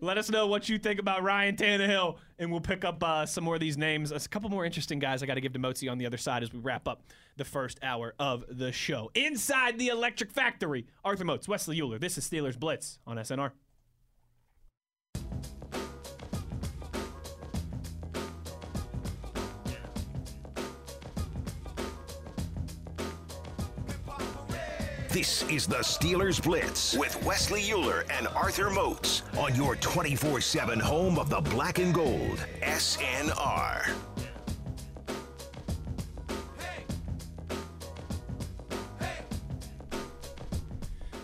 Let 0.00 0.18
us 0.18 0.28
know 0.28 0.48
what 0.48 0.68
you 0.68 0.78
think 0.78 0.98
about 0.98 1.22
Ryan 1.22 1.54
Tannehill, 1.54 2.16
and 2.40 2.50
we'll 2.50 2.60
pick 2.60 2.84
up 2.84 3.00
uh, 3.04 3.24
some 3.24 3.44
more 3.44 3.54
of 3.54 3.60
these 3.60 3.78
names. 3.78 4.10
A 4.10 4.18
couple 4.28 4.50
more 4.50 4.64
interesting 4.64 4.98
guys 4.98 5.22
I 5.22 5.26
got 5.26 5.34
to 5.34 5.40
give 5.40 5.52
to 5.52 5.60
Mozi 5.60 5.88
on 5.88 5.98
the 5.98 6.06
other 6.06 6.16
side 6.16 6.42
as 6.42 6.52
we 6.52 6.58
wrap 6.58 6.88
up 6.88 7.04
the 7.36 7.44
first 7.44 7.78
hour 7.84 8.14
of 8.18 8.44
the 8.48 8.72
show. 8.72 9.12
Inside 9.14 9.78
the 9.78 9.88
Electric 9.88 10.32
Factory, 10.32 10.86
Arthur 11.04 11.24
Moats, 11.24 11.46
Wesley 11.46 11.80
Euler. 11.80 12.00
This 12.00 12.18
is 12.18 12.28
Steelers 12.28 12.58
Blitz 12.58 12.98
on 13.06 13.16
SNR. 13.16 13.52
This 25.16 25.44
is 25.44 25.66
the 25.66 25.76
Steelers 25.76 26.42
Blitz 26.42 26.94
with 26.94 27.24
Wesley 27.24 27.72
Euler 27.72 28.04
and 28.10 28.28
Arthur 28.28 28.68
Moats 28.68 29.22
on 29.38 29.54
your 29.54 29.74
24 29.76 30.42
7 30.42 30.78
home 30.78 31.18
of 31.18 31.30
the 31.30 31.40
black 31.40 31.78
and 31.78 31.94
gold. 31.94 32.38
SNR. 32.60 33.88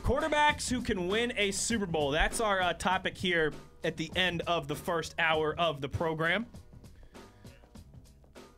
Quarterbacks 0.03 0.71
who 0.71 0.81
can 0.81 1.09
win 1.09 1.35
a 1.37 1.51
Super 1.51 1.85
Bowl. 1.85 2.13
That's 2.13 2.41
our 2.41 2.63
uh, 2.63 2.73
topic 2.73 3.19
here 3.19 3.53
at 3.85 3.99
the 3.99 4.11
end 4.17 4.41
of 4.47 4.69
the 4.69 4.75
first 4.75 5.15
hour 5.19 5.55
of 5.59 5.83
the 5.83 5.89
program. 5.91 6.47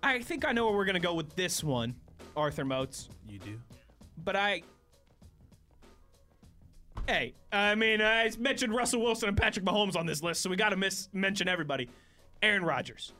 I 0.01 0.21
think 0.21 0.45
I 0.45 0.53
know 0.53 0.67
where 0.67 0.77
we're 0.77 0.85
going 0.85 0.95
to 0.95 1.01
go 1.01 1.15
with 1.15 1.35
this 1.35 1.65
one, 1.65 1.97
Arthur 2.37 2.65
Moats. 2.65 3.09
You 3.29 3.41
do. 3.41 3.61
But 4.17 4.37
I. 4.37 4.63
Hey, 7.07 7.35
I 7.53 7.75
mean, 7.75 8.01
I 8.01 8.31
mentioned 8.39 8.75
Russell 8.75 9.03
Wilson 9.03 9.29
and 9.29 9.37
Patrick 9.37 9.65
Mahomes 9.65 9.95
on 9.97 10.07
this 10.07 10.23
list, 10.23 10.41
so 10.41 10.49
we 10.49 10.57
got 10.57 10.71
to 10.71 10.77
miss 10.77 11.09
mention 11.13 11.49
everybody. 11.49 11.89
Aaron 12.43 12.65
Rodgers. 12.65 13.13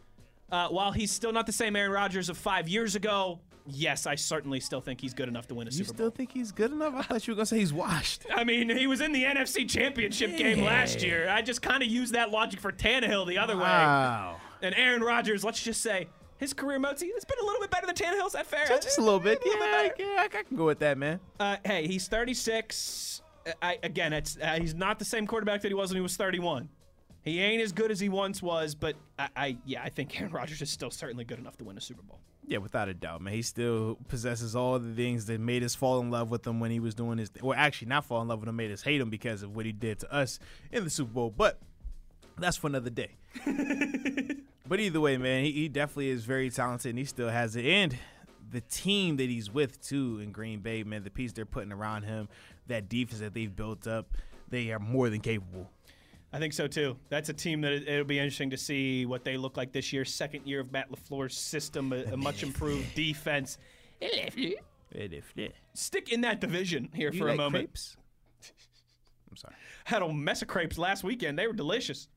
Uh, 0.51 0.69
while 0.69 0.93
he's 0.93 1.11
still 1.11 1.33
not 1.33 1.47
the 1.47 1.53
same 1.53 1.77
Aaron 1.77 1.91
Rodgers 1.93 2.29
of 2.29 2.39
five 2.39 2.67
years 2.69 2.95
ago, 2.95 3.41
yes, 3.67 4.07
I 4.07 4.15
certainly 4.15 4.61
still 4.61 4.81
think 4.81 5.01
he's 5.01 5.13
good 5.13 5.29
enough 5.29 5.49
to 5.49 5.55
win 5.55 5.67
a 5.69 5.71
You 5.71 5.79
Super 5.79 5.85
Bowl. 5.93 5.93
You 5.93 5.97
still 5.97 6.17
think 6.17 6.33
he's 6.33 6.51
good 6.53 6.73
enough? 6.73 6.95
I 6.97 7.03
thought 7.03 7.27
you 7.27 7.33
were 7.33 7.37
gonna 7.37 7.47
say 7.47 7.59
he's 7.59 7.73
washed. 7.73 8.25
I 8.35 8.45
mean, 8.45 8.71
he 8.71 8.87
was 8.87 9.01
in 9.03 9.13
the 9.13 9.25
NFC 9.25 9.69
Championship 9.69 10.37
game 10.37 10.65
last 10.65 11.03
year. 11.03 11.29
I 11.29 11.43
just 11.43 11.61
kind 11.61 11.83
of 11.83 11.89
used 11.89 12.15
that 12.15 12.31
logic 12.31 12.61
for 12.61 12.73
Tannehill 12.73 13.27
the 13.27 13.37
other 13.39 13.57
way. 13.57 13.63
Wow. 13.63 14.37
And 14.63 14.75
Aaron 14.75 15.03
Rodgers, 15.03 15.45
let's 15.45 15.63
just 15.63 15.83
say, 15.83 16.09
his 16.39 16.53
career 16.55 16.79
Mozi, 16.79 17.03
it's 17.05 17.25
been 17.25 17.39
a 17.41 17.45
little 17.45 17.61
bit 17.61 17.71
better 17.71 17.87
than 17.87 17.95
Tannehill. 17.95 18.27
Is 18.27 18.33
that 18.33 18.47
fair? 18.47 18.67
Just 18.67 18.99
a 18.99 19.03
little 19.03 19.21
bit. 19.21 19.43
A 19.45 19.47
little 19.49 19.63
Yeah, 19.67 19.83
better. 19.89 19.95
yeah, 19.99 20.17
I 20.21 20.25
I 20.25 20.43
can 20.43 20.57
go 20.57 20.65
with 20.67 20.79
that, 20.81 20.97
man. 20.99 21.21
Uh, 21.39 21.57
hey, 21.65 21.87
he's 21.87 22.09
36. 22.09 23.23
I, 23.63 23.79
again, 23.83 24.13
it's 24.13 24.39
uh, 24.41 24.59
he's 24.61 24.75
not 24.75 24.99
the 24.99 25.05
same 25.05 25.27
quarterback 25.27 25.63
that 25.63 25.69
he 25.69 25.75
was 25.75 25.91
when 25.91 25.97
he 25.97 26.03
was 26.03 26.17
31. 26.17 26.69
He 27.23 27.41
ain't 27.41 27.63
as 27.63 27.73
good 27.73 27.91
as 27.91 28.01
he 28.01 28.09
once 28.09 28.43
was, 28.43 28.75
but 28.75 28.97
I, 29.19 29.29
I 29.37 29.57
yeah, 29.65 29.83
I 29.83 29.89
think 29.89 30.19
Aaron 30.21 30.33
Rodgers 30.33 30.61
is 30.61 30.71
still 30.71 30.91
certainly 30.91 31.25
good 31.25 31.39
enough 31.39 31.57
to 31.59 31.65
win 31.65 31.77
a 31.79 31.81
Super 31.81 32.03
Bowl. 32.03 32.21
Yeah, 32.47 32.59
without 32.59 32.89
a 32.89 32.95
doubt, 32.95 33.23
man. 33.23 33.33
He 33.33 33.41
still 33.41 33.97
possesses 34.09 34.55
all 34.55 34.79
the 34.79 34.93
things 34.93 35.25
that 35.27 35.41
made 35.41 35.63
us 35.63 35.75
fall 35.75 36.01
in 36.01 36.11
love 36.11 36.31
with 36.31 36.47
him 36.47 36.61
when 36.61 36.71
he 36.71 36.81
was 36.81 36.95
doing 36.95 37.17
his. 37.17 37.31
Well, 37.41 37.59
actually, 37.59 37.89
not 37.89 38.05
fall 38.05 38.21
in 38.21 38.29
love 38.29 38.41
with 38.41 38.49
him, 38.49 38.57
made 38.57 38.71
us 38.71 38.83
hate 38.83 39.01
him 39.01 39.09
because 39.09 39.43
of 39.43 39.57
what 39.57 39.65
he 39.65 39.73
did 39.73 40.01
to 40.01 40.13
us 40.13 40.39
in 40.71 40.85
the 40.85 40.91
Super 40.91 41.13
Bowl. 41.13 41.33
But 41.35 41.59
that's 42.39 42.59
for 42.59 42.67
another 42.67 42.91
day. 42.91 43.17
but 44.69 44.81
either 44.81 45.01
way, 45.01 45.17
man, 45.17 45.45
he, 45.45 45.53
he 45.53 45.69
definitely 45.69 46.11
is 46.11 46.25
very 46.27 46.51
talented, 46.51 46.91
and 46.91 46.99
he 46.99 47.07
still 47.07 47.31
has 47.31 47.57
it. 47.57 47.65
And 47.65 47.97
the 48.51 48.61
team 48.61 49.17
that 49.17 49.31
he's 49.31 49.51
with 49.51 49.81
too 49.83 50.21
in 50.23 50.31
Green 50.31 50.61
Bay, 50.61 50.83
man, 50.83 51.03
the 51.03 51.11
piece 51.11 51.33
they're 51.33 51.47
putting 51.47 51.73
around 51.73 52.03
him, 52.03 52.29
that 52.69 52.89
defense 52.89 53.21
that 53.21 53.35
they've 53.35 53.55
built 53.55 53.87
up, 53.87 54.07
they 54.49 54.71
are 54.73 54.79
more 54.79 55.11
than 55.11 55.21
capable. 55.21 55.71
I 56.33 56.39
think 56.39 56.53
so 56.53 56.67
too. 56.67 56.97
That's 57.11 57.29
a 57.29 57.33
team 57.33 57.61
that 57.61 57.73
it, 57.73 57.87
it'll 57.89 58.05
be 58.05 58.19
interesting 58.19 58.51
to 58.51 58.57
see 58.57 59.07
what 59.07 59.23
they 59.25 59.37
look 59.37 59.57
like 59.57 59.73
this 59.73 59.93
year. 59.93 60.05
Second 60.05 60.47
year 60.47 60.61
of 60.61 60.73
Matt 60.73 60.91
LaFleur's 60.91 61.37
system, 61.37 61.93
a, 61.93 62.03
a 62.13 62.17
much 62.17 62.43
improved 62.43 62.93
defense. 62.95 63.59
Stick 65.75 66.11
in 66.13 66.23
that 66.23 66.41
division 66.41 66.89
here 66.93 67.13
You 67.13 67.19
for 67.21 67.27
like 67.27 67.35
a 67.35 67.37
moment. 67.39 67.65
crepes? 67.67 67.97
I'm 69.31 69.37
sorry. 69.37 69.55
Had 69.85 70.03
a 70.03 70.13
mess 70.13 70.43
of 70.43 70.49
crepes 70.49 70.77
last 70.79 71.05
weekend. 71.05 71.39
They 71.39 71.47
were 71.47 71.53
delicious. 71.53 72.09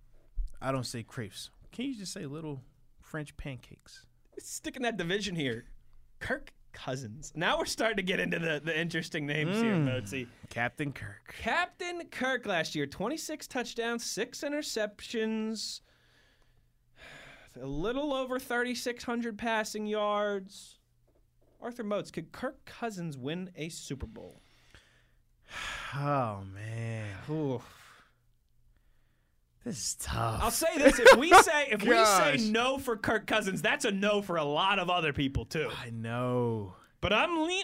I 0.61 0.71
don't 0.71 0.85
say 0.85 1.03
crepes. 1.03 1.49
Can 1.71 1.85
you 1.85 1.95
just 1.95 2.11
say 2.13 2.25
little 2.25 2.61
French 3.01 3.35
pancakes? 3.37 4.05
Stick 4.39 4.75
in 4.75 4.81
that 4.83 4.97
division 4.97 5.35
here. 5.35 5.65
Kirk 6.19 6.51
Cousins. 6.84 7.34
Now 7.36 7.57
we're 7.57 7.65
starting 7.65 7.97
to 7.97 8.03
get 8.03 8.19
into 8.19 8.38
the, 8.38 8.61
the 8.63 8.80
interesting 8.80 9.25
names 9.25 9.57
here, 9.57 9.75
hmm. 9.75 9.88
Mozi. 9.88 10.28
Captain 10.49 10.93
Kirk. 10.93 11.36
Captain 11.39 12.03
Kirk 12.11 12.45
last 12.45 12.75
year, 12.75 12.86
26 12.86 13.47
touchdowns, 13.47 14.05
six 14.05 14.41
interceptions, 14.41 15.82
a 17.59 17.65
little 17.65 18.13
over 18.13 18.38
3,600 18.38 19.38
passing 19.38 19.88
yards. 19.88 20.78
Arthur 21.61 21.84
Moats, 21.84 22.11
could 22.11 22.32
Kirk 22.32 22.63
Cousins 22.65 23.17
win 23.17 23.49
a 23.55 23.69
Super 23.69 24.07
Bowl? 24.07 24.41
Oh 25.95 26.43
man, 26.53 27.15
Ooh. 27.30 27.61
This 29.68 29.78
is 29.78 29.95
tough. 29.99 30.39
I'll 30.41 30.51
say 30.51 30.78
this: 30.78 30.97
if 30.99 31.18
we 31.18 31.32
say 31.43 31.68
if 31.72 31.82
we 31.84 31.89
Gosh. 31.89 32.39
say 32.39 32.49
no 32.49 32.78
for 32.78 32.95
Kirk 32.97 33.28
Cousins, 33.28 33.61
that's 33.61 33.86
a 33.86 33.91
no 33.91 34.22
for 34.22 34.38
a 34.38 34.43
lot 34.43 34.80
of 34.80 34.89
other 34.89 35.13
people 35.13 35.45
too. 35.45 35.70
I 35.84 35.89
know. 35.89 36.74
But 37.01 37.13
I'm 37.13 37.45
lean. 37.45 37.63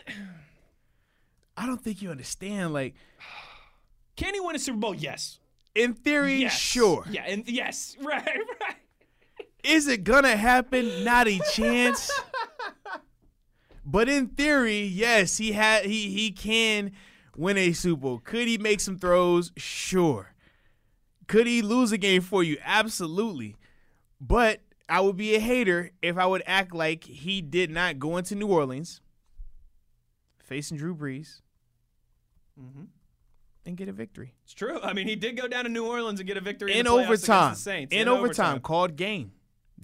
I 1.58 1.66
don't 1.66 1.82
think 1.82 2.02
you 2.02 2.12
understand. 2.12 2.74
Like 2.74 2.96
Can 4.16 4.34
he 4.34 4.40
win 4.40 4.56
a 4.56 4.60
Super 4.60 4.78
Bowl? 4.80 4.94
Yes. 4.96 5.40
in 5.76 5.94
theory, 5.94 6.42
Yes. 6.42 6.58
sure. 6.58 7.06
Yeah. 7.10 7.24
And 7.28 7.48
yes. 7.48 7.96
Right. 8.04 8.26
Right. 8.26 8.76
Is 9.64 9.88
it 9.88 10.04
gonna 10.04 10.36
happen? 10.36 11.04
Not 11.06 11.28
a 11.28 11.40
chance. 11.54 12.12
but 13.86 14.10
in 14.10 14.28
theory, 14.28 14.82
yes, 14.82 15.38
he 15.38 15.54
had 15.54 15.86
he 15.86 16.10
he 16.10 16.32
can 16.32 16.92
win 17.36 17.58
a 17.58 17.72
Super 17.74 18.02
Bowl. 18.02 18.20
Could 18.20 18.48
he 18.48 18.58
make 18.58 18.80
some 18.82 18.98
throws? 19.00 19.52
Sure. 19.58 20.33
Could 21.28 21.48
he 21.48 21.62
lose 21.62 21.92
a 21.92 21.98
game 21.98 22.22
for 22.22 22.44
you? 22.44 22.58
Absolutely. 22.64 23.56
But 24.20 24.62
I 24.88 25.02
would 25.02 25.18
be 25.18 25.36
a 25.36 25.40
hater 25.40 25.92
if 26.02 26.18
I 26.18 26.26
would 26.26 26.44
act 26.46 26.74
like 26.74 27.04
he 27.04 27.42
did 27.42 27.70
not 27.70 28.00
go 28.00 28.18
into 28.18 28.36
New 28.36 28.48
Orleans, 28.48 29.02
facing 30.44 30.78
Drew 30.78 30.96
Brees, 30.96 31.42
mm-hmm. 32.60 32.84
and 33.66 33.78
get 33.78 33.88
a 33.88 33.94
victory 33.94 34.34
It's 34.44 34.54
true. 34.54 34.80
I 34.82 34.94
mean, 34.94 35.08
he 35.08 35.16
did 35.16 35.38
go 35.38 35.48
down 35.48 35.64
to 35.64 35.70
New 35.70 35.86
Orleans 35.86 36.20
and 36.20 36.28
get 36.28 36.38
a 36.38 36.42
victory 36.42 36.74
in, 36.74 36.80
in 36.80 36.86
the 36.86 36.92
overtime. 36.92 37.56
Saints. 37.56 37.94
In 37.94 38.08
overtime, 38.08 38.60
called 38.60 38.96
game, 38.96 39.32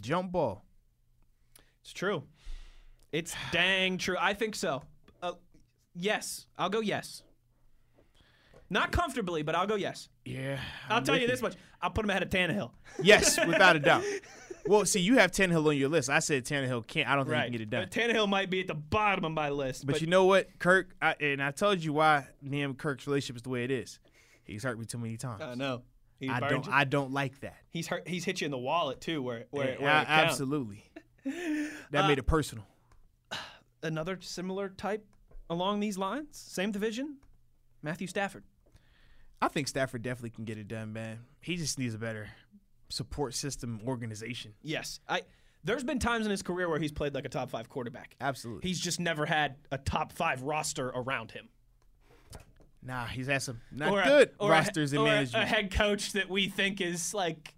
jump 0.02 0.32
ball. 0.32 0.66
It's 1.82 1.94
true. 1.94 2.24
It's 3.12 3.34
dang 3.52 3.98
true. 3.98 4.18
I 4.20 4.34
think 4.34 4.56
so. 4.56 4.84
Uh, 5.24 5.34
yes, 5.96 6.46
I'll 6.58 6.70
go 6.70 6.82
yes. 6.82 7.24
Not 8.70 8.92
comfortably, 8.92 9.42
but 9.42 9.56
I'll 9.56 9.66
go 9.68 9.76
yes. 9.76 10.10
Yeah, 10.26 10.60
I'll 10.90 10.98
I'm 10.98 11.04
tell 11.04 11.18
you 11.18 11.26
this 11.28 11.42
much: 11.42 11.56
I'll 11.82 11.90
put 11.90 12.06
him 12.06 12.12
ahead 12.12 12.24
of 12.24 12.30
Tannehill. 12.30 12.72
Yes, 13.02 13.38
without 13.48 13.76
a 13.76 13.80
doubt. 13.80 14.04
Well, 14.68 14.86
see, 14.86 15.00
you 15.00 15.18
have 15.18 15.32
Tannehill 15.32 15.66
on 15.68 15.78
your 15.78 15.90
list. 15.90 16.10
I 16.10 16.20
said 16.20 16.44
Tannehill 16.46 16.86
can't. 16.86 17.10
I 17.10 17.16
don't 17.16 17.26
think 17.26 17.38
he 17.38 17.44
can 17.44 17.52
get 17.54 17.62
it 17.62 17.70
done. 17.72 17.88
But 17.90 17.92
Tannehill 17.92 18.28
might 18.30 18.52
be 18.52 18.60
at 18.60 18.68
the 18.68 18.76
bottom 18.76 19.24
of 19.26 19.32
my 19.32 19.50
list. 19.50 19.88
But, 19.88 20.00
you 20.02 20.06
know 20.06 20.26
what, 20.26 20.48
Kirk, 20.60 20.94
I, 21.02 21.16
and 21.20 21.42
I 21.42 21.50
told 21.52 21.84
you 21.84 21.94
why 21.94 22.28
me 22.44 22.62
and 22.62 22.78
Kirk's 22.78 23.08
relationship 23.08 23.38
is 23.38 23.42
the 23.42 23.50
way 23.50 23.64
it 23.64 23.72
is. 23.72 24.00
He's 24.44 24.62
hurt 24.64 24.78
me 24.78 24.86
too 24.86 25.00
many 25.00 25.18
times. 25.18 25.42
I 25.42 25.56
know. 25.56 25.84
He 26.20 26.30
I 26.30 26.42
don't. 26.42 26.66
you. 26.68 26.72
I 26.72 26.84
don't 26.84 27.12
like 27.14 27.40
that. 27.40 27.56
he's 27.70 27.88
hurt. 27.88 28.08
He's 28.08 28.26
hit 28.26 28.42
you 28.42 28.46
in 28.46 28.52
the 28.52 28.58
wallet 28.60 29.00
too, 29.02 29.24
where 29.24 29.46
where, 29.50 29.72
Yeah, 29.80 29.82
where 29.82 30.02
it 30.02 30.06
counts. 30.08 30.32
absolutely. 30.34 30.84
That 31.92 32.04
Uh, 32.04 32.08
made 32.08 32.20
it 32.20 32.24
personal. 32.28 32.66
Another 33.82 34.20
similar 34.22 34.70
type 34.70 35.04
along 35.50 35.80
these 35.80 35.98
lines, 35.98 36.38
same 36.38 36.72
division. 36.72 37.18
Matthew 37.82 38.08
Stafford. 38.08 38.44
I 39.42 39.48
think 39.48 39.68
Stafford 39.68 40.02
definitely 40.02 40.32
can 40.32 40.46
get 40.46 40.58
it 40.58 40.68
done, 40.68 40.92
man. 40.94 41.20
He 41.42 41.56
just 41.56 41.80
needs 41.80 41.94
a 41.94 41.98
better 41.98 42.28
support 42.90 43.34
system 43.34 43.80
organization. 43.88 44.54
Yes, 44.62 45.00
I. 45.08 45.22
There's 45.64 45.84
been 45.84 46.00
times 46.00 46.26
in 46.26 46.32
his 46.32 46.42
career 46.42 46.70
where 46.70 46.80
he's 46.80 46.92
played 46.94 47.14
like 47.14 47.26
a 47.26 47.30
top 47.30 47.50
five 47.50 47.68
quarterback. 47.68 48.16
Absolutely. 48.22 48.68
He's 48.68 48.80
just 48.80 48.98
never 49.00 49.26
had 49.26 49.58
a 49.72 49.78
top 49.78 50.14
five 50.14 50.42
roster 50.44 50.88
around 50.88 51.32
him. 51.32 51.50
nah, 52.82 53.06
he's 53.06 53.28
had 53.28 53.42
some 53.42 53.60
not 53.72 53.92
or 53.92 54.02
good 54.04 54.32
a- 54.40 54.48
rosters 54.48 54.94
and 54.94 55.02
or 55.02 55.08
a- 55.08 55.10
management. 55.10 55.44
A 55.44 55.48
head 55.48 55.72
coach 55.72 56.14
that 56.14 56.30
we 56.30 56.48
think 56.48 56.80
is 56.80 57.14
like 57.14 57.54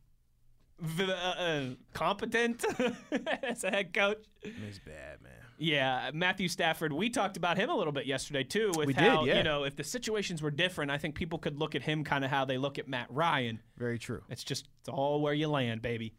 v- 0.79 1.03
uh, 1.11 1.15
uh, 1.15 1.65
competent 1.93 2.65
as 3.43 3.63
a 3.63 3.69
head 3.69 3.93
coach. 3.93 4.23
it's 4.41 4.79
bad, 4.79 5.21
man. 5.21 5.31
Yeah, 5.61 6.09
Matthew 6.11 6.47
Stafford. 6.47 6.91
We 6.91 7.11
talked 7.11 7.37
about 7.37 7.55
him 7.55 7.69
a 7.69 7.75
little 7.75 7.93
bit 7.93 8.07
yesterday 8.07 8.43
too. 8.43 8.71
With 8.75 8.87
We 8.87 8.93
did, 8.93 9.27
yeah. 9.27 9.37
you 9.37 9.43
know 9.43 9.63
if 9.63 9.75
the 9.75 9.83
situations 9.83 10.41
were 10.41 10.49
different, 10.49 10.89
I 10.89 10.97
think 10.97 11.13
people 11.13 11.37
could 11.37 11.59
look 11.59 11.75
at 11.75 11.83
him 11.83 12.03
kind 12.03 12.25
of 12.25 12.31
how 12.31 12.45
they 12.45 12.57
look 12.57 12.79
at 12.79 12.87
Matt 12.87 13.05
Ryan. 13.11 13.59
Very 13.77 13.99
true. 13.99 14.23
It's 14.27 14.43
just 14.43 14.67
it's 14.79 14.89
all 14.89 15.21
where 15.21 15.35
you 15.35 15.47
land, 15.47 15.83
baby. 15.83 16.15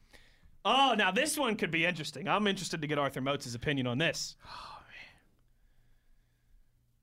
Oh, 0.64 0.95
now 0.97 1.11
this 1.11 1.36
one 1.36 1.57
could 1.57 1.72
be 1.72 1.84
interesting. 1.84 2.28
I'm 2.28 2.47
interested 2.47 2.80
to 2.82 2.86
get 2.86 3.01
Arthur 3.01 3.20
Moats' 3.20 3.53
opinion 3.53 3.88
on 3.88 3.99
this. 3.99 4.36
Oh 4.47 4.78
man, 4.86 5.18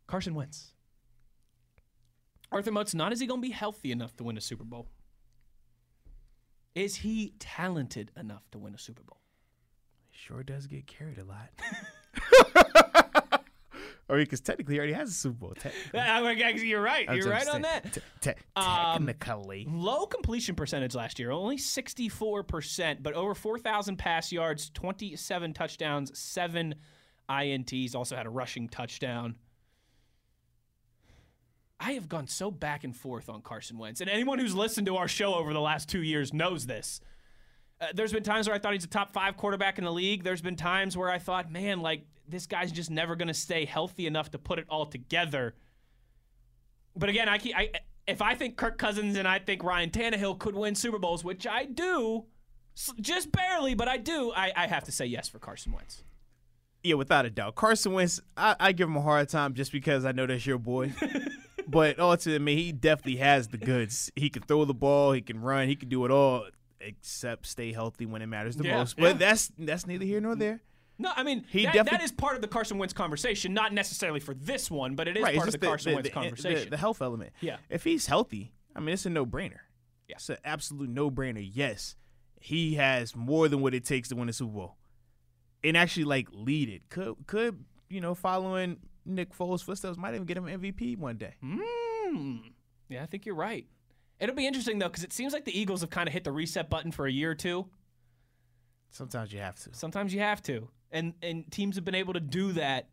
Carson 0.08 0.34
Wentz. 0.34 0.72
Arthur 2.54 2.72
Moats, 2.72 2.94
not 2.94 3.12
is 3.12 3.20
he 3.20 3.28
going 3.28 3.42
to 3.42 3.48
be 3.48 3.54
healthy 3.54 3.92
enough 3.92 4.16
to 4.16 4.24
win 4.24 4.38
a 4.38 4.42
Super 4.42 4.64
Bowl? 4.64 4.88
Is 6.74 6.96
he 6.96 7.34
talented 7.38 8.12
enough 8.16 8.50
to 8.52 8.60
win 8.60 8.74
a 8.74 8.80
Super 8.80 9.04
Bowl? 9.04 9.20
He 10.08 10.18
sure 10.18 10.42
does 10.42 10.68
get 10.68 10.88
carried 10.88 11.18
a 11.18 11.26
lot. 11.26 11.50
I 14.12 14.14
mean, 14.14 14.24
because 14.24 14.41
technically 14.41 14.74
he 14.74 14.80
already 14.80 14.93
has 14.93 15.10
a 15.12 15.14
Super 15.14 15.36
Bowl. 15.38 15.53
You're 16.68 16.82
right. 16.82 17.07
You're 17.18 17.26
right 17.32 17.47
on 17.47 17.62
that. 17.62 17.93
Te- 17.93 18.01
te- 18.22 18.32
Um, 18.55 19.05
technically. 19.05 19.68
Low 19.70 20.07
completion 20.07 20.55
percentage 20.55 20.95
last 20.95 21.20
year, 21.20 21.30
only 21.30 21.57
64%, 21.57 23.03
but 23.03 23.14
over 23.14 23.36
4,000 23.36 23.97
pass 23.97 24.32
yards, 24.32 24.72
27 24.72 25.53
touchdowns, 25.53 26.18
7 26.18 26.74
INTs, 27.30 27.93
also 27.95 28.16
had 28.16 28.26
a 28.26 28.32
rushing 28.32 28.68
touchdown. 28.68 29.36
I 31.80 31.91
have 31.91 32.10
gone 32.10 32.28
so 32.28 32.49
back 32.49 32.84
and 32.84 32.95
forth 32.95 33.30
on 33.30 33.41
Carson 33.43 33.78
Wentz, 33.78 34.01
and 34.01 34.10
anyone 34.10 34.39
who's 34.39 34.55
listened 34.55 34.88
to 34.88 34.97
our 34.97 35.07
show 35.07 35.36
over 35.36 35.53
the 35.53 35.62
last 35.62 35.88
two 35.88 36.01
years 36.01 36.34
knows 36.34 36.66
this. 36.66 36.99
Uh, 37.82 37.88
there's 37.94 38.12
been 38.12 38.24
times 38.24 38.48
where 38.48 38.56
I 38.56 38.60
thought 38.60 38.74
he's 38.74 38.84
a 38.84 38.88
top 38.88 39.14
five 39.14 39.38
quarterback 39.38 39.78
in 39.78 39.86
the 39.86 39.92
league. 39.92 40.24
There's 40.24 40.42
been 40.42 40.56
times 40.56 40.98
where 40.98 41.10
I 41.10 41.18
thought, 41.18 41.52
man, 41.52 41.82
like 41.82 42.04
this 42.28 42.46
guy's 42.46 42.72
just 42.72 42.92
never 42.92 43.16
going 43.16 43.30
to 43.30 43.34
stay 43.34 43.66
healthy 43.66 44.06
enough 44.06 44.32
to 44.32 44.38
put 44.38 44.60
it 44.60 44.66
all 44.70 44.86
together. 44.86 45.56
But 46.96 47.10
again, 47.10 47.30
I, 47.30 47.38
keep, 47.38 47.56
I 47.56 47.72
if 48.08 48.22
I 48.22 48.36
think 48.36 48.58
Kirk 48.58 48.78
Cousins 48.78 49.18
and 49.18 49.28
I 49.28 49.40
think 49.40 49.64
Ryan 49.64 49.90
Tannehill 49.92 50.40
could 50.40 50.56
win 50.56 50.76
Super 50.76 51.00
Bowls, 51.00 51.24
which 51.24 51.48
I 51.48 51.66
do, 51.66 52.26
just 53.00 53.32
barely, 53.32 53.76
but 53.76 53.88
I 53.88 53.98
do, 53.98 54.34
I, 54.36 54.52
I 54.56 54.68
have 54.68 54.84
to 54.86 54.92
say 54.92 55.06
yes 55.06 55.30
for 55.30 55.40
Carson 55.40 55.72
Wentz. 55.72 56.04
Yeah, 56.84 56.96
without 56.96 57.26
a 57.26 57.30
doubt. 57.30 57.56
Carson 57.56 57.94
Wentz, 57.94 58.20
I, 58.36 58.56
I 58.60 58.72
give 58.72 58.90
him 58.90 58.98
a 58.98 59.02
hard 59.02 59.30
time 59.30 59.54
just 59.54 59.72
because 59.72 60.06
I 60.06 60.12
know 60.12 60.26
that's 60.26 60.46
your 60.46 60.58
boy. 60.58 60.94
but 61.68 62.00
ultimately, 62.00 62.36
I 62.36 62.40
mean 62.40 62.58
he 62.58 62.72
definitely 62.72 63.18
has 63.18 63.50
the 63.50 63.58
goods. 63.58 64.12
He 64.16 64.30
can 64.30 64.44
throw 64.44 64.66
the 64.66 64.74
ball, 64.74 65.14
he 65.14 65.22
can 65.22 65.40
run, 65.40 65.68
he 65.68 65.76
can 65.76 65.88
do 65.88 66.04
it 66.06 66.12
all 66.12 66.46
except 66.82 67.46
stay 67.46 67.72
healthy 67.72 68.06
when 68.06 68.22
it 68.22 68.28
matters 68.28 68.56
the 68.56 68.66
Yeah, 68.66 68.78
most. 68.78 68.98
But 68.98 69.04
yeah. 69.04 69.14
that's 69.14 69.52
that's 69.58 69.86
neither 69.88 70.06
here 70.06 70.22
nor 70.22 70.36
there. 70.36 70.62
No, 70.98 71.12
I 71.16 71.24
mean 71.24 71.46
He 71.50 71.64
that, 71.64 71.74
defi- 71.74 71.90
that 71.92 72.02
is 72.02 72.12
part 72.12 72.36
of 72.36 72.42
the 72.42 72.48
Carson 72.48 72.78
Wentz 72.78 72.94
conversation, 72.94 73.54
not 73.54 73.74
necessarily 73.74 74.20
for 74.20 74.34
this 74.34 74.70
one, 74.70 74.96
but 74.96 75.08
it 75.08 75.16
is 75.18 75.24
right, 75.24 75.36
part 75.36 75.48
of 75.48 75.54
just 75.54 75.62
the 75.62 75.68
Carson 75.68 75.92
the, 75.92 75.96
Wentz 75.96 76.10
the, 76.10 76.14
conversation. 76.14 76.64
The, 76.66 76.70
the 76.72 76.78
health 76.78 77.02
element. 77.02 77.32
Yeah. 77.42 77.58
If 77.70 77.84
he's 77.86 78.06
healthy, 78.08 78.52
I 78.76 78.80
mean, 78.82 78.90
it's 78.90 79.06
a 79.06 79.10
no-brainer. 79.10 79.60
Yeah. 80.08 80.16
It's 80.16 80.30
an 80.30 80.38
absolute 80.44 80.90
no-brainer. 80.90 81.50
Yes, 81.54 81.96
he 82.40 82.76
has 82.76 83.16
more 83.16 83.48
than 83.48 83.62
what 83.62 83.74
it 83.74 83.86
takes 83.86 84.10
to 84.10 84.16
win 84.16 84.28
a 84.28 84.34
Super 84.34 84.52
Bowl, 84.54 84.78
and 85.64 85.78
actually 85.78 86.04
like 86.06 86.28
lead 86.32 86.68
it. 86.70 86.90
Could 86.90 87.16
could 87.28 87.64
you 87.90 88.02
know 88.02 88.14
following 88.16 88.78
Nick 89.06 89.34
Foles' 89.38 89.64
footsteps 89.64 89.98
might 89.98 90.14
even 90.14 90.26
get 90.26 90.38
him 90.38 90.46
MVP 90.46 90.98
one 90.98 91.18
day. 91.18 91.36
Mm. 91.44 92.40
Yeah, 92.90 93.04
I 93.04 93.06
think 93.06 93.26
you're 93.26 93.36
right. 93.36 93.68
It'll 94.20 94.36
be 94.36 94.45
interesting 94.47 94.80
though, 94.80 94.88
because 94.89 95.03
it 95.03 95.13
seems 95.13 95.34
like 95.34 95.45
the 95.45 95.57
Eagles 95.57 95.82
have 95.82 95.89
kind 95.89 96.07
of 96.07 96.13
hit 96.13 96.24
the 96.24 96.32
reset 96.32 96.70
button 96.70 96.91
for 96.91 97.07
a 97.07 97.11
year 97.11 97.32
or 97.32 97.36
two. 97.36 97.67
Sometimes 98.91 99.32
you 99.32 99.39
have 99.39 99.55
to. 99.59 99.70
Sometimes 99.74 100.13
you 100.13 100.20
have 100.20 100.41
to, 100.43 100.67
and 100.91 101.13
and 101.22 101.49
teams 101.51 101.76
have 101.76 101.86
been 101.86 101.95
able 101.95 102.13
to 102.13 102.20
do 102.20 102.53
that. 102.53 102.89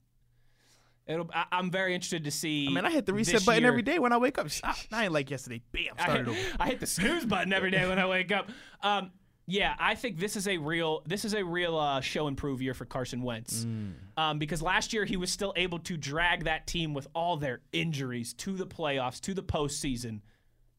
It'll, 1.07 1.31
I, 1.33 1.45
I'm 1.53 1.71
very 1.71 1.95
interested 1.95 2.25
to 2.25 2.31
see. 2.31 2.67
I 2.69 2.73
mean, 2.73 2.85
I 2.85 2.91
hit 2.91 3.07
the 3.07 3.15
reset 3.15 3.45
button 3.47 3.63
year. 3.63 3.71
every 3.71 3.83
day 3.83 3.99
when 3.99 4.13
I 4.13 4.17
wake 4.19 4.39
up. 4.39 4.49
I, 4.65 4.75
I 4.93 5.05
ain't 5.05 5.13
like 5.13 5.31
yesterday. 5.31 5.63
Bam, 5.73 5.95
I 5.99 6.03
started 6.03 6.27
hit, 6.27 6.37
over. 6.49 6.57
I 6.61 6.67
hit 6.67 6.81
the 6.81 6.87
snooze 6.87 7.25
button 7.25 7.53
every 7.53 7.71
day 7.71 7.89
when 7.89 7.99
I 7.99 8.07
wake 8.07 8.33
up. 8.33 8.51
Um, 8.83 9.13
yeah, 9.47 9.75
I 9.79 9.95
think 9.95 10.19
this 10.19 10.35
is 10.37 10.49
a 10.49 10.59
real 10.59 11.03
this 11.07 11.25
is 11.25 11.33
a 11.33 11.45
real 11.45 11.79
uh, 11.79 12.01
show 12.01 12.27
and 12.27 12.37
prove 12.37 12.61
year 12.61 12.75
for 12.75 12.85
Carson 12.85 13.23
Wentz, 13.23 13.65
Mm. 13.65 13.93
um, 14.17 14.39
because 14.41 14.61
last 14.61 14.93
year 14.93 15.05
he 15.05 15.17
was 15.17 15.31
still 15.31 15.53
able 15.57 15.79
to 15.81 15.97
drag 15.97 16.45
that 16.45 16.67
team 16.67 16.93
with 16.93 17.07
all 17.15 17.37
their 17.37 17.61
injuries 17.73 18.35
to 18.35 18.57
the 18.57 18.67
playoffs, 18.67 19.21
to 19.21 19.33
the 19.35 19.45
postseason, 19.45 20.21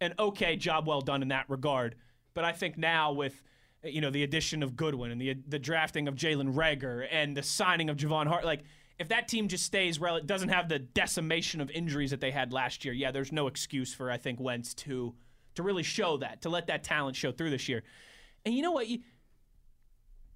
and 0.01 0.13
okay, 0.19 0.55
job 0.55 0.87
well 0.87 1.01
done 1.01 1.21
in 1.21 1.29
that 1.29 1.45
regard. 1.49 1.95
But 2.33 2.43
I 2.45 2.51
think 2.51 2.77
now 2.77 3.11
with 3.13 3.41
you 3.83 4.01
know 4.01 4.09
the 4.09 4.23
addition 4.23 4.63
of 4.63 4.75
Goodwin 4.75 5.11
and 5.11 5.19
the 5.21 5.35
the 5.47 5.59
drafting 5.59 6.07
of 6.07 6.15
Jalen 6.15 6.53
Reagor 6.53 7.07
and 7.11 7.35
the 7.35 7.43
signing 7.43 7.89
of 7.89 7.97
Javon 7.97 8.27
Hart, 8.27 8.45
like 8.45 8.61
if 8.99 9.09
that 9.09 9.27
team 9.27 9.47
just 9.47 9.63
stays 9.63 9.99
rel- 9.99 10.21
doesn't 10.21 10.49
have 10.49 10.69
the 10.69 10.79
decimation 10.79 11.61
of 11.61 11.69
injuries 11.71 12.11
that 12.11 12.19
they 12.19 12.31
had 12.31 12.51
last 12.51 12.83
year, 12.85 12.93
yeah, 12.93 13.11
there's 13.11 13.31
no 13.31 13.47
excuse 13.47 13.93
for 13.93 14.11
I 14.11 14.17
think 14.17 14.39
Wentz 14.39 14.73
to 14.75 15.13
to 15.55 15.63
really 15.63 15.83
show 15.83 16.17
that 16.17 16.41
to 16.43 16.49
let 16.49 16.67
that 16.67 16.83
talent 16.83 17.15
show 17.15 17.31
through 17.31 17.49
this 17.51 17.67
year. 17.69 17.83
And 18.45 18.53
you 18.55 18.61
know 18.61 18.71
what? 18.71 18.87
You, 18.87 18.99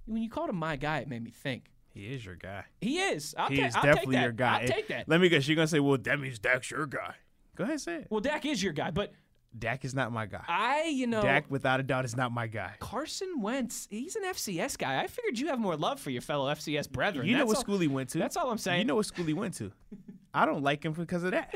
when 0.06 0.22
you 0.24 0.30
called 0.30 0.50
him 0.50 0.56
my 0.58 0.76
guy, 0.76 1.00
it 1.00 1.08
made 1.08 1.24
me 1.24 1.32
think. 1.32 1.72
He 1.94 2.06
is 2.06 2.26
your 2.26 2.36
guy. 2.36 2.64
He 2.80 3.00
is. 3.00 3.36
I'll, 3.38 3.50
He 3.50 3.58
ta- 3.58 3.66
is 3.66 3.76
I'll 3.76 3.82
take 3.84 3.92
definitely 3.94 4.16
that. 4.16 4.24
your 4.24 4.32
guy. 4.32 4.62
I'll 4.62 4.68
take 4.68 4.88
that. 4.88 5.08
Let 5.10 5.22
me 5.22 5.30
guess. 5.30 5.48
You're 5.48 5.56
gonna 5.56 5.68
say, 5.68 5.80
"Well, 5.80 5.98
that 5.98 6.20
means 6.20 6.40
Dak's 6.40 6.72
your 6.72 6.86
guy." 6.86 7.16
Go 7.56 7.64
ahead, 7.66 7.74
and 7.74 7.82
say 7.82 7.96
it. 7.98 8.08
Well, 8.10 8.22
Dak 8.22 8.46
is 8.46 8.64
your 8.64 8.74
guy, 8.74 8.92
but 8.92 9.12
Dak 9.58 9.84
is 9.84 9.94
not 9.94 10.12
my 10.12 10.26
guy. 10.26 10.44
I, 10.48 10.84
you 10.86 11.08
know, 11.08 11.22
Dak, 11.22 11.46
without 11.50 11.80
a 11.80 11.84
doubt, 11.84 12.06
is 12.06 12.16
not 12.16 12.32
my 12.32 12.48
guy. 12.48 12.74
Carson 12.80 13.42
Wentz, 13.42 13.88
he's 13.90 14.16
an 14.16 14.24
FCS 14.24 14.78
guy. 14.78 15.02
I 15.02 15.08
figured 15.08 15.38
you 15.40 15.48
have 15.48 15.60
more 15.60 15.76
love 15.76 16.00
for 16.00 16.10
your 16.10 16.22
fellow 16.22 16.50
FCS 16.54 16.90
brethren. 16.90 17.28
You 17.28 17.38
know 17.38 17.46
what 17.46 17.58
all- 17.58 17.62
school 17.62 17.78
he 17.80 17.88
went 17.88 18.10
to. 18.12 18.18
That's 18.18 18.38
all 18.38 18.50
I'm 18.50 18.58
saying. 18.58 18.80
You 18.80 18.86
know 18.86 18.96
what 18.96 19.06
school 19.06 19.26
he 19.26 19.34
went 19.34 19.56
to. 19.56 19.72
I 20.34 20.46
don't 20.46 20.64
like 20.64 20.86
him 20.86 20.94
because 20.94 21.24
of 21.24 21.32
that. 21.32 21.54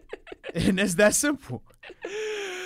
and 0.54 0.80
it's 0.80 0.94
that 0.96 1.14
simple. 1.14 1.62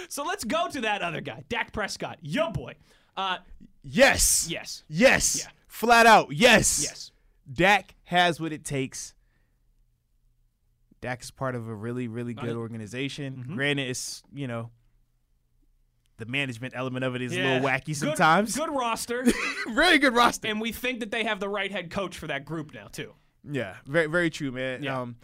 So 0.08 0.24
let's 0.24 0.44
go 0.44 0.68
to 0.68 0.82
that 0.82 1.00
other 1.00 1.22
guy, 1.22 1.42
Dak 1.48 1.72
Prescott, 1.72 2.18
yo 2.20 2.50
boy. 2.50 2.74
Uh, 3.16 3.38
Yes. 3.82 4.46
yes, 4.46 4.84
Yes. 4.86 5.38
Yeah. 5.42 5.50
Flat 5.68 6.04
out. 6.04 6.32
Yes. 6.32 6.82
yes. 6.84 7.10
Dak 7.50 7.94
has 8.04 8.38
what 8.38 8.52
it 8.52 8.62
takes. 8.62 9.14
Dak 11.02 11.20
is 11.20 11.30
part 11.30 11.54
of 11.54 11.68
a 11.68 11.74
really, 11.74 12.08
really 12.08 12.32
good 12.32 12.56
organization. 12.56 13.44
mhm. 13.46 13.54
Granted, 13.56 13.90
it's 13.90 14.22
you 14.32 14.46
know 14.46 14.70
the 16.16 16.26
management 16.26 16.72
element 16.76 17.04
of 17.04 17.14
it 17.16 17.22
is 17.22 17.32
a 17.32 17.36
little 17.36 17.68
wacky 17.68 17.94
sometimes. 17.94 18.56
Good, 18.56 18.70
roster, 18.70 19.24
very 19.74 19.98
good 19.98 20.14
roster. 20.14 20.48
and 20.48 20.60
we 20.60 20.70
think 20.72 21.00
that 21.00 21.10
they 21.10 21.24
have 21.24 21.40
the 21.40 21.48
right 21.48 21.70
head 21.70 21.90
coach 21.90 22.16
for 22.16 22.28
that 22.28 22.44
group 22.44 22.72
now 22.72 22.86
too. 22.86 23.12
yeah, 23.50 23.76
very, 23.86 24.06
very 24.06 24.30
true, 24.30 24.52
man. 24.52 24.82
Yeah. 24.84 25.00
Um, 25.00 25.16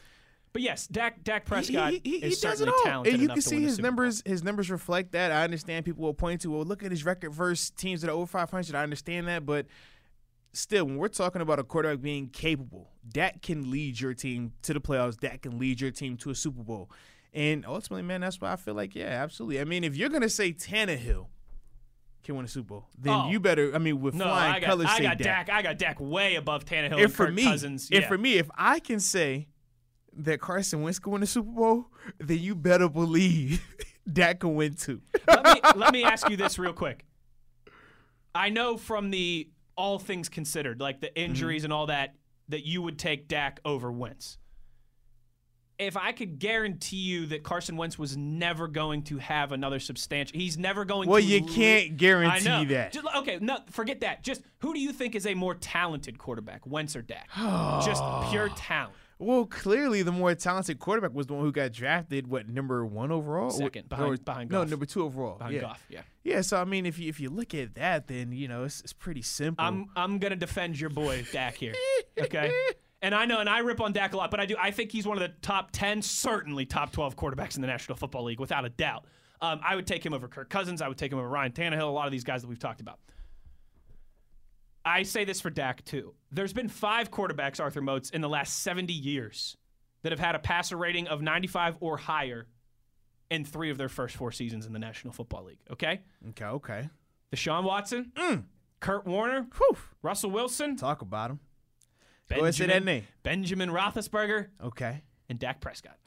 But 0.53 0.63
yes, 0.63 0.89
Dak 0.89 1.23
Dak 1.23 1.45
Prescott 1.45 1.93
he, 1.93 2.01
he, 2.03 2.19
he 2.21 2.27
is 2.27 2.41
does 2.41 2.61
it 2.61 2.65
certainly 2.65 2.79
all, 2.81 2.85
talented 2.85 3.15
and 3.15 3.23
you 3.23 3.29
can 3.29 3.41
see 3.41 3.63
his 3.63 3.79
numbers. 3.79 4.23
His 4.27 4.43
numbers 4.43 4.71
reflect 4.71 5.13
that. 5.13 5.31
I 5.31 5.45
understand 5.45 5.85
people 5.85 6.03
will 6.03 6.15
point 6.15 6.41
to, 6.41 6.51
well, 6.51 6.65
look 6.65 6.83
at 6.83 6.91
his 6.91 7.05
record 7.05 7.31
versus 7.33 7.71
teams 7.71 8.01
that 8.01 8.09
are 8.11 8.15
over 8.15 8.27
500. 8.27 8.75
I 8.75 8.83
understand 8.83 9.29
that, 9.29 9.47
but 9.47 9.67
still, 10.53 10.85
when 10.87 10.97
we're 10.97 11.09
talking 11.09 11.41
about 11.43 11.59
a 11.59 11.65
quarterback 11.65 12.01
being 12.03 12.29
capable, 12.29 12.91
that 13.15 13.43
can 13.43 13.71
lead 13.71 14.01
your 14.01 14.15
team 14.15 14.53
to 14.63 14.75
the 14.75 14.81
playoffs. 14.81 15.21
That 15.21 15.43
can 15.43 15.59
lead 15.59 15.81
your 15.81 15.91
team 15.91 16.17
to 16.19 16.31
a 16.31 16.35
Super 16.35 16.63
Bowl. 16.63 16.91
And 17.35 17.65
ultimately, 17.67 18.03
man, 18.03 18.21
that's 18.23 18.41
why 18.41 18.53
I 18.53 18.57
feel 18.57 18.75
like, 18.75 18.95
yeah, 18.95 19.07
absolutely. 19.23 19.61
I 19.61 19.65
mean, 19.65 19.85
if 19.85 19.97
you're 19.97 20.09
gonna 20.09 20.29
say 20.31 20.53
Tannehill 20.53 21.27
can 22.25 22.37
win 22.37 22.45
a 22.45 22.49
Super 22.49 22.69
Bowl, 22.69 22.89
then 22.99 23.13
Oh. 23.15 23.31
you 23.31 23.39
better. 23.39 23.75
I 23.75 23.79
mean, 23.79 24.01
with 24.01 24.15
No, 24.15 24.25
flying 24.25 24.55
I 24.55 24.61
got, 24.61 24.67
colors, 24.67 24.87
I 24.91 25.01
got 25.03 25.19
Dak. 25.19 25.47
Dak. 25.47 25.57
I 25.57 25.63
got 25.63 25.79
Dak 25.79 26.01
way 26.01 26.35
above 26.37 26.65
Tannehill 26.65 26.93
and, 26.93 27.01
And 27.01 27.13
for 27.13 27.27
Kirk 27.27 27.35
me, 27.35 27.45
Cousins. 27.45 27.89
and 27.93 28.03
Yeah. 28.03 28.09
for 28.09 28.19
me, 28.19 28.35
if 28.39 28.51
I 28.57 28.81
can 28.81 28.99
say 29.01 29.49
that 30.15 30.41
Carson 30.41 30.83
Wentz 30.83 30.99
can 30.99 31.13
win 31.13 31.23
a 31.23 31.27
Super 31.27 31.51
Bowl, 31.51 31.87
then 32.19 32.39
you 32.39 32.55
better 32.55 32.89
believe 32.89 33.63
Dak 34.13 34.41
can 34.41 34.55
win 34.55 34.75
too. 34.75 35.01
let 35.29 35.45
me 35.45 35.61
let 35.77 35.93
me 35.93 36.03
ask 36.13 36.29
you 36.31 36.37
this 36.37 36.59
real 36.59 36.73
quick. 36.73 37.05
I 38.35 38.49
know 38.51 38.77
from 38.77 39.11
the 39.11 39.49
all 39.79 39.99
things 39.99 40.29
considered, 40.29 40.81
like 40.81 41.01
the 41.01 41.07
mm-hmm. 41.07 41.31
injuries 41.31 41.65
and 41.65 41.73
all 41.73 41.87
that, 41.87 42.17
that 42.49 42.67
you 42.67 42.83
would 42.83 42.99
take 42.99 43.29
Dak 43.29 43.61
over 43.65 43.91
Wentz. 43.91 44.37
If 45.79 45.97
I 45.97 46.11
could 46.11 46.41
guarantee 46.41 46.97
you 46.97 47.27
that 47.27 47.45
Carson 47.45 47.77
Wentz 47.77 47.97
was 47.97 48.17
never 48.17 48.67
going 48.67 49.05
to 49.05 49.19
have 49.19 49.53
another 49.53 49.79
substantial, 49.79 50.37
he's 50.37 50.59
never 50.59 50.85
going 50.85 51.09
Well, 51.09 51.21
to. 51.21 51.25
Well, 51.25 51.33
you 51.33 51.45
can't 51.45 51.97
guarantee 51.97 52.65
that. 52.75 52.93
Just, 52.93 53.07
okay, 53.19 53.39
no, 53.41 53.59
forget 53.71 54.01
that. 54.01 54.25
Just 54.25 54.43
who 54.59 54.75
do 54.75 54.81
you 54.81 54.93
think 54.93 55.15
is 55.15 55.25
a 55.25 55.35
more 55.35 55.55
talented 55.55 56.19
quarterback, 56.19 56.67
Wentz 56.67 56.97
or 56.97 57.03
Dak? 57.03 57.29
Just 57.85 58.03
pure 58.31 58.49
talent. 58.57 58.95
Well, 59.21 59.47
clearly 59.47 60.03
the 60.03 60.13
more 60.13 60.33
talented 60.37 60.79
quarterback 60.79 61.13
was 61.13 61.27
the 61.27 61.35
one 61.35 61.45
who 61.45 61.51
got 61.51 61.73
drafted. 61.73 62.29
What 62.29 62.49
number 62.49 62.87
one 62.87 63.11
overall? 63.11 63.51
Second, 63.51 63.87
Or- 63.87 63.89
behind- 63.89 64.25
behind 64.25 64.51
no, 64.51 64.63
number 64.65 64.87
two 64.87 65.03
overall. 65.03 65.39
Behind 65.39 65.55
yeah. 65.57 65.61
Goff, 65.61 65.85
yeah. 65.89 66.03
Yeah. 66.23 66.41
So 66.43 66.61
I 66.61 66.65
mean, 66.65 66.87
if 66.87 66.99
you 66.99 67.09
if 67.09 67.19
you 67.19 67.29
look 67.31 67.53
at 67.55 67.75
that, 67.75 68.07
then 68.07 68.31
you 68.33 68.47
know 68.47 68.65
it's, 68.65 68.81
it's 68.83 68.93
pretty 68.93 69.23
simple. 69.23 69.65
I'm 69.65 69.87
I'm 69.97 70.19
gonna 70.19 70.37
defend 70.37 70.79
your 70.79 70.91
boy 70.91 71.25
Dak 71.33 71.57
here. 71.57 71.75
Okay. 72.19 72.53
And 73.01 73.15
I 73.15 73.27
know, 73.27 73.39
and 73.39 73.49
I 73.49 73.61
rip 73.61 73.81
on 73.81 73.93
Dak 73.93 74.13
a 74.13 74.17
lot, 74.17 74.29
but 74.29 74.41
I 74.41 74.47
do. 74.47 74.57
I 74.61 74.73
think 74.73 74.91
he's 74.91 75.07
one 75.07 75.17
of 75.17 75.21
the 75.23 75.33
top 75.41 75.69
ten, 75.71 76.03
certainly 76.03 76.67
top 76.67 76.91
twelve 76.91 77.15
quarterbacks 77.15 77.55
in 77.55 77.61
the 77.61 77.69
National 77.69 77.97
Football 77.97 78.25
League, 78.25 78.41
without 78.41 78.65
a 78.65 78.71
doubt. 78.71 79.05
Um, 79.41 79.61
I 79.65 79.77
would 79.77 79.87
take 79.87 80.05
him 80.05 80.13
over 80.13 80.27
Kirk 80.27 80.51
Cousins. 80.51 80.83
I 80.83 80.89
would 80.89 80.99
take 80.99 81.13
him 81.13 81.19
over 81.21 81.29
Ryan 81.29 81.53
Tannehill. 81.53 81.83
A 81.83 81.85
lot 81.85 82.07
of 82.07 82.11
these 82.11 82.25
guys 82.25 82.43
that 82.43 82.49
we've 82.49 82.59
talked 82.59 82.81
about. 82.81 82.99
I 84.89 85.03
say 85.03 85.25
this 85.25 85.41
for 85.41 85.51
Dak 85.51 85.85
too. 85.85 86.15
There's 86.33 86.53
been 86.55 86.69
five 86.69 87.11
quarterbacks, 87.11 87.61
Arthur 87.61 87.83
Moats, 87.83 88.11
in 88.11 88.21
the 88.23 88.29
last 88.29 88.63
70 88.63 88.93
years 88.93 89.57
that 90.03 90.13
have 90.13 90.19
had 90.19 90.35
a 90.35 90.39
passer 90.39 90.77
rating 90.77 91.09
of 91.09 91.21
95 91.21 91.77
or 91.81 91.97
higher 91.99 92.47
in 93.31 93.45
three 93.45 93.71
of 93.71 93.77
their 93.77 93.91
first 93.91 94.17
four 94.17 94.33
seasons 94.33 94.65
in 94.65 94.73
the 94.73 94.79
National 94.79 95.13
Football 95.13 95.45
League. 95.45 95.59
Okay, 95.71 96.01
okay. 96.31 96.45
Okay. 96.47 96.89
Deshaun 97.35 97.65
Watson, 97.65 98.13
mm. 98.17 98.45
Kurt 98.81 99.07
Warner, 99.07 99.47
Whew. 99.59 99.77
Russell 100.03 100.31
Wilson, 100.31 100.77
Talk 100.77 101.03
about 101.03 101.33
him. 101.33 101.41
Go 102.31 102.45
ahead 102.45 102.71
and 102.71 102.85
name. 102.85 103.05
Benjamin 103.23 103.71
Roethlisberger 103.71 104.47
Okay. 104.65 105.03
and 105.29 105.39
Dak 105.39 105.61
Prescott. 105.61 105.97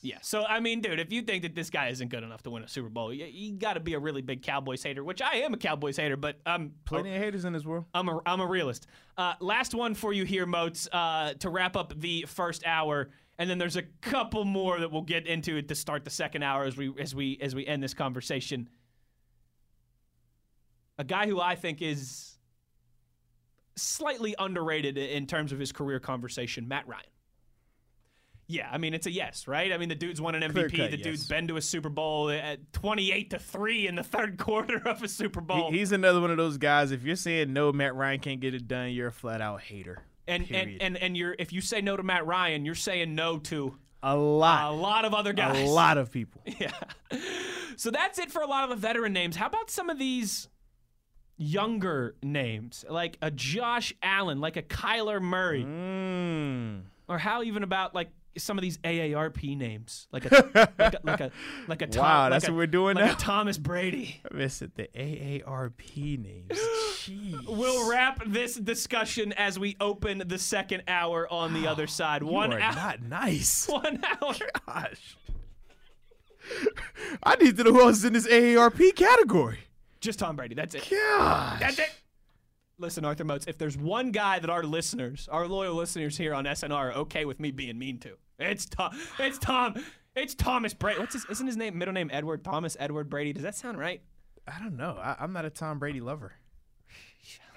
Ah. 0.00 0.06
Yeah. 0.06 0.18
So 0.22 0.44
I 0.44 0.60
mean, 0.60 0.80
dude, 0.80 0.98
if 0.98 1.12
you 1.12 1.22
think 1.22 1.42
that 1.42 1.54
this 1.54 1.70
guy 1.70 1.88
isn't 1.88 2.08
good 2.08 2.22
enough 2.22 2.42
to 2.44 2.50
win 2.50 2.62
a 2.62 2.68
Super 2.68 2.88
Bowl, 2.88 3.12
you, 3.12 3.26
you 3.26 3.52
got 3.52 3.74
to 3.74 3.80
be 3.80 3.94
a 3.94 3.98
really 3.98 4.22
big 4.22 4.42
Cowboys 4.42 4.82
hater, 4.82 5.04
which 5.04 5.20
I 5.20 5.36
am 5.36 5.54
a 5.54 5.58
Cowboys 5.58 5.96
hater, 5.96 6.16
but 6.16 6.40
I'm 6.46 6.72
Plenty 6.84 7.14
of 7.14 7.22
haters 7.22 7.44
in 7.44 7.52
this 7.52 7.64
world. 7.64 7.84
I'm 7.92 8.08
a, 8.08 8.20
I'm 8.24 8.40
a 8.40 8.46
realist. 8.46 8.86
Uh, 9.18 9.34
last 9.40 9.74
one 9.74 9.94
for 9.94 10.12
you 10.12 10.24
here, 10.24 10.46
Moats, 10.46 10.88
uh, 10.92 11.34
to 11.34 11.50
wrap 11.50 11.76
up 11.76 11.98
the 12.00 12.24
first 12.26 12.66
hour, 12.66 13.10
and 13.38 13.48
then 13.48 13.58
there's 13.58 13.76
a 13.76 13.82
couple 14.00 14.44
more 14.44 14.80
that 14.80 14.90
we'll 14.90 15.02
get 15.02 15.26
into 15.26 15.56
it 15.56 15.68
to 15.68 15.74
start 15.74 16.04
the 16.04 16.10
second 16.10 16.42
hour 16.42 16.64
as 16.64 16.76
we 16.76 16.92
as 16.98 17.14
we 17.14 17.38
as 17.40 17.54
we 17.54 17.66
end 17.66 17.82
this 17.82 17.94
conversation. 17.94 18.68
A 20.98 21.04
guy 21.04 21.26
who 21.26 21.40
I 21.40 21.54
think 21.54 21.80
is 21.80 22.38
slightly 23.76 24.34
underrated 24.38 24.98
in 24.98 25.26
terms 25.26 25.52
of 25.52 25.58
his 25.58 25.72
career 25.72 25.98
conversation, 25.98 26.68
Matt 26.68 26.86
Ryan. 26.86 27.04
Yeah, 28.50 28.68
I 28.70 28.78
mean 28.78 28.94
it's 28.94 29.06
a 29.06 29.10
yes, 29.10 29.46
right? 29.46 29.72
I 29.72 29.78
mean 29.78 29.88
the 29.88 29.94
dude's 29.94 30.20
won 30.20 30.34
an 30.34 30.42
MVP. 30.42 30.76
Cut, 30.76 30.90
the 30.90 30.96
yes. 30.98 31.04
dude's 31.04 31.28
been 31.28 31.46
to 31.48 31.56
a 31.56 31.60
Super 31.62 31.88
Bowl 31.88 32.30
at 32.30 32.72
28 32.72 33.30
to 33.30 33.38
three 33.38 33.86
in 33.86 33.94
the 33.94 34.02
third 34.02 34.38
quarter 34.46 34.80
of 34.88 35.02
a 35.02 35.08
Super 35.08 35.40
Bowl. 35.40 35.70
He- 35.70 35.78
he's 35.78 35.92
another 35.92 36.20
one 36.20 36.30
of 36.30 36.36
those 36.36 36.58
guys. 36.58 36.90
If 36.90 37.02
you're 37.04 37.16
saying 37.16 37.52
no, 37.52 37.72
Matt 37.72 37.94
Ryan 37.94 38.20
can't 38.20 38.40
get 38.40 38.54
it 38.54 38.66
done, 38.66 38.90
you're 38.90 39.08
a 39.08 39.12
flat 39.12 39.40
out 39.40 39.60
hater. 39.60 40.02
And, 40.26 40.42
and 40.44 40.48
Period. 40.50 40.82
and 40.82 40.96
and 40.96 41.16
you're 41.16 41.34
if 41.38 41.52
you 41.52 41.60
say 41.60 41.80
no 41.80 41.96
to 41.96 42.02
Matt 42.02 42.26
Ryan, 42.26 42.64
you're 42.64 42.74
saying 42.74 43.14
no 43.14 43.38
to 43.38 43.76
a 44.02 44.16
lot, 44.16 44.64
a 44.64 44.70
lot, 44.70 44.80
lot 44.80 45.04
of 45.04 45.14
other 45.14 45.32
guys. 45.32 45.60
a 45.60 45.70
lot 45.70 45.98
of 45.98 46.10
people. 46.10 46.42
Yeah. 46.58 46.72
So 47.76 47.90
that's 47.90 48.18
it 48.18 48.30
for 48.30 48.42
a 48.42 48.46
lot 48.46 48.64
of 48.64 48.70
the 48.70 48.76
veteran 48.76 49.12
names. 49.12 49.36
How 49.36 49.46
about 49.46 49.70
some 49.70 49.88
of 49.90 49.98
these 49.98 50.48
younger 51.36 52.14
names, 52.22 52.84
like 52.88 53.16
a 53.22 53.30
Josh 53.30 53.94
Allen, 54.02 54.40
like 54.40 54.56
a 54.56 54.62
Kyler 54.62 55.20
Murray, 55.20 55.64
Mm. 55.64 56.82
or 57.08 57.18
how 57.18 57.42
even 57.42 57.62
about 57.62 57.94
like 57.94 58.10
some 58.38 58.56
of 58.58 58.62
these 58.62 58.78
AARP 58.78 59.56
names, 59.56 60.06
like 60.12 60.24
a 60.30 60.50
like 60.78 60.94
a 60.94 61.00
like 61.02 61.20
a, 61.20 61.30
like 61.68 61.82
a 61.82 61.86
Tom, 61.86 62.02
Wow, 62.04 62.22
like 62.22 62.30
that's 62.32 62.48
a- 62.48 62.52
what 62.52 62.56
we're 62.58 62.66
doing 62.66 62.96
like 62.96 63.04
now? 63.06 63.12
a 63.12 63.16
Thomas 63.16 63.58
Brady. 63.58 64.20
I 64.30 64.34
missed 64.36 64.62
it. 64.62 64.74
The 64.76 64.88
AARP 64.94 66.18
names. 66.18 66.50
Jeez. 67.00 67.44
We'll 67.46 67.90
wrap 67.90 68.22
this 68.26 68.54
discussion 68.54 69.32
as 69.32 69.58
we 69.58 69.76
open 69.80 70.22
the 70.26 70.38
second 70.38 70.84
hour 70.86 71.26
on 71.32 71.54
the 71.54 71.66
other 71.66 71.86
side. 71.86 72.22
One 72.22 72.52
hour. 72.52 72.58
not 72.74 73.02
nice. 73.02 73.66
One 73.68 74.02
hour. 74.22 74.34
Gosh. 74.66 75.16
I 77.22 77.36
need 77.36 77.56
to 77.56 77.64
know 77.64 77.72
who 77.72 77.80
else 77.82 77.98
is 77.98 78.04
in 78.04 78.12
this 78.12 78.26
AARP 78.26 78.94
category. 78.96 79.58
Just 80.00 80.18
Tom 80.18 80.36
Brady. 80.36 80.54
That's 80.54 80.74
it. 80.74 80.88
Gosh. 80.90 81.60
That's 81.60 81.78
it. 81.78 81.90
Listen, 82.80 83.04
Arthur 83.04 83.24
Moats, 83.24 83.44
if 83.46 83.58
there's 83.58 83.76
one 83.76 84.10
guy 84.10 84.38
that 84.38 84.48
our 84.48 84.62
listeners, 84.62 85.28
our 85.30 85.46
loyal 85.46 85.74
listeners 85.74 86.16
here 86.16 86.32
on 86.32 86.46
SNR 86.46 86.72
are 86.72 86.92
okay 86.92 87.26
with 87.26 87.38
me 87.38 87.50
being 87.50 87.78
mean 87.78 87.98
to, 87.98 88.16
it's 88.38 88.64
Tom. 88.64 88.98
It's 89.18 89.36
Tom. 89.36 89.74
It's 90.16 90.34
Thomas 90.34 90.72
Brady. 90.72 90.98
What's 90.98 91.12
his, 91.12 91.26
isn't 91.26 91.46
his 91.46 91.58
name, 91.58 91.76
middle 91.76 91.92
name 91.92 92.08
Edward? 92.10 92.42
Thomas 92.42 92.78
Edward 92.80 93.10
Brady. 93.10 93.34
Does 93.34 93.42
that 93.42 93.54
sound 93.54 93.78
right? 93.78 94.00
I 94.48 94.58
don't 94.58 94.78
know. 94.78 94.96
I, 94.98 95.14
I'm 95.20 95.34
not 95.34 95.44
a 95.44 95.50
Tom 95.50 95.78
Brady 95.78 96.00
lover. 96.00 96.32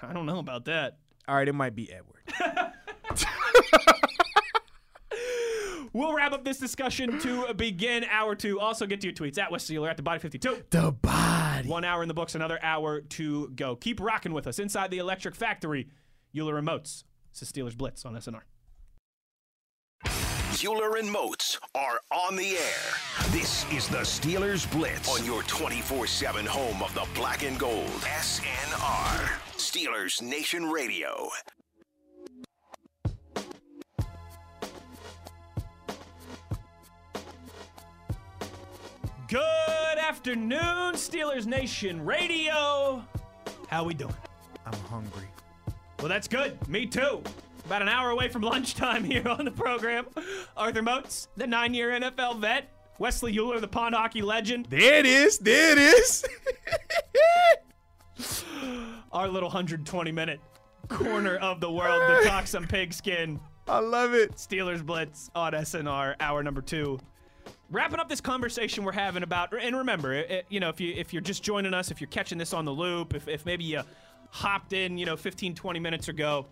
I 0.02 0.12
don't 0.12 0.26
know 0.26 0.40
about 0.40 0.66
that. 0.66 0.98
All 1.26 1.36
right, 1.36 1.48
it 1.48 1.54
might 1.54 1.74
be 1.74 1.90
Edward. 1.90 2.22
We'll 5.94 6.12
wrap 6.12 6.32
up 6.32 6.44
this 6.44 6.58
discussion 6.58 7.20
to 7.20 7.54
begin 7.54 8.02
hour 8.10 8.34
two. 8.34 8.58
Also, 8.58 8.84
get 8.84 9.00
to 9.02 9.06
your 9.06 9.14
tweets 9.14 9.38
at 9.38 9.52
West 9.52 9.68
Sealer 9.68 9.88
at 9.88 9.96
the 9.96 10.02
body 10.02 10.18
52. 10.18 10.64
The 10.68 10.90
body. 10.90 11.13
One 11.62 11.84
hour 11.84 12.02
in 12.02 12.08
the 12.08 12.14
books, 12.14 12.34
another 12.34 12.58
hour 12.62 13.00
to 13.00 13.48
go. 13.50 13.76
Keep 13.76 14.00
rocking 14.00 14.32
with 14.32 14.46
us 14.46 14.58
inside 14.58 14.90
the 14.90 14.98
Electric 14.98 15.34
Factory. 15.34 15.88
Euler 16.36 16.60
Remotes. 16.60 17.04
This 17.32 17.42
is 17.42 17.52
Steelers 17.52 17.76
Blitz 17.76 18.04
on 18.04 18.14
SNR. 18.14 18.42
Euler 20.64 20.96
and 20.96 21.10
Moats 21.10 21.58
are 21.74 22.00
on 22.12 22.36
the 22.36 22.50
air. 22.50 23.30
This 23.30 23.70
is 23.72 23.88
the 23.88 23.98
Steelers 23.98 24.70
Blitz 24.70 25.08
on 25.08 25.24
your 25.26 25.42
24 25.44 26.06
7 26.06 26.46
home 26.46 26.82
of 26.82 26.94
the 26.94 27.06
black 27.14 27.42
and 27.42 27.58
gold. 27.58 27.86
SNR. 27.86 29.28
Steelers 29.56 30.22
Nation 30.22 30.70
Radio. 30.70 31.28
Good 39.28 39.98
afternoon, 39.98 40.94
Steelers 40.94 41.46
Nation 41.46 42.04
Radio. 42.04 43.02
How 43.68 43.82
we 43.84 43.94
doing? 43.94 44.14
I'm 44.66 44.78
hungry. 44.80 45.26
Well, 45.98 46.08
that's 46.08 46.28
good. 46.28 46.68
Me 46.68 46.84
too. 46.84 47.22
About 47.64 47.80
an 47.80 47.88
hour 47.88 48.10
away 48.10 48.28
from 48.28 48.42
lunchtime 48.42 49.02
here 49.10 49.26
on 49.26 49.46
the 49.46 49.50
program. 49.50 50.06
Arthur 50.56 50.82
Moats, 50.82 51.28
the 51.36 51.46
nine-year 51.46 51.90
NFL 51.92 52.38
vet. 52.40 52.70
Wesley 52.98 53.36
Euler, 53.38 53.60
the 53.60 53.68
pond 53.68 53.94
hockey 53.94 54.20
legend. 54.20 54.66
There 54.68 54.98
it 54.98 55.06
is. 55.06 55.38
There 55.38 55.72
it 55.72 55.78
is. 55.78 56.24
Our 59.12 59.28
little 59.28 59.50
120-minute 59.50 60.40
corner 60.88 61.36
of 61.36 61.60
the 61.60 61.70
world 61.70 62.02
to 62.22 62.28
talk 62.28 62.46
some 62.46 62.66
pigskin. 62.66 63.40
I 63.66 63.78
love 63.78 64.12
it. 64.12 64.32
Steelers 64.32 64.84
Blitz 64.84 65.30
on 65.34 65.54
SNR, 65.54 66.16
hour 66.20 66.42
number 66.42 66.60
two. 66.60 66.98
Wrapping 67.70 67.98
up 67.98 68.08
this 68.08 68.20
conversation 68.20 68.84
we're 68.84 68.92
having 68.92 69.22
about, 69.22 69.52
and 69.58 69.76
remember, 69.76 70.12
it, 70.12 70.46
you 70.48 70.60
know, 70.60 70.68
if 70.68 70.80
you 70.80 70.92
if 70.94 71.12
you're 71.12 71.22
just 71.22 71.42
joining 71.42 71.74
us, 71.74 71.90
if 71.90 72.00
you're 72.00 72.08
catching 72.08 72.38
this 72.38 72.52
on 72.52 72.64
the 72.64 72.72
loop, 72.72 73.14
if, 73.14 73.26
if 73.26 73.46
maybe 73.46 73.64
you 73.64 73.82
hopped 74.30 74.72
in, 74.72 74.98
you 74.98 75.06
know, 75.06 75.16
15, 75.16 75.54
20 75.54 75.80
minutes 75.80 76.08
ago, 76.08 76.46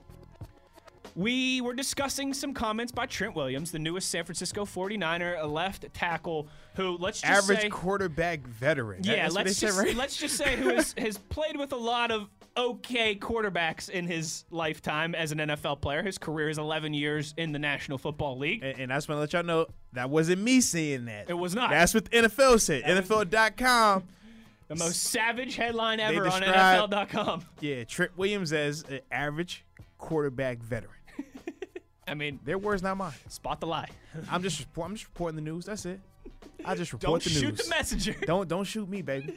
we 1.15 1.61
were 1.61 1.75
discussing 1.75 2.33
some 2.33 2.55
comments 2.55 2.93
by 2.93 3.07
Trent 3.07 3.35
Williams, 3.35 3.73
the 3.73 3.79
newest 3.79 4.09
San 4.09 4.25
Francisco 4.25 4.65
49er, 4.65 5.43
a 5.43 5.47
left 5.47 5.93
tackle 5.93 6.49
who, 6.75 6.97
let's 6.97 7.21
just 7.21 7.45
Average 7.45 7.61
say, 7.63 7.69
quarterback 7.69 8.47
veteran. 8.47 9.05
Yeah, 9.05 9.29
let's 9.31 9.61
just 9.61 9.79
right? 9.79 9.95
let's 9.95 10.17
just 10.17 10.37
say 10.37 10.57
who 10.57 10.71
has, 10.71 10.95
has 10.99 11.19
played 11.19 11.57
with 11.57 11.73
a 11.73 11.77
lot 11.77 12.11
of 12.11 12.29
okay 12.57 13.15
quarterbacks 13.17 13.89
in 13.89 14.07
his 14.07 14.45
lifetime 14.51 15.15
as 15.15 15.33
an 15.33 15.39
NFL 15.39 15.81
player. 15.81 16.03
His 16.03 16.19
career 16.19 16.49
is 16.49 16.59
11 16.59 16.95
years 16.95 17.35
in 17.37 17.53
the 17.53 17.59
National 17.59 17.99
Football 17.99 18.39
League. 18.39 18.63
And, 18.63 18.79
and 18.79 18.93
I 18.93 18.97
just 18.97 19.09
want 19.09 19.17
to 19.17 19.21
let 19.21 19.33
y'all 19.33 19.43
know 19.43 19.67
that 19.93 20.11
wasn't 20.11 20.43
me 20.43 20.61
saying 20.61 21.07
that. 21.07 21.29
It 21.31 21.35
was 21.35 21.55
not. 21.55 21.71
That's 21.71 21.95
what 21.95 22.05
the 22.07 22.11
NFL 22.11 22.61
said. 22.61 22.83
NFL.com. 22.85 24.05
The 24.69 24.77
most 24.77 25.03
savage 25.03 25.57
headline 25.57 26.01
ever 26.01 26.27
on 26.29 26.43
NFL.com. 26.43 27.45
Yeah, 27.61 27.85
Trent 27.85 28.17
Williams 28.17 28.53
as 28.53 28.85
an 28.89 29.01
average 29.11 29.65
quarterback 29.99 30.59
veteran. 30.59 30.95
I 32.09 32.15
mean, 32.15 32.41
Their 32.45 32.59
words, 32.59 32.83
not 32.83 32.97
mine. 32.97 33.13
spot 33.29 33.61
the 33.61 33.67
lie. 33.67 33.89
I'm 34.31 34.43
just 34.43 34.67
I'm 34.83 34.95
just 34.95 35.07
reporting 35.09 35.37
the 35.37 35.43
news. 35.43 35.67
That's 35.67 35.85
it. 35.85 36.01
I 36.65 36.75
just 36.75 36.91
Don't 36.99 37.03
report 37.03 37.23
the 37.23 37.31
news. 37.31 37.41
shoot 37.41 37.57
the 37.59 37.69
messenger. 37.69 38.17
Don't 38.23 38.49
don't 38.49 38.65
shoot 38.65 38.89
me, 38.89 39.03
baby. 39.03 39.35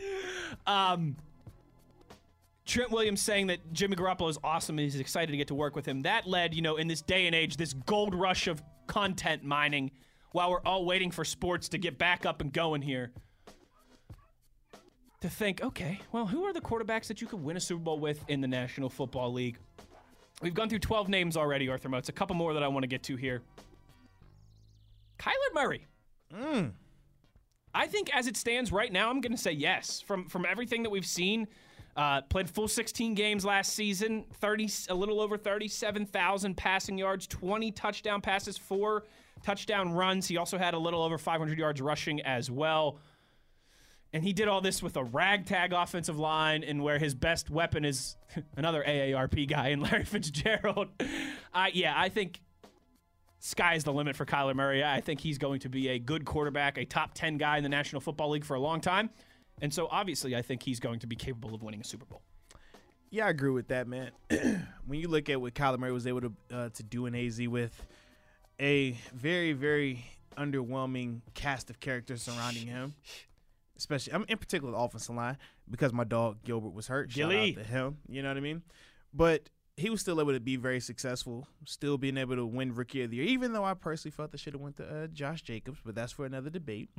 Um, 0.65 1.15
Trent 2.65 2.91
Williams 2.91 3.21
saying 3.21 3.47
that 3.47 3.73
Jimmy 3.73 3.95
Garoppolo 3.95 4.29
is 4.29 4.39
awesome 4.43 4.77
and 4.79 4.83
he's 4.83 4.99
excited 4.99 5.31
to 5.31 5.37
get 5.37 5.47
to 5.49 5.55
work 5.55 5.75
with 5.75 5.85
him. 5.85 6.01
That 6.01 6.25
led, 6.25 6.55
you 6.55 6.61
know, 6.61 6.77
in 6.77 6.87
this 6.87 7.01
day 7.01 7.27
and 7.27 7.35
age, 7.35 7.57
this 7.57 7.73
gold 7.73 8.15
rush 8.15 8.47
of 8.47 8.61
content 8.87 9.43
mining 9.43 9.91
while 10.31 10.49
we're 10.49 10.61
all 10.65 10.85
waiting 10.85 11.11
for 11.11 11.23
sports 11.23 11.69
to 11.69 11.77
get 11.77 11.97
back 11.97 12.25
up 12.25 12.41
and 12.41 12.51
going 12.51 12.81
here. 12.81 13.11
To 15.21 15.29
think, 15.29 15.63
okay, 15.63 15.99
well, 16.11 16.25
who 16.25 16.43
are 16.43 16.53
the 16.53 16.61
quarterbacks 16.61 17.07
that 17.07 17.21
you 17.21 17.27
could 17.27 17.41
win 17.43 17.55
a 17.55 17.59
Super 17.59 17.81
Bowl 17.81 17.99
with 17.99 18.23
in 18.27 18.41
the 18.41 18.47
National 18.47 18.89
Football 18.89 19.31
League? 19.31 19.57
We've 20.41 20.53
gone 20.53 20.67
through 20.67 20.79
12 20.79 21.07
names 21.07 21.37
already, 21.37 21.69
Arthur 21.69 21.89
Moats. 21.89 22.09
A 22.09 22.11
couple 22.11 22.35
more 22.35 22.53
that 22.53 22.63
I 22.63 22.67
want 22.67 22.83
to 22.83 22.87
get 22.87 23.03
to 23.03 23.15
here. 23.15 23.41
Kyler 25.17 25.53
Murray. 25.53 25.87
Mm. 26.33 26.73
I 27.73 27.87
think 27.87 28.13
as 28.15 28.27
it 28.27 28.37
stands 28.37 28.71
right 28.71 28.91
now, 28.91 29.09
I'm 29.09 29.21
going 29.21 29.31
to 29.31 29.37
say 29.37 29.51
yes. 29.51 30.01
From 30.01 30.27
from 30.27 30.45
everything 30.45 30.83
that 30.83 30.89
we've 30.89 31.05
seen, 31.05 31.47
uh, 31.95 32.21
played 32.23 32.49
full 32.49 32.67
16 32.67 33.13
games 33.13 33.45
last 33.45 33.73
season, 33.73 34.25
30 34.35 34.69
a 34.89 34.95
little 34.95 35.21
over 35.21 35.37
37,000 35.37 36.55
passing 36.55 36.97
yards, 36.97 37.25
20 37.27 37.71
touchdown 37.71 38.21
passes, 38.21 38.57
four 38.57 39.03
touchdown 39.43 39.93
runs. 39.93 40.27
He 40.27 40.37
also 40.37 40.57
had 40.57 40.73
a 40.73 40.79
little 40.79 41.01
over 41.01 41.17
500 41.17 41.57
yards 41.57 41.81
rushing 41.81 42.21
as 42.21 42.51
well. 42.51 42.97
And 44.11 44.23
he 44.23 44.33
did 44.33 44.47
all 44.47 44.61
this 44.61 44.81
with 44.81 44.95
a 44.97 45.03
ragtag 45.03 45.73
offensive 45.73 46.17
line, 46.17 46.63
and 46.63 46.81
where 46.81 46.99
his 46.99 47.13
best 47.13 47.49
weapon 47.49 47.83
is 47.83 48.15
another 48.57 48.83
AARP 48.85 49.47
guy 49.47 49.69
in 49.69 49.81
Larry 49.81 50.05
Fitzgerald. 50.05 50.87
I 51.53 51.71
yeah, 51.73 51.93
I 51.95 52.09
think 52.09 52.41
sky's 53.39 53.83
the 53.83 53.93
limit 53.93 54.15
for 54.15 54.25
Kyler 54.25 54.55
Murray. 54.55 54.83
I 54.83 55.01
think 55.01 55.19
he's 55.19 55.37
going 55.37 55.59
to 55.61 55.69
be 55.69 55.89
a 55.89 55.99
good 55.99 56.25
quarterback, 56.25 56.77
a 56.77 56.85
top 56.85 57.13
10 57.13 57.37
guy 57.37 57.57
in 57.57 57.63
the 57.63 57.69
National 57.69 58.01
Football 58.01 58.31
League 58.31 58.45
for 58.45 58.55
a 58.55 58.59
long 58.59 58.81
time. 58.81 59.09
And 59.61 59.73
so 59.73 59.87
obviously, 59.89 60.35
I 60.35 60.41
think 60.41 60.63
he's 60.63 60.79
going 60.79 60.99
to 60.99 61.07
be 61.07 61.15
capable 61.15 61.55
of 61.55 61.63
winning 61.63 61.81
a 61.81 61.83
Super 61.83 62.05
Bowl. 62.05 62.21
Yeah, 63.09 63.27
I 63.27 63.29
agree 63.29 63.51
with 63.51 63.69
that, 63.69 63.87
man. 63.87 64.11
when 64.85 64.99
you 64.99 65.07
look 65.07 65.29
at 65.29 65.39
what 65.39 65.53
Kyler 65.53 65.79
Murray 65.79 65.91
was 65.91 66.07
able 66.07 66.21
to 66.21 66.33
uh, 66.51 66.69
to 66.69 66.83
do 66.83 67.05
in 67.05 67.15
AZ 67.15 67.39
with 67.47 67.85
a 68.59 68.97
very, 69.13 69.53
very 69.53 70.05
underwhelming 70.37 71.21
cast 71.33 71.69
of 71.69 71.79
characters 71.79 72.23
surrounding 72.23 72.67
him, 72.67 72.93
especially 73.77 74.13
I'm 74.13 74.25
in 74.27 74.37
particular 74.37 74.71
the 74.71 74.77
offensive 74.77 75.15
line 75.15 75.37
because 75.69 75.93
my 75.93 76.03
dog 76.03 76.43
Gilbert 76.43 76.73
was 76.73 76.87
hurt. 76.87 77.11
Shout 77.11 77.15
Gilly. 77.15 77.55
out 77.57 77.63
to 77.63 77.69
him. 77.69 77.97
You 78.09 78.21
know 78.21 78.29
what 78.29 78.37
I 78.37 78.41
mean? 78.41 78.63
But 79.13 79.49
he 79.77 79.89
was 79.89 80.01
still 80.01 80.19
able 80.19 80.33
to 80.33 80.39
be 80.39 80.55
very 80.55 80.79
successful, 80.79 81.47
still 81.65 81.97
being 81.97 82.17
able 82.17 82.35
to 82.35 82.45
win 82.45 82.73
Rookie 82.73 83.03
of 83.03 83.11
the 83.11 83.17
Year. 83.17 83.25
Even 83.25 83.53
though 83.53 83.63
I 83.63 83.73
personally 83.73 84.11
felt 84.11 84.31
they 84.31 84.37
should 84.37 84.53
have 84.53 84.61
went 84.61 84.77
to 84.77 85.03
uh, 85.03 85.07
Josh 85.07 85.41
Jacobs, 85.41 85.79
but 85.85 85.95
that's 85.95 86.11
for 86.13 86.25
another 86.25 86.49
debate. 86.49 86.89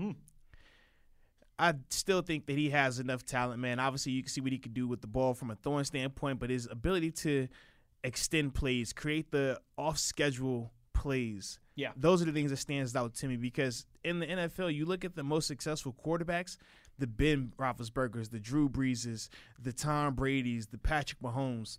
I 1.59 1.75
still 1.91 2.21
think 2.23 2.47
that 2.47 2.59
he 2.59 2.71
has 2.71 2.99
enough 2.99 3.25
talent, 3.25 3.61
man. 3.61 3.79
Obviously, 3.81 4.13
you 4.13 4.23
can 4.23 4.29
see 4.31 4.41
what 4.43 4.53
he 4.53 4.59
could 4.59 4.75
do 4.75 4.87
with 4.87 5.01
the 5.01 5.07
ball 5.07 5.33
from 5.35 5.51
a 5.51 5.55
throwing 5.57 5.85
standpoint, 5.85 6.39
but 6.39 6.51
his 6.51 6.69
ability 6.71 7.11
to 7.13 7.49
extend 8.05 8.55
plays, 8.55 8.93
create 8.93 9.31
the 9.31 9.59
off-schedule 9.79 10.71
plays, 10.93 11.59
Yeah. 11.75 11.93
those 11.97 12.23
are 12.23 12.27
the 12.27 12.33
things 12.33 12.51
that 12.51 12.57
stands 12.59 12.95
out 12.95 13.15
to 13.17 13.29
me 13.29 13.37
because 13.37 13.87
in 14.05 14.19
the 14.19 14.27
NFL, 14.27 14.75
you 14.75 14.85
look 14.87 15.05
at 15.05 15.15
the 15.15 15.23
most 15.25 15.47
successful 15.47 15.93
quarterbacks, 15.95 16.57
the 16.99 17.07
Ben 17.07 17.53
Roethlisbergers, 17.59 18.31
the 18.31 18.39
Drew 18.41 18.69
Breeses, 18.69 19.29
the 19.59 19.73
Tom 19.73 20.15
Brady's, 20.15 20.69
the 20.69 20.79
Patrick 20.79 21.21
Mahomes, 21.21 21.79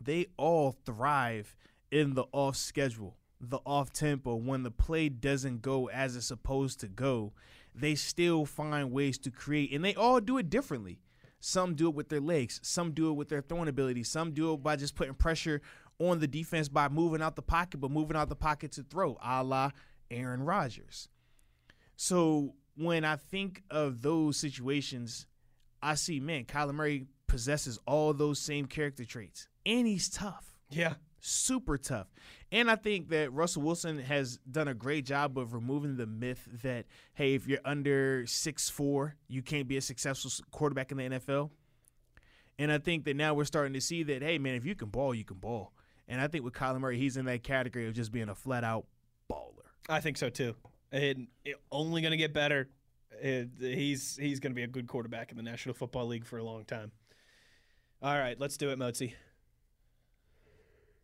they 0.00 0.26
all 0.36 0.72
thrive 0.72 1.54
in 1.90 2.14
the 2.14 2.24
off 2.32 2.56
schedule, 2.56 3.16
the 3.40 3.58
off 3.66 3.92
tempo. 3.92 4.34
When 4.34 4.62
the 4.64 4.70
play 4.70 5.08
doesn't 5.08 5.62
go 5.62 5.88
as 5.88 6.16
it's 6.16 6.26
supposed 6.26 6.80
to 6.80 6.88
go, 6.88 7.32
they 7.74 7.94
still 7.94 8.44
find 8.44 8.92
ways 8.92 9.18
to 9.18 9.30
create, 9.30 9.72
and 9.72 9.84
they 9.84 9.94
all 9.94 10.20
do 10.20 10.38
it 10.38 10.50
differently. 10.50 11.00
Some 11.40 11.74
do 11.74 11.88
it 11.88 11.94
with 11.94 12.08
their 12.08 12.20
legs, 12.20 12.60
some 12.62 12.92
do 12.92 13.10
it 13.10 13.14
with 13.14 13.28
their 13.28 13.42
throwing 13.42 13.68
ability, 13.68 14.04
some 14.04 14.32
do 14.32 14.52
it 14.52 14.62
by 14.62 14.76
just 14.76 14.94
putting 14.94 15.14
pressure 15.14 15.60
on 15.98 16.20
the 16.20 16.28
defense 16.28 16.68
by 16.68 16.88
moving 16.88 17.22
out 17.22 17.36
the 17.36 17.42
pocket, 17.42 17.78
but 17.78 17.90
moving 17.90 18.16
out 18.16 18.28
the 18.28 18.36
pocket 18.36 18.72
to 18.72 18.82
throw, 18.82 19.18
a 19.22 19.42
la 19.42 19.70
Aaron 20.10 20.42
Rodgers. 20.42 21.08
So 21.96 22.54
when 22.76 23.04
I 23.04 23.16
think 23.16 23.62
of 23.70 24.02
those 24.02 24.36
situations, 24.36 25.26
I 25.82 25.94
see, 25.96 26.20
man, 26.20 26.44
Kyler 26.44 26.74
Murray 26.74 27.06
possesses 27.26 27.78
all 27.86 28.12
those 28.14 28.38
same 28.38 28.66
character 28.66 29.04
traits, 29.04 29.48
and 29.66 29.86
he's 29.86 30.08
tough, 30.08 30.54
Yeah. 30.70 30.94
Super 31.22 31.78
tough. 31.78 32.08
And 32.50 32.70
I 32.70 32.76
think 32.76 33.08
that 33.10 33.32
Russell 33.32 33.62
Wilson 33.62 33.98
has 33.98 34.38
done 34.50 34.68
a 34.68 34.74
great 34.74 35.06
job 35.06 35.38
of 35.38 35.54
removing 35.54 35.96
the 35.96 36.06
myth 36.06 36.46
that, 36.62 36.86
hey, 37.14 37.34
if 37.34 37.46
you're 37.46 37.60
under 37.64 38.26
six 38.26 38.68
four, 38.68 39.16
you 39.28 39.40
can't 39.40 39.68
be 39.68 39.76
a 39.76 39.80
successful 39.80 40.30
quarterback 40.50 40.90
in 40.90 40.98
the 40.98 41.04
NFL. 41.04 41.50
And 42.58 42.70
I 42.70 42.78
think 42.78 43.04
that 43.04 43.16
now 43.16 43.34
we're 43.34 43.44
starting 43.44 43.72
to 43.72 43.80
see 43.80 44.02
that, 44.02 44.22
hey, 44.22 44.38
man, 44.38 44.54
if 44.54 44.66
you 44.66 44.74
can 44.74 44.88
ball, 44.88 45.14
you 45.14 45.24
can 45.24 45.38
ball. 45.38 45.72
And 46.06 46.20
I 46.20 46.28
think 46.28 46.44
with 46.44 46.52
Kyler 46.52 46.80
Murray, 46.80 46.98
he's 46.98 47.16
in 47.16 47.24
that 47.24 47.42
category 47.42 47.88
of 47.88 47.94
just 47.94 48.12
being 48.12 48.28
a 48.28 48.34
flat 48.34 48.64
out 48.64 48.84
baller. 49.30 49.64
I 49.88 50.00
think 50.00 50.18
so 50.18 50.28
too. 50.28 50.54
It 50.90 51.16
only 51.70 52.02
going 52.02 52.10
to 52.10 52.18
get 52.18 52.34
better. 52.34 52.68
He's 53.20 54.16
he's 54.16 54.40
going 54.40 54.52
to 54.52 54.54
be 54.54 54.62
a 54.62 54.66
good 54.66 54.86
quarterback 54.88 55.30
in 55.30 55.36
the 55.36 55.42
National 55.42 55.74
Football 55.74 56.08
League 56.08 56.26
for 56.26 56.38
a 56.38 56.44
long 56.44 56.64
time. 56.64 56.92
All 58.02 58.18
right, 58.18 58.38
let's 58.38 58.56
do 58.56 58.70
it, 58.70 58.78
Mozi. 58.78 59.14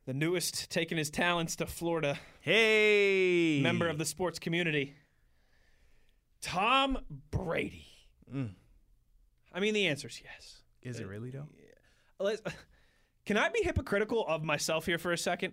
The 0.09 0.15
newest 0.15 0.71
taking 0.71 0.97
his 0.97 1.11
talents 1.11 1.55
to 1.57 1.67
Florida, 1.67 2.19
Hey, 2.41 3.61
member 3.63 3.87
of 3.87 3.99
the 3.99 4.07
sports 4.07 4.39
community, 4.39 4.95
Tom 6.41 6.97
Brady. 7.31 7.85
Mm. 8.35 8.53
I 9.53 9.61
mean, 9.61 9.75
the 9.75 9.87
answer's 9.87 10.23
yes. 10.25 10.63
Is 10.81 10.99
it 10.99 11.07
really 11.07 11.29
though? 11.29 11.47
Let's, 12.19 12.41
can 13.27 13.37
I 13.37 13.51
be 13.51 13.63
hypocritical 13.63 14.25
of 14.27 14.43
myself 14.43 14.87
here 14.87 14.97
for 14.97 15.13
a 15.13 15.19
second? 15.19 15.53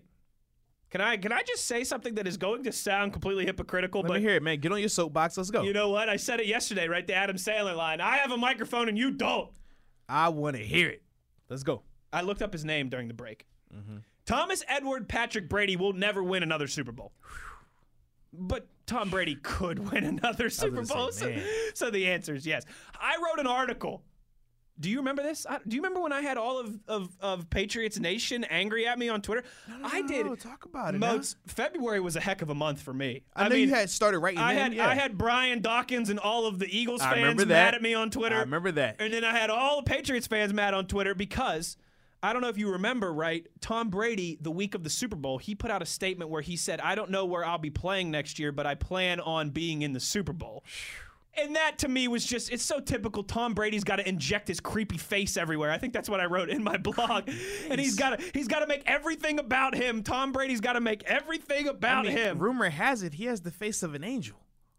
Can 0.90 1.02
I 1.02 1.18
can 1.18 1.34
I 1.34 1.42
just 1.42 1.66
say 1.66 1.84
something 1.84 2.16
that 2.16 2.26
is 2.26 2.38
going 2.38 2.64
to 2.64 2.72
sound 2.72 3.12
completely 3.12 3.46
hypocritical? 3.46 4.04
Let 4.04 4.08
but 4.08 4.14
me 4.14 4.22
hear 4.22 4.36
it, 4.36 4.42
man. 4.42 4.62
Get 4.62 4.72
on 4.72 4.80
your 4.80 4.88
soapbox. 4.88 5.36
Let's 5.36 5.52
go. 5.52 5.64
you 5.64 5.74
know 5.74 5.90
what? 5.90 6.08
I 6.08 6.16
said 6.16 6.40
it 6.40 6.46
yesterday, 6.46 6.88
right? 6.88 7.06
The 7.06 7.14
Adam 7.14 7.36
Sandler 7.36 7.76
line. 7.76 8.00
I 8.00 8.20
have 8.20 8.32
a 8.32 8.38
microphone 8.38 8.88
and 8.88 8.98
you 8.98 9.12
don't. 9.12 9.52
I 10.08 10.30
want 10.30 10.56
to 10.56 10.64
hear 10.64 10.88
it. 10.88 11.02
Let's 11.50 11.64
go. 11.64 11.82
I 12.14 12.22
looked 12.22 12.42
up 12.42 12.54
his 12.54 12.64
name 12.64 12.88
during 12.88 13.10
the 13.10 13.14
break. 13.14 13.48
Mm-hmm. 13.76 13.98
Thomas 14.26 14.64
Edward 14.68 15.08
Patrick 15.08 15.50
Brady 15.50 15.76
will 15.76 15.94
never 15.94 16.24
win 16.24 16.44
another 16.44 16.68
Super 16.68 16.92
Bowl. 16.92 17.12
But 18.34 18.68
Tom 18.86 19.10
Brady 19.10 19.36
could 19.36 19.92
win 19.92 20.04
another 20.04 20.50
Super 20.50 20.84
gonna 20.84 21.12
say, 21.12 21.36
Bowl. 21.36 21.44
so, 21.44 21.86
so 21.86 21.92
the 21.92 22.08
answer 22.08 22.36
is 22.36 22.46
yes. 22.46 22.66
I 23.00 23.18
wrote 23.24 23.40
an 23.40 23.48
article. 23.48 24.04
Do 24.78 24.90
you 24.90 24.98
remember 24.98 25.24
this? 25.24 25.46
I, 25.50 25.60
do 25.66 25.78
you 25.78 25.82
remember 25.82 26.02
when 26.02 26.12
I 26.12 26.20
had 26.20 26.36
all 26.36 26.60
of, 26.60 26.78
of, 26.90 27.10
of 27.22 27.50
Patriots 27.50 27.98
Nation 27.98 28.44
angry 28.44 28.86
at 28.86 29.00
me 29.00 29.08
on 29.08 29.22
Twitter? 29.22 29.46
I 29.82 30.02
did. 30.02 30.26
No, 30.26 30.36
talk 30.36 30.66
about 30.66 30.96
it. 30.96 30.98
Moats, 30.98 31.38
February 31.48 32.02
was 32.02 32.18
a 32.18 32.20
heck 32.20 32.42
of 32.42 32.50
a 32.50 32.56
month 32.56 32.82
for 32.82 32.94
me. 32.94 33.24
I, 33.34 33.48
know 33.48 33.56
mean, 33.56 33.70
you 33.70 33.74
had 33.74 33.90
started 33.90 34.20
writing. 34.20 34.40
I 34.40 34.56
then, 34.56 34.64
had 34.64 34.74
yeah. 34.74 34.90
I 34.90 34.94
had 34.94 35.18
Brian 35.18 35.62
Dawkins 35.62 36.10
and 36.10 36.20
all 36.20 36.46
of 36.46 36.60
the 36.60 36.68
Eagles 36.68 37.02
fans 37.02 37.46
mad 37.46 37.74
at 37.74 37.82
me 37.82 37.94
on 37.94 38.10
Twitter. 38.10 38.36
I 38.36 38.42
remember 38.42 38.74
that. 38.74 38.98
And 39.00 39.14
then 39.14 39.24
I 39.24 39.32
had 39.32 39.50
all 39.50 39.78
the 39.78 39.90
Patriots 39.90 40.28
fans 40.28 40.54
mad 40.54 40.74
on 40.74 40.88
Twitter 40.88 41.16
because 41.16 41.78
I 42.24 42.34
don't 42.34 42.42
know 42.42 42.50
if 42.50 42.58
you 42.58 42.72
remember, 42.72 43.14
right? 43.14 43.46
Tom 43.62 43.90
Brady, 43.90 44.38
the 44.42 44.52
week 44.52 44.74
of 44.74 44.84
the 44.84 44.90
Super 44.90 45.16
Bowl, 45.16 45.38
he 45.38 45.54
put 45.54 45.70
out 45.70 45.82
a 45.82 45.86
statement 45.86 46.32
where 46.32 46.42
he 46.42 46.56
said, 46.56 46.80
I 46.80 46.96
don't 46.96 47.12
know 47.12 47.26
where 47.26 47.46
I'll 47.46 47.58
be 47.58 47.70
playing 47.70 48.10
next 48.10 48.40
year, 48.40 48.52
but 48.52 48.66
I 48.66 48.76
plan 48.76 49.20
on 49.20 49.52
being 49.52 49.84
in 49.84 49.94
the 49.94 50.00
Super 50.00 50.34
Bowl. 50.34 50.64
And 51.38 51.56
that 51.56 51.80
to 51.80 51.90
me 51.90 52.08
was 52.08 52.26
just, 52.26 52.52
it's 52.52 52.64
so 52.64 52.80
typical. 52.80 53.22
Tom 53.24 53.54
Brady's 53.54 53.84
got 53.84 53.98
to 53.98 54.08
inject 54.08 54.48
his 54.48 54.60
creepy 54.60 54.98
face 54.98 55.36
everywhere. 55.36 55.70
I 55.70 55.78
think 55.78 55.92
that's 55.92 56.10
what 56.10 56.22
I 56.22 56.26
wrote 56.26 56.50
in 56.50 56.64
my 56.64 56.78
blog. 56.78 57.30
And 57.70 57.80
he's 57.80 57.96
got 57.96 58.18
to 58.18 58.26
he's 58.34 58.48
got 58.48 58.60
to 58.60 58.68
make 58.68 58.84
everything 58.86 59.40
about 59.40 59.76
him. 59.76 60.04
Tom 60.04 60.32
Brady's 60.32 60.62
got 60.62 60.74
to 60.74 60.82
make 60.82 61.04
everything 61.04 61.68
about 61.68 62.06
I 62.06 62.10
mean, 62.10 62.18
him. 62.18 62.40
Rumor 62.40 62.70
has 62.70 63.04
it 63.04 63.16
he 63.16 63.26
has 63.26 63.42
the 63.42 63.52
face 63.52 63.84
of 63.84 63.96
an 63.96 64.04
angel. 64.04 64.38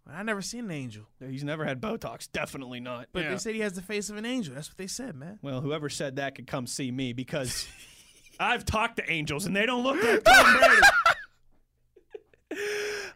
I 0.09 0.23
never 0.23 0.41
seen 0.43 0.65
an 0.67 0.71
angel, 0.71 1.05
He's 1.21 1.43
never 1.45 1.65
had 1.65 1.81
Botox. 1.81 2.31
Definitely 2.31 2.79
not. 2.81 3.09
but 3.13 3.25
Yeah. 3.25 3.31
they 3.31 3.39
said 3.39 3.55
he 3.55 3.61
has 3.63 3.73
the 3.73 3.83
face 3.83 4.09
of 4.11 4.17
an 4.17 4.25
angel. 4.25 4.55
That's 4.55 4.69
what 4.69 4.79
they 4.79 4.87
said, 4.87 5.17
man. 5.17 5.39
Well, 5.43 5.61
whoever 5.61 5.89
said 5.89 6.17
that 6.17 6.35
could 6.37 6.47
come 6.47 6.67
see 6.67 6.91
me 6.93 7.13
because 7.13 7.67
I've 8.41 8.65
talked 8.65 8.97
to 8.99 9.11
angels 9.11 9.47
and 9.47 9.57
they 9.57 9.67
don't 9.67 9.83
look 9.83 10.03
like 10.03 10.23
Tom 10.25 10.57
Brady. 10.59 10.81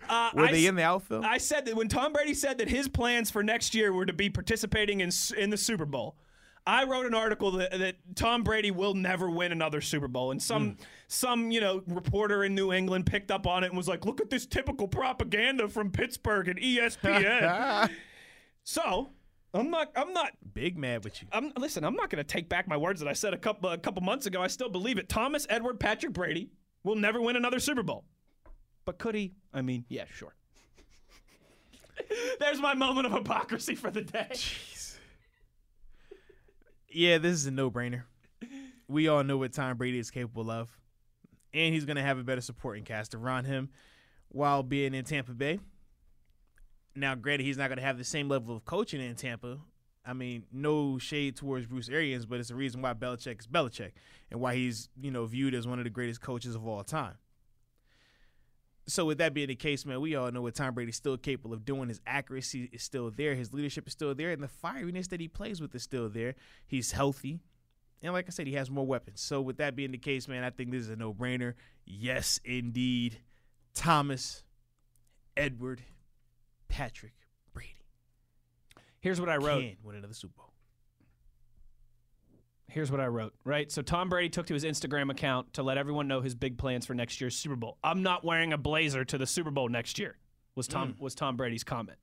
Uh, 0.09 0.30
Were 0.34 0.47
I 0.47 0.51
they 0.53 0.64
s- 0.64 0.68
in 0.68 0.74
the 0.74 0.82
outfield? 0.82 1.24
I 1.24 1.38
said 1.38 1.66
that 1.66 1.76
when 1.76 1.86
Tom 1.86 2.12
Brady 2.12 2.34
said 2.34 2.59
that 2.59 2.68
his 2.68 2.88
plans 2.88 3.30
for 3.30 3.45
next 3.45 3.74
year 3.76 3.93
were 3.93 4.05
to 4.07 4.12
be 4.12 4.28
participating 4.28 5.01
in 5.01 5.07
s- 5.09 5.30
in 5.30 5.51
the 5.51 5.57
Super 5.57 5.86
Bowl. 5.86 6.16
I 6.66 6.84
wrote 6.84 7.06
an 7.06 7.14
article 7.14 7.52
that, 7.52 7.70
that 7.78 7.96
Tom 8.14 8.42
Brady 8.42 8.70
will 8.70 8.94
never 8.94 9.30
win 9.30 9.52
another 9.52 9.80
Super 9.80 10.08
Bowl, 10.08 10.30
and 10.30 10.42
some 10.42 10.70
hmm. 10.70 10.82
some 11.08 11.50
you 11.50 11.61
know 11.61 11.82
reporter 11.86 12.44
in 12.44 12.54
New 12.54 12.72
England 12.72 13.06
picked 13.06 13.30
up 13.30 13.46
on 13.46 13.64
it 13.64 13.68
and 13.68 13.76
was 13.76 13.88
like, 13.88 14.04
"Look 14.04 14.20
at 14.20 14.30
this 14.30 14.46
typical 14.46 14.86
propaganda 14.86 15.68
from 15.68 15.90
Pittsburgh 15.90 16.48
and 16.48 16.58
ESPN." 16.61 17.90
so 18.64 19.11
I'm 19.52 19.70
not 19.70 19.90
I'm 19.96 20.12
not 20.12 20.32
Big 20.54 20.76
mad 20.76 21.04
with 21.04 21.22
you. 21.22 21.28
I'm 21.32 21.52
listen. 21.56 21.84
I'm 21.84 21.94
not 21.94 22.11
going 22.11 22.22
to 22.22 22.28
take 22.28 22.48
back 22.48 22.68
my 22.68 22.76
words 22.76 23.00
that 23.00 23.08
I 23.08 23.14
said 23.14 23.34
a 23.34 23.38
couple 23.38 23.70
a 23.70 23.78
couple 23.78 24.02
months 24.02 24.26
ago. 24.26 24.42
I 24.42 24.46
still 24.46 24.68
believe 24.68 24.98
it. 24.98 25.08
Thomas 25.08 25.46
Edward 25.48 25.80
Patrick 25.80 26.12
Brady 26.12 26.50
will 26.84 26.96
never 26.96 27.20
win 27.20 27.36
another 27.36 27.58
Super 27.58 27.82
Bowl, 27.82 28.04
but 28.84 28.98
could 28.98 29.14
he? 29.14 29.32
I 29.52 29.62
mean, 29.62 29.84
yeah, 29.88 30.04
sure. 30.12 30.34
There's 32.40 32.61
my 32.61 32.74
moment 32.74 33.06
of 33.06 33.12
hypocrisy 33.12 33.74
for 33.74 33.90
the 33.90 34.02
day. 34.02 34.30
Yeah, 36.93 37.18
this 37.18 37.34
is 37.34 37.47
a 37.47 37.53
no-brainer. 37.53 38.03
We 38.88 39.07
all 39.07 39.22
know 39.22 39.36
what 39.36 39.53
Tom 39.53 39.76
Brady 39.76 40.01
is 40.01 40.11
capable 40.11 40.51
of, 40.51 40.76
and 41.55 41.72
he's 41.72 41.84
going 41.84 41.97
to 41.97 42.03
have 42.03 42.18
a 42.18 42.24
better 42.24 42.41
supporting 42.41 42.82
cast 42.82 43.14
around 43.14 43.45
him 43.45 43.68
while 44.28 44.64
being 44.64 44.95
in 44.95 45.05
Tampa 45.05 45.32
Bay. 45.32 45.61
Now, 46.97 47.14
granted, 47.14 47.45
he's 47.45 47.57
not 47.57 47.68
going 47.68 47.78
to 47.78 47.84
have 47.84 47.97
the 47.97 48.05
same 48.05 48.28
level 48.28 48.57
of 48.57 48.64
coaching 48.64 49.01
in 49.01 49.14
Tampa. 49.14 49.59
I 50.05 50.14
mean, 50.14 50.45
no 50.53 50.99
shade 50.99 51.36
towards 51.36 51.66
Bruce 51.66 51.88
Arians, 51.88 52.26
but 52.26 52.41
it's 52.41 52.49
the 52.49 52.57
reason 52.57 52.82
why 52.82 52.95
Belichick 52.95 53.38
is 53.38 53.47
Belichick 53.47 53.93
and 54.32 54.41
why 54.41 54.57
he's 54.57 54.88
you 55.01 55.12
know 55.12 55.24
viewed 55.26 55.55
as 55.55 55.68
one 55.68 55.78
of 55.78 55.84
the 55.84 55.91
greatest 55.91 56.20
coaches 56.20 56.57
of 56.57 56.66
all 56.66 56.82
time. 56.82 57.14
So, 58.91 59.05
with 59.05 59.18
that 59.18 59.34
being 59.34 59.49
the 59.49 59.55
case, 59.55 59.86
man, 59.86 60.01
we 60.01 60.16
all 60.16 60.32
know 60.32 60.43
what 60.43 60.57
Tom 60.57 60.74
Brady's 60.74 60.97
still 60.97 61.16
capable 61.16 61.55
of 61.55 61.64
doing. 61.64 61.88
His 61.88 62.01
accuracy 62.07 62.68
is 62.72 62.82
still 62.82 63.11
there, 63.11 63.36
his 63.36 63.55
leadership 63.55 63.86
is 63.86 63.93
still 63.93 64.14
there, 64.14 64.32
and 64.32 64.43
the 64.43 64.49
fieriness 64.49 65.09
that 65.11 65.20
he 65.20 65.28
plays 65.28 65.61
with 65.61 65.74
is 65.74 65.82
still 65.82 66.09
there. 66.09 66.34
He's 66.66 66.91
healthy. 66.91 67.38
And 68.03 68.12
like 68.12 68.26
I 68.26 68.30
said, 68.30 68.47
he 68.47 68.55
has 68.55 68.70
more 68.70 68.86
weapons. 68.86 69.20
So, 69.20 69.41
with 69.41 69.59
that 69.59 69.76
being 69.76 69.93
the 69.93 69.99
case, 69.99 70.26
man, 70.26 70.43
I 70.43 70.51
think 70.51 70.72
this 70.72 70.82
is 70.82 70.91
a 70.91 70.97
no 70.97 71.14
brainer. 71.14 71.55
Yes, 71.86 72.41
indeed. 72.45 73.18
Thomas, 73.74 74.43
Edward, 75.36 75.82
Patrick, 76.68 77.14
Brady 77.53 77.76
Here's 78.99 79.20
what 79.20 79.28
I 79.28 79.36
wrote. 79.36 79.61
can 79.61 79.76
win 79.84 79.97
another 79.97 80.14
Super 80.14 80.34
Bowl. 80.36 80.49
Here's 82.71 82.91
what 82.91 83.01
I 83.01 83.07
wrote. 83.07 83.35
Right. 83.45 83.71
So 83.71 83.83
Tom 83.83 84.09
Brady 84.09 84.29
took 84.29 84.47
to 84.47 84.55
his 84.55 84.64
Instagram 84.64 85.11
account 85.11 85.53
to 85.55 85.62
let 85.62 85.77
everyone 85.77 86.09
know 86.09 86.21
his 86.21 86.35
big 86.35 86.57
plans 86.57 86.87
for 86.87 86.95
next 86.95 87.21
year's 87.21 87.37
Super 87.37 87.57
Bowl. 87.57 87.79
I'm 87.83 88.03
not 88.03 88.25
wearing 88.25 88.53
a 88.53 88.59
blazer 88.59 89.05
to 89.05 89.18
the 89.18 89.27
Super 89.27 89.51
Bowl 89.51 89.68
next 89.68 89.99
year. 89.99 90.16
Was 90.55 90.68
Tom 90.68 90.93
hmm. 90.93 91.03
was 91.03 91.14
Tom 91.14 91.37
Brady's 91.37 91.64
comment. 91.64 91.99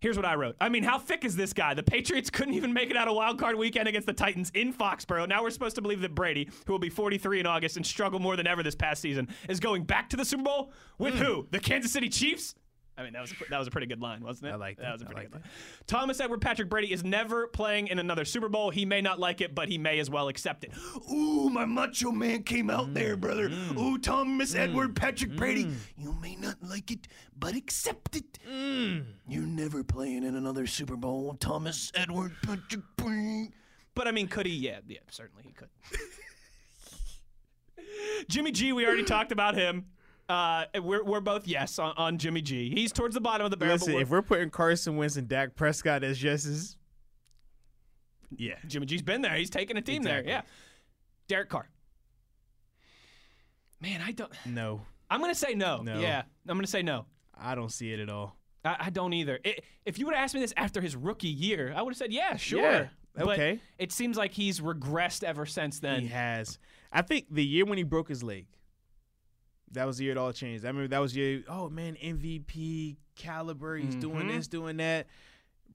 Here's 0.00 0.16
what 0.16 0.24
I 0.24 0.34
wrote. 0.34 0.56
I 0.58 0.70
mean, 0.70 0.82
how 0.82 0.98
thick 0.98 1.26
is 1.26 1.36
this 1.36 1.52
guy? 1.52 1.74
The 1.74 1.82
Patriots 1.82 2.30
couldn't 2.30 2.54
even 2.54 2.72
make 2.72 2.90
it 2.90 2.96
out 2.96 3.06
a 3.06 3.12
wild 3.12 3.38
card 3.38 3.56
weekend 3.56 3.86
against 3.86 4.06
the 4.06 4.14
Titans 4.14 4.50
in 4.54 4.72
Foxborough. 4.72 5.28
Now 5.28 5.42
we're 5.42 5.50
supposed 5.50 5.74
to 5.76 5.82
believe 5.82 6.00
that 6.00 6.14
Brady, 6.14 6.48
who 6.66 6.72
will 6.72 6.78
be 6.78 6.88
43 6.88 7.40
in 7.40 7.46
August 7.46 7.76
and 7.76 7.84
struggle 7.84 8.18
more 8.18 8.34
than 8.34 8.46
ever 8.46 8.62
this 8.62 8.74
past 8.74 9.02
season, 9.02 9.28
is 9.46 9.60
going 9.60 9.84
back 9.84 10.08
to 10.10 10.16
the 10.16 10.24
Super 10.24 10.44
Bowl 10.44 10.72
with 10.98 11.14
hmm. 11.14 11.24
who? 11.24 11.48
The 11.50 11.60
Kansas 11.60 11.92
City 11.92 12.08
Chiefs? 12.08 12.54
I 13.00 13.02
mean, 13.02 13.14
that 13.14 13.22
was 13.22 13.32
a, 13.32 13.34
that 13.48 13.58
was 13.58 13.66
a 13.66 13.70
pretty 13.70 13.86
good 13.86 14.02
line, 14.02 14.22
wasn't 14.22 14.50
it? 14.50 14.52
I 14.52 14.56
like 14.56 14.76
that. 14.76 14.82
That 14.82 14.92
was 14.92 15.02
a 15.02 15.04
pretty 15.06 15.22
like 15.22 15.30
good 15.30 15.40
line. 15.40 15.50
Thomas 15.86 16.20
Edward 16.20 16.42
Patrick 16.42 16.68
Brady 16.68 16.92
is 16.92 17.02
never 17.02 17.46
playing 17.46 17.88
in 17.88 17.98
another 17.98 18.26
Super 18.26 18.50
Bowl. 18.50 18.68
He 18.68 18.84
may 18.84 19.00
not 19.00 19.18
like 19.18 19.40
it, 19.40 19.54
but 19.54 19.70
he 19.70 19.78
may 19.78 19.98
as 20.00 20.10
well 20.10 20.28
accept 20.28 20.64
it. 20.64 20.72
Ooh, 21.10 21.48
my 21.48 21.64
macho 21.64 22.10
man 22.10 22.42
came 22.42 22.68
out 22.68 22.88
mm, 22.88 22.94
there, 22.94 23.16
brother. 23.16 23.48
Mm. 23.48 23.78
Ooh, 23.78 23.98
Thomas 23.98 24.54
mm, 24.54 24.58
Edward 24.58 24.94
Patrick 24.94 25.34
Brady. 25.34 25.70
You 25.96 26.12
may 26.20 26.36
not 26.36 26.56
like 26.62 26.90
it, 26.90 27.08
but 27.38 27.54
accept 27.54 28.16
it. 28.16 28.38
You're 28.46 29.42
never 29.42 29.82
playing 29.82 30.24
in 30.24 30.36
another 30.36 30.66
Super 30.66 30.96
Bowl, 30.96 31.36
Thomas 31.40 31.90
Edward 31.94 32.32
Patrick 32.42 32.84
Brady. 32.96 33.52
But 33.94 34.08
I 34.08 34.10
mean, 34.10 34.28
could 34.28 34.44
he? 34.44 34.52
Yeah, 34.52 34.80
yeah, 34.86 34.98
certainly 35.10 35.44
he 35.46 35.52
could. 35.52 35.68
Jimmy 38.28 38.52
G, 38.52 38.74
we 38.74 38.86
already 38.86 39.04
talked 39.04 39.32
about 39.32 39.54
him. 39.54 39.86
Uh, 40.30 40.64
we're, 40.80 41.02
we're 41.02 41.20
both 41.20 41.46
yes 41.48 41.78
on, 41.78 41.92
on 41.96 42.16
Jimmy 42.18 42.40
G. 42.40 42.70
He's 42.70 42.92
towards 42.92 43.14
the 43.14 43.20
bottom 43.20 43.44
of 43.44 43.50
the 43.50 43.56
barrel. 43.56 43.74
Listen, 43.74 43.94
we're- 43.94 44.02
if 44.02 44.10
we're 44.10 44.22
putting 44.22 44.48
Carson 44.50 44.96
Wentz 44.96 45.16
and 45.16 45.26
Dak 45.28 45.56
Prescott 45.56 46.04
as 46.04 46.22
yeses, 46.22 46.76
yeah. 48.36 48.54
Jimmy 48.66 48.86
G's 48.86 49.02
been 49.02 49.22
there. 49.22 49.34
He's 49.34 49.50
taking 49.50 49.76
a 49.76 49.82
team 49.82 50.02
Exactly. 50.02 50.26
there. 50.26 50.32
Yeah. 50.32 50.42
Derek 51.26 51.48
Carr. 51.48 51.68
Man, 53.80 54.00
I 54.06 54.12
don't. 54.12 54.30
No, 54.46 54.82
I'm 55.10 55.20
gonna 55.20 55.34
say 55.34 55.54
no. 55.54 55.78
No. 55.82 55.98
Yeah, 55.98 56.22
I'm 56.48 56.56
gonna 56.56 56.66
say 56.66 56.82
no. 56.82 57.06
I 57.36 57.54
don't 57.54 57.70
see 57.72 57.92
it 57.92 57.98
at 58.00 58.08
all. 58.10 58.36
I, 58.64 58.76
I 58.78 58.90
don't 58.90 59.12
either. 59.14 59.38
I 59.44 59.56
if 59.86 59.98
you 59.98 60.06
would 60.06 60.14
have 60.14 60.22
asked 60.22 60.34
me 60.34 60.40
this 60.40 60.52
after 60.56 60.80
his 60.80 60.94
rookie 60.94 61.28
year, 61.28 61.72
I 61.74 61.82
would 61.82 61.92
have 61.92 61.98
said 61.98 62.12
yeah, 62.12 62.36
sure. 62.36 62.60
Yeah, 62.60 62.86
But 63.16 63.28
okay. 63.30 63.60
it 63.78 63.90
seems 63.90 64.16
like 64.16 64.32
he's 64.32 64.60
regressed 64.60 65.24
ever 65.24 65.46
since 65.46 65.80
then. 65.80 66.02
He 66.02 66.06
has. 66.08 66.58
I 66.92 67.02
think 67.02 67.26
the 67.30 67.44
year 67.44 67.64
when 67.64 67.78
he 67.78 67.84
broke 67.84 68.08
his 68.08 68.22
leg, 68.22 68.46
that 69.72 69.86
was 69.86 69.98
the 69.98 70.04
year 70.04 70.12
it 70.12 70.18
all 70.18 70.32
changed. 70.32 70.64
I 70.64 70.68
remember 70.68 70.88
that 70.88 70.98
was 71.00 71.12
the 71.12 71.20
year, 71.20 71.44
oh 71.48 71.68
man, 71.70 71.96
MVP 71.96 72.96
caliber. 73.16 73.76
He's 73.76 73.94
doing 73.94 74.26
Mhm. 74.26 74.36
this, 74.36 74.48
doing 74.48 74.76
that. 74.78 75.06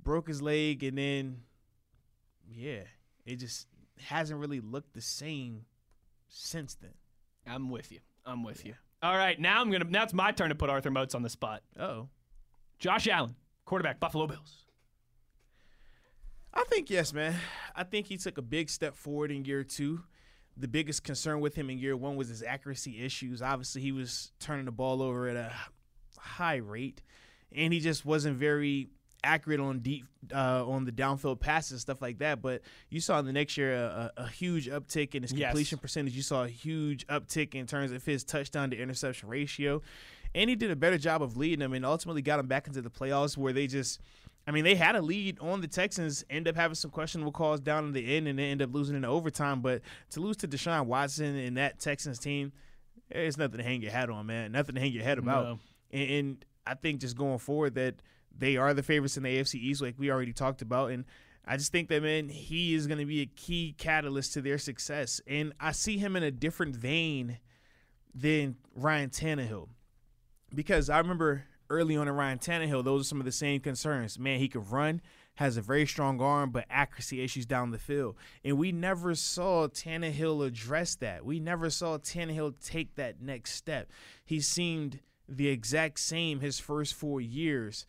Broke 0.04 0.28
his 0.28 0.42
leg, 0.42 0.84
and 0.84 0.98
then, 0.98 1.44
yeah, 2.48 2.84
it 3.26 3.38
just 3.38 3.68
hasn't 4.00 4.40
really 4.40 4.60
looked 4.60 4.94
the 4.94 5.02
same 5.02 5.66
since 6.28 6.76
then. 6.76 6.94
I'm 7.48 7.70
with 7.70 7.92
you. 7.92 8.00
I'm 8.26 8.44
with 8.44 8.66
you. 8.66 8.76
All 9.02 9.16
right, 9.18 9.40
now 9.40 9.62
I'm 9.62 9.72
gonna. 9.72 9.86
Now 9.86 10.04
it's 10.04 10.14
my 10.14 10.32
turn 10.32 10.50
to 10.50 10.56
put 10.56 10.70
Arthur 10.70 10.92
Moats 10.92 11.16
on 11.16 11.22
the 11.22 11.30
spot. 11.30 11.64
Oh. 11.80 12.10
Josh 12.80 13.08
Allen, 13.08 13.36
quarterback, 13.66 14.00
Buffalo 14.00 14.28
Bills. 14.28 14.66
I 16.54 16.64
think 16.66 16.90
yes, 16.90 17.14
man. 17.14 17.36
I 17.76 17.84
think 17.84 18.08
he 18.08 18.18
took 18.18 18.38
a 18.38 18.42
big 18.42 18.70
step 18.70 18.96
forward 18.96 19.32
in 19.32 19.46
year 19.46 19.64
two. 19.64 20.04
The 20.58 20.68
biggest 20.68 21.04
concern 21.04 21.42
with 21.42 21.56
him 21.56 21.70
in 21.70 21.78
year 21.78 21.98
one 21.98 22.16
was 22.16 22.30
his 22.30 22.42
accuracy 22.42 23.04
issues. 23.04 23.42
Obviously, 23.42 23.82
he 23.82 23.92
was 23.92 24.32
turning 24.40 24.66
the 24.66 24.72
ball 24.72 25.02
over 25.02 25.28
at 25.28 25.36
a 25.36 25.52
high 26.18 26.56
rate, 26.58 27.02
and 27.52 27.74
he 27.74 27.80
just 27.80 28.06
wasn't 28.06 28.38
very 28.38 28.90
accurate 29.24 29.60
on 29.60 29.80
deep 29.80 30.06
uh, 30.34 30.66
on 30.68 30.86
the 30.86 30.92
downfield 30.92 31.40
passes 31.40 31.72
and 31.72 31.82
stuff 31.82 32.02
like 32.02 32.20
that. 32.20 32.42
But 32.42 32.62
you 32.90 33.02
saw 33.02 33.20
in 33.20 33.26
the 33.26 33.34
next 33.34 33.58
year 33.58 33.74
a, 33.74 34.12
a 34.18 34.28
huge 34.28 34.70
uptick 34.70 35.14
in 35.16 35.24
his 35.24 35.34
Yes. 35.34 35.50
completion 35.50 35.78
percentage. 35.80 36.14
You 36.14 36.22
saw 36.22 36.44
a 36.44 36.48
huge 36.48 37.06
uptick 37.08 37.54
in 37.56 37.66
terms 37.68 37.92
of 37.92 38.06
his 38.06 38.24
touchdown 38.24 38.70
to 38.70 38.78
interception 38.78 39.28
ratio, 39.28 39.82
and 40.34 40.50
he 40.50 40.56
did 40.56 40.72
a 40.72 40.76
better 40.76 40.98
job 40.98 41.22
of 41.22 41.36
leading 41.36 41.60
them, 41.60 41.74
and 41.74 41.86
ultimately 41.86 42.22
got 42.22 42.38
them 42.38 42.48
back 42.48 42.68
into 42.68 42.82
the 42.82 42.90
playoffs 42.90 43.36
where 43.36 43.52
they 43.52 43.68
just. 43.68 44.00
I 44.48 44.52
mean, 44.52 44.64
they 44.64 44.76
had 44.76 44.96
a 44.96 45.02
lead 45.02 45.40
on 45.40 45.62
the 45.62 45.68
Texans, 45.68 46.24
end 46.30 46.48
up 46.48 46.56
having 46.56 46.76
some 46.76 46.92
questionable 46.92 47.32
calls 47.32 47.60
down 47.60 47.86
in 47.86 47.94
the 47.94 48.16
end, 48.16 48.28
and 48.28 48.38
they 48.38 48.46
end 48.46 48.62
up 48.62 48.74
losing 48.74 48.96
in 48.96 49.02
the 49.02 49.08
overtime. 49.08 49.62
But 49.62 49.82
to 50.12 50.20
lose 50.20 50.38
to 50.38 50.48
Deshaun 50.48 50.86
Watson 50.86 51.36
and 51.36 51.58
that 51.58 51.80
Texans 51.80 52.20
team, 52.20 52.54
it's 53.10 53.38
nothing 53.38 53.58
to 53.58 53.64
hang 53.64 53.82
your 53.82 53.92
hat 53.92 54.10
on, 54.10 54.28
man. 54.28 54.52
Nothing 54.52 54.76
to 54.76 54.82
hang 54.82 54.92
your 54.92 55.04
head 55.04 55.18
about. 55.18 55.46
No. 55.46 55.60
And, 55.92 56.10
and 56.10 56.46
I 56.68 56.76
think 56.76 57.02
just 57.02 57.18
going 57.18 57.40
forward 57.40 57.76
that 57.76 57.96
they 58.38 58.58
are 58.58 58.74
the 58.74 58.84
favorites 58.84 59.18
in 59.18 59.24
the 59.24 59.30
AFC 59.30 59.56
East, 59.56 59.82
like 59.82 59.96
we 59.98 60.12
already 60.12 60.34
talked 60.34 60.62
about. 60.62 60.92
And 60.92 61.06
I 61.46 61.58
just 61.58 61.72
think 61.72 61.90
that 61.90 62.04
man, 62.04 62.30
he 62.30 62.76
is 62.76 62.86
going 62.88 63.00
to 63.00 63.06
be 63.06 63.22
a 63.22 63.26
key 63.28 63.74
catalyst 63.78 64.34
to 64.34 64.42
their 64.42 64.58
success. 64.58 65.22
And 65.26 65.54
I 65.60 65.72
see 65.72 65.98
him 65.98 66.16
in 66.16 66.24
a 66.24 66.32
different 66.32 66.76
vein 66.76 67.40
than 68.14 68.56
Ryan 68.76 69.10
Tannehill, 69.10 69.70
because 70.54 70.90
I 70.90 71.00
remember 71.00 71.46
early 71.70 71.96
on 71.96 72.08
in 72.08 72.14
Ryan 72.14 72.40
Tannehill, 72.40 72.84
those 72.84 73.02
are 73.02 73.10
some 73.10 73.20
of 73.20 73.26
the 73.26 73.32
same 73.32 73.60
concerns. 73.60 74.20
Man, 74.20 74.40
he 74.40 74.48
could 74.48 74.72
run. 74.72 75.02
Has 75.36 75.58
a 75.58 75.62
very 75.62 75.86
strong 75.86 76.22
arm, 76.22 76.52
but 76.52 76.66
accuracy 76.70 77.22
issues 77.22 77.46
down 77.46 77.72
the 77.72 77.78
field. 77.78 78.16
And 78.46 78.58
we 78.58 78.72
never 78.72 79.16
saw 79.16 79.68
Tannehill 79.68 80.46
address 80.46 80.96
that. 80.96 81.26
We 81.26 81.42
never 81.42 81.70
saw 81.70 81.98
Tannehill 81.98 82.66
take 82.66 82.96
that 82.96 83.22
next 83.22 83.52
step. 83.52 83.92
He 84.24 84.40
seemed 84.40 85.02
the 85.28 85.50
exact 85.50 86.00
same 86.00 86.40
his 86.40 86.60
first 86.60 86.94
four 86.94 87.20
years. 87.20 87.86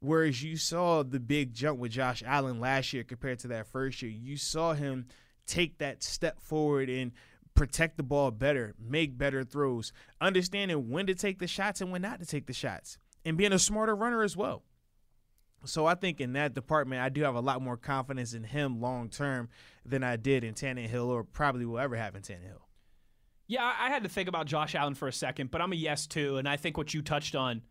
Whereas 0.00 0.42
you 0.42 0.56
saw 0.56 1.02
the 1.02 1.20
big 1.20 1.54
jump 1.54 1.78
with 1.78 1.92
Josh 1.92 2.22
Allen 2.26 2.60
last 2.60 2.92
year 2.92 3.04
compared 3.04 3.38
to 3.38 3.48
that 3.48 3.68
first 3.68 4.02
year, 4.02 4.10
you 4.10 4.36
saw 4.36 4.74
him 4.74 5.06
take 5.46 5.78
that 5.78 6.02
step 6.02 6.40
forward 6.40 6.90
and 6.90 7.12
protect 7.54 7.96
the 7.96 8.02
ball 8.02 8.30
better, 8.30 8.74
make 8.78 9.16
better 9.16 9.44
throws, 9.44 9.92
understanding 10.20 10.90
when 10.90 11.06
to 11.06 11.14
take 11.14 11.38
the 11.38 11.46
shots 11.46 11.80
and 11.80 11.92
when 11.92 12.02
not 12.02 12.20
to 12.20 12.26
take 12.26 12.46
the 12.46 12.52
shots, 12.52 12.98
and 13.24 13.36
being 13.36 13.52
a 13.52 13.58
smarter 13.58 13.94
runner 13.94 14.22
as 14.22 14.36
well. 14.36 14.62
So 15.64 15.86
I 15.86 15.94
think 15.94 16.20
in 16.20 16.32
that 16.32 16.54
department, 16.54 17.02
I 17.02 17.08
do 17.08 17.22
have 17.22 17.36
a 17.36 17.40
lot 17.40 17.62
more 17.62 17.76
confidence 17.76 18.34
in 18.34 18.42
him 18.42 18.80
long 18.80 19.08
term 19.08 19.48
than 19.86 20.02
I 20.02 20.16
did 20.16 20.42
in 20.42 20.54
Tannehill 20.54 21.06
or 21.06 21.22
probably 21.22 21.64
will 21.64 21.78
ever 21.78 21.96
have 21.96 22.16
in 22.16 22.22
Tannehill. 22.22 22.62
Yeah, 23.46 23.72
I 23.78 23.88
had 23.88 24.02
to 24.02 24.08
think 24.08 24.28
about 24.28 24.46
Josh 24.46 24.74
Allen 24.74 24.94
for 24.94 25.08
a 25.08 25.12
second, 25.12 25.50
but 25.50 25.60
I'm 25.60 25.72
a 25.72 25.76
yes 25.76 26.06
too. 26.06 26.38
And 26.38 26.48
I 26.48 26.56
think 26.56 26.76
what 26.76 26.94
you 26.94 27.02
touched 27.02 27.36
on, 27.36 27.62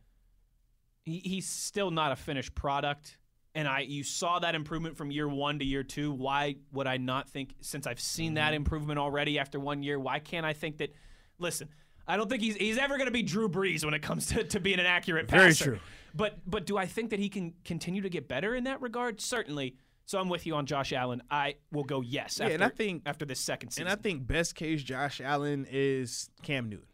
he's 1.04 1.48
still 1.48 1.92
not 1.92 2.12
a 2.12 2.16
finished 2.16 2.56
product. 2.56 3.18
And 3.56 3.68
I, 3.68 3.82
you 3.82 4.04
saw 4.04 4.40
that 4.40 4.56
improvement 4.56 4.96
from 4.96 5.12
year 5.12 5.28
one 5.28 5.60
to 5.60 5.66
year 5.66 5.84
two. 5.84 6.14
Why 6.14 6.56
would 6.72 6.88
I 6.88 6.96
not 6.98 7.30
think, 7.30 7.56
since 7.60 7.88
I've 7.88 8.00
seen 8.00 8.36
that 8.36 8.48
mm-hmm. 8.48 8.56
improvement 8.56 9.00
already 9.00 9.38
after 9.40 9.60
one 9.60 9.84
year, 9.84 10.00
why 10.00 10.20
can't 10.20 10.46
I 10.46 10.54
think 10.54 10.78
that? 10.78 10.94
Listen, 11.40 11.68
I 12.12 12.18
don't 12.18 12.30
think 12.30 12.42
he's 12.42 12.56
he's 12.56 12.78
ever 12.78 12.98
going 12.98 13.08
to 13.08 13.12
be 13.12 13.24
Drew 13.24 13.48
Brees 13.48 13.86
when 13.86 13.94
it 13.94 14.02
comes 14.02 14.26
to, 14.28 14.44
to 14.44 14.60
being 14.60 14.80
an 14.80 14.86
accurate 14.86 15.30
Very 15.30 15.48
passer. 15.48 15.64
Very 15.66 15.78
true. 15.78 15.86
But 16.14 16.40
but 16.46 16.66
do 16.66 16.78
I 16.78 16.86
think 16.86 17.12
that 17.12 17.20
he 17.20 17.30
can 17.30 17.54
continue 17.64 18.02
to 18.02 18.10
get 18.10 18.28
better 18.28 18.54
in 18.54 18.66
that 18.66 18.82
regard? 18.82 19.22
Certainly. 19.22 19.76
So 20.06 20.20
I'm 20.20 20.28
with 20.28 20.46
you 20.46 20.56
on 20.56 20.66
Josh 20.66 20.92
Allen. 20.92 21.22
I 21.32 21.56
will 21.72 21.86
go 21.86 22.02
yes. 22.02 22.38
Yeah, 22.38 22.46
after, 22.48 22.56
and 22.56 22.64
I 22.66 22.70
think- 22.70 23.04
after 23.06 23.24
this 23.24 23.40
second 23.40 23.70
season. 23.70 23.88
And 23.88 23.98
I 23.98 24.02
think 24.02 24.28
best 24.28 24.56
case 24.56 24.84
Josh 24.84 25.22
Allen 25.22 25.66
is 25.72 26.30
Cam 26.44 26.68
Newton. 26.68 26.88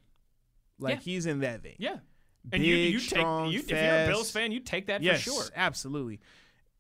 Like 0.78 0.98
Yeah. 0.98 1.02
he's 1.02 1.26
in 1.26 1.40
that 1.40 1.64
vein. 1.64 1.78
Yeah. 1.80 1.98
And 2.52 2.64
you, 2.64 2.76
Big, 2.76 2.94
you 2.94 3.00
take 3.00 3.10
strong, 3.10 3.52
you, 3.52 3.60
if 3.60 3.72
you're 3.72 3.80
a. 3.80 4.08
Bills 4.08 4.30
fan, 4.30 4.52
you 4.52 4.60
take 4.60 4.86
that 4.86 5.02
yes, 5.02 5.24
for 5.24 5.32
sure. 5.32 5.44
absolutely. 5.56 6.20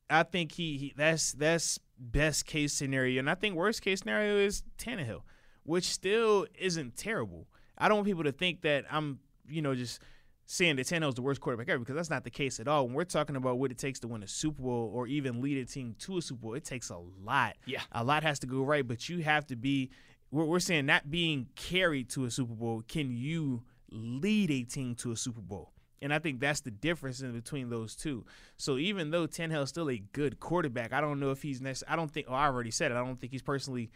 I 0.09 0.21
think 0.23 0.51
he, 0.51 0.77
he 0.77 0.93
that's 0.95 1.31
that's 1.33 1.79
best 1.97 2.45
case 2.45 2.71
scenario, 2.71 3.19
and 3.19 3.29
I 3.29 3.35
think 3.35 3.55
worst 3.55 3.81
case 3.81 3.99
scenario 3.99 4.37
is 4.37 4.63
Tannehill, 4.77 5.21
which 5.63 5.85
still 5.85 6.45
isn't 6.57 6.95
terrible. 6.95 7.47
I 7.77 7.87
don't 7.87 7.97
want 7.97 8.07
people 8.07 8.23
to 8.23 8.31
think 8.31 8.61
that 8.61 8.85
I'm 8.91 9.19
you 9.47 9.61
know 9.61 9.75
just 9.75 10.01
saying 10.49 10.77
that 10.77 10.85
Tannehill's 10.87 11.15
the 11.15 11.21
worst 11.21 11.41
quarterback 11.41 11.67
ever 11.69 11.79
because 11.79 11.95
that's 11.95 12.09
not 12.09 12.23
the 12.23 12.29
case 12.29 12.59
at 12.61 12.67
all. 12.69 12.85
When 12.85 12.93
we're 12.95 13.03
talking 13.03 13.35
about 13.35 13.57
what 13.59 13.69
it 13.71 13.77
takes 13.77 13.99
to 13.99 14.07
win 14.07 14.23
a 14.23 14.27
Super 14.27 14.61
Bowl 14.61 14.89
or 14.93 15.05
even 15.07 15.41
lead 15.41 15.57
a 15.57 15.65
team 15.65 15.93
to 15.99 16.17
a 16.17 16.21
Super 16.21 16.41
Bowl, 16.41 16.53
it 16.53 16.63
takes 16.63 16.89
a 16.89 16.97
lot. 17.23 17.55
Yeah. 17.65 17.81
a 17.91 18.03
lot 18.03 18.23
has 18.23 18.39
to 18.39 18.47
go 18.47 18.61
right, 18.63 18.87
but 18.87 19.09
you 19.09 19.23
have 19.23 19.45
to 19.47 19.55
be. 19.57 19.89
We're, 20.31 20.45
we're 20.45 20.59
saying 20.59 20.85
not 20.85 21.11
being 21.11 21.47
carried 21.55 22.09
to 22.11 22.23
a 22.25 22.31
Super 22.31 22.53
Bowl. 22.53 22.81
Can 22.87 23.11
you 23.15 23.63
lead 23.91 24.49
a 24.51 24.63
team 24.63 24.95
to 24.95 25.11
a 25.11 25.15
Super 25.17 25.41
Bowl? 25.41 25.73
And 26.01 26.13
I 26.13 26.19
think 26.19 26.39
that's 26.39 26.61
the 26.61 26.71
difference 26.71 27.21
in 27.21 27.31
between 27.33 27.69
those 27.69 27.95
two. 27.95 28.25
So 28.55 28.77
even 28.77 29.09
though 29.11 29.25
Tannehill's 29.27 29.69
still 29.69 29.89
a 29.89 29.97
good 29.97 30.39
quarterback, 30.39 30.93
I 30.93 31.01
don't 31.01 31.19
know 31.19 31.31
if 31.31 31.41
he's 31.41 31.59
next. 31.59 31.83
I 31.89 31.95
don't 31.97 32.09
think. 32.11 32.27
Oh, 32.29 32.33
I 32.33 32.45
already 32.45 32.71
said 32.71 32.91
it. 32.91 32.95
I 32.95 33.03
don't 33.03 33.19
think 33.19 33.31
he's 33.33 33.41
personally, 33.41 33.89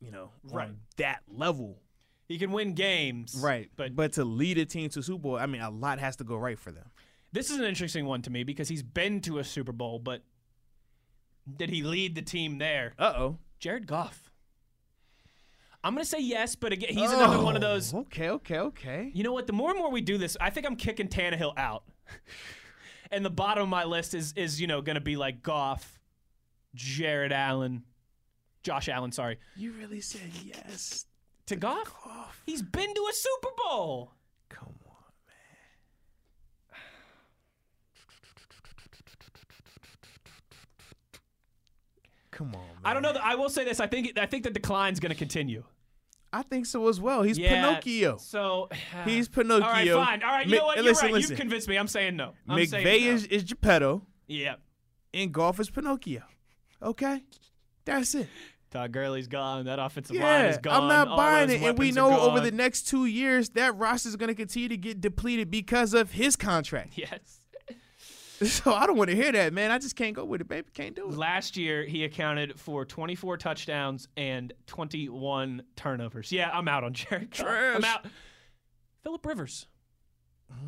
you 0.00 0.10
know, 0.10 0.30
Right. 0.44 0.68
on 0.68 0.78
that 0.98 1.20
level. 1.28 1.80
He 2.26 2.38
can 2.38 2.52
win 2.52 2.74
games. 2.74 3.36
Right. 3.38 3.70
But 3.76 3.94
but 3.94 4.12
to 4.14 4.24
lead 4.24 4.58
a 4.58 4.64
team 4.64 4.88
to 4.90 5.02
Super 5.02 5.22
Bowl, 5.22 5.36
I 5.36 5.46
mean, 5.46 5.60
a 5.60 5.70
lot 5.70 5.98
has 5.98 6.16
to 6.16 6.24
go 6.24 6.36
right 6.36 6.58
for 6.58 6.72
them. 6.72 6.90
this 7.32 7.50
is 7.50 7.58
an 7.58 7.64
interesting 7.64 8.06
one 8.06 8.22
to 8.22 8.30
me 8.30 8.44
because 8.44 8.68
he's 8.68 8.82
been 8.82 9.20
to 9.22 9.38
a 9.38 9.44
Super 9.44 9.72
Bowl, 9.72 9.98
but 9.98 10.22
did 11.56 11.68
he 11.70 11.82
lead 11.82 12.14
the 12.14 12.22
team 12.22 12.58
there? 12.58 12.94
Uh 12.98 13.12
oh. 13.16 13.38
Jared 13.58 13.86
Goff. 13.86 14.30
I'm 15.82 15.92
going 15.92 16.02
to 16.02 16.08
say 16.08 16.20
yes, 16.20 16.54
but 16.54 16.72
again, 16.72 16.94
he's 16.94 17.12
another 17.12 17.42
one 17.42 17.56
of 17.56 17.60
those. 17.60 17.92
Okay. 17.92 18.30
Okay. 18.30 18.58
Okay. 18.58 19.10
You 19.12 19.22
know 19.22 19.34
what? 19.34 19.46
The 19.46 19.52
more 19.52 19.68
and 19.70 19.78
more 19.78 19.90
we 19.90 20.00
do 20.00 20.16
this, 20.16 20.34
I 20.40 20.48
think 20.48 20.66
I'm 20.66 20.76
kicking 20.76 21.08
Tannehill 21.08 21.52
out. 21.58 21.84
and 23.10 23.22
the 23.22 23.28
bottom 23.30 23.64
of 23.64 23.68
my 23.68 23.84
list 23.84 24.14
is 24.14 24.32
is 24.34 24.58
you 24.60 24.66
know 24.66 24.80
going 24.80 24.94
to 24.94 25.02
be 25.02 25.16
like 25.16 25.42
Goff, 25.42 26.00
Jared 26.74 27.32
Allen, 27.32 27.84
Josh 28.62 28.88
Allen. 28.88 29.12
Sorry, 29.12 29.38
You 29.56 29.72
really 29.72 30.00
said 30.00 30.30
yes. 30.42 31.04
To 31.46 31.56
Goff. 31.56 31.92
Goff. 32.04 32.42
He's 32.46 32.62
been 32.62 32.94
to 32.94 33.06
a 33.10 33.12
Super 33.12 33.48
Bowl. 33.56 34.12
Come 34.48 34.74
on, 34.86 35.12
man. 35.26 36.78
Come 42.30 42.48
on, 42.48 42.52
man. 42.52 42.60
I 42.84 42.92
don't 42.92 43.02
know. 43.02 43.14
I 43.22 43.34
will 43.36 43.48
say 43.48 43.64
this. 43.64 43.80
I 43.80 43.86
think 43.86 44.18
I 44.18 44.26
think 44.26 44.44
the 44.44 44.50
decline's 44.50 45.00
going 45.00 45.12
to 45.12 45.18
continue. 45.18 45.64
I 46.32 46.42
think 46.42 46.66
so 46.66 46.88
as 46.88 47.00
well. 47.00 47.22
He's 47.22 47.38
Yeah, 47.38 47.50
Pinocchio. 47.50 48.16
So 48.16 48.68
He's 49.04 49.28
All 49.28 49.42
right, 49.44 49.46
Pinocchio. 49.46 50.04
fine. 50.04 50.22
All 50.24 50.30
right, 50.32 50.46
you 50.46 50.56
know 50.56 50.64
what? 50.64 50.76
You're 50.76 50.84
listen, 50.84 51.06
right. 51.06 51.14
listen. 51.14 51.30
You've 51.30 51.38
convinced 51.40 51.68
me. 51.68 51.76
I'm 51.76 51.86
saying 51.86 52.16
no. 52.16 52.32
I'm 52.48 52.66
saying 52.66 52.84
no. 52.84 53.12
is, 53.12 53.26
is 53.26 53.44
Geppetto, 53.44 54.02
Yeah. 54.26 54.56
and 55.12 55.32
Goff 55.32 55.60
is 55.60 55.70
Pinocchio. 55.70 56.22
Okay? 56.82 57.22
That's 57.84 58.14
it. 58.16 58.28
Todd 58.74 58.90
Gurley's 58.90 59.28
gone. 59.28 59.66
That 59.66 59.78
offensive 59.78 60.16
line 60.16 60.46
is 60.46 60.58
gone. 60.58 60.82
I'm 60.82 60.88
not 60.88 61.06
All 61.06 61.16
buying 61.16 61.48
it. 61.48 61.62
And 61.62 61.78
we 61.78 61.92
know 61.92 62.18
over 62.20 62.40
the 62.40 62.50
next 62.50 62.88
two 62.88 63.06
years, 63.06 63.50
that 63.50 63.76
roster 63.76 64.08
is 64.08 64.16
going 64.16 64.28
to 64.30 64.34
continue 64.34 64.68
to 64.68 64.76
get 64.76 65.00
depleted 65.00 65.48
because 65.48 65.94
of 65.94 66.10
his 66.12 66.36
contract. 66.36 66.94
Yes. 67.04 67.40
So 68.42 68.74
I 68.74 68.86
don't 68.86 68.96
want 68.96 69.10
to 69.10 69.16
hear 69.16 69.30
that, 69.30 69.52
man. 69.52 69.70
I 69.70 69.78
just 69.78 69.94
can't 69.94 70.14
go 70.14 70.24
with 70.24 70.40
it, 70.40 70.48
baby. 70.48 70.66
Can't 70.74 70.94
do 70.96 71.08
it. 71.08 71.16
Last 71.16 71.56
year, 71.56 71.84
he 71.84 72.04
accounted 72.04 72.58
for 72.58 72.84
24 72.84 73.36
touchdowns 73.36 74.08
and 74.16 74.52
21 74.66 75.62
turnovers. 75.76 76.32
Yeah, 76.32 76.50
I'm 76.52 76.66
out 76.66 76.82
on 76.82 76.92
Jared 76.94 77.30
Goff. 77.30 77.46
I'm 77.46 77.84
out. 77.84 78.06
Philip 79.04 79.24
Rivers. 79.24 79.66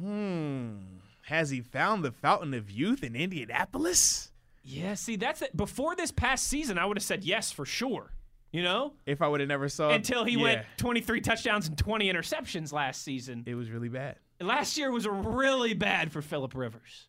Hmm. 0.01 0.77
Has 1.25 1.51
he 1.51 1.61
found 1.61 2.05
the 2.05 2.13
fountain 2.13 2.55
of 2.55 2.71
youth 2.71 3.03
in 3.03 3.17
Indianapolis? 3.17 4.31
Yeah, 4.69 4.95
see, 4.95 5.17
that's 5.17 5.43
it. 5.43 5.57
Before 5.57 5.95
this 5.95 6.11
past 6.11 6.49
season, 6.49 6.77
I 6.79 6.85
would 6.87 6.97
have 6.97 7.05
said 7.05 7.25
yes 7.25 7.53
for 7.53 7.65
sure. 7.65 8.13
You 8.53 8.63
know? 8.63 8.95
If 9.07 9.23
I 9.23 9.29
would 9.29 9.41
have 9.41 9.49
never 9.49 9.69
saw 9.69 9.91
Until 9.91 10.25
he 10.25 10.33
yeah, 10.35 10.43
went 10.43 10.67
23 10.79 11.21
touchdowns 11.21 11.69
and 11.69 11.77
20 11.77 12.11
interceptions 12.13 12.73
last 12.73 13.03
season. 13.03 13.45
it 13.47 13.55
was 13.55 13.71
really 13.71 13.89
bad. 13.89 14.17
Last 14.41 14.77
year 14.79 14.91
was 14.91 15.07
really 15.07 15.75
bad 15.75 16.11
for 16.13 16.21
Philip 16.23 16.55
Rivers. 16.55 17.07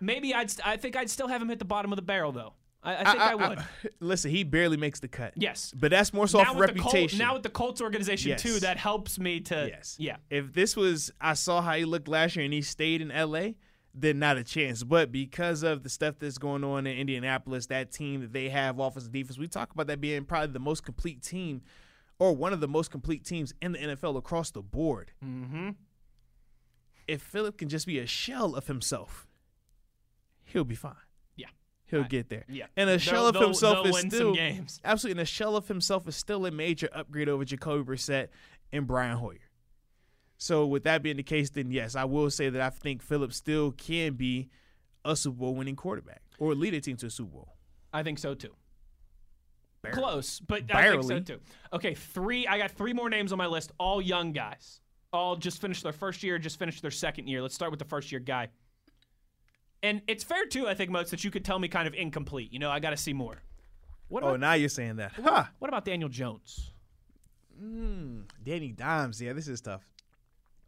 Maybe 0.00 0.34
I'd. 0.34 0.50
St- 0.50 0.66
I 0.66 0.76
think 0.76 0.96
I'd 0.96 1.08
still 1.10 1.28
have 1.28 1.40
him 1.40 1.48
hit 1.48 1.58
the 1.58 1.64
bottom 1.64 1.92
of 1.92 1.96
the 1.96 2.02
barrel, 2.02 2.32
though. 2.32 2.52
I, 2.82 2.96
I 2.96 3.04
think 3.04 3.22
I, 3.22 3.34
would. 3.34 3.58
listen, 4.00 4.30
he 4.30 4.44
barely 4.44 4.76
makes 4.76 5.00
the 5.00 5.08
cut. 5.08 5.32
yes. 5.36 5.72
But 5.74 5.90
that's 5.90 6.12
more 6.12 6.28
so 6.28 6.38
off 6.38 6.48
the 6.48 6.52
Col- 6.52 6.60
reputation. 6.60 7.18
now 7.18 7.34
with 7.34 7.42
the 7.42 7.48
Colts 7.48 7.80
organization 7.80 8.30
Yes. 8.30 8.42
too, 8.42 8.60
that 8.60 8.76
helps 8.76 9.18
me 9.18 9.40
to. 9.40 9.66
Yes. 9.68 9.96
Yeah. 9.98 10.16
If 10.30 10.52
this 10.52 10.76
was, 10.76 11.10
I 11.20 11.32
saw 11.34 11.60
how 11.62 11.72
he 11.74 11.84
looked 11.84 12.06
last 12.08 12.36
year 12.36 12.44
and 12.44 12.54
he 12.54 12.62
stayed 12.62 13.00
in 13.00 13.08
LA, 13.08 13.50
then 13.98 14.18
not 14.18 14.36
a 14.36 14.44
chance. 14.44 14.82
But 14.84 15.10
because 15.10 15.62
of 15.62 15.82
the 15.82 15.88
stuff 15.88 16.16
that's 16.18 16.36
going 16.38 16.62
on 16.64 16.86
in 16.86 16.96
Indianapolis, 16.98 17.66
that 17.68 17.90
team 17.92 18.20
that 18.20 18.32
they 18.32 18.50
have, 18.50 18.78
offense 18.78 19.04
and 19.04 19.12
defense, 19.12 19.38
we 19.38 19.48
talk 19.48 19.72
about 19.72 19.86
that 19.86 20.00
being 20.00 20.24
probably 20.24 20.52
the 20.52 20.58
most 20.60 20.84
complete 20.84 21.22
team 21.22 21.62
or 22.18 22.32
one 22.34 22.52
of 22.52 22.60
the 22.60 22.68
most 22.68 22.90
complete 22.90 23.24
teams 23.24 23.54
in 23.62 23.72
the 23.72 23.78
NFL 23.78 24.16
across 24.16 24.50
the 24.50 24.62
board. 24.62 25.12
Mm-hmm. 25.24 25.70
If 27.08 27.22
Philip 27.22 27.56
can 27.58 27.68
just 27.68 27.86
be 27.86 27.98
a 27.98 28.06
shell 28.06 28.54
of 28.56 28.66
himself, 28.66 29.26
he'll 30.44 30.64
be 30.64 30.74
fine. 30.74 30.94
Yeah. 31.36 31.46
he'll 31.86 32.04
get 32.04 32.28
there. 32.28 32.44
yeah. 32.48 32.66
And 32.76 32.88
a 32.90 32.94
They'll- 32.94 32.98
shell 32.98 33.26
of 33.28 33.34
they'll- 33.34 33.44
himself 33.44 33.84
they'll 33.84 33.94
is 33.96 34.02
still 34.02 34.34
games. 34.34 34.80
absolutely. 34.84 35.20
And 35.20 35.20
a 35.20 35.26
shell 35.30 35.56
of 35.56 35.68
himself 35.68 36.08
is 36.08 36.16
still 36.16 36.44
a 36.46 36.50
major 36.50 36.88
upgrade 36.92 37.28
over 37.28 37.44
Jacoby 37.44 37.84
Brissett 37.84 38.28
and 38.72 38.86
Brian 38.86 39.16
Hoyer. 39.18 39.38
So 40.38 40.66
with 40.66 40.84
that 40.84 41.02
being 41.02 41.16
the 41.16 41.22
case, 41.22 41.50
then 41.50 41.70
yes, 41.70 41.96
I 41.96 42.04
will 42.04 42.30
say 42.30 42.48
that 42.50 42.60
I 42.60 42.70
think 42.70 43.02
Phillips 43.02 43.36
still 43.36 43.72
can 43.72 44.14
be 44.14 44.48
a 45.04 45.16
Super 45.16 45.38
Bowl 45.38 45.54
winning 45.54 45.76
quarterback 45.76 46.22
or 46.38 46.54
lead 46.54 46.74
a 46.74 46.80
team 46.80 46.96
to 46.98 47.06
a 47.06 47.10
Super 47.10 47.30
Bowl. 47.30 47.54
I 47.92 48.02
think 48.02 48.18
so 48.18 48.34
too. 48.34 48.54
Barely. 49.82 49.98
Close, 49.98 50.40
but 50.40 50.64
I 50.74 50.90
think 50.90 51.04
so 51.04 51.20
too. 51.20 51.40
Okay, 51.72 51.94
three. 51.94 52.46
I 52.46 52.58
got 52.58 52.72
three 52.72 52.92
more 52.92 53.08
names 53.08 53.32
on 53.32 53.38
my 53.38 53.46
list. 53.46 53.72
All 53.78 54.02
young 54.02 54.32
guys. 54.32 54.80
All 55.12 55.36
just 55.36 55.60
finished 55.60 55.82
their 55.82 55.92
first 55.92 56.22
year, 56.22 56.38
just 56.38 56.58
finished 56.58 56.82
their 56.82 56.90
second 56.90 57.28
year. 57.28 57.40
Let's 57.40 57.54
start 57.54 57.70
with 57.70 57.78
the 57.78 57.86
first 57.86 58.10
year 58.12 58.20
guy. 58.20 58.48
And 59.82 60.02
it's 60.08 60.24
fair 60.24 60.44
too, 60.46 60.66
I 60.66 60.74
think, 60.74 60.90
Moats, 60.90 61.10
that 61.12 61.22
you 61.24 61.30
could 61.30 61.44
tell 61.44 61.58
me 61.58 61.68
kind 61.68 61.86
of 61.86 61.94
incomplete. 61.94 62.52
You 62.52 62.58
know, 62.58 62.70
I 62.70 62.80
got 62.80 62.90
to 62.90 62.96
see 62.96 63.12
more. 63.12 63.42
What 64.08 64.22
Oh, 64.24 64.36
now 64.36 64.54
you're 64.54 64.68
saying 64.68 64.96
that. 64.96 65.12
Huh. 65.12 65.44
what 65.58 65.68
about 65.68 65.84
Daniel 65.84 66.08
Jones? 66.08 66.72
Mm, 67.62 68.24
Danny 68.42 68.72
Dimes. 68.72 69.20
Yeah, 69.20 69.32
this 69.32 69.48
is 69.48 69.60
tough. 69.60 69.82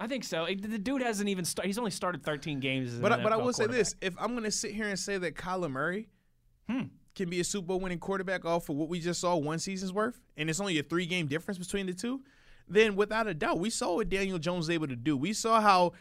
I 0.01 0.07
think 0.07 0.25
so. 0.25 0.45
It- 0.45 0.63
The 0.63 0.79
dude 0.79 1.03
hasn't 1.03 1.29
even 1.29 1.45
started. 1.45 1.69
He's 1.69 1.79
only 1.79 1.91
started 1.91 2.23
13 2.23 2.61
games. 2.61 2.95
But 2.95 3.13
I- 3.13 3.23
but 3.23 3.33
I 3.33 3.37
will 3.37 3.53
say 3.53 3.67
this: 3.67 3.95
if 4.01 4.15
I'm 4.19 4.33
going 4.33 4.45
to 4.45 4.51
sit 4.51 4.73
here 4.73 4.87
and 4.89 4.99
say 4.99 5.19
that 5.19 5.35
Kyler 5.35 5.71
Murray 5.71 6.09
Hmm. 6.69 6.83
can 7.15 7.29
be 7.31 7.41
a 7.41 7.45
Super 7.45 7.67
Bowl 7.67 7.81
winning 7.81 7.99
quarterback 7.99 8.45
off 8.45 8.69
of 8.69 8.77
what 8.77 8.89
we 8.89 9.01
just 9.01 9.21
saw 9.21 9.37
one 9.37 9.59
season's 9.59 9.93
worth, 9.93 10.21
and 10.37 10.49
it's 10.49 10.61
only 10.61 10.79
a 10.79 10.83
three 10.83 11.07
game 11.07 11.27
difference 11.27 11.59
between 11.59 11.87
the 11.87 11.95
two, 11.95 12.23
then 12.69 12.95
without 12.95 13.27
a 13.27 13.35
doubt, 13.35 13.59
we 13.59 13.71
saw 13.71 13.97
what 13.97 14.09
Daniel 14.09 14.39
Jones 14.39 14.69
was 14.69 14.71
able 14.71 14.87
to 14.87 14.97
do. 14.97 15.17
We 15.17 15.33
saw 15.33 15.61
how. 15.61 15.93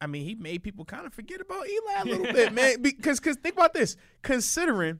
I 0.00 0.06
mean, 0.08 0.24
he 0.24 0.34
made 0.34 0.62
people 0.64 0.84
kind 0.84 1.06
of 1.06 1.12
forget 1.14 1.40
about 1.40 1.68
Eli 1.68 2.00
a 2.00 2.04
little 2.04 2.32
bit, 2.32 2.52
man. 2.52 2.80
Because, 2.82 3.20
because 3.20 3.36
think 3.36 3.54
about 3.54 3.72
this: 3.74 3.96
considering 4.22 4.98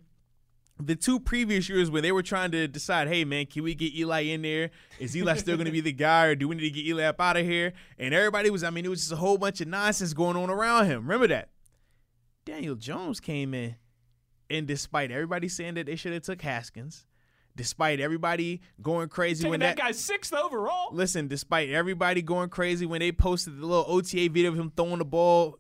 the 0.85 0.97
two 0.97 1.19
previous 1.21 1.69
years 1.69 1.91
where 1.91 2.03
they 2.03 2.13
were 2.13 2.23
trying 2.23 2.51
to 2.53 2.69
decide, 2.69 3.09
hey 3.09 3.25
man, 3.25 3.47
can 3.47 3.63
we 3.65 3.75
get 3.75 3.95
Eli 3.95 4.23
in 4.23 4.43
there? 4.43 4.71
Is 4.99 5.17
Eli 5.17 5.37
still 5.37 5.57
going 5.57 5.67
to 5.67 5.73
be 5.73 5.81
the 5.81 5.93
guy, 5.93 6.27
or 6.27 6.35
do 6.35 6.49
we 6.49 6.57
need 6.57 6.63
to 6.63 6.71
get 6.71 6.87
Eli 6.87 7.05
up 7.05 7.21
out 7.21 7.37
of 7.37 7.45
here? 7.45 7.73
And 7.99 8.13
everybody 8.15 8.51
was, 8.51 8.63
I 8.65 8.71
mean, 8.71 8.85
it 8.85 8.89
was 8.89 9.01
just 9.01 9.13
a 9.13 9.17
whole 9.17 9.39
bunch 9.39 9.61
of 9.61 9.69
nonsense 9.69 10.13
going 10.15 10.37
on 10.37 10.51
around 10.51 10.87
him. 10.87 11.03
Remember 11.03 11.27
that? 11.29 11.51
Daniel 12.45 12.75
Jones 12.75 13.21
came 13.21 13.55
in, 13.55 13.77
and 14.51 14.67
despite 14.67 15.11
everybody 15.11 15.49
saying 15.49 15.75
that 15.75 15.87
they 15.87 15.97
should 15.97 16.13
have 16.13 16.23
took 16.23 16.43
Haskins, 16.43 17.07
despite 17.55 18.01
everybody 18.01 18.61
going 18.81 19.09
crazy 19.09 19.43
Taking 19.43 19.51
when 19.51 19.61
that 19.61 19.77
that, 19.77 19.85
guy's 19.85 19.99
sixth 19.99 20.33
overall. 20.35 20.89
listen, 20.93 21.29
despite 21.29 21.69
everybody 21.71 22.23
going 22.23 22.49
crazy 22.49 22.87
when 22.87 23.01
they 23.01 23.13
posted 23.13 23.59
the 23.61 23.67
little 23.67 23.85
OTA 23.87 24.29
video 24.31 24.51
of 24.51 24.59
him 24.59 24.73
throwing 24.77 24.99
the 24.99 25.05
ball 25.05 25.59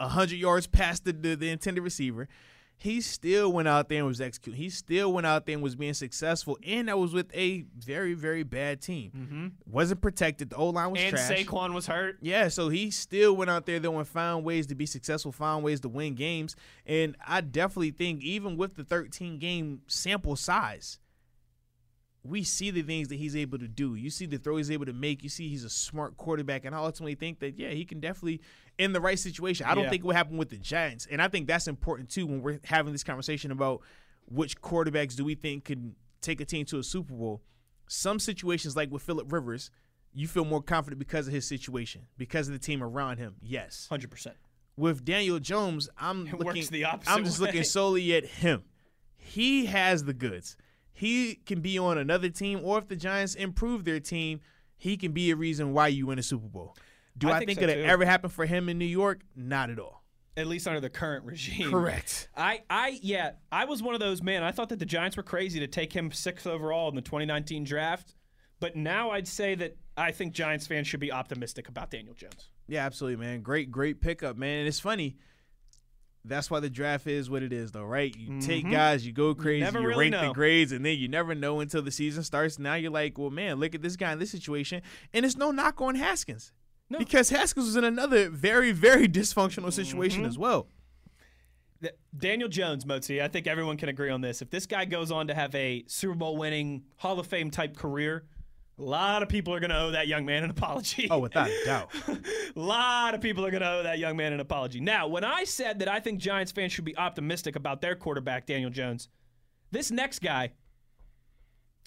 hundred 0.00 0.36
yards 0.36 0.66
past 0.66 1.04
the, 1.04 1.12
the, 1.12 1.34
the 1.36 1.48
intended 1.48 1.82
receiver, 1.82 2.28
he 2.76 3.00
still 3.00 3.52
went 3.52 3.68
out 3.68 3.88
there 3.88 3.98
and 3.98 4.06
was 4.06 4.20
executing. 4.20 4.60
He 4.60 4.70
still 4.70 5.12
went 5.12 5.26
out 5.26 5.46
there 5.46 5.54
and 5.54 5.62
was 5.62 5.76
being 5.76 5.94
successful, 5.94 6.58
and 6.66 6.88
that 6.88 6.98
was 6.98 7.12
with 7.12 7.34
a 7.34 7.64
very 7.78 8.14
very 8.14 8.42
bad 8.42 8.80
team. 8.80 9.12
Mm-hmm. 9.16 9.72
Wasn't 9.72 10.00
protected. 10.00 10.50
The 10.50 10.56
O 10.56 10.68
line 10.70 10.90
was 10.90 11.00
And 11.00 11.16
trash. 11.16 11.30
Saquon 11.30 11.74
was 11.74 11.86
hurt. 11.86 12.18
Yeah, 12.20 12.48
so 12.48 12.68
he 12.68 12.90
still 12.90 13.36
went 13.36 13.50
out 13.50 13.66
there 13.66 13.78
though 13.78 13.98
and 13.98 14.06
found 14.06 14.44
ways 14.44 14.66
to 14.68 14.74
be 14.74 14.86
successful, 14.86 15.32
found 15.32 15.64
ways 15.64 15.80
to 15.80 15.88
win 15.88 16.14
games. 16.14 16.56
And 16.86 17.16
I 17.26 17.40
definitely 17.40 17.92
think 17.92 18.22
even 18.22 18.56
with 18.56 18.76
the 18.76 18.84
13 18.84 19.38
game 19.38 19.82
sample 19.86 20.36
size, 20.36 20.98
we 22.26 22.42
see 22.42 22.70
the 22.70 22.80
things 22.82 23.08
that 23.08 23.16
he's 23.16 23.36
able 23.36 23.58
to 23.58 23.68
do. 23.68 23.94
You 23.96 24.08
see 24.08 24.24
the 24.24 24.38
throw 24.38 24.56
he's 24.56 24.70
able 24.70 24.86
to 24.86 24.92
make. 24.94 25.22
You 25.22 25.28
see 25.28 25.48
he's 25.48 25.62
a 25.62 25.68
smart 25.70 26.16
quarterback. 26.16 26.64
And 26.64 26.74
I 26.74 26.78
ultimately 26.78 27.14
think 27.14 27.38
that, 27.40 27.58
yeah, 27.58 27.68
he 27.70 27.84
can 27.84 28.00
definitely, 28.00 28.40
in 28.78 28.94
the 28.94 29.00
right 29.00 29.18
situation. 29.18 29.66
I 29.66 29.74
don't 29.74 29.84
Yeah. 29.84 29.90
think 29.90 30.04
would 30.04 30.16
happen 30.16 30.38
with 30.38 30.48
the 30.48 30.56
Giants. 30.56 31.06
And 31.10 31.20
I 31.20 31.28
think 31.28 31.46
that's 31.46 31.68
important 31.68 32.08
too 32.08 32.26
when 32.26 32.40
we're 32.40 32.60
having 32.64 32.92
this 32.92 33.04
conversation 33.04 33.50
about 33.50 33.82
which 34.26 34.58
quarterbacks 34.62 35.14
do 35.14 35.24
we 35.24 35.34
think 35.34 35.64
can 35.66 35.96
take 36.22 36.40
a 36.40 36.46
team 36.46 36.64
to 36.66 36.78
a 36.78 36.82
Super 36.82 37.12
Bowl. 37.12 37.42
Some 37.88 38.18
situations, 38.18 38.74
like 38.74 38.90
with 38.90 39.02
Philip 39.02 39.30
Rivers, 39.30 39.70
you 40.14 40.26
feel 40.26 40.46
more 40.46 40.62
confident 40.62 40.98
because 40.98 41.26
of 41.28 41.34
his 41.34 41.46
situation, 41.46 42.06
because 42.16 42.48
of 42.48 42.54
the 42.54 42.58
team 42.58 42.82
around 42.82 43.18
him. 43.18 43.34
Yes. 43.42 43.86
100%. 43.90 44.32
With 44.78 45.04
Daniel 45.04 45.38
Jones, 45.40 45.90
I'm 45.98 46.26
It 46.26 46.32
looking. 46.32 46.46
works 46.46 46.68
the 46.68 46.84
opposite 46.84 47.10
I'm 47.12 47.24
just 47.24 47.38
way. 47.38 47.48
looking 47.48 47.64
solely 47.64 48.14
at 48.14 48.24
him. 48.24 48.64
He 49.18 49.66
has 49.66 50.04
the 50.04 50.14
goods. 50.14 50.56
He 50.94 51.34
can 51.34 51.60
be 51.60 51.78
on 51.78 51.98
another 51.98 52.28
team, 52.30 52.60
or 52.62 52.78
if 52.78 52.86
the 52.86 52.96
Giants 52.96 53.34
improve 53.34 53.84
their 53.84 53.98
team, 53.98 54.40
he 54.76 54.96
can 54.96 55.12
be 55.12 55.32
a 55.32 55.36
reason 55.36 55.72
why 55.72 55.88
you 55.88 56.06
win 56.06 56.20
a 56.20 56.22
Super 56.22 56.46
Bowl. 56.46 56.76
Do 57.18 57.28
I 57.28 57.32
I, 57.32 57.38
think 57.38 57.48
think, 57.48 57.58
so, 57.60 57.64
it'll 57.64 57.82
too. 57.82 57.88
ever 57.88 58.04
happen 58.04 58.30
for 58.30 58.46
him 58.46 58.68
in 58.68 58.78
New 58.78 58.84
York? 58.84 59.20
Not 59.34 59.70
at 59.70 59.78
all. 59.80 60.04
At 60.36 60.46
least 60.46 60.66
under 60.66 60.80
the 60.80 60.90
current 60.90 61.24
regime. 61.24 61.70
Correct. 61.70 62.28
I, 62.36 62.62
I, 62.70 62.98
yeah, 63.02 63.32
I 63.50 63.64
was 63.64 63.82
one 63.82 63.94
of 63.94 64.00
those 64.00 64.22
man. 64.22 64.42
I 64.44 64.52
thought 64.52 64.68
that 64.70 64.78
the 64.78 64.86
Giants 64.86 65.16
were 65.16 65.22
crazy 65.24 65.60
to 65.60 65.66
take 65.66 65.92
him 65.92 66.12
sixth 66.12 66.46
overall 66.46 66.88
in 66.88 66.94
the 66.94 67.02
2019 67.02 67.64
draft, 67.64 68.14
but 68.60 68.76
now 68.76 69.10
I'd 69.10 69.28
say 69.28 69.56
that 69.56 69.76
I 69.96 70.12
think 70.12 70.32
Giants 70.32 70.66
fans 70.66 70.86
should 70.86 71.00
be 71.00 71.12
optimistic 71.12 71.68
about 71.68 71.90
Daniel 71.90 72.14
Jones. 72.14 72.50
Yeah, 72.66 72.84
absolutely, 72.86 73.24
man. 73.24 73.42
Great, 73.42 73.70
great 73.70 74.00
pickup, 74.00 74.36
man. 74.36 74.60
And 74.60 74.68
it's 74.68 74.80
funny. 74.80 75.16
That's 76.26 76.50
why 76.50 76.60
the 76.60 76.70
draft 76.70 77.06
is 77.06 77.28
what 77.28 77.42
it 77.42 77.52
is, 77.52 77.72
though, 77.72 77.84
right? 77.84 78.14
You 78.16 78.40
take 78.40 78.70
guys, 78.70 79.06
you 79.06 79.12
go 79.12 79.34
crazy, 79.34 79.64
you, 79.64 79.70
Mm-hmm. 79.70 79.84
really 79.84 80.10
rank 80.10 80.12
know. 80.12 80.28
the 80.28 80.34
grades, 80.34 80.72
and 80.72 80.84
then 80.84 80.96
you 80.96 81.06
never 81.06 81.34
know 81.34 81.60
until 81.60 81.82
the 81.82 81.90
season 81.90 82.22
starts. 82.22 82.58
Now 82.58 82.74
you're 82.74 82.90
like, 82.90 83.18
well, 83.18 83.28
man, 83.30 83.60
look 83.60 83.74
at 83.74 83.82
this 83.82 83.94
guy 83.96 84.10
in 84.12 84.18
this 84.18 84.30
situation. 84.30 84.80
And 85.12 85.26
it's 85.26 85.36
no 85.36 85.50
knock 85.50 85.80
on 85.82 85.96
Haskins. 85.96 86.52
No. 86.88 86.98
Because 86.98 87.28
Haskins 87.30 87.66
was 87.66 87.76
in 87.76 87.84
another 87.84 88.30
very, 88.30 88.72
very 88.72 89.06
dysfunctional 89.08 89.72
situation 89.72 90.20
Mm-hmm. 90.20 90.28
as 90.28 90.38
well. 90.38 90.68
Daniel 92.16 92.48
Jones, 92.48 92.86
Mozi, 92.86 93.20
I 93.20 93.28
think 93.28 93.46
everyone 93.46 93.76
can 93.76 93.90
agree 93.90 94.08
on 94.08 94.22
this. 94.22 94.40
If 94.40 94.48
this 94.48 94.64
guy 94.64 94.86
goes 94.86 95.10
on 95.10 95.26
to 95.26 95.34
have 95.34 95.54
a 95.54 95.84
Super 95.86 96.14
Bowl 96.14 96.36
winning, 96.38 96.84
Hall 96.96 97.18
of 97.20 97.26
Fame 97.26 97.50
type 97.50 97.76
career, 97.76 98.24
a 98.78 98.82
lot 98.82 99.22
of 99.22 99.28
people 99.28 99.54
are 99.54 99.60
going 99.60 99.70
to 99.70 99.78
owe 99.78 99.90
that 99.92 100.08
young 100.08 100.24
man 100.26 100.42
an 100.42 100.50
apology. 100.50 101.06
Oh, 101.10 101.18
without 101.18 101.48
a 101.48 101.64
doubt. 101.64 101.90
A 102.56 102.60
lot 102.60 103.14
of 103.14 103.20
people 103.20 103.44
are 103.46 103.50
going 103.50 103.62
to 103.62 103.68
owe 103.70 103.82
that 103.82 103.98
young 103.98 104.16
man 104.16 104.32
an 104.32 104.40
apology. 104.40 104.80
Now, 104.80 105.06
when 105.08 105.24
I 105.24 105.44
said 105.44 105.80
that 105.80 105.88
I 105.88 106.00
think 106.00 106.18
Giants 106.20 106.52
fans 106.52 106.72
should 106.72 106.84
be 106.84 106.96
optimistic 106.96 107.56
about 107.56 107.80
their 107.80 107.94
quarterback, 107.96 108.46
Daniel 108.46 108.70
Jones, 108.70 109.08
this 109.70 109.90
next 109.90 110.20
guy, 110.20 110.52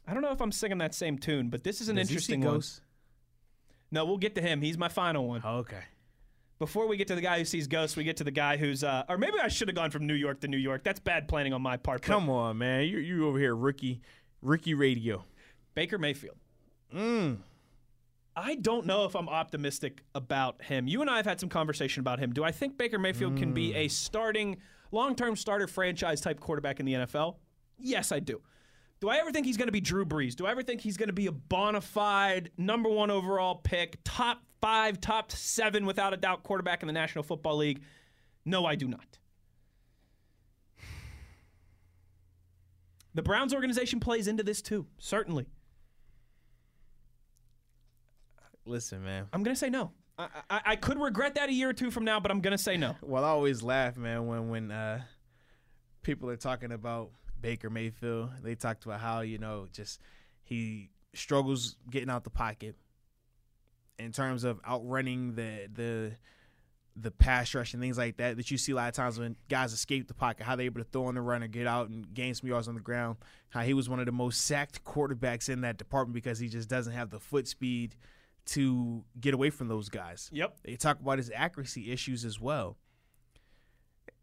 I 0.08 0.14
don't 0.14 0.22
know 0.22 0.32
if 0.32 0.42
I'm 0.42 0.52
singing 0.52 0.78
that 0.80 0.94
same 0.94 1.18
tune, 1.18 1.50
but 1.50 1.64
this 1.64 1.82
is 1.82 1.90
an 1.90 1.96
Does 1.98 2.10
interesting 2.10 2.42
one. 2.42 2.56
ghosts? 2.56 2.82
No, 3.92 4.06
we'll 4.06 4.18
get 4.18 4.36
to 4.36 4.42
him. 4.42 4.62
He's 4.62 4.78
my 4.78 4.90
final 4.90 5.28
one. 5.28 5.42
Oh, 5.44 5.58
okay. 5.60 5.84
Before 6.60 6.88
we 6.88 6.98
get 6.98 7.08
to 7.08 7.16
the 7.16 7.22
guy 7.22 7.38
who 7.38 7.46
sees 7.46 7.68
ghosts, 7.68 7.96
we 7.96 8.04
get 8.04 8.18
to 8.18 8.24
the 8.24 8.32
guy 8.32 8.58
who's, 8.58 8.84
uh, 8.84 9.04
or 9.08 9.18
maybe 9.18 9.40
I 9.42 9.48
should 9.48 9.68
have 9.68 9.76
gone 9.76 9.92
from 9.92 10.08
New 10.08 10.16
York 10.16 10.42
to 10.42 10.48
New 10.48 10.58
York. 10.58 10.84
That's 10.84 11.00
bad 11.00 11.28
planning 11.28 11.54
on 11.54 11.62
my 11.62 11.78
part. 11.78 12.02
Come 12.02 12.30
on, 12.30 12.58
man. 12.58 12.84
You 12.86 12.98
you 12.98 13.28
over 13.28 13.38
here, 13.38 13.56
rookie, 13.56 14.02
rookie 14.42 14.74
radio. 14.74 15.24
Baker 15.76 15.98
Mayfield. 15.98 16.38
Mm. 16.94 17.38
I 18.36 18.54
don't 18.56 18.86
know 18.86 19.06
if 19.06 19.16
I'm 19.16 19.28
optimistic 19.28 20.04
about 20.14 20.62
him. 20.62 20.88
You 20.88 21.02
and 21.02 21.10
I 21.10 21.18
have 21.18 21.26
had 21.26 21.40
some 21.40 21.50
conversation 21.50 22.02
about 22.02 22.20
him. 22.20 22.34
Do 22.34 22.44
I 22.44 22.52
think 22.52 22.78
Baker 22.78 23.00
Mayfield 23.00 23.36
can 23.36 23.52
be 23.52 23.74
a 23.74 23.88
starting, 23.88 24.58
long 24.92 25.16
term 25.16 25.36
starter 25.36 25.66
franchise 25.66 26.22
type 26.22 26.40
quarterback 26.40 26.80
in 26.80 26.86
the 26.86 26.94
NFL? 26.94 27.38
Yes, 27.80 28.12
I 28.12 28.20
do. 28.20 28.42
Do 29.00 29.10
I 29.10 29.18
ever 29.18 29.32
think 29.32 29.48
he's 29.48 29.58
going 29.58 29.68
to 29.68 29.72
be 29.72 29.82
Drew 29.82 30.06
Brees? 30.06 30.36
Do 30.36 30.46
I 30.46 30.52
ever 30.52 30.62
think 30.62 30.82
he's 30.82 30.98
going 30.98 31.10
to 31.10 31.14
be 31.14 31.26
a 31.28 31.32
bona 31.32 31.82
fide 31.82 32.52
number 32.58 32.90
one 32.90 33.10
overall 33.10 33.56
pick, 33.56 33.98
top 34.04 34.44
five, 34.62 35.02
top 35.02 35.32
seven, 35.32 35.88
without 35.88 36.14
a 36.14 36.18
doubt, 36.18 36.44
quarterback 36.44 36.84
in 36.84 36.88
the 36.88 36.94
National 36.94 37.24
Football 37.24 37.58
League? 37.58 37.82
No, 38.46 38.66
I 38.66 38.76
do 38.76 38.88
not. 38.88 39.18
The 43.16 43.24
Browns 43.24 43.52
organization 43.52 44.00
plays 44.00 44.28
into 44.28 44.44
this 44.44 44.62
too, 44.62 44.86
certainly. 45.00 45.48
Listen, 48.68 49.04
man. 49.04 49.28
I'm 49.34 49.44
gonna 49.44 49.56
say 49.56 49.70
no. 49.70 49.92
I, 50.20 50.28
I, 50.50 50.62
I 50.66 50.76
could 50.76 51.00
regret 51.00 51.36
that 51.36 51.50
a 51.50 51.54
year 51.54 51.70
or 51.70 51.74
two 51.74 51.92
from 51.92 52.04
now, 52.04 52.20
but 52.20 52.32
I'm 52.32 52.42
gonna 52.42 52.58
say 52.58 52.78
no. 52.78 52.96
Well, 53.02 53.24
I 53.24 53.30
always 53.30 53.64
laugh, 53.64 53.98
man, 53.98 54.28
when 54.28 54.50
when 54.50 54.72
uh, 54.72 55.02
people 56.04 56.30
are 56.30 56.38
talking 56.38 56.72
about 56.72 57.12
Baker 57.42 57.70
Mayfield. 57.70 58.32
They 58.44 58.56
talked 58.56 58.86
about 58.86 59.00
how 59.00 59.22
you 59.22 59.38
know 59.38 59.68
just 59.72 60.02
he 60.44 60.90
struggles 61.14 61.76
getting 61.90 62.10
out 62.10 62.24
the 62.24 62.30
pocket 62.30 62.76
in 63.98 64.12
terms 64.12 64.44
of 64.44 64.60
outrunning 64.68 65.36
the 65.36 65.68
the 65.74 66.12
the 67.00 67.12
pass 67.12 67.54
rush 67.54 67.74
and 67.74 67.82
things 67.82 67.98
like 67.98 68.18
that 68.18 68.38
that 68.38 68.50
you 68.50 68.58
see 68.58 68.72
a 68.72 68.76
lot 68.76 68.88
of 68.88 68.96
times 68.96 69.20
when 69.20 69.36
guys 69.50 69.72
escape 69.72 70.08
the 70.08 70.16
pocket, 70.16 70.44
how 70.44 70.56
they're 70.56 70.66
able 70.66 70.82
to 70.82 70.90
throw 70.90 71.06
on 71.06 71.16
the 71.16 71.22
run 71.22 71.44
or 71.44 71.48
get 71.48 71.68
out 71.68 71.90
and 71.90 72.12
gain 72.14 72.34
some 72.34 72.50
yards 72.50 72.68
on 72.68 72.74
the 72.74 72.82
ground. 72.82 73.18
How 73.50 73.62
he 73.62 73.76
was 73.76 73.88
one 73.88 74.00
of 74.00 74.08
the 74.08 74.12
most 74.12 74.46
sacked 74.46 74.84
quarterbacks 74.84 75.48
in 75.48 75.62
that 75.62 75.78
department 75.78 76.16
because 76.16 76.40
he 76.40 76.48
just 76.48 76.68
doesn't 76.68 76.94
have 76.94 77.12
the 77.12 77.20
foot 77.20 77.48
speed 77.48 77.96
to 78.48 79.04
get 79.20 79.34
away 79.34 79.50
from 79.50 79.68
those 79.68 79.90
guys. 79.90 80.30
Yep. 80.34 80.58
They 80.64 80.76
talk 80.76 81.00
about 81.00 81.18
his 81.18 81.32
accuracy 81.34 81.92
issues 81.92 82.26
as 82.26 82.40
well. 82.40 82.78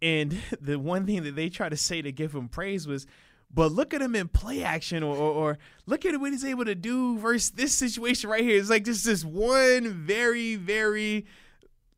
And 0.02 0.36
the 0.60 0.78
one 0.78 1.06
thing 1.06 1.22
that 1.24 1.36
they 1.36 1.48
try 1.48 1.68
to 1.68 1.76
say 1.76 2.02
to 2.02 2.12
give 2.12 2.34
him 2.34 2.48
praise 2.48 2.86
was, 2.86 3.06
but 3.52 3.70
look 3.70 3.94
at 3.94 4.02
him 4.02 4.16
in 4.16 4.28
play 4.28 4.64
action, 4.64 5.02
or, 5.02 5.14
or, 5.16 5.32
or 5.32 5.58
look 5.86 6.04
at 6.04 6.18
what 6.18 6.32
he's 6.32 6.44
able 6.44 6.64
to 6.64 6.74
do 6.74 7.18
versus 7.18 7.50
this 7.50 7.72
situation 7.72 8.28
right 8.28 8.42
here. 8.42 8.58
It's 8.58 8.70
like 8.70 8.84
just 8.84 9.04
this 9.04 9.24
one 9.24 9.92
very, 9.92 10.56
very 10.56 11.26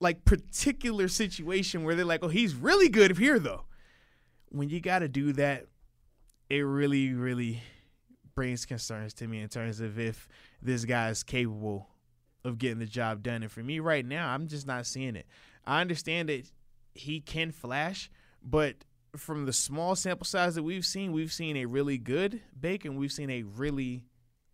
like 0.00 0.24
particular 0.26 1.08
situation 1.08 1.84
where 1.84 1.94
they're 1.94 2.04
like, 2.04 2.22
oh, 2.22 2.28
he's 2.28 2.54
really 2.54 2.88
good 2.88 3.16
here 3.16 3.38
though. 3.38 3.64
when 4.50 4.68
you 4.68 4.80
got 4.80 4.98
to 4.98 5.08
do 5.08 5.32
that, 5.34 5.66
it 6.50 6.60
really, 6.60 7.14
really 7.14 7.62
brings 8.34 8.66
concerns 8.66 9.14
to 9.14 9.26
me 9.26 9.40
in 9.40 9.48
terms 9.48 9.80
of 9.80 9.98
if 9.98 10.28
this 10.60 10.84
guy 10.84 11.08
is 11.08 11.22
capable 11.22 11.88
of 12.46 12.58
getting 12.58 12.78
the 12.78 12.86
job 12.86 13.22
done. 13.22 13.42
And 13.42 13.50
for 13.50 13.62
me 13.62 13.80
right 13.80 14.06
now, 14.06 14.28
I'm 14.28 14.46
just 14.46 14.66
not 14.66 14.86
seeing 14.86 15.16
it. 15.16 15.26
I 15.66 15.80
understand 15.80 16.28
that 16.28 16.50
he 16.94 17.20
can 17.20 17.50
flash, 17.50 18.10
but 18.42 18.76
from 19.16 19.46
the 19.46 19.52
small 19.52 19.96
sample 19.96 20.24
size 20.24 20.54
that 20.54 20.62
we've 20.62 20.86
seen, 20.86 21.12
we've 21.12 21.32
seen 21.32 21.56
a 21.56 21.66
really 21.66 21.98
good 21.98 22.40
Baker 22.58 22.88
and 22.88 22.98
we've 22.98 23.12
seen 23.12 23.30
a 23.30 23.42
really, 23.42 24.04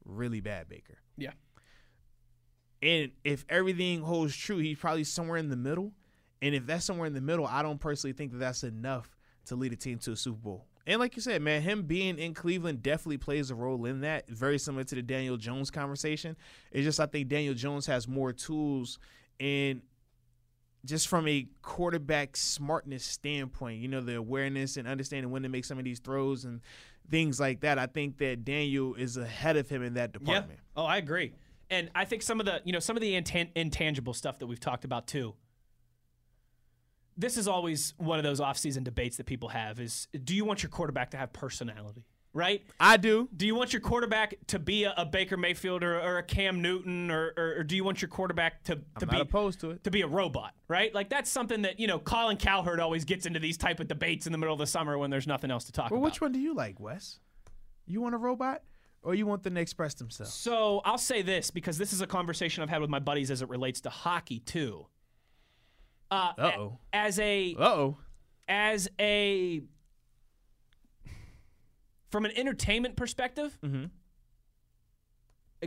really 0.05 0.40
bad 0.40 0.68
Baker. 0.68 0.99
Yeah. 1.16 1.32
And 2.80 3.12
if 3.24 3.45
everything 3.49 4.01
holds 4.01 4.34
true, 4.34 4.59
he's 4.59 4.78
probably 4.78 5.05
somewhere 5.05 5.36
in 5.36 5.51
the 5.51 5.57
middle. 5.57 5.93
And 6.40 6.55
if 6.55 6.66
that's 6.66 6.84
somewhere 6.84 7.07
in 7.07 7.14
the 7.14 7.20
middle, 7.20 7.47
I 7.47 7.62
don't 7.62 7.78
personally 7.78 8.14
think 8.14 8.32
that 8.32 8.38
that's 8.38 8.64
enough 8.64 9.16
to 9.47 9.57
lead 9.57 9.72
a 9.72 9.76
team 9.76 9.99
to 10.01 10.12
a 10.12 10.16
Super 10.16 10.38
Bowl. 10.38 10.66
And 10.87 10.99
like 10.99 11.14
you 11.14 11.22
said, 11.22 11.43
man, 11.43 11.62
him 11.62 11.85
being 11.85 12.18
in 12.18 12.35
Cleveland 12.35 12.83
definitely 12.83 13.18
plays 13.18 13.51
a 13.51 13.55
role 13.55 13.85
in 13.87 14.01
that. 14.01 14.28
Very 14.28 14.59
similar 14.59 14.85
to 14.85 14.95
the 14.95 15.03
Daniel 15.03 15.37
Jones 15.37 15.70
conversation. 15.70 16.37
It's 16.72 16.85
just 16.85 16.99
I 16.99 17.07
think 17.07 17.28
Daniel 17.28 17.55
Jones 17.55 17.87
has 17.87 18.09
more 18.09 18.33
tools 18.33 18.99
and 19.39 19.83
just 20.85 21.07
from 21.07 21.28
a 21.28 21.47
quarterback 21.62 22.37
smartness 22.37 23.05
standpoint, 23.05 23.80
you 23.80 23.87
know, 23.87 24.01
the 24.01 24.16
awareness 24.16 24.76
and 24.76 24.89
understanding 24.89 25.30
when 25.30 25.45
to 25.45 25.49
make 25.49 25.64
some 25.64 25.78
of 25.78 25.85
these 25.85 26.01
throws 26.01 26.45
and 26.45 26.61
things 27.09 27.39
like 27.39 27.61
that. 27.61 27.78
I 27.78 27.87
think 27.87 28.18
that 28.18 28.45
Daniel 28.45 28.95
is 28.95 29.16
ahead 29.16 29.57
of 29.57 29.68
him 29.68 29.85
in 29.85 29.95
that 29.95 30.12
department. 30.12 30.59
Yeah. 30.61 30.83
Oh, 30.83 30.85
I 30.85 30.97
agree. 30.97 31.35
And 31.70 31.91
I 31.95 32.05
think 32.05 32.22
some 32.22 32.41
of 32.41 32.47
the, 32.47 32.61
you 32.64 32.72
know, 32.72 32.80
some 32.80 32.97
of 32.97 33.01
the 33.01 33.14
intangible 33.14 34.14
stuff 34.14 34.41
that 34.41 34.47
we've 34.47 34.61
talked 34.61 34.85
about 34.85 35.07
too 35.07 35.35
this 37.17 37.37
is 37.37 37.49
always 37.49 37.95
one 37.99 38.19
of 38.19 38.25
those 38.25 38.41
offseason 38.41 38.85
debates 38.85 39.17
that 39.17 39.27
people 39.27 39.51
have 39.51 39.81
is 39.81 40.09
do 40.25 40.35
you 40.35 40.45
want 40.45 40.63
your 40.63 40.71
quarterback 40.71 41.11
to 41.11 41.17
have 41.17 41.33
personality? 41.33 42.05
Right? 42.35 42.63
I 42.81 42.97
do. 42.97 43.29
Do 43.37 43.47
you 43.47 43.55
want 43.55 43.75
your 43.75 43.81
quarterback 43.81 44.37
to 44.47 44.59
be 44.59 44.85
a, 44.85 44.95
a 44.97 45.05
Baker 45.05 45.37
Mayfield 45.37 45.85
or, 45.85 46.01
or, 46.01 46.17
a 46.17 46.23
Cam 46.23 46.63
Newton 46.63 47.11
or, 47.11 47.35
or, 47.37 47.57
or, 47.59 47.63
do 47.63 47.77
you 47.77 47.85
want 47.85 48.01
your 48.01 48.09
quarterback 48.09 48.65
to, 48.65 48.81
to 49.01 49.07
be 49.07 49.21
opposed 49.21 49.61
to 49.61 49.73
it 49.73 49.85
to 49.85 49.91
be 49.91 50.01
a 50.01 50.07
robot? 50.07 50.55
Right? 50.67 50.95
Like 50.95 51.11
that's 51.11 51.29
something 51.29 51.61
that 51.63 51.79
you 51.79 51.87
know 51.87 51.99
Colin 51.99 52.39
Cowherd 52.39 52.81
always 52.81 53.05
gets 53.05 53.27
into 53.27 53.39
these 53.39 53.59
type 53.59 53.81
of 53.81 53.89
debates 53.89 54.25
in 54.25 54.33
the 54.33 54.39
middle 54.39 54.55
of 54.55 54.59
the 54.59 54.67
summer 54.67 54.97
when 54.97 55.11
there's 55.11 55.27
nothing 55.27 55.51
else 55.51 55.65
to 55.65 55.73
talk 55.73 55.91
well, 55.91 55.99
about. 55.99 56.07
Which 56.07 56.23
one 56.23 56.33
do 56.33 56.39
you 56.39 56.55
like, 56.55 56.81
Wes? 56.81 57.19
You 57.87 58.01
want 58.01 58.15
a 58.15 58.19
robot? 58.19 58.63
Or 59.03 59.15
you 59.15 59.27
want 59.27 59.43
them 59.43 59.57
to 59.57 59.61
express 59.61 59.95
themselves? 59.95 60.33
So 60.33 60.81
I'll 60.85 60.97
say 60.97 61.23
this 61.23 61.51
because 61.51 61.77
this 61.77 61.93
is 61.93 62.01
a 62.01 62.07
conversation 62.07 62.63
I've 62.63 62.71
had 62.71 62.81
with 62.81 62.91
my 62.91 63.01
buddies 63.01 63.31
as 63.31 63.43
it 63.43 63.49
relates 63.49 63.81
to 63.83 63.91
hockey 63.91 64.39
too. 64.39 64.87
Uh 66.13 66.33
oh. 66.39 66.79
As 66.93 67.19
a 67.19 67.57
oh. 67.59 67.97
As 68.47 68.87
a 69.01 69.63
from 72.11 72.27
an 72.27 72.33
entertainment 72.37 72.97
perspective, 72.97 73.57
mm-hmm. 73.65 73.87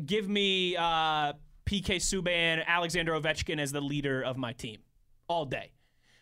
give 0.06 0.30
me 0.30 0.76
uh, 0.76 1.34
PK 1.66 1.96
Subban, 1.96 2.64
Alexander 2.68 3.14
Ovechkin 3.14 3.60
as 3.60 3.72
the 3.72 3.82
leader 3.82 4.22
of 4.22 4.38
my 4.38 4.54
team 4.54 4.78
all 5.28 5.46
day. 5.46 5.72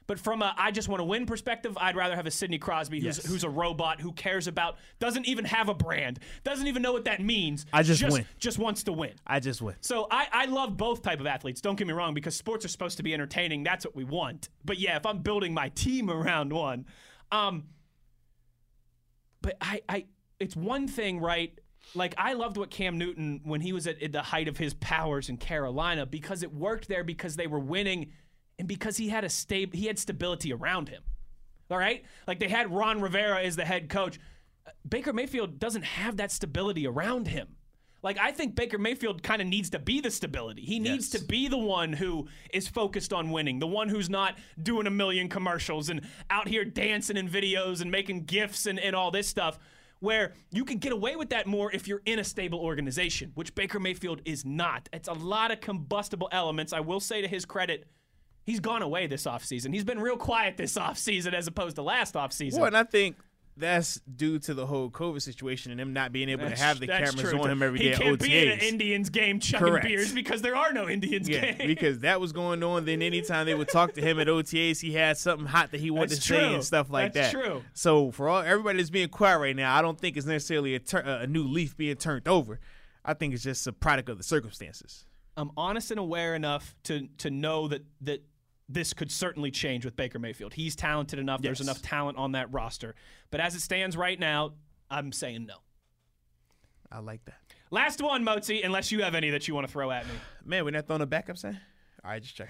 But 0.08 0.20
from 0.20 0.41
a 0.41 0.54
I 0.58 0.72
just 0.72 0.88
want 0.88 0.99
to 0.99 1.06
win 1.06 1.26
perspective, 1.26 1.78
I'd 1.80 1.95
rather 1.95 2.16
have 2.16 2.26
a 2.26 2.32
Sidney 2.32 2.58
Crosby 2.58 2.99
who's, 2.99 3.18
yes. 3.18 3.26
who's 3.26 3.43
a 3.43 3.49
robot 3.49 4.01
who 4.01 4.12
cares 4.12 4.47
about 4.47 4.78
doesn't 4.99 5.28
even 5.28 5.45
have 5.45 5.70
a 5.70 5.74
brand, 5.74 6.20
doesn't 6.43 6.68
even 6.68 6.82
know 6.82 6.93
what 6.93 7.06
that 7.06 7.22
means. 7.22 7.66
I 7.72 7.84
just, 7.84 8.01
just 8.01 8.14
win. 8.14 8.26
Just 8.38 8.58
wants 8.58 8.84
to 8.84 8.93
win. 8.93 9.14
I 9.26 9.39
just 9.39 9.62
win. 9.62 9.76
So 9.82 10.08
I, 10.12 10.28
I 10.32 10.45
love 10.45 10.78
both 10.78 11.01
type 11.01 11.20
of 11.20 11.28
athletes. 11.28 11.62
Don't 11.62 11.76
get 11.76 11.88
me 11.88 11.93
wrong, 11.93 12.14
because 12.14 12.36
sports 12.36 12.66
are 12.66 12.70
supposed 12.70 12.97
to 12.97 13.04
be 13.04 13.14
entertaining. 13.14 13.64
That's 13.64 13.86
what 13.86 13.95
we 13.95 14.04
want. 14.04 14.49
But 14.66 14.80
yeah, 14.80 14.97
if 14.97 15.06
I'm 15.06 15.20
building 15.20 15.54
my 15.54 15.70
team 15.70 16.10
around 16.10 16.51
one, 16.51 16.86
um, 17.32 17.66
but 19.41 19.58
I, 19.62 19.82
I 19.88 20.06
it's 20.39 20.56
one 20.56 20.88
thing, 20.88 21.20
right? 21.20 21.58
Like 21.95 22.16
I 22.18 22.34
loved 22.34 22.58
what 22.58 22.70
Cam 22.72 22.97
Newton 22.97 23.41
when 23.43 23.62
he 23.62 23.74
was 23.74 23.88
at, 23.88 24.01
at 24.01 24.12
the 24.12 24.22
height 24.22 24.47
of 24.47 24.58
his 24.58 24.74
powers 24.74 25.30
in 25.30 25.38
Carolina 25.38 26.06
because 26.06 26.43
it 26.43 26.54
worked 26.54 26.88
there 26.88 27.04
because 27.04 27.36
they 27.36 27.47
were 27.47 27.60
winning 27.60 28.12
and 28.64 28.68
because 28.70 28.95
he 28.95 29.09
had 29.09 29.26
a 29.26 29.30
stable, 29.30 29.78
he 29.78 29.88
had 29.88 29.99
stability 29.99 30.53
around 30.53 30.88
him. 30.88 31.03
All 31.70 31.78
right, 31.78 32.05
like 32.28 32.39
they 32.39 32.47
had 32.47 32.72
Ron 32.72 33.01
Rivera 33.01 33.43
as 33.43 33.57
the 33.57 33.66
head 33.66 33.89
coach. 33.89 34.20
Baker 34.88 35.11
Mayfield 35.11 35.59
doesn't 35.59 35.84
have 35.84 36.16
that 36.18 36.32
stability 36.32 36.88
around 36.88 37.28
him. 37.28 37.57
Like 38.01 38.18
I 38.18 38.32
think 38.32 38.55
Baker 38.55 38.78
Mayfield 38.78 39.22
kind 39.22 39.41
of 39.41 39.49
needs 39.49 39.70
to 39.72 39.80
be 39.80 39.99
the 39.99 40.11
stability. 40.11 40.61
He 40.61 40.80
needs 40.80 41.14
yes. 41.14 41.22
to 41.22 41.28
be 41.28 41.49
the 41.49 41.57
one 41.57 41.91
who 41.91 42.28
is 42.53 42.70
focused 42.70 43.11
on 43.11 43.32
winning, 43.32 43.59
the 43.59 43.68
one 43.68 43.89
who's 43.89 44.09
not 44.09 44.38
doing 44.61 44.88
a 44.88 44.91
million 44.91 45.28
commercials 45.28 45.89
and 45.89 46.01
out 46.30 46.47
here 46.47 46.64
dancing 46.64 47.18
in 47.18 47.28
videos 47.28 47.82
and 47.82 47.91
making 47.91 48.24
gifts 48.24 48.66
and, 48.66 48.80
and 48.80 48.95
all 48.95 49.11
this 49.11 49.28
stuff. 49.28 49.59
Where 49.99 50.34
you 50.51 50.64
can 50.64 50.80
get 50.80 50.91
away 50.91 51.16
with 51.16 51.30
that 51.30 51.47
more 51.47 51.72
if 51.72 51.88
you're 51.88 52.01
in 52.05 52.20
a 52.20 52.26
stable 52.26 52.59
organization, 52.59 53.32
which 53.36 53.55
Baker 53.55 53.80
Mayfield 53.80 54.22
is 54.26 54.45
not. 54.45 54.88
It's 54.93 55.07
a 55.09 55.14
lot 55.14 55.51
of 55.51 55.59
combustible 55.59 56.30
elements. 56.32 56.72
I 56.74 56.82
will 56.82 56.99
say 56.99 57.22
to 57.22 57.28
his 57.28 57.45
credit, 57.45 57.88
He's 58.44 58.60
gone 58.60 58.82
away 58.82 59.08
this 59.08 59.24
offseason. 59.24 59.74
He's 59.74 59.86
been 59.86 60.00
real 60.00 60.18
quiet 60.18 60.58
this 60.58 60.74
offseason 60.78 61.34
as 61.34 61.48
opposed 61.48 61.76
to 61.78 61.82
last 61.82 62.16
offseason. 62.16 62.58
Well, 62.58 62.66
and 62.66 62.78
I 62.78 62.84
think 62.84 63.18
that's 63.56 64.00
due 64.02 64.39
to 64.39 64.54
the 64.54 64.66
whole 64.66 64.89
COVID 64.89 65.22
situation 65.22 65.72
and 65.72 65.80
him 65.80 65.94
not 65.94 66.12
being 66.12 66.30
able 66.30 66.46
that's, 66.46 66.60
to 66.60 66.66
have 66.66 66.80
the 66.80 66.88
cameras 66.88 67.16
true. 67.16 67.39
on 67.39 67.52
him 67.52 67.62
every 67.62 67.80
day. 67.80 67.91
He 67.91 67.96
can't 67.96 68.20
OTAs. 68.20 68.24
be 68.24 68.39
at 68.39 68.54
an 68.54 68.60
Indians 68.60 69.10
game 69.10 69.39
chugging 69.39 69.68
Correct. 69.68 69.86
beers 69.86 70.12
because 70.12 70.41
there 70.41 70.56
are 70.56 70.74
no 70.74 70.89
Indians 70.89 71.30
yeah, 71.30 71.52
games. 71.52 71.68
Because 71.68 72.00
that 72.00 72.20
was 72.20 72.32
going 72.32 72.64
on. 72.64 72.86
Then 72.86 73.02
anytime 73.02 73.46
they 73.46 73.54
would 73.54 73.68
talk 73.68 73.94
to 73.94 74.02
him 74.02 74.20
at 74.20 74.28
OTAs, 74.28 74.82
he 74.82 74.94
had 74.94 75.18
something 75.18 75.46
hot 75.46 75.72
that 75.72 75.80
he 75.80 75.91
wanted 75.91 76.12
that's 76.12 76.22
to 76.22 76.28
true. 76.28 76.38
say 76.38 76.54
and 76.54 76.64
stuff 76.64 76.89
like 76.89 77.14
that. 77.14 77.32
that's 77.32 77.34
that. 77.34 77.44
True. 77.44 77.64
So 77.74 78.12
for 78.12 78.28
all 78.28 78.41
everybody 78.41 78.78
that's 78.78 78.89
being 78.89 79.10
quiet 79.10 79.39
right 79.39 79.56
now, 79.56 79.76
I 79.76 79.82
don't 79.82 80.00
think 80.00 80.18
it's 80.18 80.26
necessarily 80.26 80.76
a, 80.76 80.80
tur- 80.80 81.00
a 81.00 81.28
new 81.28 81.44
leaf 81.44 81.78
being 81.78 81.96
turned 81.96 82.28
over. 82.28 82.60
I 83.06 83.14
think 83.14 83.34
it's 83.34 83.44
just 83.44 83.68
a 83.68 83.74
product 83.74 84.10
of 84.10 84.18
the 84.18 84.24
circumstances. 84.24 85.06
I'm 85.36 85.52
honest 85.58 85.91
and 85.91 86.00
aware 86.00 86.36
enough 86.36 86.76
to 86.84 87.08
to 87.20 87.32
know 87.32 87.68
that 87.68 87.84
that 88.02 88.24
this 88.70 88.93
could 88.93 89.11
certainly 89.11 89.51
change 89.51 89.86
with 89.86 89.95
Baker 89.95 90.20
Mayfield. 90.20 90.53
He's 90.53 90.76
talented 90.76 91.20
enough. 91.20 91.39
Yes. 91.41 91.49
There's 91.49 91.61
enough 91.61 91.82
talent 91.82 92.18
on 92.18 92.34
that 92.34 92.51
roster. 92.51 92.95
But 93.32 93.41
as 93.41 93.55
it 93.55 93.61
stands 93.61 93.97
right 93.97 94.20
now, 94.20 94.53
I'm 94.89 95.11
saying 95.11 95.45
no. 95.45 95.55
I 96.91 96.99
like 96.99 97.26
that. 97.26 97.39
Last 97.72 98.01
one, 98.01 98.24
Mozi, 98.24 98.64
unless 98.64 98.91
you 98.91 99.01
have 99.01 99.16
any 99.16 99.32
that 99.32 99.47
you 99.47 99.55
want 99.55 99.66
to 99.66 99.74
throw 99.74 99.89
at 99.89 100.05
me. 100.05 100.14
Man, 100.45 100.64
we're 100.64 100.72
not 100.72 100.86
throwing 100.86 101.01
a 101.01 101.07
backup, 101.07 101.38
say? 101.38 101.49
All 102.03 102.11
right, 102.11 102.22
just 102.22 102.36
check. 102.36 102.49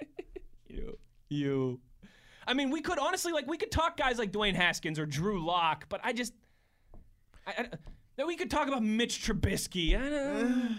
you. 0.68 0.98
You. 1.28 1.80
I 2.46 2.54
mean, 2.54 2.70
we 2.70 2.82
could 2.82 2.98
honestly, 2.98 3.32
like, 3.32 3.46
we 3.46 3.56
could 3.56 3.70
talk 3.70 3.96
guys 3.96 4.18
like 4.18 4.32
Dwayne 4.32 4.54
Haskins 4.54 4.98
or 4.98 5.06
Drew 5.06 5.44
Lock, 5.44 5.86
but 5.88 6.00
I 6.04 6.12
just. 6.12 6.34
I, 7.46 7.66
I, 8.18 8.24
we 8.24 8.36
could 8.36 8.50
talk 8.50 8.68
about 8.68 8.82
Mitch 8.82 9.24
Trubisky. 9.26 9.94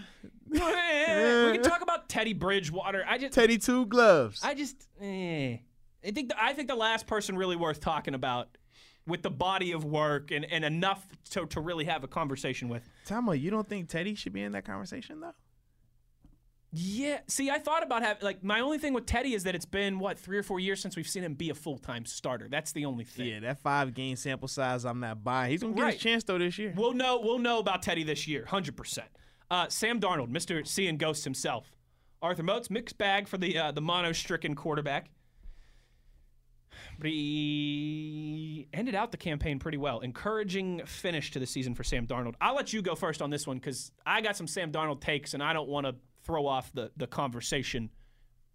we 0.52 0.58
can 0.58 1.62
talk 1.62 1.82
about 1.82 2.08
Teddy 2.08 2.32
Bridgewater. 2.32 3.04
I 3.06 3.18
just 3.18 3.32
Teddy 3.32 3.58
Two 3.58 3.86
Gloves. 3.86 4.40
I 4.42 4.54
just 4.54 4.88
eh. 5.00 5.58
I 6.04 6.10
think 6.10 6.28
the, 6.28 6.42
I 6.42 6.52
think 6.52 6.68
the 6.68 6.76
last 6.76 7.06
person 7.06 7.36
really 7.36 7.56
worth 7.56 7.80
talking 7.80 8.14
about 8.14 8.56
with 9.06 9.22
the 9.22 9.30
body 9.30 9.72
of 9.72 9.84
work 9.84 10.30
and, 10.30 10.44
and 10.44 10.64
enough 10.64 11.04
to, 11.30 11.46
to 11.46 11.60
really 11.60 11.86
have 11.86 12.04
a 12.04 12.08
conversation 12.08 12.68
with. 12.68 12.88
Tama, 13.06 13.34
you 13.34 13.50
don't 13.50 13.68
think 13.68 13.88
Teddy 13.88 14.14
should 14.14 14.32
be 14.32 14.42
in 14.42 14.52
that 14.52 14.64
conversation 14.64 15.20
though? 15.20 15.34
Yeah. 16.70 17.20
See, 17.26 17.48
I 17.50 17.58
thought 17.58 17.82
about 17.82 18.02
having 18.02 18.22
like 18.22 18.44
my 18.44 18.60
only 18.60 18.78
thing 18.78 18.92
with 18.92 19.06
Teddy 19.06 19.32
is 19.32 19.44
that 19.44 19.54
it's 19.54 19.64
been 19.64 19.98
what 19.98 20.18
three 20.18 20.36
or 20.36 20.42
four 20.42 20.60
years 20.60 20.80
since 20.80 20.96
we've 20.96 21.08
seen 21.08 21.24
him 21.24 21.34
be 21.34 21.48
a 21.48 21.54
full 21.54 21.78
time 21.78 22.04
starter. 22.04 22.46
That's 22.50 22.72
the 22.72 22.84
only 22.84 23.04
thing. 23.04 23.28
Yeah, 23.28 23.40
that 23.40 23.60
five 23.60 23.94
game 23.94 24.16
sample 24.16 24.48
size, 24.48 24.84
I'm 24.84 25.00
not 25.00 25.24
buying. 25.24 25.50
He's 25.50 25.62
gonna 25.62 25.74
get 25.74 25.82
right. 25.82 25.92
his 25.94 26.02
chance 26.02 26.24
though 26.24 26.38
this 26.38 26.58
year. 26.58 26.74
We'll 26.76 26.92
know. 26.92 27.20
We'll 27.22 27.38
know 27.38 27.58
about 27.58 27.82
Teddy 27.82 28.04
this 28.04 28.28
year, 28.28 28.44
hundred 28.44 28.76
percent. 28.76 29.08
Uh, 29.50 29.68
Sam 29.68 30.00
Darnold, 30.00 30.28
Mister 30.28 30.64
Seeing 30.64 30.96
Ghosts 30.96 31.24
himself. 31.24 31.70
Arthur 32.20 32.42
Moats, 32.42 32.68
mixed 32.70 32.98
bag 32.98 33.28
for 33.28 33.38
the 33.38 33.56
uh, 33.56 33.72
the 33.72 33.80
mono 33.80 34.12
stricken 34.12 34.54
quarterback. 34.54 35.10
But 36.98 37.10
he 37.10 38.68
ended 38.72 38.94
out 38.94 39.10
the 39.10 39.16
campaign 39.16 39.58
pretty 39.58 39.78
well. 39.78 40.00
Encouraging 40.00 40.82
finish 40.84 41.30
to 41.32 41.38
the 41.38 41.46
season 41.46 41.74
for 41.74 41.82
Sam 41.82 42.06
Darnold. 42.06 42.34
I'll 42.40 42.54
let 42.54 42.72
you 42.72 42.82
go 42.82 42.94
first 42.94 43.22
on 43.22 43.30
this 43.30 43.46
one 43.46 43.58
because 43.58 43.90
I 44.04 44.20
got 44.20 44.36
some 44.36 44.46
Sam 44.46 44.70
Darnold 44.70 45.00
takes, 45.00 45.34
and 45.34 45.42
I 45.42 45.52
don't 45.52 45.68
want 45.68 45.86
to 45.86 45.94
throw 46.24 46.46
off 46.46 46.72
the 46.72 46.90
the 46.96 47.06
conversation 47.06 47.90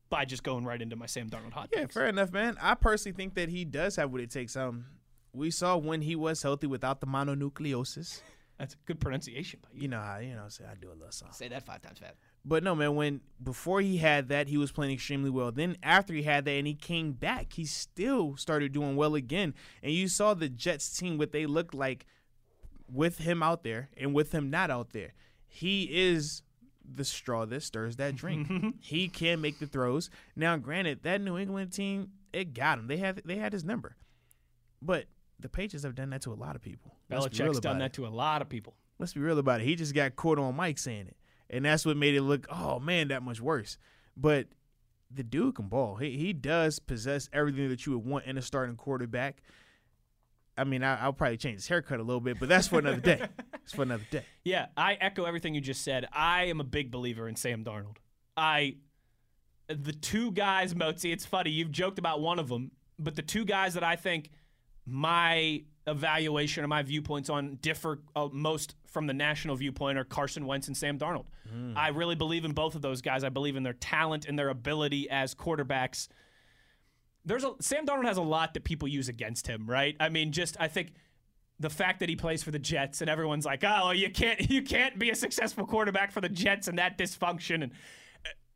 by 0.09 0.25
just 0.25 0.43
going 0.43 0.63
right 0.63 0.81
into 0.81 0.95
my 0.95 1.07
Sam 1.07 1.29
Darnold 1.29 1.53
hot. 1.53 1.69
Yeah, 1.71 1.81
takes. 1.81 1.95
fair 1.95 2.07
enough, 2.07 2.31
man. 2.31 2.57
I 2.61 2.75
personally 2.75 3.15
think 3.15 3.33
that 3.35 3.49
he 3.49 3.65
does 3.65 3.95
have 3.95 4.11
what 4.11 4.21
it 4.21 4.29
takes. 4.29 4.55
Um, 4.55 4.85
we 5.33 5.49
saw 5.49 5.75
when 5.77 6.01
he 6.01 6.15
was 6.15 6.43
healthy 6.43 6.67
without 6.67 7.01
the 7.01 7.07
mononucleosis. 7.07 8.21
That's 8.63 8.75
a 8.75 8.77
good 8.85 9.01
pronunciation. 9.01 9.59
By 9.61 9.71
you. 9.73 9.81
you 9.81 9.87
know 9.89 9.99
how 9.99 10.19
you 10.19 10.35
know. 10.35 10.45
Say 10.47 10.63
I 10.63 10.75
do 10.75 10.87
a 10.87 10.95
little 10.95 11.11
song. 11.11 11.27
Say 11.33 11.49
that 11.49 11.65
five 11.65 11.81
times 11.81 11.99
fast. 11.99 12.15
But 12.45 12.63
no, 12.63 12.73
man. 12.75 12.95
When 12.95 13.19
before 13.43 13.81
he 13.81 13.97
had 13.97 14.29
that, 14.29 14.47
he 14.47 14.55
was 14.55 14.71
playing 14.71 14.93
extremely 14.93 15.29
well. 15.29 15.51
Then 15.51 15.75
after 15.83 16.13
he 16.13 16.23
had 16.23 16.45
that, 16.45 16.51
and 16.51 16.65
he 16.65 16.73
came 16.73 17.11
back, 17.11 17.51
he 17.51 17.65
still 17.65 18.37
started 18.37 18.71
doing 18.71 18.95
well 18.95 19.15
again. 19.15 19.53
And 19.81 19.91
you 19.91 20.07
saw 20.07 20.33
the 20.33 20.47
Jets 20.47 20.97
team 20.97 21.17
what 21.17 21.33
they 21.33 21.45
looked 21.45 21.73
like 21.73 22.05
with 22.89 23.17
him 23.17 23.43
out 23.43 23.63
there 23.63 23.89
and 23.97 24.13
with 24.13 24.31
him 24.31 24.49
not 24.49 24.71
out 24.71 24.93
there. 24.93 25.13
He 25.45 25.89
is 25.91 26.41
the 26.89 27.03
straw 27.03 27.45
that 27.45 27.63
stirs 27.63 27.97
that 27.97 28.15
drink. 28.15 28.47
he 28.79 29.09
can 29.09 29.41
make 29.41 29.59
the 29.59 29.67
throws. 29.67 30.09
Now, 30.37 30.55
granted, 30.55 31.03
that 31.03 31.19
New 31.19 31.37
England 31.37 31.73
team, 31.73 32.11
it 32.31 32.53
got 32.53 32.79
him. 32.79 32.87
They 32.87 32.97
had 32.97 33.23
they 33.25 33.35
had 33.35 33.51
his 33.51 33.65
number. 33.65 33.97
But 34.81 35.07
the 35.39 35.49
Patriots 35.49 35.83
have 35.83 35.95
done 35.95 36.09
that 36.11 36.21
to 36.23 36.33
a 36.33 36.35
lot 36.35 36.55
of 36.55 36.61
people. 36.61 36.95
Let's 37.09 37.27
be 37.27 37.43
real 37.43 37.51
Belichick's 37.53 37.59
done 37.59 37.79
that 37.79 37.85
it. 37.85 37.93
to 37.93 38.07
a 38.07 38.09
lot 38.09 38.41
of 38.41 38.49
people. 38.49 38.75
Let's 38.99 39.13
be 39.13 39.19
real 39.19 39.39
about 39.39 39.61
it. 39.61 39.65
He 39.65 39.75
just 39.75 39.93
got 39.93 40.15
caught 40.15 40.39
on 40.39 40.55
mic 40.55 40.77
saying 40.77 41.07
it, 41.07 41.17
and 41.49 41.65
that's 41.65 41.85
what 41.85 41.97
made 41.97 42.15
it 42.15 42.21
look, 42.21 42.47
oh 42.49 42.79
man, 42.79 43.09
that 43.09 43.23
much 43.23 43.41
worse. 43.41 43.77
But 44.15 44.47
the 45.11 45.23
dude 45.23 45.55
can 45.55 45.67
ball. 45.67 45.95
He 45.95 46.17
he 46.17 46.33
does 46.33 46.79
possess 46.79 47.29
everything 47.33 47.69
that 47.69 47.85
you 47.85 47.97
would 47.97 48.05
want 48.05 48.25
in 48.25 48.37
a 48.37 48.41
starting 48.41 48.75
quarterback. 48.75 49.41
I 50.57 50.65
mean, 50.65 50.83
I, 50.83 51.01
I'll 51.01 51.13
probably 51.13 51.37
change 51.37 51.55
his 51.55 51.67
haircut 51.67 51.99
a 51.99 52.03
little 52.03 52.21
bit, 52.21 52.39
but 52.39 52.47
that's 52.47 52.67
for 52.67 52.79
another 52.79 53.01
day. 53.01 53.27
It's 53.63 53.71
for 53.71 53.83
another 53.83 54.03
day. 54.11 54.25
Yeah, 54.43 54.65
I 54.75 54.95
echo 54.95 55.23
everything 55.23 55.55
you 55.55 55.61
just 55.61 55.83
said. 55.83 56.05
I 56.11 56.47
am 56.47 56.59
a 56.59 56.65
big 56.65 56.91
believer 56.91 57.29
in 57.29 57.37
Sam 57.37 57.63
Darnold. 57.63 57.95
I, 58.35 58.75
the 59.69 59.93
two 59.93 60.33
guys, 60.33 60.73
Mozi, 60.73 61.13
it's 61.13 61.25
funny, 61.25 61.51
you've 61.51 61.71
joked 61.71 61.97
about 61.97 62.19
one 62.19 62.39
of 62.39 62.49
them, 62.49 62.71
but 62.99 63.15
the 63.15 63.21
two 63.21 63.45
guys 63.45 63.75
that 63.75 63.83
I 63.85 63.95
think 63.95 64.31
my 64.85 65.63
evaluation 65.87 66.63
and 66.63 66.69
my 66.69 66.81
viewpoints 66.81 67.29
on 67.29 67.55
differ 67.61 67.99
uh, 68.15 68.29
most 68.31 68.75
from 68.85 69.07
the 69.07 69.13
national 69.13 69.55
viewpoint 69.55 69.97
are 69.97 70.03
Carson 70.03 70.45
Wentz 70.45 70.67
and 70.67 70.77
Sam 70.77 70.97
Darnold. 70.97 71.25
I 71.75 71.89
really 71.89 72.15
believe 72.15 72.45
in 72.45 72.53
both 72.53 72.75
of 72.75 72.81
those 72.81 73.01
guys. 73.01 73.23
I 73.23 73.29
believe 73.29 73.55
in 73.55 73.63
their 73.63 73.73
talent 73.73 74.25
and 74.25 74.39
their 74.39 74.49
ability 74.49 75.09
as 75.09 75.35
quarterbacks. 75.35 76.07
There's 77.25 77.43
a 77.43 77.53
Sam 77.59 77.85
Darnold 77.85 78.05
has 78.05 78.17
a 78.17 78.21
lot 78.21 78.53
that 78.55 78.63
people 78.63 78.87
use 78.87 79.07
against 79.09 79.47
him, 79.47 79.69
right? 79.69 79.95
I 79.99 80.09
mean, 80.09 80.31
just 80.31 80.57
I 80.59 80.67
think 80.67 80.93
the 81.59 81.69
fact 81.69 81.99
that 81.99 82.09
he 82.09 82.15
plays 82.15 82.43
for 82.43 82.51
the 82.51 82.59
Jets 82.59 83.01
and 83.01 83.09
everyone's 83.09 83.45
like, 83.45 83.63
"Oh, 83.65 83.91
you 83.91 84.09
can't 84.09 84.39
you 84.49 84.61
can't 84.61 84.97
be 84.99 85.09
a 85.09 85.15
successful 85.15 85.65
quarterback 85.65 86.11
for 86.11 86.21
the 86.21 86.29
Jets 86.29 86.67
and 86.67 86.77
that 86.79 86.97
dysfunction." 86.97 87.63
And 87.63 87.71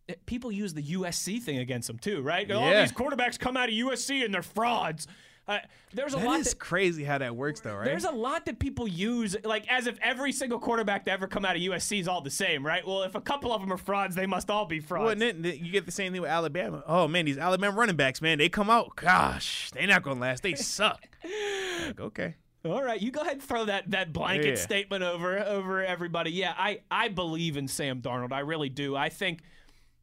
uh, 0.09 0.13
people 0.25 0.51
use 0.51 0.73
the 0.73 0.83
USC 0.83 1.41
thing 1.41 1.59
against 1.59 1.89
him 1.89 1.97
too, 1.99 2.21
right? 2.21 2.49
All 2.51 2.69
these 2.81 2.91
quarterbacks 2.91 3.37
come 3.39 3.55
out 3.57 3.69
of 3.69 3.75
USC 3.75 4.23
and 4.25 4.33
they're 4.33 4.41
frauds. 4.41 5.07
Uh, 5.47 5.59
there's 5.93 6.13
a 6.13 6.17
That 6.17 6.25
lot 6.25 6.39
is 6.41 6.49
that, 6.49 6.59
crazy 6.59 7.03
how 7.05 7.17
that 7.19 7.33
works, 7.35 7.61
though, 7.61 7.75
right? 7.75 7.85
there's 7.85 8.03
a 8.03 8.11
lot 8.11 8.45
that 8.47 8.59
people 8.59 8.85
use, 8.87 9.37
like 9.45 9.65
as 9.71 9.87
if 9.87 9.97
every 10.01 10.33
single 10.33 10.59
quarterback 10.59 11.05
to 11.05 11.11
ever 11.11 11.25
come 11.25 11.45
out 11.45 11.55
of 11.55 11.61
USC 11.61 12.01
is 12.01 12.07
all 12.09 12.19
the 12.21 12.29
same, 12.29 12.65
right? 12.65 12.85
Well, 12.85 13.03
if 13.03 13.15
a 13.15 13.21
couple 13.21 13.53
of 13.53 13.61
them 13.61 13.71
are 13.71 13.77
frauds, 13.77 14.13
they 14.15 14.25
must 14.25 14.49
all 14.49 14.65
be 14.65 14.81
frauds. 14.81 15.03
Well, 15.03 15.11
and 15.13 15.21
then 15.43 15.43
you 15.63 15.71
get 15.71 15.85
the 15.85 15.91
same 15.93 16.11
thing 16.11 16.21
with 16.21 16.29
Alabama. 16.29 16.83
Oh 16.85 17.07
man, 17.07 17.23
these 17.25 17.37
Alabama 17.37 17.77
running 17.77 17.95
backs, 17.95 18.21
man, 18.21 18.37
they 18.39 18.49
come 18.49 18.69
out. 18.69 18.97
Gosh, 18.97 19.71
they're 19.71 19.87
not 19.87 20.03
gonna 20.03 20.19
last. 20.19 20.43
They 20.43 20.55
suck. 20.55 21.07
like, 21.85 21.99
okay. 21.99 22.35
All 22.65 22.83
right, 22.83 22.99
you 23.01 23.11
go 23.11 23.21
ahead 23.21 23.33
and 23.33 23.43
throw 23.43 23.63
that 23.65 23.89
that 23.91 24.11
blanket 24.11 24.45
Yeah. 24.47 24.55
statement 24.55 25.01
over 25.03 25.39
over 25.39 25.81
everybody. 25.85 26.31
Yeah, 26.31 26.53
I 26.57 26.81
I 26.91 27.07
believe 27.07 27.55
in 27.55 27.69
Sam 27.69 28.01
Darnold. 28.01 28.33
I 28.33 28.39
really 28.39 28.67
do. 28.69 28.95
I 28.97 29.07
think 29.07 29.39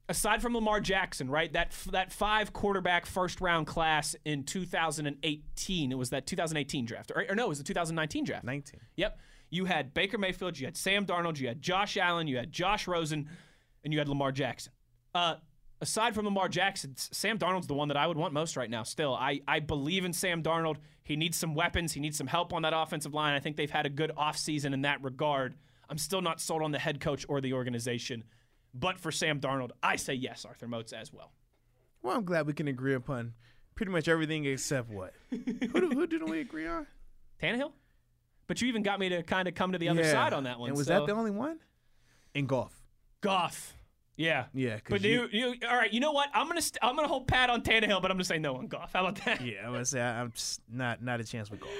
aside 0.08 0.42
from 0.42 0.54
Lamar 0.54 0.80
Jackson, 0.80 1.30
right? 1.30 1.52
That 1.52 1.68
f- 1.68 1.88
that 1.92 2.12
five 2.12 2.52
quarterback 2.52 3.06
first 3.06 3.40
round 3.40 3.66
class 3.66 4.14
in 4.24 4.44
2018. 4.44 5.92
It 5.92 5.98
was 5.98 6.10
that 6.10 6.26
2018 6.26 6.84
draft, 6.84 7.12
or, 7.14 7.24
or 7.28 7.34
no, 7.34 7.46
it 7.46 7.48
was 7.48 7.58
the 7.58 7.64
2019 7.64 8.24
draft. 8.24 8.44
19. 8.44 8.80
Yep. 8.96 9.18
You 9.50 9.66
had 9.66 9.94
Baker 9.94 10.18
Mayfield, 10.18 10.58
you 10.58 10.66
had 10.66 10.76
Sam 10.76 11.06
Darnold, 11.06 11.38
you 11.38 11.46
had 11.46 11.62
Josh 11.62 11.96
Allen, 11.96 12.26
you 12.26 12.36
had 12.36 12.50
Josh 12.50 12.88
Rosen, 12.88 13.28
and 13.84 13.92
you 13.92 13.98
had 13.98 14.08
Lamar 14.08 14.32
Jackson. 14.32 14.72
Uh, 15.14 15.36
aside 15.80 16.14
from 16.14 16.24
Lamar 16.24 16.48
Jackson, 16.48 16.94
Sam 16.96 17.38
Darnold's 17.38 17.66
the 17.66 17.74
one 17.74 17.88
that 17.88 17.96
I 17.96 18.06
would 18.06 18.16
want 18.16 18.32
most 18.32 18.56
right 18.56 18.70
now. 18.70 18.82
Still, 18.82 19.14
I, 19.14 19.40
I 19.46 19.60
believe 19.60 20.04
in 20.04 20.12
Sam 20.12 20.42
Darnold. 20.42 20.78
He 21.04 21.14
needs 21.14 21.36
some 21.36 21.54
weapons. 21.54 21.92
He 21.92 22.00
needs 22.00 22.16
some 22.16 22.26
help 22.26 22.52
on 22.52 22.62
that 22.62 22.72
offensive 22.74 23.14
line. 23.14 23.34
I 23.34 23.40
think 23.40 23.56
they've 23.56 23.70
had 23.70 23.86
a 23.86 23.90
good 23.90 24.10
offseason 24.18 24.72
in 24.72 24.82
that 24.82 25.04
regard. 25.04 25.54
I'm 25.88 25.98
still 25.98 26.22
not 26.22 26.40
sold 26.40 26.62
on 26.62 26.72
the 26.72 26.78
head 26.78 26.98
coach 26.98 27.26
or 27.28 27.40
the 27.40 27.52
organization. 27.52 28.24
But 28.74 28.98
for 28.98 29.12
Sam 29.12 29.40
Darnold, 29.40 29.70
I 29.82 29.96
say 29.96 30.14
yes, 30.14 30.44
Arthur 30.44 30.66
Moats 30.66 30.92
as 30.92 31.12
well. 31.12 31.32
Well, 32.02 32.16
I'm 32.16 32.24
glad 32.24 32.46
we 32.46 32.52
can 32.52 32.68
agree 32.68 32.94
upon 32.94 33.34
pretty 33.76 33.92
much 33.92 34.08
everything 34.08 34.44
except 34.44 34.90
what? 34.90 35.14
who, 35.30 35.38
do, 35.38 35.90
who 35.90 36.06
didn't 36.06 36.28
we 36.28 36.40
agree 36.40 36.66
on? 36.66 36.86
Tannehill? 37.42 37.72
But 38.46 38.60
you 38.60 38.68
even 38.68 38.82
got 38.82 38.98
me 39.00 39.08
to 39.10 39.22
kind 39.22 39.48
of 39.48 39.54
come 39.54 39.72
to 39.72 39.78
the 39.78 39.88
other 39.88 40.02
Yeah. 40.02 40.12
side 40.12 40.32
on 40.32 40.44
that 40.44 40.58
one. 40.58 40.68
And 40.70 40.76
was 40.76 40.86
so- 40.88 40.94
that 41.00 41.06
the 41.06 41.12
only 41.12 41.30
one? 41.30 41.58
In 42.34 42.46
Goff. 42.46 42.74
Goff. 43.20 43.74
Yeah. 44.16 44.46
Yeah. 44.54 44.78
But 44.88 45.00
you- 45.02 45.28
you, 45.32 45.48
you, 45.60 45.68
all 45.68 45.76
right. 45.76 45.92
You 45.92 46.00
know 46.00 46.12
what? 46.12 46.28
I'm 46.34 46.46
gonna, 46.46 46.60
st- 46.62 46.78
I'm 46.82 46.94
gonna 46.94 47.08
hold 47.08 47.26
pat 47.26 47.48
on 47.50 47.62
Tannehill, 47.62 48.02
but 48.02 48.10
I'm 48.10 48.16
gonna 48.16 48.24
say 48.24 48.38
no 48.38 48.56
on 48.56 48.66
Goff. 48.66 48.92
How 48.92 49.06
about 49.06 49.24
that? 49.24 49.40
Yeah, 49.40 49.66
I'm 49.66 49.72
gonna 49.72 49.84
say 49.84 50.00
I- 50.00 50.20
I'm 50.20 50.32
just 50.32 50.60
not 50.70 51.02
not 51.02 51.20
a 51.20 51.24
chance 51.24 51.50
with 51.50 51.60
Goff. 51.60 51.70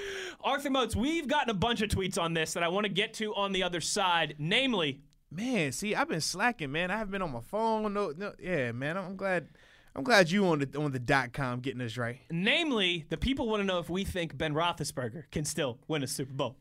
Arthur 0.42 0.70
Moats, 0.70 0.96
we've 0.96 1.28
gotten 1.28 1.50
a 1.50 1.54
bunch 1.54 1.82
of 1.82 1.90
tweets 1.90 2.18
on 2.20 2.34
this 2.34 2.54
that 2.54 2.62
I 2.62 2.68
want 2.68 2.86
to 2.86 2.92
get 2.92 3.14
to 3.14 3.34
on 3.34 3.52
the 3.52 3.62
other 3.62 3.80
side. 3.80 4.34
Namely, 4.38 5.00
Man, 5.34 5.72
see, 5.72 5.94
I've 5.96 6.08
been 6.08 6.20
slacking, 6.20 6.70
man. 6.70 6.90
I 6.92 6.96
haven't 6.98 7.10
been 7.10 7.22
on 7.22 7.32
my 7.32 7.40
phone. 7.40 7.92
No, 7.92 8.12
no, 8.16 8.32
yeah, 8.38 8.70
man. 8.70 8.96
I'm 8.96 9.16
glad. 9.16 9.48
I'm 9.96 10.04
glad 10.04 10.30
you 10.30 10.46
on 10.46 10.58
the 10.60 10.78
on 10.78 10.92
the 10.92 10.98
dot 10.98 11.32
com 11.32 11.60
getting 11.60 11.80
us 11.80 11.96
right. 11.96 12.20
namely, 12.30 13.04
the 13.10 13.16
people 13.16 13.48
want 13.48 13.60
to 13.60 13.64
know 13.64 13.78
if 13.78 13.88
we 13.88 14.04
think 14.04 14.36
Ben 14.36 14.52
Roethlisberger 14.52 15.24
can 15.30 15.44
still 15.44 15.78
win 15.86 16.02
a 16.02 16.06
Super 16.06 16.32
Bowl. 16.32 16.56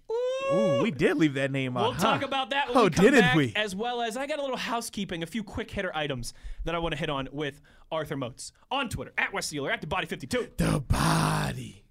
Ooh, 0.53 0.81
we 0.83 0.91
did 0.91 1.17
leave 1.17 1.33
that 1.35 1.51
name 1.51 1.77
out. 1.77 1.83
We'll 1.83 1.99
talk 1.99 2.21
huh? 2.21 2.27
about 2.27 2.49
that 2.51 2.67
Oh, 2.73 2.83
we 2.83 2.89
didn't 2.89 3.35
we? 3.35 3.53
as 3.55 3.75
well 3.75 4.01
as 4.01 4.17
I 4.17 4.27
got 4.27 4.39
a 4.39 4.41
little 4.41 4.57
housekeeping, 4.57 5.23
a 5.23 5.25
few 5.25 5.43
quick 5.43 5.71
hitter 5.71 5.91
items 5.95 6.33
that 6.65 6.75
I 6.75 6.79
want 6.79 6.93
to 6.93 6.97
hit 6.97 7.09
on 7.09 7.29
with 7.31 7.61
Arthur 7.91 8.17
Moats 8.17 8.51
on 8.69 8.89
Twitter 8.89 9.13
at 9.17 9.33
West 9.33 9.53
Steeler 9.53 9.71
at 9.71 9.81
the 9.81 9.87
Body 9.87 10.05
52. 10.05 10.49
The 10.57 10.79
body. 10.79 11.85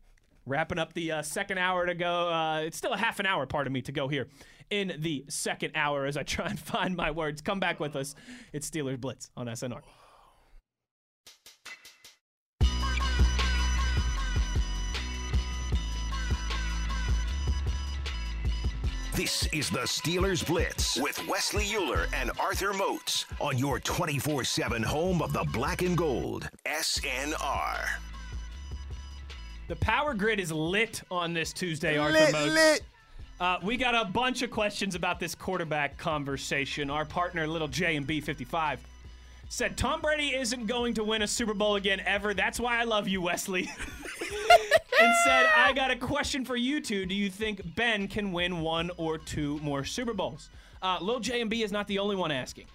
Wrapping 0.45 0.79
up 0.79 0.93
the 0.93 1.13
uh, 1.13 1.23
second 1.23 1.59
hour 1.59 1.87
to 1.87 1.95
go. 1.95 2.29
Uh, 2.29 2.61
it's 2.61 2.77
still 2.77 2.93
a 2.93 2.99
half 2.99 3.21
an 3.21 3.27
hour, 3.27 3.47
pardon 3.47 3.73
me, 3.73 3.81
to 3.83 3.93
go 3.93 4.09
here 4.09 4.29
in 4.73 4.95
the 5.01 5.23
second 5.29 5.73
hour 5.75 6.07
as 6.07 6.17
I 6.17 6.23
try 6.23 6.47
and 6.47 6.59
find 6.59 6.97
my 6.97 7.11
words. 7.11 7.43
Come 7.43 7.61
back 7.61 7.79
with 7.79 7.95
us. 7.95 8.15
It's 8.53 8.69
Steelers 8.69 8.99
Blitz 8.99 9.31
on 9.37 9.47
SNR. 9.47 9.83
This 19.15 19.47
is 19.53 19.69
the 19.69 19.81
Steelers 19.81 20.45
Blitz 20.45 20.97
with 20.97 21.23
Wesley 21.29 21.67
Euler 21.77 22.07
and 22.15 22.31
Arthur 22.41 22.73
Moats 22.73 23.27
on 23.41 23.59
your 23.59 23.79
24 23.79 24.43
7 24.43 24.83
home 24.83 25.21
of 25.21 25.35
the 25.35 25.45
black 25.53 25.83
and 25.83 25.99
gold. 25.99 26.49
SNR. 26.65 27.89
The 29.69 29.77
power 29.77 30.15
grid 30.15 30.41
is 30.41 30.51
lit 30.51 31.03
on 31.11 31.35
this 31.35 31.53
Tuesday, 31.53 31.99
Arthur 31.99 32.19
Lit, 32.19 32.33
Moats. 32.33 32.55
lit. 32.55 32.83
Uh, 33.43 33.59
we 33.61 33.77
got 33.77 33.93
a 33.93 34.09
bunch 34.09 34.43
of 34.43 34.53
questions 34.53 34.95
about 34.95 35.19
this 35.19 35.35
quarterback 35.35 35.99
conversation. 35.99 36.89
Our 36.89 37.05
partner, 37.05 37.45
Little 37.49 37.67
J 37.67 37.97
and 37.97 38.07
B55, 38.07 38.79
said 39.49 39.77
Tom 39.77 40.01
Brady 40.01 40.37
isn't 40.37 40.69
going 40.69 40.95
to 40.95 41.03
win 41.03 41.23
a 41.23 41.27
Super 41.27 41.53
Bowl 41.53 41.75
again 41.75 42.01
ever. 42.07 42.35
That's 42.35 42.61
why 42.61 42.81
I 42.81 42.85
love 42.85 43.09
you, 43.09 43.21
Wesley. 43.21 43.63
and 45.01 45.15
said, 45.25 45.47
I 45.57 45.73
got 45.75 45.91
a 45.91 45.97
question 45.97 46.45
for 46.45 46.55
you 46.55 46.81
two. 46.81 47.05
Do 47.05 47.17
you 47.17 47.29
think 47.29 47.75
Ben 47.75 48.07
can 48.07 48.31
win 48.31 48.61
one 48.61 48.93
or 48.97 49.19
two 49.19 49.59
more 49.59 49.85
Super 49.85 50.15
Bowls? 50.15 50.49
Uh, 50.81 51.19
J 51.19 51.41
and 51.41 51.51
B 51.51 51.65
is 51.65 51.73
not 51.73 51.89
the 51.89 51.99
only 51.99 52.15
one 52.15 52.31
asking. 52.31 52.67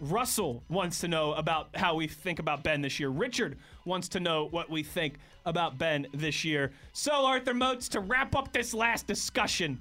Russell 0.00 0.64
wants 0.68 0.98
to 0.98 1.06
know 1.06 1.34
about 1.34 1.68
how 1.76 1.94
we 1.94 2.08
think 2.08 2.40
about 2.40 2.64
Ben 2.64 2.82
this 2.82 2.98
year. 2.98 3.10
Richard 3.10 3.56
wants 3.84 4.08
to 4.08 4.18
know 4.18 4.46
what 4.46 4.68
we 4.68 4.82
think 4.82 5.14
about 5.46 5.78
Ben 5.78 6.08
this 6.12 6.44
year. 6.44 6.72
So, 6.92 7.24
Arthur 7.24 7.54
Moats, 7.54 7.88
to 7.90 8.00
wrap 8.00 8.34
up 8.34 8.52
this 8.52 8.74
last 8.74 9.06
discussion, 9.06 9.80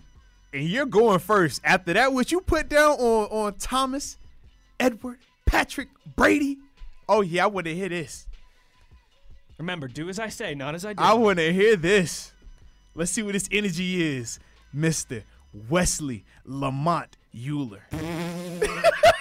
And 0.54 0.64
you're 0.64 0.86
going 0.86 1.20
first. 1.20 1.62
After 1.64 1.94
that, 1.94 2.14
what 2.14 2.32
you 2.32 2.42
put 2.42 2.70
down 2.70 2.92
on 2.94 3.26
on 3.30 3.54
Thomas, 3.56 4.18
Edward, 4.80 5.20
Patrick, 5.46 5.90
Brady. 6.16 6.58
Oh 7.10 7.22
yeah, 7.22 7.44
I 7.44 7.48
want 7.48 7.66
to 7.68 7.76
hear 7.76 7.90
this. 7.90 8.26
remember, 9.58 9.88
do 9.88 10.10
as 10.10 10.20
I 10.20 10.30
say, 10.30 10.56
not 10.56 10.76
as 10.76 10.86
I 10.86 10.94
do. 10.94 11.04
I 11.04 11.14
want 11.14 11.40
to 11.40 11.54
hear 11.54 11.76
this. 11.76 12.32
Let's 12.96 13.12
see 13.12 13.24
what 13.24 13.34
this 13.34 13.48
energy 13.52 14.18
is, 14.18 14.40
Mister 14.74 15.24
Wesley 15.70 16.24
Lamont 16.46 17.18
Euler. 17.36 17.84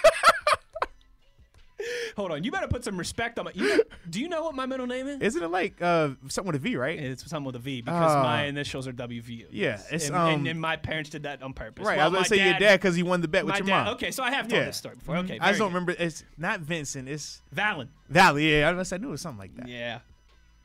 Hold 2.16 2.32
on, 2.32 2.42
you 2.44 2.50
better 2.50 2.66
put 2.66 2.82
some 2.82 2.96
respect 2.96 3.38
on 3.38 3.44
my. 3.44 3.52
You 3.54 3.76
know, 3.76 3.82
do 4.10 4.20
you 4.20 4.28
know 4.28 4.42
what 4.42 4.54
my 4.54 4.64
middle 4.64 4.86
name 4.86 5.06
is? 5.06 5.20
Isn't 5.20 5.42
it 5.42 5.50
like 5.50 5.82
uh 5.82 6.10
something 6.28 6.46
with 6.52 6.56
a 6.56 6.58
V, 6.58 6.76
right? 6.76 6.98
It's 6.98 7.28
something 7.28 7.44
with 7.44 7.56
a 7.56 7.58
V 7.58 7.82
because 7.82 8.12
Ah. 8.12 8.22
my 8.22 8.44
initials 8.44 8.88
are 8.88 8.92
WVU. 8.92 9.46
Yeah, 9.50 9.80
it's, 9.90 10.06
and, 10.06 10.16
um, 10.16 10.28
and, 10.30 10.48
and 10.48 10.58
my 10.60 10.76
parents 10.76 11.10
did 11.10 11.24
that 11.24 11.42
on 11.42 11.52
purpose. 11.52 11.84
Right. 11.84 11.98
Well, 11.98 12.06
I 12.06 12.08
was 12.08 12.16
gonna 12.16 12.40
say 12.40 12.44
your 12.48 12.58
dad 12.58 12.80
because 12.80 12.96
he 12.96 13.02
won 13.02 13.20
the 13.20 13.28
bet 13.28 13.44
with 13.44 13.56
your 13.58 13.66
dad. 13.66 13.84
mom. 13.84 13.94
Okay, 13.94 14.10
so 14.10 14.22
I 14.22 14.30
have 14.30 14.48
told 14.48 14.60
Yeah. 14.60 14.64
this 14.66 14.78
story 14.78 14.96
before. 14.96 15.16
Okay, 15.18 15.38
I 15.38 15.48
just 15.48 15.58
don't 15.58 15.68
good. 15.68 15.74
remember. 15.74 15.94
It's 15.98 16.24
not 16.38 16.60
Vincent. 16.60 17.06
It's 17.08 17.42
Valen. 17.54 17.88
Valley. 18.08 18.50
Yeah, 18.60 18.68
I, 18.70 18.96
knew 18.96 19.08
it 19.08 19.10
was 19.10 19.20
something 19.20 19.38
like 19.38 19.54
that. 19.56 19.68
Yeah. 19.68 19.98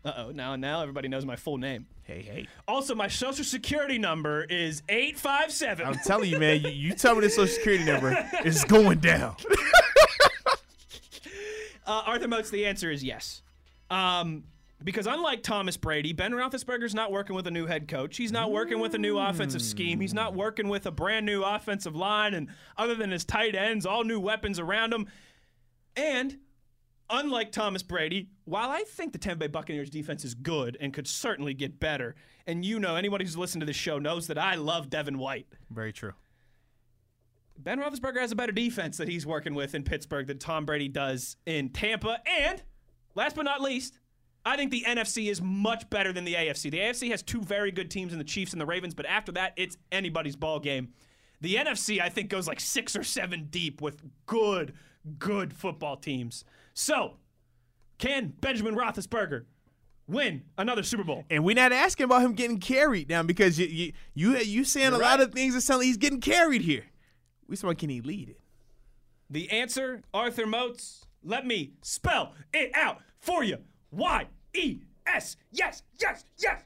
Uh 0.05 0.13
oh. 0.17 0.31
Now, 0.31 0.55
now 0.55 0.81
everybody 0.81 1.09
knows 1.09 1.25
my 1.25 1.35
full 1.35 1.57
name. 1.57 1.85
Hey, 2.03 2.21
hey. 2.21 2.47
Also, 2.67 2.95
my 2.95 3.07
social 3.09 3.43
security 3.43 3.97
number 3.97 4.43
is 4.45 4.83
eight 4.87 5.19
five 5.19 5.51
seven. 5.51 5.85
I'm 5.85 5.95
telling 5.95 6.29
you, 6.31 6.39
man. 6.39 6.61
You, 6.61 6.69
you 6.69 6.93
tell 6.93 7.13
me 7.15 7.21
the 7.21 7.29
social 7.29 7.53
security 7.53 7.83
number 7.83 8.17
is 8.45 8.63
going 8.63 8.99
down. 8.99 9.35
Uh, 11.85 12.03
Arthur 12.05 12.27
Moats, 12.27 12.49
the 12.49 12.65
answer 12.65 12.91
is 12.91 13.03
yes. 13.03 13.41
Um, 13.89 14.43
because 14.83 15.05
unlike 15.07 15.43
Thomas 15.43 15.77
Brady, 15.77 16.13
Ben 16.13 16.31
Roethlisberger's 16.31 16.95
not 16.95 17.11
working 17.11 17.35
with 17.35 17.45
a 17.47 17.51
new 17.51 17.67
head 17.67 17.87
coach. 17.87 18.17
He's 18.17 18.31
not 18.31 18.51
working 18.51 18.79
with 18.79 18.95
a 18.95 18.97
new 18.97 19.17
offensive 19.17 19.61
scheme. 19.61 19.99
He's 19.99 20.13
not 20.13 20.33
working 20.33 20.69
with 20.69 20.85
a 20.85 20.91
brand 20.91 21.25
new 21.25 21.43
offensive 21.43 21.95
line, 21.95 22.33
and 22.33 22.49
other 22.77 22.95
than 22.95 23.11
his 23.11 23.23
tight 23.23 23.55
ends, 23.55 23.85
all 23.85 24.03
new 24.03 24.19
weapons 24.19 24.59
around 24.59 24.93
him. 24.93 25.07
And 25.95 26.37
unlike 27.09 27.51
Thomas 27.51 27.83
Brady, 27.83 28.29
while 28.45 28.69
I 28.69 28.83
think 28.83 29.11
the 29.11 29.19
Tampa 29.19 29.41
Bay 29.41 29.47
Buccaneers 29.47 29.89
defense 29.89 30.25
is 30.25 30.33
good 30.33 30.77
and 30.79 30.93
could 30.93 31.07
certainly 31.07 31.53
get 31.53 31.79
better, 31.79 32.15
and 32.47 32.65
you 32.65 32.79
know, 32.79 32.95
anybody 32.95 33.25
who's 33.25 33.37
listened 33.37 33.61
to 33.61 33.65
this 33.67 33.75
show 33.75 33.99
knows 33.99 34.27
that 34.27 34.37
I 34.37 34.55
love 34.55 34.89
Devin 34.89 35.19
White. 35.19 35.47
Very 35.69 35.93
true. 35.93 36.13
Ben 37.57 37.79
Roethlisberger 37.79 38.19
has 38.19 38.31
a 38.31 38.35
better 38.35 38.51
defense 38.51 38.97
that 38.97 39.07
he's 39.07 39.25
working 39.25 39.53
with 39.53 39.75
in 39.75 39.83
Pittsburgh 39.83 40.27
than 40.27 40.39
Tom 40.39 40.65
Brady 40.65 40.87
does 40.87 41.37
in 41.45 41.69
Tampa. 41.69 42.19
And 42.25 42.61
last 43.15 43.35
but 43.35 43.43
not 43.43 43.61
least, 43.61 43.99
I 44.45 44.57
think 44.57 44.71
the 44.71 44.83
NFC 44.87 45.29
is 45.29 45.41
much 45.41 45.89
better 45.89 46.11
than 46.11 46.25
the 46.25 46.33
AFC. 46.33 46.71
The 46.71 46.79
AFC 46.79 47.11
has 47.11 47.21
two 47.21 47.41
very 47.41 47.71
good 47.71 47.91
teams 47.91 48.11
in 48.13 48.17
the 48.17 48.25
Chiefs 48.25 48.53
and 48.53 48.61
the 48.61 48.65
Ravens, 48.65 48.95
but 48.95 49.05
after 49.05 49.31
that, 49.33 49.53
it's 49.55 49.77
anybody's 49.91 50.35
ball 50.35 50.59
game. 50.59 50.89
The 51.41 51.55
NFC, 51.55 51.99
I 51.99 52.09
think, 52.09 52.29
goes 52.29 52.47
like 52.47 52.59
six 52.59 52.95
or 52.95 53.03
seven 53.03 53.47
deep 53.49 53.81
with 53.81 54.01
good, 54.25 54.73
good 55.19 55.53
football 55.53 55.97
teams. 55.97 56.43
So, 56.73 57.17
can 57.97 58.33
Benjamin 58.41 58.75
Roethlisberger 58.75 59.45
win 60.07 60.43
another 60.57 60.83
Super 60.83 61.03
Bowl? 61.03 61.25
And 61.29 61.43
we're 61.43 61.55
not 61.55 61.71
asking 61.71 62.05
about 62.05 62.21
him 62.21 62.33
getting 62.33 62.59
carried 62.59 63.09
now 63.09 63.23
because 63.23 63.59
you 63.59 63.67
you 63.67 63.93
you, 64.13 64.37
you 64.37 64.63
saying 64.63 64.91
You're 64.91 65.01
a 65.01 65.03
lot 65.03 65.19
of 65.19 65.33
things 65.33 65.53
that 65.53 65.61
sound 65.61 65.79
like 65.79 65.87
he's 65.87 65.97
getting 65.97 66.21
carried 66.21 66.61
here. 66.61 66.85
We 67.51 67.57
someone 67.57 67.75
can 67.75 67.89
he 67.89 67.99
lead 67.99 68.29
it? 68.29 68.39
The 69.29 69.49
answer, 69.51 70.03
Arthur 70.13 70.47
Moats. 70.47 71.05
let 71.21 71.45
me 71.45 71.73
spell 71.81 72.33
it 72.53 72.71
out 72.73 72.99
for 73.19 73.43
you. 73.43 73.57
Y 73.91 74.25
E 74.53 74.79
S. 75.05 75.35
Yes, 75.51 75.83
yes, 75.99 76.23
yes. 76.37 76.61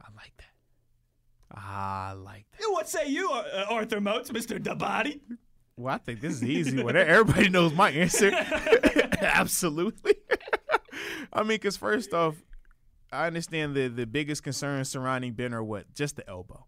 I 0.00 0.06
like 0.16 0.32
that. 0.38 1.54
I 1.54 2.12
like 2.12 2.46
that. 2.58 2.66
What 2.70 2.88
say 2.88 3.08
you, 3.08 3.30
uh, 3.30 3.66
Arthur 3.68 4.00
Moats, 4.00 4.30
Mr. 4.30 4.58
Dabadi? 4.58 5.20
Well, 5.76 5.94
I 5.94 5.98
think 5.98 6.22
this 6.22 6.32
is 6.36 6.44
easy 6.44 6.82
one. 6.82 6.96
Everybody 6.96 7.50
knows 7.50 7.74
my 7.74 7.90
answer. 7.90 8.30
Absolutely. 9.20 10.14
I 11.34 11.40
mean, 11.42 11.48
because 11.48 11.76
first 11.76 12.14
off, 12.14 12.36
I 13.12 13.26
understand 13.26 13.74
the 13.74 13.88
the 13.88 14.06
biggest 14.06 14.42
concerns 14.42 14.88
surrounding 14.88 15.34
Ben 15.34 15.52
are 15.52 15.62
what? 15.62 15.92
Just 15.94 16.16
the 16.16 16.26
elbow. 16.26 16.64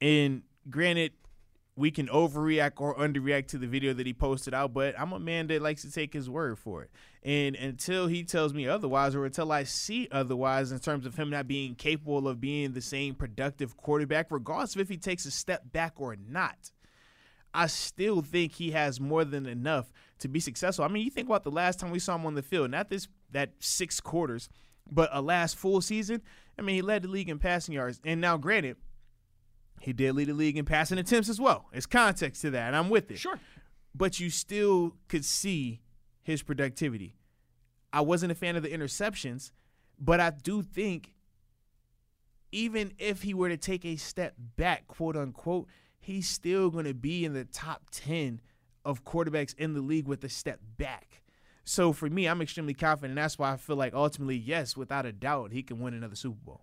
And 0.00 0.42
granted, 0.68 1.12
we 1.76 1.90
can 1.90 2.08
overreact 2.08 2.72
or 2.78 2.96
underreact 2.96 3.48
to 3.48 3.58
the 3.58 3.66
video 3.66 3.92
that 3.92 4.06
he 4.06 4.14
posted 4.14 4.54
out, 4.54 4.72
but 4.72 4.98
I'm 4.98 5.12
a 5.12 5.20
man 5.20 5.46
that 5.48 5.60
likes 5.60 5.82
to 5.82 5.92
take 5.92 6.14
his 6.14 6.28
word 6.28 6.58
for 6.58 6.82
it. 6.82 6.90
And 7.22 7.54
until 7.54 8.06
he 8.06 8.24
tells 8.24 8.54
me 8.54 8.66
otherwise, 8.66 9.14
or 9.14 9.26
until 9.26 9.52
I 9.52 9.64
see 9.64 10.08
otherwise, 10.10 10.72
in 10.72 10.78
terms 10.78 11.04
of 11.04 11.16
him 11.16 11.28
not 11.28 11.46
being 11.46 11.74
capable 11.74 12.28
of 12.28 12.40
being 12.40 12.72
the 12.72 12.80
same 12.80 13.14
productive 13.14 13.76
quarterback, 13.76 14.28
regardless 14.30 14.76
if 14.76 14.88
he 14.88 14.96
takes 14.96 15.26
a 15.26 15.30
step 15.30 15.70
back 15.70 15.94
or 15.96 16.16
not, 16.16 16.70
I 17.52 17.66
still 17.66 18.22
think 18.22 18.52
he 18.52 18.70
has 18.70 18.98
more 18.98 19.24
than 19.24 19.44
enough 19.44 19.92
to 20.20 20.28
be 20.28 20.40
successful. 20.40 20.84
I 20.84 20.88
mean, 20.88 21.04
you 21.04 21.10
think 21.10 21.28
about 21.28 21.44
the 21.44 21.50
last 21.50 21.78
time 21.78 21.90
we 21.90 21.98
saw 21.98 22.14
him 22.14 22.24
on 22.24 22.34
the 22.34 22.42
field, 22.42 22.70
not 22.70 22.88
this 22.88 23.06
that 23.32 23.50
six 23.58 24.00
quarters, 24.00 24.48
but 24.90 25.10
a 25.12 25.20
last 25.20 25.56
full 25.56 25.82
season. 25.82 26.22
I 26.58 26.62
mean, 26.62 26.76
he 26.76 26.82
led 26.82 27.02
the 27.02 27.08
league 27.08 27.28
in 27.28 27.38
passing 27.38 27.74
yards. 27.74 28.00
And 28.04 28.20
now, 28.20 28.36
granted, 28.38 28.76
he 29.86 29.92
did 29.92 30.16
lead 30.16 30.26
the 30.26 30.34
league 30.34 30.56
in 30.56 30.64
passing 30.64 30.98
attempts 30.98 31.28
as 31.28 31.40
well. 31.40 31.66
It's 31.72 31.86
context 31.86 32.42
to 32.42 32.50
that, 32.50 32.66
and 32.66 32.74
I'm 32.74 32.90
with 32.90 33.08
it. 33.12 33.20
Sure. 33.20 33.38
But 33.94 34.18
you 34.18 34.30
still 34.30 34.96
could 35.06 35.24
see 35.24 35.80
his 36.24 36.42
productivity. 36.42 37.14
I 37.92 38.00
wasn't 38.00 38.32
a 38.32 38.34
fan 38.34 38.56
of 38.56 38.64
the 38.64 38.68
interceptions, 38.68 39.52
but 39.96 40.18
I 40.18 40.30
do 40.30 40.62
think 40.62 41.14
even 42.50 42.94
if 42.98 43.22
he 43.22 43.32
were 43.32 43.48
to 43.48 43.56
take 43.56 43.84
a 43.84 43.94
step 43.94 44.34
back, 44.56 44.88
quote 44.88 45.16
unquote, 45.16 45.68
he's 46.00 46.28
still 46.28 46.68
going 46.68 46.86
to 46.86 46.94
be 46.94 47.24
in 47.24 47.32
the 47.32 47.44
top 47.44 47.84
10 47.92 48.40
of 48.84 49.04
quarterbacks 49.04 49.54
in 49.56 49.74
the 49.74 49.80
league 49.80 50.08
with 50.08 50.24
a 50.24 50.28
step 50.28 50.58
back. 50.76 51.22
So 51.62 51.92
for 51.92 52.10
me, 52.10 52.26
I'm 52.26 52.42
extremely 52.42 52.74
confident. 52.74 53.12
And 53.12 53.18
that's 53.18 53.38
why 53.38 53.52
I 53.52 53.56
feel 53.56 53.76
like 53.76 53.94
ultimately, 53.94 54.36
yes, 54.36 54.76
without 54.76 55.06
a 55.06 55.12
doubt, 55.12 55.52
he 55.52 55.62
can 55.62 55.78
win 55.78 55.94
another 55.94 56.16
Super 56.16 56.40
Bowl. 56.44 56.62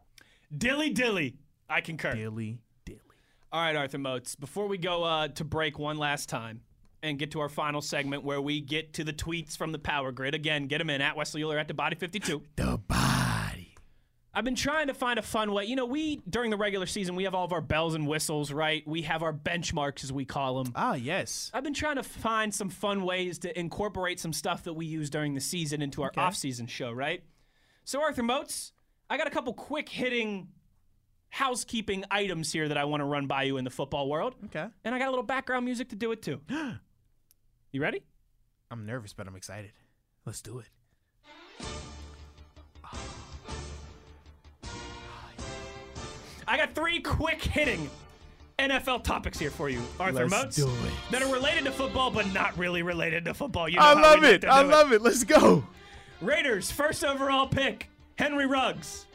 Dilly 0.56 0.90
dilly. 0.90 1.38
I 1.70 1.80
concur. 1.80 2.14
Dilly 2.14 2.24
dilly. 2.24 2.60
All 3.54 3.62
right, 3.62 3.76
Arthur 3.76 4.00
Moats. 4.00 4.36
Before 4.36 4.66
we 4.68 4.80
go 4.80 5.04
uh, 5.04 5.28
to 5.28 5.44
break 5.44 5.78
one 5.78 5.98
last 5.98 6.28
time 6.28 6.62
and 7.04 7.20
get 7.20 7.30
to 7.32 7.40
our 7.40 7.50
final 7.50 7.82
segment 7.82 8.24
where 8.24 8.42
we 8.42 8.60
get 8.60 8.94
to 8.94 9.04
the 9.04 9.14
tweets 9.14 9.56
from 9.56 9.72
the 9.72 9.78
power 9.78 10.12
grid, 10.12 10.34
again, 10.34 10.66
get 10.66 10.80
them 10.80 10.90
in 10.90 11.02
at 11.02 11.16
Wesley 11.16 11.44
Euler 11.44 11.60
at 11.60 11.68
the 11.68 11.76
Body 11.76 11.96
52. 11.96 12.42
The 12.56 12.80
body. 12.88 13.76
I've 14.34 14.44
been 14.44 14.56
trying 14.56 14.88
to 14.88 14.96
find 14.96 15.20
a 15.20 15.22
fun 15.22 15.54
way. 15.54 15.66
You 15.66 15.76
know, 15.76 15.86
we, 15.86 16.24
during 16.28 16.50
the 16.50 16.58
regular 16.58 16.88
season, 16.88 17.16
we 17.16 17.26
have 17.26 17.36
all 17.36 17.46
of 17.46 17.54
our 17.54 17.62
bells 17.62 17.94
and 17.94 18.08
whistles, 18.08 18.52
right? 18.52 18.82
We 18.88 19.04
have 19.04 19.22
our 19.22 19.32
benchmarks, 19.34 20.04
as 20.04 20.12
we 20.12 20.26
call 20.26 20.64
them. 20.64 20.74
Ah, 20.76 20.96
yes. 20.96 21.52
I've 21.54 21.64
been 21.64 21.76
trying 21.76 21.98
to 21.98 22.04
find 22.04 22.52
some 22.52 22.70
fun 22.70 23.04
ways 23.04 23.38
to 23.40 23.60
incorporate 23.60 24.20
some 24.20 24.34
stuff 24.34 24.64
that 24.64 24.74
we 24.74 24.88
use 24.88 25.12
during 25.12 25.36
the 25.36 25.42
season 25.42 25.84
into 25.84 26.02
our 26.02 26.08
Okay. 26.10 26.22
off-season 26.22 26.66
show, 26.66 26.92
right? 26.92 27.24
So, 27.86 28.02
Arthur 28.02 28.24
Moats, 28.24 28.72
I 29.12 29.18
got 29.18 29.28
a 29.28 29.30
couple 29.30 29.54
quick 29.54 29.90
hitting 29.90 30.48
housekeeping 31.34 32.06
items 32.12 32.52
here 32.54 32.68
that 32.68 32.78
I 32.78 32.86
want 32.86 33.02
to 33.02 33.06
run 33.06 33.26
by 33.26 33.42
you 33.42 33.58
in 33.58 33.64
the 33.64 33.72
football 33.72 34.08
world. 34.08 34.36
Okay. 34.46 34.68
And 34.84 34.94
I 34.94 35.00
got 35.00 35.08
a 35.08 35.10
little 35.10 35.26
background 35.26 35.66
music 35.66 35.90
to 35.90 35.96
do 35.96 36.12
it 36.12 36.22
too. 36.22 36.40
you 37.72 37.82
ready? 37.82 38.04
I'm 38.70 38.86
nervous, 38.86 39.14
but 39.14 39.28
I'm 39.28 39.36
excited. 39.36 39.72
Let's 40.28 40.44
do 40.44 40.60
it. 40.60 40.68
I 46.48 46.56
got 46.56 46.76
three 46.76 47.00
quick 47.00 47.42
hitting 47.42 47.90
NFL 48.60 49.04
topics 49.04 49.40
here 49.40 49.50
for 49.50 49.70
you, 49.70 49.82
Arthur 50.00 50.28
Let's 50.28 50.32
Moats, 50.32 50.56
do 50.58 50.68
it. 50.68 50.94
that 51.10 51.24
are 51.24 51.34
related 51.34 51.64
to 51.66 51.72
football 51.72 52.12
but 52.12 52.32
not 52.32 52.56
really 52.60 52.84
related 52.84 53.26
to 53.26 53.34
football. 53.34 53.68
You 53.68 53.78
know 53.78 53.86
I 53.86 53.94
love 54.00 54.24
it. 54.24 54.46
I 54.46 54.62
love 54.62 54.92
it. 54.92 55.02
Let's 55.02 55.24
go. 55.24 55.66
Raiders 56.22 56.72
first 56.72 57.04
overall 57.04 57.48
pick, 57.48 57.90
Henry 58.20 58.46
Ruggs, 58.46 59.08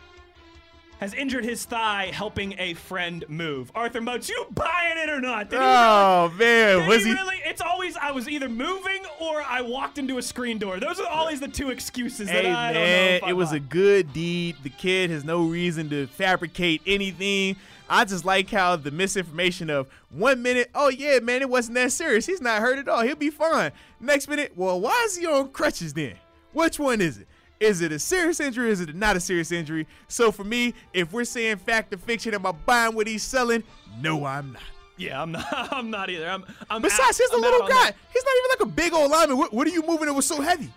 has 1.01 1.15
injured 1.15 1.45
his 1.45 1.65
thigh 1.65 2.11
helping 2.12 2.55
a 2.59 2.75
friend 2.75 3.25
move. 3.29 3.70
Arthur 3.75 4.01
Moats, 4.01 4.29
you 4.29 4.47
buying 4.51 4.99
it 4.99 5.09
or 5.11 5.20
not? 5.20 5.49
Did 5.51 5.61
he 5.61 5.65
Oh 5.65 6.33
man, 6.39 6.79
Did 6.81 6.89
was 6.89 7.05
he 7.05 7.11
he? 7.11 7.15
really? 7.15 7.37
It's 7.45 7.61
always 7.61 7.97
I 7.97 8.11
was 8.11 8.29
either 8.29 8.49
moving 8.49 9.03
or 9.20 9.43
I 9.43 9.61
walked 9.62 9.99
into 9.99 10.19
a 10.19 10.23
screen 10.23 10.59
door. 10.59 10.81
Those 10.81 10.99
are 11.01 11.07
always 11.09 11.41
the 11.41 11.49
two 11.49 11.70
excuses 11.70 12.27
that 12.27 12.45
Hey 12.45 12.51
I 12.51 12.73
don't 12.73 12.83
know. 12.83 12.89
man, 12.89 13.20
it 13.29 13.33
was 13.37 13.53
a 13.53 13.61
good 13.61 14.12
deed. 14.12 14.57
The 14.62 14.70
kid 14.70 15.11
has 15.11 15.25
no 15.25 15.45
reason 15.45 15.89
to 15.91 16.07
fabricate 16.09 16.83
anything. 16.87 17.57
I 17.91 18.05
just 18.05 18.25
like 18.27 18.51
how 18.51 18.77
the 18.77 18.91
misinformation 18.91 19.70
of 19.70 19.89
one 20.11 20.43
minute, 20.43 20.69
oh 20.75 20.89
yeah, 20.91 21.20
man, 21.20 21.41
it 21.43 21.49
wasn't 21.49 21.77
that 21.77 21.93
serious. 21.93 22.27
He's 22.27 22.41
not 22.43 22.61
hurt 22.61 22.79
at 22.79 22.87
all. 22.89 23.03
He'll 23.03 23.16
be 23.16 23.31
fine. 23.31 23.73
Next 24.01 24.29
minute, 24.29 24.53
well, 24.57 24.79
why 24.81 25.03
is 25.07 25.16
he 25.16 25.27
on 25.27 25.49
crutches 25.51 25.95
then? 25.95 26.16
Which 26.53 26.79
one 26.79 27.01
is 27.01 27.19
it? 27.19 27.29
Is 27.60 27.80
it 27.80 27.90
a 27.93 27.98
serious 27.98 28.39
injury? 28.40 28.70
Is 28.70 28.80
it 28.80 28.94
not 28.94 29.16
a 29.16 29.20
serious 29.20 29.51
injury? 29.51 29.86
So 30.06 30.30
for 30.30 30.44
me, 30.44 30.74
if 30.93 31.12
we're 31.12 31.24
saying 31.24 31.56
fact 31.59 31.93
or 31.93 31.98
fiction, 31.98 32.32
am 32.35 32.47
I 32.47 32.52
buying 32.52 32.94
what 32.94 33.06
he's 33.09 33.22
selling? 33.24 33.64
No, 34.01 34.24
I'm 34.24 34.52
not. 34.52 34.62
Yeah, 34.97 35.20
I'm 35.22 35.32
not. 35.32 35.47
I'm 35.72 35.90
not 35.90 36.09
either. 36.10 36.28
I'm. 36.28 36.44
I'm 36.70 36.82
Besides, 36.82 37.01
out- 37.02 37.16
he's 37.16 37.30
a 37.30 37.35
I'm 37.35 37.40
little 37.40 37.66
guy. 37.68 37.93
He's 38.12 38.24
not 38.24 38.35
even 38.39 38.51
like 38.51 38.60
a 38.60 38.66
big 38.66 38.93
old 38.93 39.10
lineman. 39.10 39.39
What, 39.39 39.52
what 39.52 39.66
are 39.66 39.70
you 39.70 39.82
moving 39.82 40.06
that 40.06 40.14
was 40.14 40.26
so 40.26 40.40
heavy? 40.40 40.70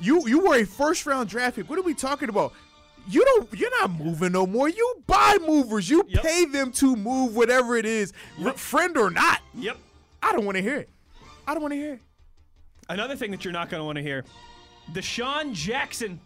You 0.00 0.26
you 0.28 0.40
were 0.46 0.56
a 0.56 0.64
first 0.64 1.06
round 1.06 1.28
draft 1.28 1.56
pick. 1.56 1.68
What 1.68 1.78
are 1.78 1.82
we 1.82 1.94
talking 1.94 2.28
about? 2.28 2.52
You 3.08 3.24
don't. 3.24 3.52
You're 3.58 3.70
not 3.80 3.90
moving 3.92 4.32
no 4.32 4.46
more. 4.46 4.68
You 4.68 5.02
buy 5.06 5.38
movers. 5.46 5.88
You 5.88 6.04
Yep. 6.08 6.22
pay 6.22 6.44
them 6.44 6.70
to 6.72 6.94
move 6.94 7.34
whatever 7.34 7.76
it 7.76 7.86
is, 7.86 8.12
r- 8.44 8.52
friend 8.52 8.96
or 8.96 9.10
not. 9.10 9.40
Yep. 9.54 9.76
I 10.22 10.32
don't 10.32 10.44
want 10.44 10.56
to 10.56 10.62
hear 10.62 10.76
it. 10.76 10.88
I 11.46 11.54
don't 11.54 11.62
want 11.62 11.72
to 11.72 11.78
hear 11.78 11.94
it. 11.94 12.00
Another 12.88 13.16
thing 13.16 13.30
that 13.32 13.44
you're 13.44 13.52
not 13.52 13.70
going 13.70 13.80
to 13.80 13.84
want 13.84 13.96
to 13.96 14.02
hear, 14.02 14.24
DeSean 14.92 15.52
Jackson. 15.52 16.20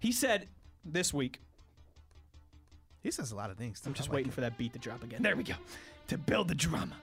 He 0.00 0.12
said 0.12 0.48
this 0.84 1.12
week. 1.14 1.40
He 3.02 3.10
says 3.10 3.32
a 3.32 3.36
lot 3.36 3.50
of 3.50 3.56
things. 3.56 3.80
Too. 3.80 3.88
I'm 3.90 3.94
just 3.94 4.10
waiting 4.10 4.30
for 4.32 4.40
that 4.40 4.56
beat 4.56 4.72
to 4.72 4.78
drop 4.78 5.02
again. 5.02 5.22
There 5.22 5.36
we 5.36 5.44
go. 5.44 5.54
To 6.08 6.18
build 6.18 6.48
the 6.48 6.54
drama. 6.54 6.94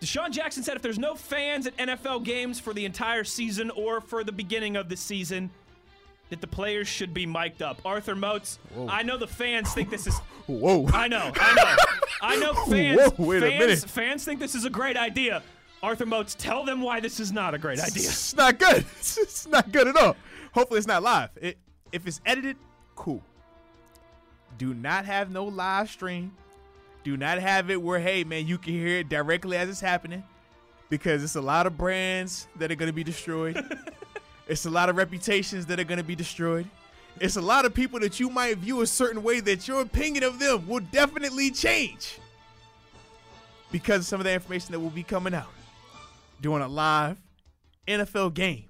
DeSean 0.00 0.30
Jackson 0.30 0.62
said 0.62 0.76
if 0.76 0.82
there's 0.82 0.98
no 0.98 1.14
fans 1.14 1.66
at 1.66 1.76
NFL 1.76 2.24
games 2.24 2.60
for 2.60 2.72
the 2.74 2.84
entire 2.84 3.24
season 3.24 3.70
or 3.70 4.00
for 4.00 4.24
the 4.24 4.32
beginning 4.32 4.76
of 4.76 4.88
the 4.88 4.96
season, 4.96 5.50
that 6.30 6.40
the 6.40 6.46
players 6.46 6.88
should 6.88 7.14
be 7.14 7.24
mic'd 7.24 7.62
up. 7.62 7.80
Arthur 7.84 8.14
Moats, 8.16 8.58
I 8.88 9.02
know 9.02 9.16
the 9.16 9.26
fans 9.28 9.72
think 9.72 9.90
this 9.90 10.06
is. 10.06 10.18
Whoa. 10.46 10.86
I 10.92 11.08
know, 11.08 11.32
I 11.34 11.54
know, 11.54 11.76
I 12.22 12.36
know. 12.36 12.54
Fans, 12.68 13.00
Whoa, 13.16 13.24
wait 13.24 13.42
a 13.42 13.46
fans, 13.48 13.58
minute. 13.60 13.78
fans 13.90 14.24
think 14.24 14.40
this 14.40 14.54
is 14.54 14.64
a 14.64 14.70
great 14.70 14.96
idea. 14.96 15.42
Arthur 15.86 16.04
Moats, 16.04 16.34
tell 16.34 16.64
them 16.64 16.82
why 16.82 16.98
this 16.98 17.20
is 17.20 17.30
not 17.30 17.54
a 17.54 17.58
great 17.58 17.78
idea. 17.78 18.08
It's 18.08 18.34
not 18.34 18.58
good. 18.58 18.84
It's 18.98 19.46
not 19.46 19.70
good 19.70 19.86
at 19.86 19.96
all. 19.96 20.16
Hopefully, 20.52 20.78
it's 20.78 20.86
not 20.88 21.00
live. 21.00 21.30
It, 21.40 21.58
if 21.92 22.08
it's 22.08 22.20
edited, 22.26 22.56
cool. 22.96 23.22
Do 24.58 24.74
not 24.74 25.04
have 25.04 25.30
no 25.30 25.44
live 25.44 25.88
stream. 25.88 26.32
Do 27.04 27.16
not 27.16 27.38
have 27.38 27.70
it 27.70 27.80
where, 27.80 28.00
hey, 28.00 28.24
man, 28.24 28.48
you 28.48 28.58
can 28.58 28.72
hear 28.72 28.98
it 28.98 29.08
directly 29.08 29.56
as 29.56 29.68
it's 29.68 29.80
happening 29.80 30.24
because 30.90 31.22
it's 31.22 31.36
a 31.36 31.40
lot 31.40 31.68
of 31.68 31.78
brands 31.78 32.48
that 32.56 32.72
are 32.72 32.74
going 32.74 32.88
to 32.88 32.92
be 32.92 33.04
destroyed. 33.04 33.56
it's 34.48 34.66
a 34.66 34.70
lot 34.70 34.88
of 34.88 34.96
reputations 34.96 35.66
that 35.66 35.78
are 35.78 35.84
going 35.84 35.98
to 35.98 36.04
be 36.04 36.16
destroyed. 36.16 36.68
It's 37.20 37.36
a 37.36 37.40
lot 37.40 37.64
of 37.64 37.74
people 37.74 38.00
that 38.00 38.18
you 38.18 38.28
might 38.28 38.58
view 38.58 38.80
a 38.80 38.88
certain 38.88 39.22
way 39.22 39.38
that 39.38 39.68
your 39.68 39.82
opinion 39.82 40.24
of 40.24 40.40
them 40.40 40.66
will 40.66 40.80
definitely 40.80 41.52
change 41.52 42.18
because 43.70 44.00
of 44.00 44.06
some 44.06 44.20
of 44.20 44.24
the 44.24 44.32
information 44.32 44.72
that 44.72 44.80
will 44.80 44.90
be 44.90 45.04
coming 45.04 45.32
out 45.32 45.46
during 46.40 46.62
a 46.62 46.68
live 46.68 47.20
NFL 47.88 48.34
game 48.34 48.64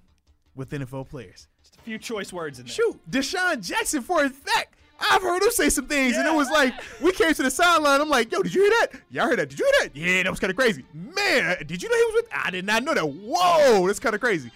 with 0.55 0.69
NFL 0.71 1.09
players. 1.09 1.47
Just 1.61 1.77
a 1.77 1.81
few 1.81 1.97
choice 1.97 2.31
words 2.33 2.59
in 2.59 2.65
there. 2.65 2.73
Shoot, 2.73 2.99
DeSean 3.09 3.65
Jackson 3.65 4.01
for 4.01 4.23
a 4.23 4.29
fact. 4.29 4.73
I've 4.99 5.21
heard 5.21 5.43
him 5.43 5.51
say 5.51 5.69
some 5.69 5.85
things, 5.85 6.17
and 6.17 6.27
it 6.27 6.33
was 6.33 6.49
like 6.49 6.73
we 7.01 7.11
came 7.11 7.31
to 7.33 7.43
the 7.43 7.51
sideline. 7.51 8.01
I'm 8.01 8.09
like, 8.09 8.31
"Yo, 8.31 8.41
did 8.41 8.53
you 8.53 8.63
hear 8.63 8.71
that? 8.81 9.01
Y'all 9.11 9.27
heard 9.27 9.37
that? 9.37 9.49
Did 9.49 9.59
you 9.59 9.65
hear 9.65 9.89
that? 9.89 9.95
Yeah, 9.95 10.23
that 10.23 10.29
was 10.31 10.39
kind 10.39 10.49
of 10.49 10.57
crazy, 10.57 10.83
man. 10.93 11.45
Uh, 11.45 11.55
did 11.65 11.83
you 11.83 11.89
know 11.89 11.95
he 11.95 12.03
was 12.05 12.23
with? 12.23 12.31
I 12.33 12.49
did 12.49 12.65
not 12.65 12.83
know 12.83 12.95
that. 12.95 13.05
Whoa, 13.05 13.85
that's 13.85 13.99
kind 13.99 14.15
of 14.15 14.21
crazy. 14.21 14.49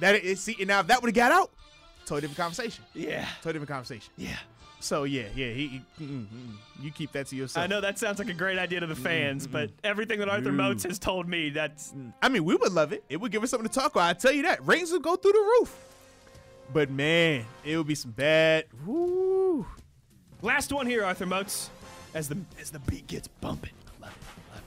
That 0.00 0.16
is, 0.16 0.40
see, 0.40 0.56
now 0.66 0.80
if 0.80 0.88
that 0.88 1.00
would 1.00 1.08
have 1.08 1.14
got 1.14 1.32
out, 1.32 1.50
totally 2.04 2.22
different 2.22 2.38
conversation. 2.38 2.84
Yeah. 2.92 3.26
Totally 3.36 3.52
different 3.54 3.68
conversation. 3.70 4.12
Yeah. 4.18 4.36
So 4.82 5.04
yeah, 5.04 5.22
yeah, 5.36 5.52
he, 5.52 5.68
he 5.68 6.04
mm, 6.04 6.08
mm, 6.08 6.26
mm, 6.26 6.54
you 6.82 6.90
keep 6.90 7.12
that 7.12 7.28
to 7.28 7.36
yourself. 7.36 7.62
I 7.62 7.68
know 7.68 7.80
that 7.80 8.00
sounds 8.00 8.18
like 8.18 8.28
a 8.28 8.34
great 8.34 8.58
idea 8.58 8.80
to 8.80 8.86
the 8.86 8.94
mm, 8.94 9.02
fans, 9.02 9.46
mm, 9.46 9.52
but 9.52 9.70
everything 9.84 10.18
that 10.18 10.28
Arthur. 10.28 10.50
Moats 10.50 10.82
has 10.82 10.98
told 10.98 11.28
me, 11.28 11.50
that's 11.50 11.94
I 12.20 12.28
mean, 12.28 12.44
we 12.44 12.56
would 12.56 12.72
love 12.72 12.92
it. 12.92 13.04
It 13.08 13.18
would 13.20 13.30
give 13.30 13.44
us 13.44 13.50
something 13.50 13.68
to 13.68 13.72
talk 13.74 13.92
about. 13.92 14.10
I 14.10 14.12
tell 14.14 14.32
you 14.32 14.42
that 14.42 14.66
ratings 14.66 14.90
would 14.90 15.02
go 15.02 15.14
through 15.14 15.32
the 15.32 15.38
roof. 15.60 15.76
But 16.72 16.90
man, 16.90 17.44
it 17.64 17.76
would 17.76 17.86
be 17.86 17.94
some 17.94 18.10
bad. 18.10 18.64
Woo. 18.84 19.64
Last 20.42 20.72
one 20.72 20.86
here, 20.86 21.04
Arthur 21.04 21.26
Moats, 21.26 21.70
as 22.14 22.28
the 22.28 22.38
as 22.60 22.70
the 22.72 22.80
beat 22.80 23.06
gets 23.06 23.28
bumping. 23.28 23.70
I 23.86 24.06
love 24.06 24.16
it, 24.16 24.52
love 24.54 24.62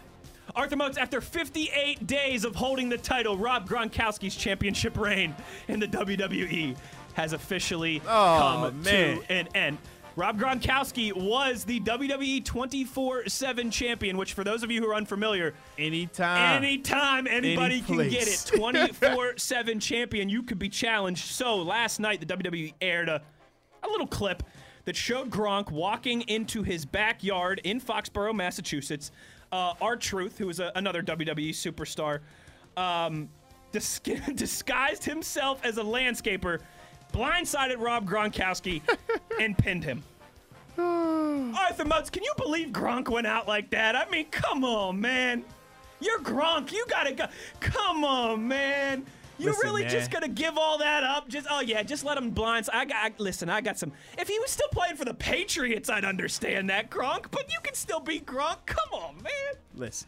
it. 0.48 0.54
Arthur 0.56 0.76
Moats, 0.78 0.98
after 0.98 1.20
58 1.20 2.08
days 2.08 2.46
of 2.46 2.56
holding 2.56 2.88
the 2.88 2.98
title, 2.98 3.38
Rob 3.38 3.68
Gronkowski's 3.68 4.36
championship 4.38 4.98
reign 4.98 5.36
in 5.68 5.82
the 5.82 5.88
WWE 5.88 6.78
has 7.16 7.34
officially 7.34 8.02
Oh, 8.08 8.38
come 8.70 8.82
man. 8.84 9.22
to 9.22 9.32
an 9.34 9.48
end. 9.56 9.78
Rob 10.16 10.40
Gronkowski 10.40 11.12
was 11.14 11.66
the 11.66 11.82
WWE 11.82 12.42
24/7 12.42 13.70
champion, 13.72 14.16
which 14.18 14.34
for 14.34 14.44
those 14.46 14.64
of 14.64 14.72
you 14.72 14.82
who 14.82 14.90
are 14.90 14.96
unfamiliar, 14.96 15.54
Anytime. 15.78 16.64
Anytime 16.64 17.28
anybody 17.28 17.76
Any 17.76 17.82
can 17.82 17.98
get 18.10 18.28
it, 18.28 18.44
24 18.56 19.38
7 19.38 19.80
champion, 19.80 20.30
you 20.30 20.42
could 20.44 20.58
be 20.58 20.70
challenged. 20.70 21.26
So 21.26 21.58
last 21.58 22.00
night, 22.00 22.22
the 22.22 22.26
WWE 22.26 22.74
aired 22.80 23.10
a, 23.10 23.22
a 23.84 23.88
little 23.90 24.08
clip 24.08 24.44
that 24.86 24.96
showed 24.96 25.30
Gronk 25.30 25.70
walking 25.72 26.22
into 26.22 26.64
his 26.64 26.86
backyard 26.86 27.60
in 27.64 27.82
Foxborough, 27.82 28.36
Massachusetts. 28.36 29.12
Uh, 29.52 29.96
Truth, 30.00 30.38
who 30.38 30.50
is 30.50 30.60
a, 30.60 30.72
another 30.76 31.02
WWE 31.02 31.50
superstar, 31.50 32.20
um, 32.78 33.30
dis- 33.72 34.00
disguised 34.36 35.04
himself 35.04 35.62
as 35.64 35.78
a 35.78 35.84
landscaper, 35.84 36.60
blindsided 37.14 37.80
Rob 37.80 38.10
Gronkowski, 38.10 38.82
and 39.40 39.58
pinned 39.58 39.84
him. 39.84 40.04
Arthur 40.78 41.86
Moats, 41.86 42.10
can 42.10 42.24
you 42.24 42.34
believe 42.38 42.70
Gronk 42.70 43.10
went 43.10 43.28
out 43.28 43.48
like 43.48 43.70
that? 43.70 43.96
I 43.96 44.10
mean, 44.10 44.26
come 44.26 44.64
on, 44.64 45.00
man. 45.00 45.44
You're 46.02 46.20
Gronk. 46.20 46.72
You 46.72 46.86
gotta 46.90 47.14
go. 47.14 47.26
Come 47.62 48.04
on, 48.04 48.48
man. 48.48 49.06
You 49.38 49.48
Listen, 49.48 49.70
really 49.70 49.82
man. 49.84 49.92
just 49.92 50.12
gonna 50.12 50.28
give 50.28 50.58
all 50.58 50.78
that 50.80 51.04
up? 51.04 51.28
Just 51.28 51.48
oh 51.50 51.62
yeah, 51.62 51.84
just 51.84 52.04
let 52.06 52.18
him 52.18 52.30
blind. 52.30 52.68
I 52.72 52.86
got 52.86 52.98
I, 52.98 53.12
listen. 53.18 53.50
I 53.50 53.62
got 53.62 53.78
some. 53.78 53.92
If 54.18 54.28
he 54.28 54.38
was 54.40 54.52
still 54.52 54.68
playing 54.70 54.96
for 54.96 55.06
the 55.06 55.14
Patriots, 55.14 55.90
I'd 55.90 56.06
understand 56.06 56.70
that 56.70 56.90
Gronk. 56.90 57.32
But 57.32 57.52
you 57.52 57.60
can 57.64 57.74
still 57.74 58.00
be 58.00 58.20
Gronk. 58.20 58.66
Come 58.66 58.90
on, 58.94 59.16
man. 59.22 59.54
Listen, 59.76 60.08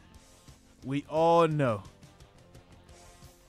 we 0.83 1.05
all 1.09 1.47
know 1.47 1.83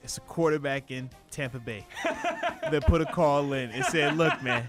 it's 0.03 0.17
a 0.17 0.21
quarterback 0.21 0.91
in 0.91 1.09
Tampa 1.31 1.59
Bay 1.59 1.85
that 2.01 2.85
put 2.87 3.01
a 3.01 3.05
call 3.05 3.53
in 3.53 3.69
and 3.71 3.83
said, 3.85 4.17
"Look, 4.17 4.41
man, 4.41 4.67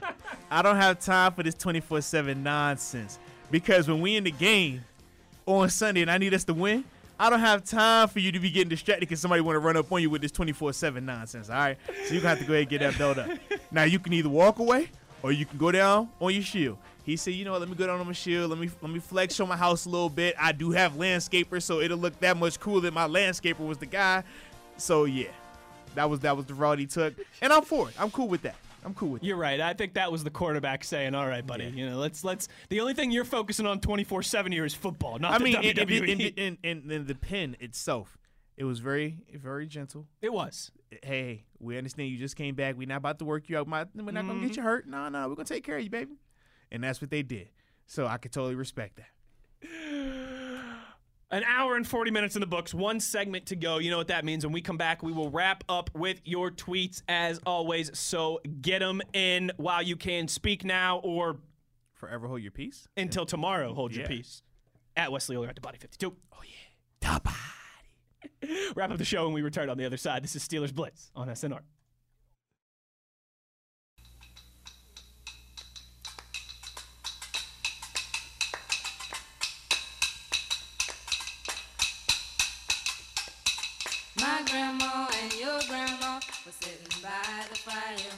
I 0.51 0.63
don't 0.63 0.77
have 0.77 1.01
time 1.01 1.33
for 1.33 1.43
this 1.43 1.55
24/7 1.55 2.43
nonsense 2.43 3.19
because 3.51 3.89
when 3.89 4.01
we 4.01 4.17
in 4.17 4.25
the 4.25 4.31
game 4.31 4.85
on 5.47 5.69
Sunday 5.71 6.03
and 6.03 6.11
I 6.11 6.19
need 6.19 6.35
us 6.35 6.45
to 6.45 6.55
win." 6.55 6.85
I 7.23 7.29
don't 7.29 7.41
have 7.41 7.65
time 7.65 8.09
for 8.09 8.19
you 8.19 8.33
to 8.33 8.41
be 8.41 8.49
getting 8.51 8.71
distracted 8.71 9.01
because 9.01 9.21
somebody 9.21 9.43
want 9.43 9.57
to 9.57 9.61
run 9.61 9.77
up 9.77 9.93
on 9.93 10.01
you 10.01 10.09
with 10.09 10.23
this 10.23 10.33
24/7 10.33 11.05
nonsense. 11.05 11.51
All 11.51 11.57
right, 11.57 11.77
so 12.07 12.15
you 12.15 12.21
gonna 12.21 12.31
have 12.31 12.39
to 12.39 12.45
go 12.47 12.55
ahead 12.55 12.63
and 12.63 12.71
get 12.71 12.81
that 12.81 12.97
belt 12.97 13.19
up. 13.19 13.29
Now 13.71 13.83
you 13.83 13.99
can 13.99 14.15
either 14.15 14.31
walk 14.31 14.59
away 14.59 14.89
or 15.23 15.31
you 15.31 15.45
can 15.45 15.59
go 15.59 15.71
down 15.71 16.09
on 16.19 16.33
your 16.33 16.43
shield. 16.43 16.79
He 17.05 17.17
said, 17.17 17.35
you 17.35 17.45
know 17.45 17.53
what, 17.53 17.61
let 17.61 17.69
me 17.69 17.75
go 17.75 17.87
down 17.87 18.01
on 18.01 18.07
my 18.07 18.15
shield. 18.15 18.49
Let 18.49 18.59
me 18.59 18.71
let 18.81 18.91
me 18.91 19.01
flex 19.01 19.35
show 19.35 19.45
my 19.45 19.57
house 19.57 19.85
a 19.85 19.91
little 19.91 20.09
bit. 20.09 20.35
I 20.41 20.53
do 20.53 20.71
have 20.71 20.95
landscapers, 20.95 21.63
so 21.65 21.81
it'll 21.81 21.99
look 21.99 22.19
that 22.21 22.39
much 22.39 22.59
cooler 22.59 22.81
that 22.81 22.95
my 22.95 23.07
landscaper 23.07 23.67
was 23.67 23.77
the 23.77 23.85
guy. 23.87 24.23
So 24.81 25.05
yeah, 25.05 25.29
that 25.95 26.09
was 26.09 26.21
that 26.21 26.37
was 26.37 26.47
the 26.47 26.55
route 26.55 26.79
he 26.79 26.87
took, 26.87 27.15
and 27.43 27.53
I'm 27.53 27.63
for 27.63 27.89
it. 27.89 27.95
I'm 27.99 28.11
cool 28.11 28.29
with 28.29 28.43
that. 28.43 28.57
I'm 28.85 28.95
cool 28.95 29.11
with 29.11 29.23
it. 29.23 29.27
You're 29.27 29.37
right. 29.37 29.61
I 29.61 29.75
think 29.75 29.95
that 29.95 30.11
was 30.11 30.25
the 30.25 30.31
quarterback 30.31 30.85
saying, 30.85 31.15
"All 31.15 31.27
right, 31.27 31.47
buddy. 31.47 31.65
Yeah. 31.65 31.71
You 31.71 31.91
know, 31.91 31.99
let's 31.99 32.25
let's." 32.25 32.49
The 32.71 32.81
only 32.81 32.95
thing 32.95 33.11
you're 33.11 33.25
focusing 33.25 33.67
on 33.67 33.81
24/7 33.81 34.53
here 34.53 34.65
is 34.65 34.75
football, 34.75 35.19
not 35.19 35.33
I 35.33 35.39
the 35.39 35.45
mean, 35.45 35.57
WWE. 35.57 36.09
in, 36.09 36.21
in, 36.21 36.59
in, 36.63 36.91
in 36.91 37.07
the 37.07 37.15
pin 37.15 37.57
itself, 37.61 38.17
it 38.57 38.65
was 38.65 38.79
very 38.79 39.19
very 39.35 39.67
gentle. 39.67 40.07
it 40.23 40.33
was. 40.33 40.71
Hey, 41.03 41.45
we 41.59 41.77
understand 41.79 42.09
you 42.11 42.19
just 42.19 42.37
came 42.37 42.55
back. 42.55 42.77
We're 42.77 42.89
not 42.89 42.97
about 42.97 43.19
to 43.21 43.25
work 43.25 43.49
you 43.49 43.59
out. 43.59 43.69
We're 43.69 43.79
not 43.79 43.95
gonna 43.95 44.13
get 44.13 44.25
mm-hmm. 44.25 44.53
you 44.55 44.63
hurt. 44.63 44.89
No, 44.89 45.09
no, 45.09 45.29
we're 45.29 45.35
gonna 45.35 45.45
take 45.45 45.65
care 45.65 45.77
of 45.77 45.85
you, 45.85 45.91
baby. 45.91 46.17
And 46.73 46.83
that's 46.83 47.01
what 47.01 47.11
they 47.11 47.23
did. 47.23 47.49
So 47.87 48.07
I 48.07 48.17
could 48.17 48.33
totally 48.33 48.55
respect 48.55 48.97
that. 48.97 49.09
An 51.33 51.45
hour 51.45 51.77
and 51.77 51.87
40 51.87 52.11
minutes 52.11 52.35
in 52.35 52.41
the 52.41 52.47
books, 52.47 52.75
one 52.75 52.99
segment 52.99 53.47
to 53.47 53.57
go. 53.57 53.79
You 53.79 53.91
know 53.91 53.99
what 53.99 54.09
that 54.09 54.25
means. 54.25 54.45
When 54.45 54.53
we 54.53 54.61
come 54.61 54.77
back, 54.77 55.01
we 55.03 55.13
will 55.13 55.31
wrap 55.31 55.63
up 55.69 55.89
with 55.95 56.21
your 56.25 56.51
tweets 56.51 57.03
as 57.09 57.39
always. 57.47 57.97
So 57.97 58.41
get 58.61 58.81
them 58.81 59.01
in 59.13 59.53
while 59.57 59.81
you 59.83 59.95
can. 59.97 60.27
Speak 60.27 60.65
now 60.65 60.99
or 60.99 61.37
Forever 61.95 62.27
hold 62.27 62.43
your 62.43 62.51
peace. 62.51 62.89
until 62.97 63.25
tomorrow. 63.27 63.75
Hold 63.75 63.93
your 63.95 64.03
Yeah. 64.03 64.09
peace. 64.09 64.43
At 64.97 65.13
Wesley 65.13 65.37
Euler 65.37 65.49
at 65.49 65.55
the 65.55 65.61
Body 65.61 65.79
52. 65.79 66.17
Oh 66.33 66.37
yeah, 66.43 66.51
top 67.01 67.23
body. 67.23 67.37
Wrap 68.75 68.91
up 68.91 68.99
the 68.99 69.05
show 69.05 69.25
when 69.25 69.33
we 69.33 69.43
return 69.43 69.69
on 69.71 69.79
the 69.79 69.85
other 69.85 69.97
side. 69.97 70.25
This 70.25 70.35
is 70.35 70.47
Steelers 70.47 70.75
Blitz 70.75 71.13
on 71.15 71.29
SNR. 71.29 71.61
Grandma 86.51 86.57
were 86.57 86.67
sitting 86.67 87.03
by 87.03 87.45
the 87.49 87.57
fire. 87.57 88.13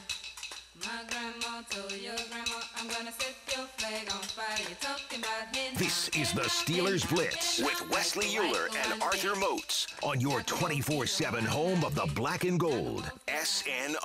My 0.83 1.03
grandma 1.09 1.61
told 1.69 1.91
your 2.01 2.15
grandma, 2.29 2.61
I'm 2.77 2.87
gonna 2.87 3.11
set 3.11 3.35
your 3.55 3.67
flag 3.77 4.09
on 4.11 4.21
fire. 4.21 4.57
You're 4.67 4.77
talking 4.81 5.19
about 5.19 5.55
hen 5.55 5.73
This 5.75 6.07
house, 6.07 6.17
is 6.17 6.33
the 6.33 6.41
Steelers 6.41 7.07
Blitz 7.09 7.59
with 7.59 7.89
Wesley 7.89 8.37
Euler 8.37 8.69
and 8.83 9.01
Arthur 9.01 9.35
Moats 9.35 9.87
on 10.01 10.19
your 10.19 10.41
24 10.41 11.05
7 11.05 11.45
home 11.45 11.83
of 11.83 11.95
the 11.95 12.07
black 12.15 12.43
and 12.43 12.59
gold. 12.59 13.09
SNR. 13.27 13.97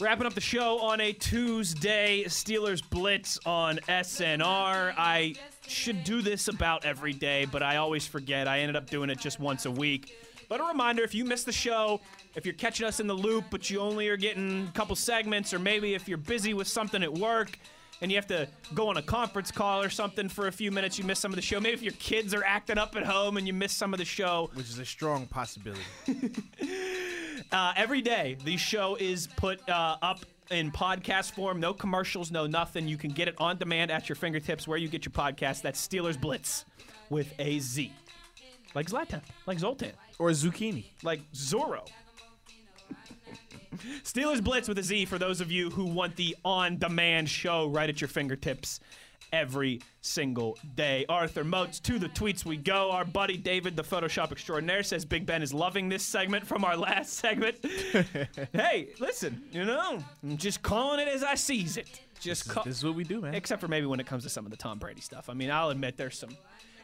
Wrapping 0.00 0.26
up 0.26 0.34
the 0.34 0.40
show 0.40 0.78
on 0.78 1.00
a 1.00 1.12
Tuesday, 1.12 2.22
Steelers 2.26 2.88
Blitz 2.88 3.38
on 3.44 3.78
SNR. 3.88 4.94
I 4.96 5.34
should 5.66 6.04
do 6.04 6.22
this 6.22 6.46
about 6.46 6.84
every 6.84 7.12
day, 7.12 7.46
but 7.50 7.64
I 7.64 7.78
always 7.78 8.06
forget. 8.06 8.46
I 8.46 8.60
ended 8.60 8.76
up 8.76 8.88
doing 8.88 9.10
it 9.10 9.18
just 9.18 9.40
once 9.40 9.66
a 9.66 9.70
week. 9.70 10.14
But 10.48 10.60
a 10.60 10.64
reminder 10.64 11.02
if 11.02 11.14
you 11.14 11.24
missed 11.24 11.46
the 11.46 11.52
show, 11.52 12.00
if 12.34 12.44
you're 12.44 12.54
catching 12.54 12.86
us 12.86 13.00
in 13.00 13.06
the 13.06 13.14
loop, 13.14 13.44
but 13.50 13.68
you 13.70 13.80
only 13.80 14.08
are 14.08 14.16
getting 14.16 14.68
a 14.68 14.72
couple 14.72 14.94
segments, 14.96 15.52
or 15.52 15.58
maybe 15.58 15.94
if 15.94 16.08
you're 16.08 16.18
busy 16.18 16.54
with 16.54 16.68
something 16.68 17.02
at 17.02 17.12
work 17.12 17.58
and 18.00 18.10
you 18.12 18.16
have 18.16 18.26
to 18.28 18.46
go 18.74 18.88
on 18.88 18.96
a 18.96 19.02
conference 19.02 19.50
call 19.50 19.82
or 19.82 19.88
something 19.90 20.28
for 20.28 20.46
a 20.46 20.52
few 20.52 20.70
minutes, 20.70 20.98
you 20.98 21.04
miss 21.04 21.18
some 21.18 21.32
of 21.32 21.36
the 21.36 21.42
show. 21.42 21.58
Maybe 21.58 21.74
if 21.74 21.82
your 21.82 21.94
kids 21.94 22.32
are 22.34 22.44
acting 22.44 22.78
up 22.78 22.94
at 22.96 23.04
home 23.04 23.36
and 23.38 23.46
you 23.46 23.52
miss 23.52 23.72
some 23.72 23.92
of 23.92 23.98
the 23.98 24.04
show, 24.04 24.50
Which 24.54 24.68
is 24.68 24.78
a 24.78 24.84
strong 24.84 25.26
possibility. 25.26 25.82
uh, 27.52 27.72
every 27.76 28.00
day, 28.02 28.36
the 28.44 28.56
show 28.56 28.96
is 28.96 29.26
put 29.26 29.66
uh, 29.68 29.96
up 30.02 30.24
in 30.50 30.70
podcast 30.70 31.32
form. 31.32 31.60
No 31.60 31.74
commercials, 31.74 32.30
no 32.30 32.46
nothing. 32.46 32.86
You 32.88 32.96
can 32.96 33.10
get 33.10 33.28
it 33.28 33.34
on 33.38 33.58
demand 33.58 33.90
at 33.90 34.08
your 34.08 34.16
fingertips 34.16 34.66
where 34.68 34.78
you 34.78 34.88
get 34.88 35.04
your 35.04 35.12
podcast. 35.12 35.62
That's 35.62 35.86
Steelers 35.86 36.20
Blitz 36.20 36.64
with 37.10 37.32
a 37.38 37.58
Z. 37.58 37.92
Like 38.74 38.88
Zlatan, 38.88 39.22
like 39.46 39.58
Zoltan, 39.58 39.92
or 40.18 40.28
zucchini. 40.30 40.84
like 41.02 41.20
Zorro. 41.32 41.88
Steelers 44.02 44.42
Blitz 44.42 44.68
with 44.68 44.78
a 44.78 44.82
Z 44.82 45.04
for 45.06 45.18
those 45.18 45.40
of 45.40 45.50
you 45.52 45.70
who 45.70 45.84
want 45.84 46.16
the 46.16 46.36
on 46.44 46.78
demand 46.78 47.28
show 47.28 47.66
right 47.68 47.88
at 47.88 48.00
your 48.00 48.08
fingertips 48.08 48.80
every 49.30 49.80
single 50.00 50.56
day. 50.74 51.04
Arthur 51.08 51.44
Moats, 51.44 51.80
to 51.80 51.98
the 51.98 52.08
tweets 52.08 52.46
we 52.46 52.56
go. 52.56 52.90
Our 52.90 53.04
buddy 53.04 53.36
David, 53.36 53.76
the 53.76 53.82
Photoshop 53.84 54.32
extraordinaire, 54.32 54.82
says 54.82 55.04
Big 55.04 55.26
Ben 55.26 55.42
is 55.42 55.52
loving 55.52 55.88
this 55.90 56.02
segment 56.02 56.46
from 56.46 56.64
our 56.64 56.76
last 56.76 57.12
segment. 57.14 57.56
hey, 58.54 58.88
listen, 58.98 59.42
you 59.52 59.64
know, 59.66 59.98
I'm 60.22 60.36
just 60.38 60.62
calling 60.62 61.00
it 61.00 61.08
as 61.08 61.22
I 61.22 61.34
sees 61.34 61.76
it. 61.76 62.00
Just 62.20 62.48
call- 62.48 62.64
This 62.64 62.78
is 62.78 62.84
what 62.84 62.94
we 62.94 63.04
do, 63.04 63.20
man. 63.20 63.34
except 63.34 63.60
for 63.60 63.68
maybe 63.68 63.86
when 63.86 64.00
it 64.00 64.06
comes 64.06 64.22
to 64.24 64.30
some 64.30 64.44
of 64.46 64.50
the 64.50 64.56
Tom 64.56 64.78
Brady 64.78 65.02
stuff. 65.02 65.28
I 65.28 65.34
mean, 65.34 65.50
I'll 65.50 65.70
admit 65.70 65.96
there's 65.96 66.18
some. 66.18 66.30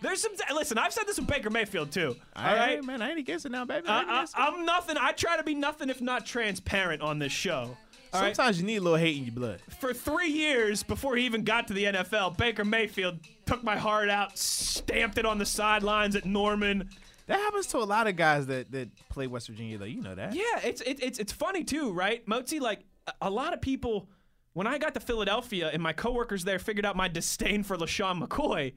There's 0.05 0.21
some. 0.21 0.33
Listen, 0.55 0.77
I've 0.77 0.93
said 0.93 1.07
this 1.07 1.19
with 1.19 1.27
Baker 1.27 1.49
Mayfield 1.49 1.91
too. 1.91 2.15
All 2.37 2.45
All 2.45 2.55
right, 2.55 2.77
right, 2.77 2.85
man. 2.85 3.01
I 3.01 3.09
ain't 3.11 3.19
against 3.19 3.47
it 3.47 3.53
now, 3.53 3.65
baby. 3.65 3.89
I, 3.89 4.27
I, 4.37 4.49
I'm 4.49 4.67
nothing. 4.67 4.97
I 4.99 5.13
try 5.13 5.39
to 5.39 5.43
be 5.43 5.55
nothing 5.55 5.89
if 5.89 6.03
not 6.03 6.27
transparent 6.27 7.01
on 7.01 7.19
this 7.19 7.33
show. 7.33 7.75
All 8.13 8.21
right. 8.21 8.37
Sometimes 8.37 8.61
you 8.61 8.67
need 8.67 8.77
a 8.77 8.81
little 8.83 8.99
hate 8.99 9.17
in 9.17 9.25
your 9.25 9.35
blood. 9.35 9.61
For 9.81 9.95
three 9.95 10.29
years 10.29 10.83
before 10.83 11.17
he 11.17 11.25
even 11.25 11.43
got 11.43 11.69
to 11.69 11.75
the 11.75 11.85
NFL, 11.85 12.37
Baker 12.37 12.65
Mayfield 12.65 13.19
took 13.47 13.65
my 13.65 13.77
heart 13.77 14.11
out, 14.11 14.39
stamped 14.39 15.17
it 15.17 15.25
on 15.25 15.39
the 15.39 15.47
sidelines 15.47 16.15
at 16.15 16.27
Norman, 16.27 16.91
That 17.27 17.39
happens 17.39 17.67
to 17.69 17.79
a 17.79 17.85
lot 17.85 18.07
of 18.07 18.17
guys 18.17 18.47
that, 18.49 18.71
that 18.73 18.91
play 19.09 19.27
West 19.27 19.49
Virginia, 19.49 19.79
though. 19.79 19.87
You 19.87 20.03
know 20.03 20.15
that. 20.15 20.35
Yeah, 20.35 20.61
it's 20.63 20.83
it, 20.83 21.03
it's 21.03 21.19
it's 21.19 21.33
funny 21.33 21.65
too, 21.65 21.93
right? 21.93 22.25
Mozi, 22.27 22.61
like 22.61 22.81
a 23.23 23.31
lot 23.31 23.55
of 23.55 23.61
people. 23.63 24.09
When 24.55 24.69
I 24.69 24.79
got 24.79 24.95
to 24.95 25.01
Philadelphia 25.01 25.69
and 25.73 25.83
my 25.83 25.93
coworkers 25.93 26.45
there 26.45 26.61
figured 26.61 26.87
out 26.87 26.95
my 26.95 27.09
disdain 27.09 27.65
for 27.65 27.77
LeSean 27.77 28.25
McCoy, 28.25 28.75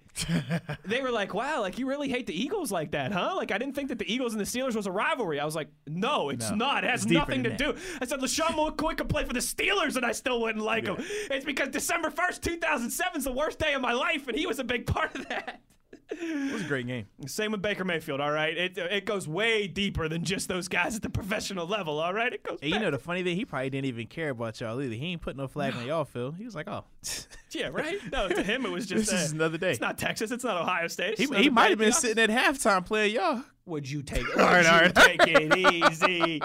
they 0.85 1.01
were 1.01 1.11
like, 1.11 1.35
"Wow, 1.35 1.61
like 1.61 1.77
you 1.77 1.87
really 1.87 2.09
hate 2.09 2.25
the 2.25 2.33
Eagles 2.33 2.71
like 2.71 2.91
that, 2.91 3.11
huh?" 3.11 3.35
Like 3.35 3.51
I 3.51 3.59
didn't 3.59 3.75
think 3.75 3.89
that 3.89 3.99
the 3.99 4.11
Eagles 4.11 4.33
and 4.33 4.41
the 4.41 4.45
Steelers 4.45 4.75
was 4.75 4.87
a 4.87 4.91
rivalry. 4.91 5.39
I 5.39 5.45
was 5.45 5.55
like, 5.55 5.69
"No, 5.85 6.29
it's 6.29 6.49
No, 6.49 6.55
not. 6.55 6.83
It 6.83 6.89
has 6.89 7.05
nothing 7.05 7.43
to 7.43 7.49
than 7.49 7.57
do." 7.59 7.75
I 8.01 8.05
said 8.05 8.19
LeSean 8.21 8.55
McCoy 8.55 8.97
could 8.97 9.07
play 9.07 9.23
for 9.23 9.33
the 9.33 9.39
Steelers 9.39 9.97
and 9.97 10.05
I 10.05 10.13
still 10.13 10.41
wouldn't 10.41 10.65
like 10.65 10.87
him. 10.87 10.95
It's 10.99 11.45
because 11.45 11.69
December 11.69 12.09
first, 12.09 12.41
two 12.41 12.57
thousand 12.57 12.89
seven, 12.89 13.19
is 13.19 13.25
the 13.25 13.31
worst 13.31 13.59
day 13.59 13.75
of 13.75 13.81
my 13.81 13.93
life, 13.93 14.27
and 14.27 14.35
he 14.35 14.47
was 14.47 14.57
a 14.57 14.63
big 14.63 14.87
part 14.87 15.13
of 15.13 15.29
that. 15.29 15.61
It 16.09 16.53
was 16.53 16.61
a 16.61 16.65
great 16.67 16.87
game. 16.87 17.05
Same 17.25 17.51
with 17.51 17.61
Baker 17.61 17.83
Mayfield, 17.83 18.21
all 18.21 18.31
right? 18.31 18.57
It, 18.57 18.77
it 18.77 19.05
goes 19.05 19.27
way 19.27 19.67
deeper 19.67 20.07
than 20.07 20.23
just 20.23 20.47
those 20.47 20.67
guys 20.67 20.95
at 20.95 21.01
the 21.01 21.09
professional 21.09 21.67
level, 21.67 21.99
all 21.99 22.13
right? 22.13 22.31
It 22.33 22.43
goes 22.43 22.59
And 22.61 22.71
you 22.71 22.79
know 22.79 22.91
the 22.91 22.97
funny 22.99 23.23
thing, 23.23 23.35
he 23.35 23.43
probably 23.45 23.69
didn't 23.69 23.87
even 23.87 24.07
care 24.07 24.29
about 24.29 24.59
y'all 24.61 24.81
either. 24.81 24.95
He 24.95 25.07
ain't 25.07 25.21
put 25.21 25.35
no 25.35 25.47
flag 25.47 25.75
on 25.75 25.85
y'all, 25.85 26.05
Phil. 26.05 26.31
He 26.31 26.45
was 26.45 26.55
like, 26.55 26.67
oh, 26.67 26.85
Yeah, 27.51 27.67
right? 27.67 27.97
No, 28.11 28.27
to 28.29 28.43
him 28.43 28.65
it 28.65 28.71
was 28.71 28.85
just 28.87 29.09
This 29.11 29.21
is 29.25 29.31
another 29.33 29.57
day. 29.57 29.71
It's 29.71 29.81
not 29.81 29.97
Texas, 29.97 30.31
it's 30.31 30.43
not 30.43 30.61
Ohio 30.61 30.87
State. 30.87 31.17
he, 31.17 31.23
It's 31.23 31.31
he 31.31 31.37
another 31.47 31.51
might 31.51 31.69
have 31.71 31.79
been 31.79 31.89
at 31.89 31.93
the 31.95 31.99
sitting 31.99 32.23
at 32.23 32.29
halftime 32.55 32.85
playing 32.85 33.15
y'all. 33.15 33.43
Would 33.65 33.89
you 33.89 34.01
take 34.01 34.25
would 34.35 34.37
right, 34.37 34.63
you 34.63 34.71
all 34.71 34.79
right. 34.79 34.95
take 34.95 35.21
it 35.27 35.57
easy? 35.57 36.41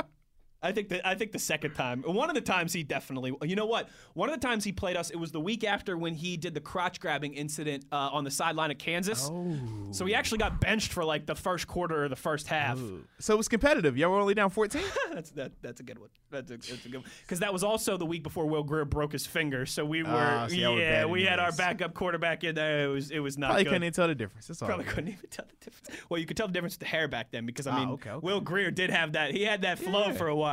I 0.62 0.70
think 0.72 0.88
that 0.90 1.06
I 1.06 1.14
think 1.14 1.32
the 1.32 1.38
second 1.38 1.74
time, 1.74 2.02
one 2.02 2.28
of 2.28 2.34
the 2.34 2.40
times 2.40 2.72
he 2.72 2.82
definitely. 2.84 3.32
You 3.42 3.56
know 3.56 3.66
what? 3.66 3.88
One 4.14 4.28
of 4.28 4.40
the 4.40 4.46
times 4.46 4.62
he 4.64 4.70
played 4.72 4.96
us, 4.96 5.10
it 5.10 5.16
was 5.16 5.32
the 5.32 5.40
week 5.40 5.64
after 5.64 5.96
when 5.98 6.14
he 6.14 6.36
did 6.36 6.54
the 6.54 6.60
crotch 6.60 7.00
grabbing 7.00 7.34
incident 7.34 7.84
uh, 7.90 7.96
on 8.12 8.22
the 8.24 8.30
sideline 8.30 8.70
of 8.70 8.78
Kansas. 8.78 9.28
Oh. 9.32 9.56
So 9.90 10.04
he 10.06 10.14
actually 10.14 10.38
got 10.38 10.60
benched 10.60 10.92
for 10.92 11.04
like 11.04 11.26
the 11.26 11.34
first 11.34 11.66
quarter 11.66 12.04
or 12.04 12.08
the 12.08 12.16
first 12.16 12.46
half. 12.46 12.78
So 13.18 13.34
it 13.34 13.36
was 13.36 13.48
competitive. 13.48 13.96
Y'all 13.96 14.10
were 14.10 14.20
only 14.20 14.34
down 14.34 14.50
14? 14.50 14.80
that's 15.12 15.30
that, 15.32 15.52
that's 15.62 15.80
a 15.80 15.82
good 15.82 15.98
one. 15.98 16.10
That's 16.30 16.50
a, 16.50 16.56
that's 16.56 16.86
a 16.86 16.88
good 16.88 17.00
one. 17.02 17.10
Because 17.22 17.40
that 17.40 17.52
was 17.52 17.64
also 17.64 17.96
the 17.96 18.06
week 18.06 18.22
before 18.22 18.46
Will 18.46 18.62
Grier 18.62 18.84
broke 18.84 19.12
his 19.12 19.26
finger. 19.26 19.66
So 19.66 19.84
we 19.84 20.02
were, 20.02 20.10
Ah, 20.10 20.46
so 20.48 20.54
yeah, 20.54 21.04
we 21.06 21.24
had 21.24 21.38
our 21.38 21.52
backup 21.52 21.92
quarterback 21.94 22.44
in 22.44 22.54
there. 22.54 22.84
It 22.84 22.88
was 22.88 23.10
it 23.10 23.18
was 23.18 23.36
not 23.36 23.48
Probably 23.48 23.64
good. 23.64 23.70
couldn't 23.70 23.82
even 23.84 23.92
tell 23.94 24.08
the 24.08 24.14
difference. 24.14 24.46
That's 24.46 24.62
all. 24.62 24.68
Probably 24.68 24.84
good. 24.84 24.94
couldn't 24.94 25.10
even 25.10 25.28
tell 25.30 25.44
the 25.46 25.64
difference. 25.64 26.00
Well, 26.08 26.20
you 26.20 26.26
could 26.26 26.36
tell 26.36 26.46
the 26.46 26.52
difference 26.52 26.74
with 26.74 26.80
the 26.80 26.86
hair 26.86 27.08
back 27.08 27.32
then 27.32 27.46
because 27.46 27.66
I 27.66 27.72
Ah, 27.72 27.78
mean, 27.80 27.88
okay, 27.94 28.10
okay. 28.10 28.24
Will 28.26 28.40
Grier 28.40 28.70
did 28.70 28.90
have 28.90 29.12
that. 29.12 29.32
He 29.32 29.42
had 29.44 29.62
that 29.62 29.78
flow 29.78 30.06
Yeah. 30.06 30.12
for 30.12 30.28
a 30.28 30.36
while. 30.36 30.51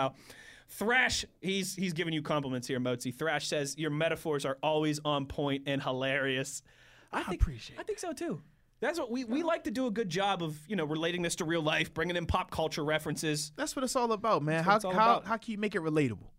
Thrash, 0.69 1.25
he's 1.41 1.75
he's 1.75 1.93
giving 1.93 2.13
you 2.13 2.21
compliments 2.21 2.67
here, 2.67 2.79
Mozi. 2.79 3.13
Thrash 3.13 3.47
says 3.47 3.75
your 3.77 3.89
metaphors 3.89 4.45
are 4.45 4.57
always 4.61 4.99
on 5.03 5.25
point 5.25 5.63
and 5.65 5.81
hilarious. 5.81 6.61
I, 7.11 7.23
think, 7.23 7.41
appreciate 7.41 7.79
I 7.79 7.83
think 7.83 7.97
so 7.97 8.13
too. 8.13 8.41
That's 8.81 8.97
what 8.97 9.11
we, 9.11 9.25
we 9.25 9.43
like 9.43 9.65
to 9.65 9.71
do 9.71 9.87
a 9.87 9.91
good 9.91 10.09
job 10.09 10.41
of, 10.41 10.57
you 10.67 10.75
know, 10.75 10.85
relating 10.85 11.21
this 11.21 11.35
to 11.37 11.45
real 11.45 11.61
life, 11.61 11.93
bringing 11.93 12.15
in 12.15 12.25
pop 12.25 12.49
culture 12.49 12.83
references. 12.83 13.51
That's 13.57 13.75
what 13.75 13.83
it's 13.83 13.95
all 13.95 14.11
about, 14.13 14.41
man. 14.41 14.63
How 14.63 14.79
all 14.83 14.93
how 14.93 15.11
about. 15.11 15.25
how 15.25 15.37
can 15.37 15.51
you 15.51 15.57
make 15.57 15.75
it 15.75 15.81
relatable? 15.81 16.29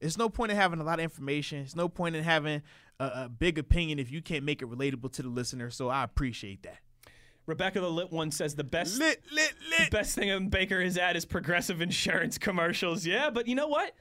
It's 0.00 0.18
no 0.18 0.28
point 0.28 0.52
in 0.52 0.56
having 0.56 0.80
a 0.80 0.84
lot 0.84 0.98
of 0.98 1.04
information. 1.04 1.60
It's 1.60 1.74
no 1.74 1.88
point 1.88 2.14
in 2.14 2.24
having 2.24 2.62
a, 3.00 3.04
a 3.04 3.28
big 3.28 3.58
opinion 3.58 3.98
if 3.98 4.10
you 4.10 4.20
can't 4.20 4.44
make 4.44 4.60
it 4.60 4.68
relatable 4.68 5.12
to 5.12 5.22
the 5.22 5.28
listener. 5.28 5.70
So 5.70 5.88
I 5.88 6.04
appreciate 6.04 6.62
that. 6.64 6.78
Rebecca 7.48 7.80
the 7.80 7.90
Lit 7.90 8.12
One 8.12 8.30
says 8.30 8.54
the 8.54 8.62
best 8.62 8.98
Lit, 8.98 9.22
lit, 9.32 9.54
lit. 9.70 9.90
best 9.90 10.14
thing 10.14 10.50
Baker 10.50 10.80
is 10.80 10.98
at 10.98 11.16
is 11.16 11.24
progressive 11.24 11.80
insurance 11.80 12.36
commercials. 12.36 13.06
Yeah, 13.06 13.30
but 13.30 13.48
you 13.48 13.54
know 13.54 13.68
what? 13.68 13.94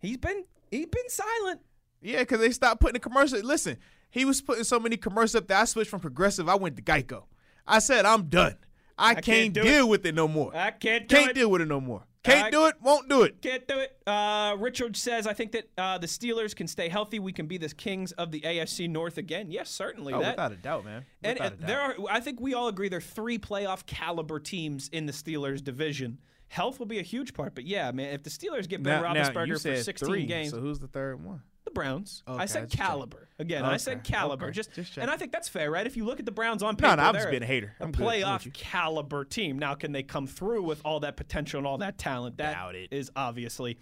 He's 0.00 0.16
been 0.16 0.44
he's 0.72 0.86
been 0.86 1.08
silent. 1.08 1.60
Yeah, 2.02 2.18
because 2.18 2.40
they 2.40 2.50
stopped 2.50 2.80
putting 2.80 2.94
the 2.94 2.98
commercial. 3.00 3.38
Listen, 3.40 3.78
he 4.10 4.24
was 4.24 4.42
putting 4.42 4.64
so 4.64 4.80
many 4.80 4.96
commercials 4.96 5.36
up 5.36 5.48
that 5.48 5.62
I 5.62 5.64
switched 5.64 5.88
from 5.88 6.00
Progressive. 6.00 6.48
I 6.48 6.56
went 6.56 6.76
to 6.76 6.82
Geico. 6.82 7.24
I 7.66 7.78
said, 7.78 8.04
I'm 8.04 8.24
done. 8.24 8.56
I, 8.98 9.14
can't, 9.14 9.24
can't 9.24 9.54
do 9.54 9.62
deal 9.62 9.88
with 9.88 10.04
it 10.04 10.14
no 10.14 10.28
more. 10.28 10.54
I 10.54 10.70
can't 10.72 11.08
can't 11.08 11.30
it. 11.30 11.34
deal 11.34 11.50
with 11.50 11.62
it 11.62 11.68
no 11.68 11.80
more. 11.80 12.02
Can't 12.24 12.46
I- 12.46 12.50
do 12.50 12.66
it. 12.66 12.74
Won't 12.82 13.08
do 13.08 13.22
it. 13.22 13.40
Can't 13.42 13.66
do 13.68 13.78
it. 13.78 13.96
Uh, 14.06 14.56
Richard 14.58 14.96
says, 14.96 15.26
I 15.26 15.34
think 15.34 15.52
that 15.52 15.68
uh, 15.76 15.98
the 15.98 16.06
Steelers 16.06 16.56
can 16.56 16.66
stay 16.66 16.88
healthy. 16.88 17.18
We 17.18 17.32
can 17.32 17.46
be 17.46 17.58
the 17.58 17.68
kings 17.68 18.12
of 18.12 18.30
the 18.32 18.40
AFC 18.40 18.88
North 18.88 19.18
again. 19.18 19.50
Yes, 19.50 19.70
certainly. 19.70 20.12
Oh, 20.14 20.20
that, 20.20 20.32
without 20.32 20.52
a 20.52 20.56
doubt, 20.56 20.84
man. 20.84 21.04
and 21.22 21.38
Without 21.38 21.52
uh, 21.52 21.54
a 21.54 21.58
doubt. 21.58 21.66
there 21.66 21.80
are, 21.80 21.94
I 22.10 22.20
think 22.20 22.40
we 22.40 22.54
all 22.54 22.68
agree 22.68 22.88
there 22.88 22.98
are 22.98 23.02
three 23.02 23.38
playoff 23.38 23.86
caliber 23.86 24.40
teams 24.40 24.88
in 24.88 25.06
the 25.06 25.12
Steelers 25.12 25.62
division. 25.62 26.18
Health 26.48 26.78
will 26.78 26.86
be 26.86 26.98
a 26.98 27.02
huge 27.02 27.34
part, 27.34 27.54
but 27.54 27.64
yeah, 27.64 27.90
man, 27.90 28.14
if 28.14 28.22
the 28.22 28.30
Steelers 28.30 28.68
get 28.68 28.82
Ben 28.82 29.02
now, 29.02 29.12
now, 29.12 29.18
you 29.18 29.30
Roethlisberger 29.30 29.52
for 29.52 29.58
said 29.58 29.84
16 29.84 30.08
three, 30.08 30.26
games, 30.26 30.50
So 30.50 30.60
who's 30.60 30.78
the 30.78 30.88
third 30.88 31.22
one? 31.24 31.42
The 31.64 31.70
Browns. 31.70 32.22
I 32.26 32.46
said 32.46 32.70
caliber 32.70 33.28
again. 33.38 33.64
I 33.64 33.76
said 33.78 34.04
caliber. 34.04 34.46
okay, 34.46 34.52
Just, 34.54 34.72
just 34.72 34.96
and 34.98 35.10
I 35.10 35.16
think 35.16 35.32
that's 35.32 35.48
fair, 35.48 35.70
right? 35.70 35.86
If 35.86 35.96
you 35.96 36.04
look 36.04 36.20
at 36.20 36.26
the 36.26 36.32
Browns 36.32 36.62
on 36.62 36.74
No, 36.74 36.76
paper, 36.88 36.96
no, 36.96 37.02
I've 37.02 37.12
they're 37.14 37.22
just 37.22 37.30
being 37.30 37.42
a 37.42 37.46
hater. 37.46 37.74
A 37.80 37.84
I'm. 37.84 37.90
With 37.92 38.00
playoff 38.00 38.52
caliber 38.52 39.24
team. 39.24 39.58
Now, 39.58 39.74
can 39.74 39.92
they 39.92 40.02
come 40.02 40.26
through 40.26 40.62
with 40.62 40.80
all 40.84 41.00
that 41.00 41.16
potential 41.16 41.58
and 41.58 41.66
all 41.66 41.78
that 41.78 41.98
talent? 41.98 42.36
That 42.38 42.54
Doubt 42.54 42.74
it. 42.74 42.88
is 42.92 43.10
obviously 43.16 43.78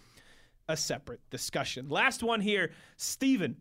a 0.69 0.77
separate 0.77 1.21
discussion. 1.31 1.89
Last 1.89 2.23
one 2.23 2.41
here, 2.41 2.71
Steven 2.97 3.57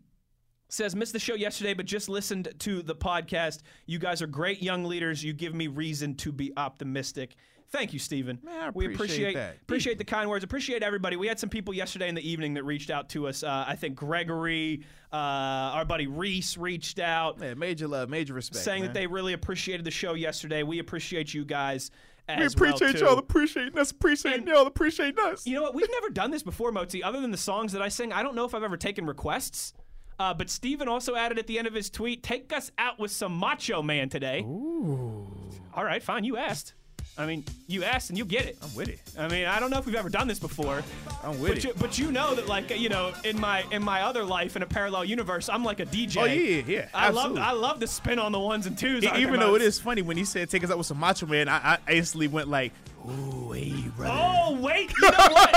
says 0.68 0.96
missed 0.96 1.12
the 1.12 1.18
show 1.18 1.34
yesterday 1.34 1.74
but 1.74 1.84
just 1.84 2.08
listened 2.08 2.48
to 2.58 2.80
the 2.82 2.94
podcast 2.96 3.58
you 3.84 3.98
guys 3.98 4.22
are 4.22 4.26
great 4.26 4.62
young 4.62 4.84
leaders 4.84 5.22
you 5.22 5.34
give 5.34 5.54
me 5.54 5.66
reason 5.66 6.14
to 6.14 6.32
be 6.32 6.50
optimistic 6.56 7.36
thank 7.72 7.92
you 7.92 7.98
Stephen. 7.98 8.38
Man, 8.42 8.54
I 8.60 8.70
we 8.70 8.84
appreciate 8.86 8.94
appreciate 8.94 9.34
that. 9.34 9.56
appreciate 9.62 9.98
the 9.98 10.04
kind 10.04 10.28
words 10.30 10.44
appreciate 10.44 10.82
everybody 10.82 11.16
we 11.16 11.26
had 11.26 11.38
some 11.40 11.48
people 11.48 11.74
yesterday 11.74 12.08
in 12.08 12.14
the 12.14 12.28
evening 12.28 12.54
that 12.54 12.64
reached 12.64 12.90
out 12.90 13.08
to 13.10 13.26
us 13.26 13.42
uh, 13.42 13.64
i 13.66 13.74
think 13.74 13.96
gregory 13.96 14.84
uh, 15.12 15.16
our 15.16 15.84
buddy 15.84 16.06
reese 16.06 16.56
reached 16.56 16.98
out 16.98 17.38
Man, 17.38 17.58
major 17.58 17.88
love, 17.88 18.08
major 18.08 18.34
respect. 18.34 18.62
saying 18.64 18.82
man. 18.82 18.92
that 18.92 18.94
they 18.94 19.06
really 19.06 19.32
appreciated 19.32 19.84
the 19.84 19.90
show 19.90 20.14
yesterday 20.14 20.62
we 20.62 20.78
appreciate 20.78 21.34
you 21.34 21.44
guys 21.44 21.90
as 22.28 22.56
We 22.56 22.68
appreciate 22.68 22.94
well, 23.02 23.10
y'all 23.10 23.18
appreciating 23.18 23.78
us, 23.78 23.90
appreciating 23.90 24.46
y'all 24.46 24.66
appreciating 24.66 25.18
us. 25.24 25.46
You 25.46 25.56
know 25.56 25.62
what? 25.62 25.74
We've 25.74 25.90
never 25.90 26.08
done 26.08 26.30
this 26.30 26.42
before, 26.44 26.70
Mozi. 26.70 27.00
Other 27.02 27.20
than 27.20 27.32
the 27.32 27.36
songs 27.36 27.72
that 27.72 27.82
I 27.82 27.88
sing, 27.88 28.12
I 28.12 28.22
don't 28.22 28.36
know 28.36 28.44
if 28.44 28.54
I've 28.54 28.62
ever 28.62 28.76
taken 28.76 29.06
requests. 29.06 29.74
Uh, 30.20 30.32
but 30.32 30.48
Steven 30.48 30.86
also 30.88 31.16
added 31.16 31.38
at 31.38 31.48
the 31.48 31.58
end 31.58 31.66
of 31.66 31.74
his 31.74 31.90
tweet, 31.90 32.22
"Take 32.22 32.52
us 32.52 32.70
out 32.78 33.00
with 33.00 33.10
some 33.10 33.32
Macho 33.32 33.82
Man 33.82 34.08
today." 34.08 34.42
Ooh. 34.42 35.26
All 35.74 35.84
right, 35.84 36.02
fine. 36.02 36.22
You 36.22 36.36
asked. 36.36 36.74
I 37.18 37.26
mean, 37.26 37.44
you 37.66 37.84
ask 37.84 38.08
and 38.08 38.16
you 38.16 38.24
get 38.24 38.46
it. 38.46 38.56
I'm 38.62 38.74
with 38.74 38.88
it. 38.88 38.98
I 39.18 39.28
mean, 39.28 39.44
I 39.44 39.60
don't 39.60 39.68
know 39.70 39.76
if 39.76 39.84
we've 39.84 39.94
ever 39.94 40.08
done 40.08 40.26
this 40.28 40.38
before. 40.38 40.82
I'm 41.22 41.38
with 41.40 41.50
But 41.50 41.58
it. 41.58 41.64
you, 41.64 41.72
but 41.78 41.98
you 41.98 42.10
know 42.10 42.34
that, 42.34 42.48
like, 42.48 42.70
you 42.78 42.88
know, 42.88 43.12
in 43.24 43.38
my 43.38 43.64
in 43.70 43.82
my 43.84 44.00
other 44.02 44.24
life 44.24 44.56
in 44.56 44.62
a 44.62 44.66
parallel 44.66 45.04
universe, 45.04 45.50
I'm 45.50 45.62
like 45.62 45.80
a 45.80 45.84
DJ. 45.86 46.16
Oh, 46.22 46.24
yeah, 46.24 46.62
yeah, 46.66 46.88
I 46.94 47.08
absolutely. 47.08 47.40
love 47.40 47.48
I 47.48 47.52
love 47.52 47.80
the 47.80 47.86
spin 47.86 48.18
on 48.18 48.32
the 48.32 48.38
ones 48.40 48.66
and 48.66 48.78
twos. 48.78 49.04
Even 49.04 49.40
though 49.40 49.54
it 49.56 49.62
is 49.62 49.78
funny 49.78 50.00
when 50.00 50.16
he 50.16 50.24
said 50.24 50.48
take 50.48 50.64
us 50.64 50.70
out 50.70 50.78
with 50.78 50.86
some 50.86 50.98
macho 50.98 51.26
man, 51.26 51.50
I, 51.50 51.78
I 51.86 51.92
instantly 51.92 52.28
went 52.28 52.48
like, 52.48 52.72
"Ooh, 53.06 53.52
hey, 53.52 53.74
brother." 53.94 54.14
Oh 54.18 54.58
wait, 54.58 54.90
you 55.00 55.10
know 55.10 55.18
what? 55.18 55.52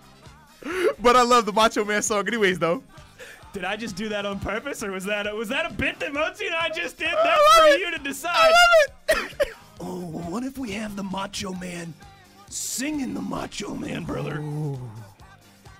But 0.98 1.14
I 1.14 1.22
love 1.22 1.46
the 1.46 1.52
Macho 1.52 1.84
Man 1.84 2.02
song, 2.02 2.26
anyways. 2.26 2.58
Though. 2.58 2.82
Did 3.56 3.64
I 3.64 3.74
just 3.74 3.96
do 3.96 4.10
that 4.10 4.26
on 4.26 4.38
purpose, 4.38 4.82
or 4.82 4.92
was 4.92 5.06
that 5.06 5.26
a, 5.26 5.34
was 5.34 5.48
that 5.48 5.64
a 5.64 5.72
bit 5.72 5.98
that 6.00 6.12
Mozi 6.12 6.44
and 6.44 6.54
I 6.54 6.68
just 6.68 6.98
did? 6.98 7.08
That's 7.08 7.24
love 7.24 7.40
for 7.56 7.64
it. 7.68 7.80
you 7.80 7.90
to 7.90 7.98
decide. 7.98 8.36
I 8.36 8.52
love 9.14 9.32
it. 9.40 9.48
Oh, 9.80 10.00
well, 10.00 10.30
what 10.30 10.42
if 10.42 10.58
we 10.58 10.72
have 10.72 10.94
the 10.96 11.02
Macho 11.02 11.54
Man 11.54 11.94
singing 12.50 13.14
the 13.14 13.20
Macho 13.22 13.74
Man, 13.74 14.04
brother? 14.04 14.42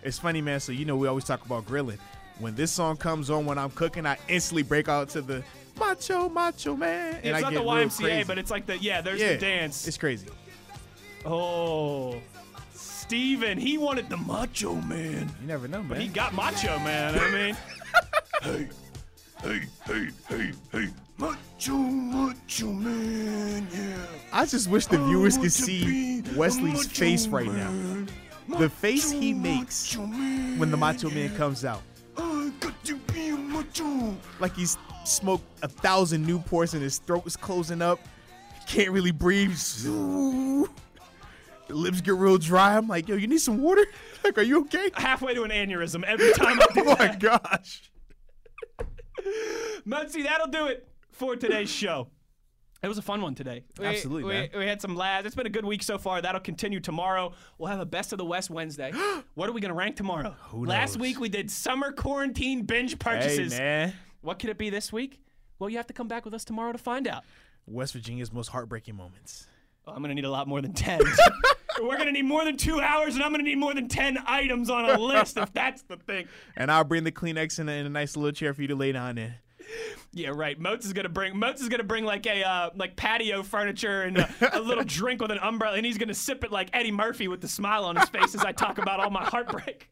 It's 0.02 0.18
funny, 0.18 0.40
man. 0.40 0.60
So 0.60 0.72
you 0.72 0.86
know 0.86 0.96
we 0.96 1.06
always 1.06 1.24
talk 1.24 1.44
about 1.44 1.66
grilling. 1.66 1.98
When 2.38 2.54
this 2.54 2.72
song 2.72 2.96
comes 2.96 3.28
on 3.28 3.44
when 3.44 3.58
I'm 3.58 3.70
cooking, 3.70 4.06
I 4.06 4.16
instantly 4.28 4.62
break 4.62 4.88
out 4.88 5.10
to 5.10 5.20
the 5.20 5.42
Macho 5.78 6.30
Macho 6.30 6.76
Man, 6.76 7.16
and 7.16 7.26
It's 7.26 7.36
I 7.36 7.40
not 7.40 7.52
get 7.52 7.58
the 7.58 7.64
YMCA, 7.64 8.26
but 8.26 8.38
it's 8.38 8.50
like 8.50 8.64
the 8.64 8.78
yeah. 8.78 9.02
There's 9.02 9.20
yeah, 9.20 9.34
the 9.34 9.38
dance. 9.38 9.86
It's 9.86 9.98
crazy. 9.98 10.28
oh, 11.26 12.22
Steven, 13.06 13.56
he 13.56 13.78
wanted 13.78 14.08
the 14.08 14.16
Macho 14.16 14.74
Man, 14.74 15.30
You 15.40 15.46
never 15.46 15.68
know, 15.68 15.78
man. 15.78 15.88
but 15.88 15.98
he 16.00 16.08
got 16.08 16.34
Macho 16.34 16.76
Man. 16.80 17.16
I 17.16 17.30
mean, 17.30 17.56
Hey, 18.42 18.68
hey, 19.42 19.60
hey, 19.84 20.08
hey, 20.28 20.52
hey. 20.72 20.88
Macho, 21.16 21.72
macho 21.76 22.66
man, 22.72 23.66
yeah. 23.72 23.96
I 24.32 24.44
just 24.44 24.68
wish 24.68 24.86
the 24.86 24.98
viewers 24.98 25.38
could 25.38 25.52
see 25.52 26.22
Wesley's 26.34 26.86
face 26.88 27.28
right 27.28 27.46
man. 27.46 28.08
now. 28.48 28.58
The 28.58 28.68
face 28.68 29.10
he 29.12 29.32
makes 29.32 29.96
when 29.96 30.70
the 30.72 30.76
Macho. 30.76 31.08
Man 31.08 31.34
comes 31.36 31.64
out, 31.64 31.82
I 32.18 32.50
got 32.60 32.84
to 32.84 32.96
be 33.12 33.28
a 33.28 33.36
macho. 33.36 34.16
like 34.40 34.54
he's 34.56 34.76
smoked 35.04 35.44
a 35.62 35.68
thousand 35.68 36.26
Newports 36.26 36.74
and 36.74 36.82
his 36.82 36.98
throat 36.98 37.24
is 37.26 37.36
closing 37.36 37.80
up. 37.82 38.00
Can't 38.66 38.90
really 38.90 39.12
breathe. 39.12 39.56
Ooh. 41.66 41.72
The 41.72 41.74
lips 41.74 42.00
get 42.00 42.14
real 42.14 42.38
dry. 42.38 42.76
I'm 42.76 42.88
like, 42.88 43.08
yo, 43.08 43.16
you 43.16 43.26
need 43.26 43.40
some 43.40 43.60
water? 43.62 43.84
Like, 44.24 44.38
are 44.38 44.42
you 44.42 44.62
okay? 44.62 44.90
halfway 44.94 45.34
to 45.34 45.44
an 45.44 45.50
aneurysm 45.52 46.02
every 46.02 46.32
time 46.32 46.58
I 46.60 46.66
do 46.74 46.80
Oh 46.80 46.94
that. 46.96 46.98
my 46.98 47.16
gosh. 47.16 47.90
Muncie, 49.84 50.22
that'll 50.22 50.48
do 50.48 50.66
it 50.66 50.88
for 51.12 51.36
today's 51.36 51.70
show. 51.70 52.08
It 52.82 52.88
was 52.88 52.98
a 52.98 53.02
fun 53.02 53.22
one 53.22 53.34
today. 53.34 53.64
We- 53.78 53.86
Absolutely, 53.86 54.24
we, 54.24 54.32
man. 54.32 54.48
We 54.56 54.66
had 54.66 54.80
some 54.82 54.96
lads. 54.96 55.26
It's 55.26 55.34
been 55.36 55.46
a 55.46 55.50
good 55.50 55.64
week 55.64 55.82
so 55.82 55.96
far. 55.96 56.20
That'll 56.20 56.40
continue 56.40 56.80
tomorrow. 56.80 57.32
We'll 57.58 57.68
have 57.70 57.80
a 57.80 57.86
best 57.86 58.12
of 58.12 58.18
the 58.18 58.24
West 58.24 58.50
Wednesday. 58.50 58.92
what 59.34 59.48
are 59.48 59.52
we 59.52 59.60
going 59.60 59.70
to 59.70 59.74
rank 59.76 59.96
tomorrow? 59.96 60.30
Last 60.30 60.52
knows? 60.52 60.66
Last 60.68 60.96
week 60.98 61.20
we 61.20 61.28
did 61.28 61.50
summer 61.50 61.92
quarantine 61.92 62.64
binge 62.64 62.92
Hey, 62.92 62.96
purchases. 62.98 63.56
man. 63.58 63.92
What 64.22 64.38
could 64.40 64.50
it 64.50 64.58
be 64.58 64.70
this 64.70 64.92
week? 64.92 65.20
Well, 65.58 65.70
you 65.70 65.76
have 65.76 65.86
to 65.86 65.94
come 65.94 66.08
back 66.08 66.24
with 66.24 66.34
us 66.34 66.44
tomorrow 66.44 66.72
to 66.72 66.78
find 66.78 67.06
out. 67.08 67.22
West 67.66 67.92
Virginia's 67.94 68.32
most 68.32 68.48
heartbreaking 68.48 68.94
moments. 68.96 69.46
Oh, 69.86 69.92
I'm 69.92 70.02
gonna 70.02 70.14
need 70.14 70.24
a 70.24 70.30
lot 70.30 70.48
more 70.48 70.60
than 70.60 70.72
ten. 70.72 71.00
We're 71.80 71.98
gonna 71.98 72.12
need 72.12 72.24
more 72.24 72.44
than 72.44 72.56
two 72.56 72.80
hours, 72.80 73.14
and 73.14 73.22
I'm 73.22 73.30
gonna 73.30 73.44
need 73.44 73.58
more 73.58 73.72
than 73.72 73.88
ten 73.88 74.18
items 74.26 74.68
on 74.68 74.88
a 74.88 74.98
list 74.98 75.36
if 75.36 75.52
that's 75.52 75.82
the 75.82 75.96
thing. 75.96 76.26
And 76.56 76.72
I'll 76.72 76.84
bring 76.84 77.04
the 77.04 77.12
Kleenex 77.12 77.60
in 77.60 77.68
a, 77.68 77.72
in 77.72 77.86
a 77.86 77.90
nice 77.90 78.16
little 78.16 78.32
chair 78.32 78.52
for 78.52 78.62
you 78.62 78.68
to 78.68 78.74
lay 78.74 78.90
down 78.92 79.16
in. 79.18 79.34
Yeah, 80.12 80.30
right. 80.34 80.58
Moats 80.58 80.86
is 80.86 80.92
gonna 80.92 81.08
bring 81.08 81.38
Moats 81.38 81.62
is 81.62 81.68
gonna 81.68 81.84
bring 81.84 82.04
like 82.04 82.26
a 82.26 82.42
uh, 82.42 82.70
like 82.74 82.96
patio 82.96 83.44
furniture 83.44 84.02
and 84.02 84.18
a, 84.18 84.58
a 84.58 84.60
little 84.60 84.84
drink 84.86 85.22
with 85.22 85.30
an 85.30 85.38
umbrella, 85.38 85.76
and 85.76 85.86
he's 85.86 85.98
gonna 85.98 86.14
sip 86.14 86.42
it 86.42 86.50
like 86.50 86.70
Eddie 86.72 86.90
Murphy 86.92 87.28
with 87.28 87.40
the 87.40 87.48
smile 87.48 87.84
on 87.84 87.94
his 87.94 88.08
face 88.08 88.34
as 88.34 88.44
I 88.44 88.50
talk 88.50 88.78
about 88.78 88.98
all 88.98 89.10
my 89.10 89.24
heartbreak. 89.24 89.88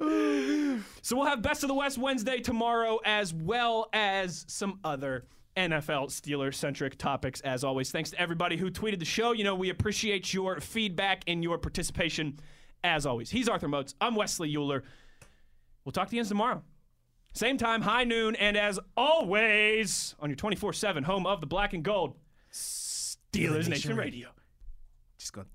so 1.02 1.16
we'll 1.16 1.26
have 1.26 1.40
best 1.40 1.62
of 1.62 1.68
the 1.68 1.74
West 1.74 1.98
Wednesday 1.98 2.40
tomorrow, 2.40 2.98
as 3.04 3.32
well 3.32 3.90
as 3.92 4.44
some 4.48 4.80
other 4.82 5.26
NFL 5.56 6.08
Steeler 6.08 6.54
centric 6.54 6.96
topics. 6.96 7.40
As 7.40 7.64
always, 7.64 7.90
thanks 7.90 8.10
to 8.10 8.20
everybody 8.20 8.56
who 8.56 8.70
tweeted 8.70 8.98
the 8.98 9.04
show. 9.04 9.32
You 9.32 9.44
know 9.44 9.54
we 9.54 9.70
appreciate 9.70 10.32
your 10.32 10.60
feedback 10.60 11.22
and 11.26 11.42
your 11.42 11.58
participation. 11.58 12.38
As 12.82 13.04
always, 13.06 13.30
he's 13.30 13.48
Arthur 13.48 13.68
Moats. 13.68 13.94
I'm 14.00 14.14
Wesley 14.14 14.54
Euler. 14.56 14.84
We'll 15.84 15.92
talk 15.92 16.08
to 16.08 16.16
you 16.16 16.22
again 16.22 16.28
tomorrow. 16.28 16.62
Same 17.32 17.58
time, 17.58 17.82
high 17.82 18.04
noon, 18.04 18.34
and 18.36 18.56
as 18.56 18.80
always, 18.96 20.14
on 20.18 20.30
your 20.30 20.36
24 20.36 20.72
7 20.72 21.04
home 21.04 21.26
of 21.26 21.40
the 21.40 21.46
black 21.46 21.72
and 21.74 21.84
gold, 21.84 22.16
Steelers 22.52 23.68
Nation 23.68 23.96
Radio. 23.96 24.30
Just 25.18 25.32
gonna. 25.32 25.46